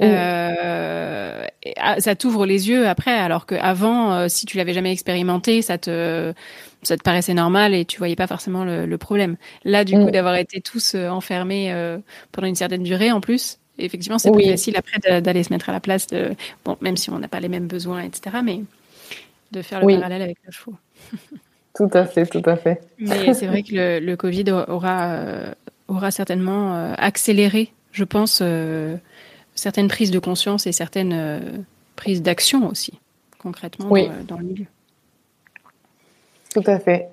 Mm. 0.00 0.04
Euh, 0.04 1.46
ah, 1.76 2.00
ça 2.00 2.16
t'ouvre 2.16 2.46
les 2.46 2.68
yeux 2.70 2.88
après, 2.88 3.12
alors 3.12 3.46
que 3.46 3.54
avant, 3.56 4.14
euh, 4.14 4.28
si 4.28 4.46
tu 4.46 4.56
l'avais 4.58 4.74
jamais 4.74 4.92
expérimenté, 4.92 5.62
ça 5.62 5.78
te 5.78 6.34
ça 6.82 6.96
te 6.96 7.02
paraissait 7.02 7.34
normal 7.34 7.74
et 7.74 7.84
tu 7.86 7.98
voyais 7.98 8.16
pas 8.16 8.26
forcément 8.26 8.64
le, 8.64 8.86
le 8.86 8.98
problème. 8.98 9.36
Là, 9.64 9.84
du 9.84 9.96
Mm. 9.96 9.98
coup, 9.98 10.10
d'avoir 10.10 10.36
été 10.36 10.60
tous 10.60 10.94
enfermés 10.96 11.72
euh, 11.72 11.98
pendant 12.32 12.48
une 12.48 12.54
certaine 12.56 12.82
durée, 12.82 13.12
en 13.12 13.20
plus, 13.20 13.58
effectivement, 13.78 14.18
c'est 14.18 14.30
Oui. 14.30 14.42
plus 14.44 14.50
facile 14.52 14.76
après 14.76 15.20
d'aller 15.20 15.42
se 15.42 15.52
mettre 15.52 15.68
à 15.68 15.72
la 15.72 15.80
place 15.80 16.06
de 16.08 16.34
bon, 16.64 16.76
même 16.80 16.96
si 16.96 17.10
on 17.10 17.18
n'a 17.18 17.28
pas 17.28 17.40
les 17.40 17.48
mêmes 17.48 17.66
besoins, 17.66 18.02
etc. 18.02 18.36
Mais 18.44 18.60
de 19.52 19.62
faire 19.62 19.80
le 19.80 19.86
Oui. 19.86 19.96
parallèle 19.96 20.22
avec 20.22 20.38
le 20.44 20.52
chevaux. 20.52 20.74
Tout 21.76 21.90
à 21.92 22.04
fait, 22.06 22.26
tout 22.26 22.42
à 22.46 22.56
fait. 22.56 22.80
Mais 22.98 23.34
c'est 23.34 23.46
vrai 23.46 23.62
que 23.62 23.74
le, 23.74 23.98
le 24.00 24.16
Covid 24.16 24.50
aura, 24.68 25.12
euh, 25.12 25.52
aura 25.88 26.10
certainement 26.10 26.74
euh, 26.74 26.94
accéléré, 26.96 27.72
je 27.92 28.04
pense, 28.04 28.40
euh, 28.42 28.96
certaines 29.54 29.88
prises 29.88 30.10
de 30.10 30.18
conscience 30.18 30.66
et 30.66 30.72
certaines 30.72 31.64
prises 31.96 32.22
d'action 32.22 32.68
aussi, 32.68 32.98
concrètement, 33.38 33.86
Oui. 33.90 34.08
dans, 34.08 34.36
dans 34.36 34.38
le 34.38 34.44
milieu. 34.44 34.66
Tout 36.52 36.62
à 36.66 36.78
fait. 36.78 37.08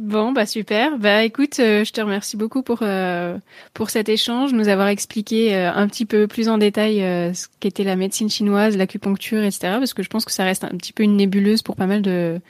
Bon, 0.00 0.30
bah 0.30 0.46
super. 0.46 0.96
Bah 0.96 1.24
écoute, 1.24 1.58
euh, 1.58 1.82
je 1.84 1.90
te 1.92 2.00
remercie 2.00 2.36
beaucoup 2.36 2.62
pour 2.62 2.78
euh, 2.82 3.36
pour 3.74 3.90
cet 3.90 4.08
échange, 4.08 4.52
nous 4.52 4.68
avoir 4.68 4.86
expliqué 4.86 5.52
euh, 5.56 5.72
un 5.72 5.88
petit 5.88 6.04
peu 6.06 6.28
plus 6.28 6.48
en 6.48 6.56
détail 6.56 7.02
euh, 7.02 7.34
ce 7.34 7.48
qu'était 7.58 7.82
la 7.82 7.96
médecine 7.96 8.30
chinoise, 8.30 8.76
l'acupuncture, 8.76 9.42
etc. 9.42 9.58
Parce 9.80 9.94
que 9.94 10.04
je 10.04 10.08
pense 10.08 10.24
que 10.24 10.30
ça 10.30 10.44
reste 10.44 10.62
un 10.62 10.68
petit 10.76 10.92
peu 10.92 11.02
une 11.02 11.16
nébuleuse 11.16 11.62
pour 11.62 11.74
pas 11.74 11.88
mal 11.88 12.00
de 12.02 12.40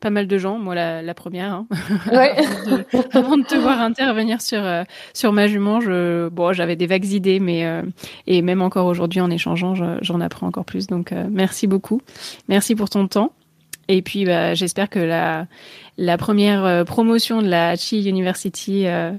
pas 0.00 0.10
mal 0.10 0.26
de 0.26 0.36
gens. 0.36 0.58
Moi, 0.58 0.74
la, 0.74 1.00
la 1.00 1.14
première. 1.14 1.52
Hein. 1.52 1.66
Ouais. 2.12 2.34
avant, 2.66 2.76
de, 2.76 3.16
avant 3.16 3.36
de 3.38 3.44
te 3.44 3.54
voir 3.54 3.80
intervenir 3.80 4.42
sur 4.42 4.64
euh, 4.64 4.82
sur 5.14 5.32
ma 5.32 5.46
jument, 5.46 5.80
je 5.80 6.28
bon, 6.30 6.52
j'avais 6.52 6.74
des 6.74 6.88
vagues 6.88 7.06
idées, 7.12 7.38
mais 7.38 7.64
euh, 7.66 7.82
et 8.26 8.42
même 8.42 8.62
encore 8.62 8.86
aujourd'hui 8.86 9.20
en 9.20 9.30
échangeant, 9.30 9.76
je- 9.76 9.98
j'en 10.02 10.20
apprends 10.20 10.48
encore 10.48 10.64
plus. 10.64 10.88
Donc 10.88 11.12
euh, 11.12 11.26
merci 11.30 11.68
beaucoup, 11.68 12.00
merci 12.48 12.74
pour 12.74 12.90
ton 12.90 13.06
temps. 13.06 13.30
Et 13.88 14.02
puis 14.02 14.24
bah, 14.24 14.54
j'espère 14.54 14.90
que 14.90 14.98
la 14.98 16.18
première 16.18 16.64
euh, 16.64 16.84
promotion 16.84 17.42
de 17.42 17.48
la 17.48 17.76
Chi 17.76 18.08
University 18.08 18.86
euh, 18.86 19.12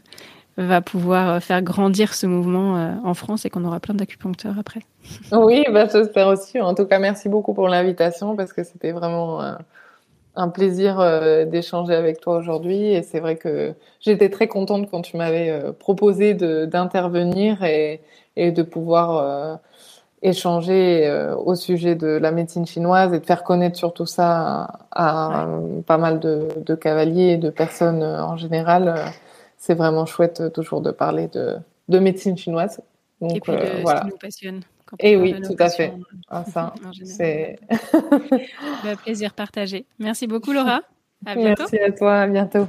va 0.58 0.82
pouvoir 0.82 1.30
euh, 1.30 1.40
faire 1.40 1.62
grandir 1.62 2.14
ce 2.14 2.26
mouvement 2.28 3.00
en 3.04 3.14
France 3.14 3.46
et 3.46 3.50
qu'on 3.50 3.64
aura 3.64 3.80
plein 3.80 3.96
d'acupuncteurs 3.96 4.56
après. 4.60 4.82
Oui, 5.32 5.64
bah, 5.72 5.88
j'espère 5.92 6.28
aussi. 6.28 6.60
En 6.60 6.74
tout 6.76 6.86
cas, 6.86 7.00
merci 7.00 7.30
beaucoup 7.30 7.54
pour 7.54 7.70
l'invitation 7.70 8.36
parce 8.36 8.52
que 8.52 8.64
c'était 8.64 8.92
vraiment 8.92 9.42
un 10.36 10.50
plaisir 10.50 10.98
d'échanger 11.48 11.96
avec 11.96 12.20
toi 12.20 12.38
aujourd'hui. 12.38 12.92
Et 12.92 13.04
c'est 13.04 13.22
vrai 13.22 13.38
que 13.38 13.74
j'étais 14.02 14.30
très 14.30 14.48
contente 14.48 14.92
quand 14.92 15.02
tu 15.02 15.16
m'avais 15.16 15.62
proposé 15.80 16.34
d'intervenir 16.34 17.64
et, 17.64 18.02
et 18.36 18.52
de 18.52 18.64
pouvoir 18.64 19.60
échanger 20.22 21.08
euh, 21.08 21.36
au 21.36 21.56
sujet 21.56 21.96
de 21.96 22.08
la 22.08 22.32
médecine 22.32 22.66
chinoise 22.66 23.14
et 23.14 23.20
de 23.20 23.26
faire 23.26 23.44
connaître 23.44 23.78
surtout 23.78 24.06
ça 24.06 24.82
à, 24.92 25.44
à, 25.44 25.48
pas 25.86 25.98
mal 25.98 26.20
de, 26.20 26.48
de 26.66 26.76
cavaliers 26.76 27.34
et 27.34 27.38
de 27.38 27.50
personnes 27.50 28.02
euh, 28.02 28.24
en 28.24 28.38
général. 28.38 28.88
Euh, 28.88 29.06
C'est 29.58 29.76
vraiment 29.76 30.06
chouette 30.06 30.54
toujours 30.54 30.82
de 30.82 30.92
parler 30.92 31.28
de, 31.28 31.56
de 31.90 32.00
médecine 32.00 32.38
chinoise. 32.38 32.82
Donc 33.22 33.36
et 33.36 33.40
puis 33.40 33.52
de 33.52 33.58
euh, 33.58 33.78
ce 33.78 33.82
voilà. 33.82 34.02
qui 34.02 34.08
nous 34.08 34.18
passionne. 34.18 34.62
on 34.92 35.16
oui, 35.18 35.42
tout 35.42 35.56
à 35.60 35.70
fait. 35.70 35.94
Ah, 36.30 36.44
ça, 36.46 36.74
c'est. 37.04 37.58
Bah, 38.84 38.96
plaisir 39.04 39.34
partagé. 39.34 39.86
Merci 40.00 40.28
beaucoup 40.28 40.52
Laura. 40.58 40.82
À 41.26 41.36
bientôt. 41.36 41.64
Merci 41.72 41.80
à 41.80 41.92
toi, 41.92 42.20
à 42.22 42.28
bientôt. 42.28 42.68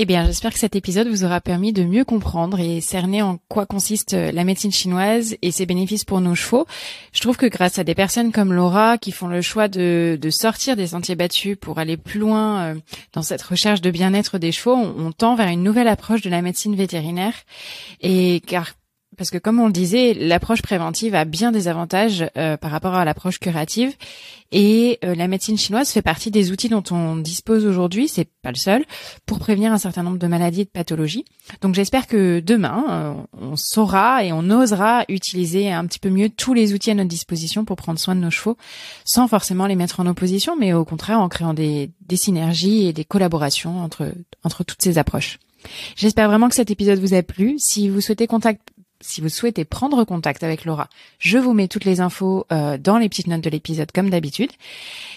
Eh 0.00 0.04
bien, 0.04 0.24
j'espère 0.26 0.52
que 0.52 0.60
cet 0.60 0.76
épisode 0.76 1.08
vous 1.08 1.24
aura 1.24 1.40
permis 1.40 1.72
de 1.72 1.82
mieux 1.82 2.04
comprendre 2.04 2.60
et 2.60 2.80
cerner 2.80 3.20
en 3.20 3.40
quoi 3.48 3.66
consiste 3.66 4.14
euh, 4.14 4.30
la 4.30 4.44
médecine 4.44 4.70
chinoise 4.70 5.34
et 5.42 5.50
ses 5.50 5.66
bénéfices 5.66 6.04
pour 6.04 6.20
nos 6.20 6.36
chevaux. 6.36 6.68
Je 7.12 7.20
trouve 7.20 7.36
que 7.36 7.46
grâce 7.46 7.80
à 7.80 7.84
des 7.84 7.96
personnes 7.96 8.30
comme 8.30 8.52
Laura 8.52 8.96
qui 8.96 9.10
font 9.10 9.26
le 9.26 9.42
choix 9.42 9.66
de, 9.66 10.16
de 10.22 10.30
sortir 10.30 10.76
des 10.76 10.86
sentiers 10.86 11.16
battus 11.16 11.56
pour 11.60 11.80
aller 11.80 11.96
plus 11.96 12.20
loin 12.20 12.60
euh, 12.60 12.74
dans 13.12 13.22
cette 13.22 13.42
recherche 13.42 13.80
de 13.80 13.90
bien-être 13.90 14.38
des 14.38 14.52
chevaux, 14.52 14.76
on, 14.76 15.06
on 15.06 15.10
tend 15.10 15.34
vers 15.34 15.48
une 15.48 15.64
nouvelle 15.64 15.88
approche 15.88 16.20
de 16.20 16.30
la 16.30 16.42
médecine 16.42 16.76
vétérinaire. 16.76 17.34
Et 18.00 18.40
car 18.46 18.74
parce 19.18 19.30
que 19.30 19.38
comme 19.38 19.60
on 19.60 19.66
le 19.66 19.72
disait, 19.72 20.14
l'approche 20.14 20.62
préventive 20.62 21.14
a 21.14 21.24
bien 21.24 21.52
des 21.52 21.68
avantages 21.68 22.24
euh, 22.38 22.56
par 22.56 22.70
rapport 22.70 22.94
à 22.94 23.04
l'approche 23.04 23.40
curative 23.40 23.92
et 24.50 24.98
euh, 25.04 25.14
la 25.14 25.28
médecine 25.28 25.58
chinoise 25.58 25.90
fait 25.90 26.00
partie 26.00 26.30
des 26.30 26.52
outils 26.52 26.68
dont 26.70 26.84
on 26.90 27.16
dispose 27.16 27.66
aujourd'hui, 27.66 28.08
c'est 28.08 28.28
pas 28.42 28.50
le 28.50 28.56
seul, 28.56 28.84
pour 29.26 29.38
prévenir 29.40 29.72
un 29.72 29.78
certain 29.78 30.02
nombre 30.02 30.18
de 30.18 30.26
maladies 30.26 30.62
et 30.62 30.64
de 30.64 30.70
pathologies. 30.70 31.24
Donc 31.60 31.74
j'espère 31.74 32.06
que 32.06 32.40
demain, 32.40 32.84
euh, 32.88 33.14
on 33.38 33.56
saura 33.56 34.24
et 34.24 34.32
on 34.32 34.48
osera 34.48 35.04
utiliser 35.08 35.70
un 35.70 35.84
petit 35.86 35.98
peu 35.98 36.08
mieux 36.08 36.30
tous 36.30 36.54
les 36.54 36.72
outils 36.72 36.92
à 36.92 36.94
notre 36.94 37.10
disposition 37.10 37.64
pour 37.64 37.76
prendre 37.76 37.98
soin 37.98 38.14
de 38.14 38.20
nos 38.20 38.30
chevaux, 38.30 38.56
sans 39.04 39.28
forcément 39.28 39.66
les 39.66 39.76
mettre 39.76 40.00
en 40.00 40.06
opposition, 40.06 40.56
mais 40.56 40.72
au 40.72 40.84
contraire 40.84 41.20
en 41.20 41.28
créant 41.28 41.54
des, 41.54 41.90
des 42.06 42.16
synergies 42.16 42.86
et 42.86 42.92
des 42.92 43.04
collaborations 43.04 43.82
entre, 43.82 44.12
entre 44.44 44.64
toutes 44.64 44.80
ces 44.80 44.96
approches. 44.96 45.38
J'espère 45.96 46.28
vraiment 46.28 46.48
que 46.48 46.54
cet 46.54 46.70
épisode 46.70 47.00
vous 47.00 47.14
a 47.14 47.22
plu. 47.22 47.56
Si 47.58 47.88
vous 47.88 48.00
souhaitez 48.00 48.26
contact, 48.26 48.70
si 49.00 49.20
vous 49.20 49.28
souhaitez 49.28 49.64
prendre 49.64 50.04
contact 50.04 50.42
avec 50.42 50.64
Laura, 50.64 50.88
je 51.18 51.38
vous 51.38 51.52
mets 51.52 51.68
toutes 51.68 51.84
les 51.84 52.00
infos 52.00 52.46
euh, 52.52 52.78
dans 52.78 52.98
les 52.98 53.08
petites 53.08 53.26
notes 53.26 53.40
de 53.40 53.50
l'épisode 53.50 53.92
comme 53.92 54.10
d'habitude. 54.10 54.50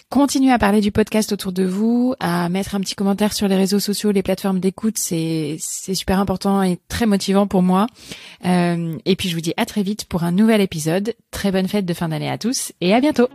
Continuez 0.09 0.51
à 0.51 0.59
parler 0.59 0.81
du 0.81 0.91
podcast 0.91 1.31
autour 1.31 1.51
de 1.51 1.63
vous, 1.63 2.15
à 2.19 2.49
mettre 2.49 2.75
un 2.75 2.79
petit 2.79 2.95
commentaire 2.95 3.33
sur 3.33 3.47
les 3.47 3.55
réseaux 3.55 3.79
sociaux, 3.79 4.11
les 4.11 4.23
plateformes 4.23 4.59
d'écoute, 4.59 4.97
c'est 4.97 5.57
super 5.59 6.19
important 6.19 6.61
et 6.63 6.79
très 6.89 7.05
motivant 7.05 7.47
pour 7.47 7.61
moi. 7.61 7.87
Euh, 8.45 8.97
et 9.05 9.15
puis 9.15 9.29
je 9.29 9.35
vous 9.35 9.41
dis 9.41 9.53
à 9.57 9.65
très 9.65 9.83
vite 9.83 10.05
pour 10.05 10.23
un 10.23 10.31
nouvel 10.31 10.61
épisode. 10.61 11.15
Très 11.31 11.51
bonne 11.51 11.67
fête 11.67 11.85
de 11.85 11.93
fin 11.93 12.09
d'année 12.09 12.29
à 12.29 12.37
tous 12.37 12.73
et 12.81 12.93
à 12.93 12.99
bientôt. 12.99 13.29